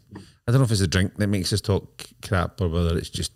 I 0.48 0.52
don't 0.52 0.62
know 0.62 0.64
if 0.64 0.72
it's 0.72 0.80
a 0.80 0.88
drink 0.88 1.14
that 1.18 1.28
makes 1.28 1.52
us 1.52 1.60
talk 1.60 2.06
crap 2.26 2.60
or 2.60 2.68
whether 2.68 2.98
it's 2.98 3.10
just 3.10 3.32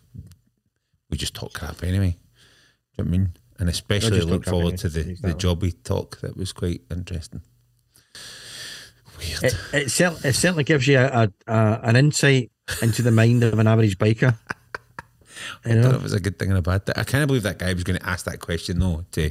we 1.11 1.17
just 1.17 1.35
talk 1.35 1.53
crap 1.53 1.85
anyway. 1.85 2.11
Do 2.11 2.17
you 2.17 3.05
know 3.05 3.05
what 3.05 3.07
I 3.07 3.11
mean? 3.11 3.33
And 3.61 3.69
especially 3.69 4.21
look 4.23 4.45
forward 4.45 4.73
anyway, 4.73 4.77
to 4.79 4.89
the, 4.89 5.03
the 5.21 5.35
jobby 5.35 5.81
talk 5.85 6.21
that 6.23 6.37
was 6.37 6.53
quite 6.53 6.81
interesting. 6.91 7.43
Weird. 9.19 9.45
It, 9.45 9.55
it, 9.73 9.91
cer- 9.91 10.17
it 10.25 10.35
certainly 10.35 10.65
gives 10.65 10.87
you 10.87 10.99
a, 10.99 11.07
a, 11.07 11.33
a 11.47 11.81
an 11.83 11.97
insight 11.97 12.51
into 12.83 13.03
the 13.03 13.11
mind 13.11 13.43
of 13.43 13.59
an 13.59 13.67
average 13.67 13.99
biker. 13.99 14.37
You 15.65 15.73
I 15.73 15.75
don't 15.75 15.83
know 15.83 15.99
if 15.99 16.05
it's 16.05 16.15
a 16.15 16.21
good 16.21 16.39
thing 16.39 16.53
or 16.53 16.57
a 16.57 16.63
bad 16.63 16.87
thing. 16.87 16.95
I 16.97 17.05
can't 17.05 17.27
believe 17.27 17.43
that 17.43 17.59
guy 17.59 17.73
was 17.73 17.85
going 17.85 17.99
to 17.99 18.09
ask 18.09 18.25
that 18.27 18.41
question 18.41 18.79
though 18.79 19.05
to 19.13 19.23
you 19.23 19.31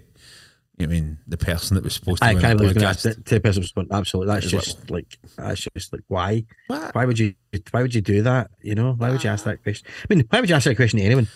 know 0.79 0.85
I 0.85 0.87
mean 0.87 1.17
the 1.27 1.37
person 1.37 1.75
that 1.75 1.83
was 1.83 1.93
supposed 1.93 2.21
to 2.21 2.27
I 2.27 2.33
can't 2.33 2.57
the 2.57 2.63
believe 2.63 2.75
going 2.75 2.83
to 2.83 2.87
ask 2.87 3.05
it 3.05 3.25
to 3.25 3.35
a 3.35 3.39
person 3.39 3.61
response. 3.61 3.89
Absolutely, 3.91 4.33
that's 4.33 4.47
just 4.49 4.89
like 4.89 5.17
that's 5.37 5.67
just 5.75 5.93
like 5.93 6.03
why? 6.07 6.45
What? 6.67 6.95
Why 6.95 7.05
would 7.05 7.19
you? 7.19 7.33
Why 7.71 7.81
would 7.81 7.93
you 7.93 8.01
do 8.01 8.21
that? 8.23 8.51
You 8.61 8.75
know, 8.75 8.93
why 8.93 9.11
would 9.11 9.23
you 9.23 9.29
ask 9.29 9.45
ah. 9.45 9.51
that 9.51 9.63
question? 9.63 9.87
I 10.09 10.13
mean, 10.13 10.25
why 10.29 10.39
would 10.39 10.49
you 10.49 10.55
ask 10.55 10.65
that 10.65 10.75
question 10.75 10.99
to 10.99 11.05
anyone? 11.05 11.27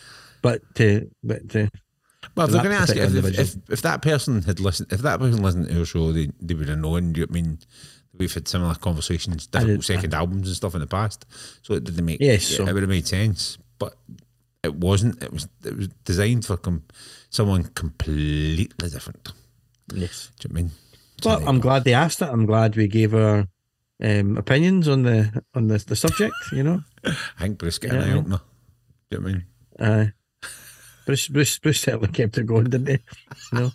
But 0.41 0.61
to 0.75 1.09
but 1.23 1.49
to 1.49 1.69
Well, 2.35 2.47
they're 2.47 2.61
going 2.63 2.75
to 2.75 2.81
ask 2.81 2.95
you, 2.95 3.01
if, 3.03 3.39
if, 3.39 3.55
if, 3.69 3.81
that 3.81 4.01
person 4.01 4.41
had 4.43 4.59
listened, 4.59 4.91
if 4.91 5.01
that 5.01 5.19
person 5.19 5.41
listened 5.41 5.69
to 5.69 5.79
our 5.79 5.85
show, 5.85 6.11
they, 6.11 6.29
they 6.41 6.53
would 6.53 6.69
have 6.69 6.79
known. 6.79 7.13
Do 7.13 7.21
You 7.21 7.25
know 7.27 7.31
I 7.31 7.33
mean, 7.33 7.59
we've 8.17 8.33
had 8.33 8.47
similar 8.47 8.75
conversations, 8.75 9.47
difficult 9.47 9.77
did- 9.81 9.85
second 9.85 10.13
albums 10.13 10.47
and 10.47 10.55
stuff 10.55 10.73
in 10.75 10.81
the 10.81 10.87
past, 10.87 11.25
so 11.61 11.73
it 11.73 11.83
didn't 11.83 12.05
make. 12.05 12.19
Yes, 12.21 12.51
it 12.51 12.63
would 12.73 12.83
have 12.83 12.89
made 12.89 13.07
sense, 13.07 13.57
but 13.79 13.95
it 14.63 14.75
wasn't. 14.75 15.21
It 15.23 15.31
was 15.33 15.47
it 15.63 15.75
was 15.77 15.87
designed 16.05 16.45
for 16.45 16.57
com- 16.57 16.83
someone 17.29 17.63
completely 18.11 18.89
different. 18.89 19.31
yes. 19.93 20.31
Do 20.39 20.47
you 20.49 20.53
know 20.53 20.59
I 20.59 20.63
mean? 20.63 20.71
Well, 21.25 21.49
I'm 21.49 21.59
glad 21.59 21.83
they 21.83 21.93
asked 21.95 22.21
it. 22.21 22.29
I'm 22.29 22.45
glad 22.45 22.75
we 22.75 22.87
gave 22.87 23.15
our 23.15 23.47
um, 24.03 24.37
opinions 24.37 24.87
on 24.87 25.03
the 25.03 25.43
on 25.55 25.67
the, 25.67 25.77
the 25.79 25.95
subject. 25.95 26.35
You 26.51 26.63
know, 26.63 26.83
I 27.05 27.15
think 27.39 27.57
Bruce 27.57 27.79
got 27.79 27.93
Yeah, 27.93 28.01
an 28.03 28.09
eye 28.11 28.17
opener. 28.17 28.41
Do 29.09 29.17
you 29.17 29.17
know 29.17 29.23
what 29.23 29.29
I 29.29 29.33
mean? 29.33 29.45
uh, 29.79 30.05
Bruce 31.07 31.27
Bruce 31.27 31.57
Bruce 31.57 31.81
certainly 31.81 32.09
kept 32.09 32.37
it 32.37 32.45
going, 32.45 32.65
didn't 32.65 32.87
he? 32.87 32.99
You 33.53 33.59
know, 33.59 33.71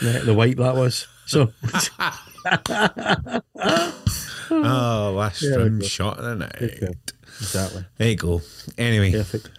the, 0.00 0.20
the 0.24 0.34
wipe 0.34 0.56
that 0.56 0.74
was. 0.74 1.06
So 1.26 1.52
Oh, 4.52 5.14
last 5.16 5.42
Yeah, 5.42 5.56
round 5.56 5.84
shot 5.84 6.18
of 6.18 6.24
the 6.24 6.34
night. 6.36 6.96
Exactly 7.40 7.84
There 7.98 8.08
you 8.08 8.16
go. 8.16 8.42
Anyway, 8.78 9.12
perfect. 9.12 9.50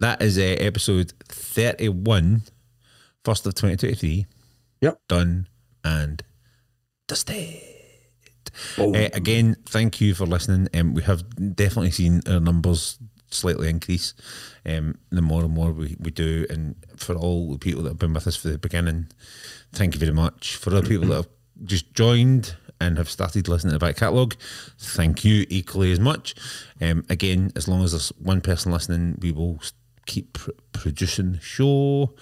that 0.00 0.20
is 0.22 0.38
uh, 0.38 0.42
episode 0.42 1.12
31, 1.28 2.42
first 3.24 3.46
of 3.46 3.54
2023. 3.54 4.26
Yep. 4.82 5.00
Done 5.08 5.48
and 5.82 6.22
dusted. 7.08 7.60
Uh, 8.78 9.08
again, 9.14 9.56
thank 9.66 10.00
you 10.00 10.14
for 10.14 10.26
listening. 10.26 10.68
Um, 10.74 10.94
we 10.94 11.02
have 11.02 11.24
definitely 11.56 11.90
seen 11.90 12.20
our 12.28 12.38
numbers 12.40 12.98
slightly 13.34 13.68
increase 13.68 14.14
um, 14.66 14.98
the 15.10 15.22
more 15.22 15.42
and 15.42 15.54
more 15.54 15.72
we, 15.72 15.96
we 15.98 16.10
do. 16.10 16.46
And 16.50 16.76
for 16.96 17.14
all 17.14 17.52
the 17.52 17.58
people 17.58 17.82
that 17.82 17.90
have 17.90 17.98
been 17.98 18.14
with 18.14 18.26
us 18.26 18.36
for 18.36 18.48
the 18.48 18.58
beginning, 18.58 19.08
thank 19.72 19.94
you 19.94 20.00
very 20.00 20.12
much. 20.12 20.56
For 20.56 20.70
other 20.70 20.86
people 20.86 21.08
that 21.08 21.16
have 21.16 21.28
just 21.64 21.94
joined 21.94 22.56
and 22.80 22.98
have 22.98 23.08
started 23.08 23.48
listening 23.48 23.72
to 23.72 23.78
the 23.78 23.86
back 23.86 23.96
catalogue, 23.96 24.34
thank 24.78 25.24
you 25.24 25.46
equally 25.48 25.92
as 25.92 26.00
much. 26.00 26.34
Um, 26.80 27.04
again, 27.08 27.52
as 27.56 27.68
long 27.68 27.84
as 27.84 27.92
there's 27.92 28.08
one 28.18 28.40
person 28.40 28.72
listening, 28.72 29.18
we 29.20 29.32
will 29.32 29.60
keep 30.06 30.34
pr- 30.34 30.50
producing 30.72 31.32
the 31.32 31.40
show. 31.40 32.14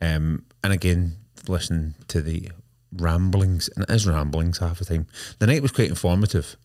Um, 0.00 0.44
and 0.64 0.72
again, 0.72 1.16
listen 1.48 1.94
to 2.08 2.20
the 2.20 2.50
ramblings, 2.92 3.68
and 3.74 3.84
it 3.84 3.90
is 3.90 4.06
ramblings 4.06 4.58
half 4.58 4.78
the 4.78 4.84
time. 4.84 5.06
The 5.38 5.46
night 5.46 5.62
was 5.62 5.72
quite 5.72 5.88
informative. 5.88 6.56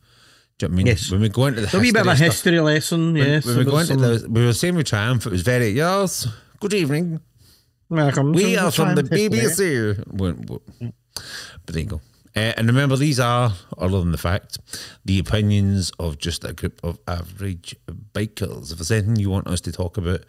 Do 0.57 0.65
you 0.65 0.69
know 0.69 0.73
what 0.73 0.73
I 0.73 0.77
mean? 0.77 0.85
Yes. 0.87 1.11
When 1.11 1.21
we 1.21 1.29
go 1.29 1.45
into 1.45 1.61
the 1.61 1.77
A 1.77 1.79
wee 1.79 1.91
bit 1.91 2.01
of 2.01 2.07
a 2.07 2.15
stuff- 2.15 2.25
history 2.25 2.59
lesson, 2.59 3.13
when, 3.13 3.23
yes. 3.27 3.45
when 3.45 3.57
we 3.59 3.63
go 3.65 3.77
into 3.77 3.95
the, 3.95 4.27
we 4.29 4.43
were 4.45 4.53
saying 4.53 4.75
with 4.75 4.87
Triumph, 4.87 5.25
it 5.27 5.31
was 5.31 5.43
very, 5.43 5.69
yes, 5.69 6.27
good 6.59 6.73
evening. 6.73 7.19
Welcome 7.89 8.33
We 8.33 8.57
are 8.57 8.71
from 8.71 8.95
the 8.95 9.03
BBC. 9.03 10.03
But 11.65 11.73
there 11.73 11.81
you 11.81 11.87
go. 11.87 12.01
Uh, 12.35 12.53
and 12.57 12.67
remember, 12.67 12.95
these 12.95 13.19
are, 13.19 13.53
other 13.77 13.99
than 13.99 14.11
the 14.11 14.17
fact, 14.17 14.57
the 15.05 15.19
opinions 15.19 15.91
of 15.99 16.17
just 16.17 16.43
a 16.43 16.53
group 16.53 16.79
of 16.83 16.99
average 17.07 17.75
bikers. 18.13 18.71
If 18.71 18.77
there's 18.79 18.91
anything 18.91 19.15
you 19.17 19.29
want 19.29 19.47
us 19.47 19.61
to 19.61 19.71
talk 19.71 19.97
about, 19.97 20.21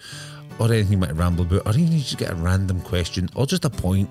or 0.58 0.66
anything 0.66 0.92
you 0.92 0.98
might 0.98 1.14
ramble 1.16 1.44
about, 1.44 1.66
or 1.66 1.70
even 1.78 1.92
you 1.92 1.98
just 2.00 2.18
get 2.18 2.30
a 2.30 2.34
random 2.34 2.80
question, 2.82 3.28
or 3.34 3.46
just 3.46 3.64
a 3.64 3.70
point, 3.70 4.08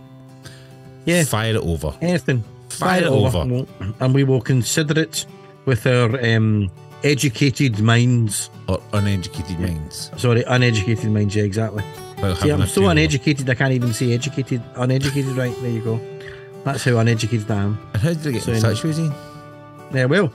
Yeah. 1.06 1.24
fire 1.26 1.56
it 1.56 1.62
over. 1.62 1.94
Anything. 2.02 2.44
Fire 2.70 3.02
it 3.04 3.08
over. 3.08 3.38
and 3.40 3.52
we'll- 3.52 3.68
And 4.00 4.14
we 4.16 4.24
will 4.24 4.42
consider 4.42 5.00
it 5.00 5.26
with 5.68 5.86
our 5.86 6.20
um, 6.26 6.72
educated 7.04 7.80
minds. 7.80 8.50
Or 8.68 8.82
uneducated 8.94 9.60
minds. 9.60 10.10
Sorry, 10.18 10.44
uneducated 10.44 11.12
minds, 11.12 11.36
yeah, 11.36 11.44
exactly. 11.44 11.84
See, 12.42 12.50
I'm 12.50 12.66
so 12.66 12.88
uneducated, 12.88 13.48
I 13.48 13.54
can't 13.54 13.74
even 13.74 13.94
say 13.94 14.14
educated. 14.14 14.64
Uneducated, 14.76 15.38
right? 15.38 15.56
There 15.62 15.70
you 15.70 15.82
go. 15.82 16.02
That's 16.64 16.84
how 16.84 16.98
uneducated 16.98 17.52
I 17.52 17.56
am. 17.64 17.80
And 17.94 18.02
how 18.02 18.10
did 18.14 18.26
you 18.26 18.32
get 18.32 18.42
So, 18.42 18.54
in 18.54 18.62
touch 18.62 18.84
with 18.84 18.98
you? 18.98 19.14
Yeah, 19.94 20.06
well, 20.06 20.34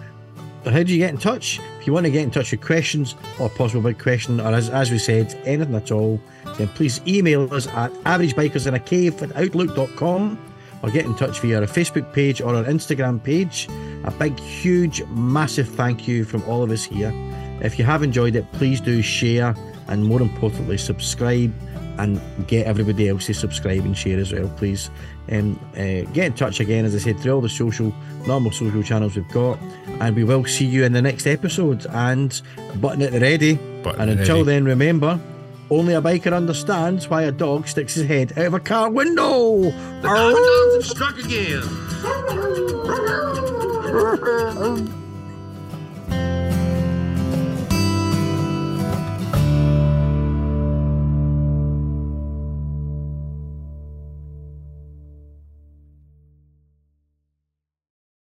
how 0.64 0.82
do 0.82 0.92
you 0.92 0.98
get 0.98 1.10
in 1.10 1.18
touch? 1.18 1.58
If 1.80 1.86
you 1.86 1.92
want 1.92 2.06
to 2.06 2.12
get 2.12 2.22
in 2.22 2.30
touch 2.30 2.52
with 2.52 2.60
questions 2.60 3.16
or 3.40 3.48
possible 3.50 3.82
big 3.82 3.98
question, 3.98 4.40
or 4.40 4.52
as, 4.54 4.70
as 4.70 4.90
we 4.90 4.98
said, 4.98 5.34
anything 5.44 5.74
at 5.74 5.90
all, 5.90 6.20
then 6.56 6.68
please 6.68 7.00
email 7.06 7.52
us 7.52 7.66
at 7.68 7.90
averagebikersinacave 8.04 9.22
at 9.22 9.36
outlook.com 9.36 10.38
or 10.82 10.90
get 10.90 11.04
in 11.04 11.14
touch 11.14 11.40
via 11.40 11.60
our 11.60 11.66
Facebook 11.66 12.12
page 12.12 12.40
or 12.40 12.54
our 12.54 12.64
Instagram 12.64 13.22
page. 13.22 13.68
A 14.04 14.10
big, 14.10 14.38
huge, 14.38 15.04
massive 15.06 15.68
thank 15.68 16.08
you 16.08 16.24
from 16.24 16.42
all 16.44 16.62
of 16.62 16.70
us 16.70 16.84
here. 16.84 17.12
If 17.60 17.78
you 17.78 17.84
have 17.84 18.02
enjoyed 18.02 18.34
it, 18.34 18.50
please 18.52 18.80
do 18.80 19.02
share 19.02 19.54
and 19.88 20.04
more 20.04 20.20
importantly, 20.20 20.78
subscribe 20.78 21.54
and 21.98 22.20
get 22.46 22.66
everybody 22.66 23.08
else 23.08 23.26
to 23.26 23.34
subscribe 23.34 23.84
and 23.84 23.96
share 23.96 24.18
as 24.18 24.32
well, 24.32 24.48
please. 24.56 24.90
Um, 25.30 25.60
uh, 25.74 26.02
get 26.12 26.26
in 26.26 26.32
touch 26.32 26.58
again, 26.58 26.84
as 26.84 26.94
I 26.94 26.98
said, 26.98 27.20
through 27.20 27.34
all 27.34 27.40
the 27.40 27.48
social, 27.48 27.94
normal 28.26 28.50
social 28.50 28.82
channels 28.82 29.14
we've 29.14 29.28
got, 29.28 29.58
and 30.00 30.16
we 30.16 30.24
will 30.24 30.44
see 30.44 30.64
you 30.64 30.84
in 30.84 30.92
the 30.92 31.02
next 31.02 31.26
episode. 31.26 31.86
And 31.90 32.40
button 32.76 33.02
at 33.02 33.12
the 33.12 33.20
ready. 33.20 33.54
Button 33.82 34.00
and 34.00 34.20
until 34.20 34.38
ready. 34.38 34.46
then, 34.46 34.64
remember, 34.64 35.20
only 35.72 35.94
a 35.94 36.02
biker 36.02 36.32
understands 36.34 37.08
why 37.08 37.22
a 37.22 37.32
dog 37.32 37.66
sticks 37.66 37.94
his 37.94 38.06
head 38.06 38.32
out 38.38 38.46
of 38.46 38.54
a 38.54 38.60
car 38.60 38.90
window. 38.90 39.62
The 39.62 39.70
dogs 40.02 40.36
have 40.36 40.44
oh. 40.44 40.80
struck 40.82 41.18
again. 41.18 41.62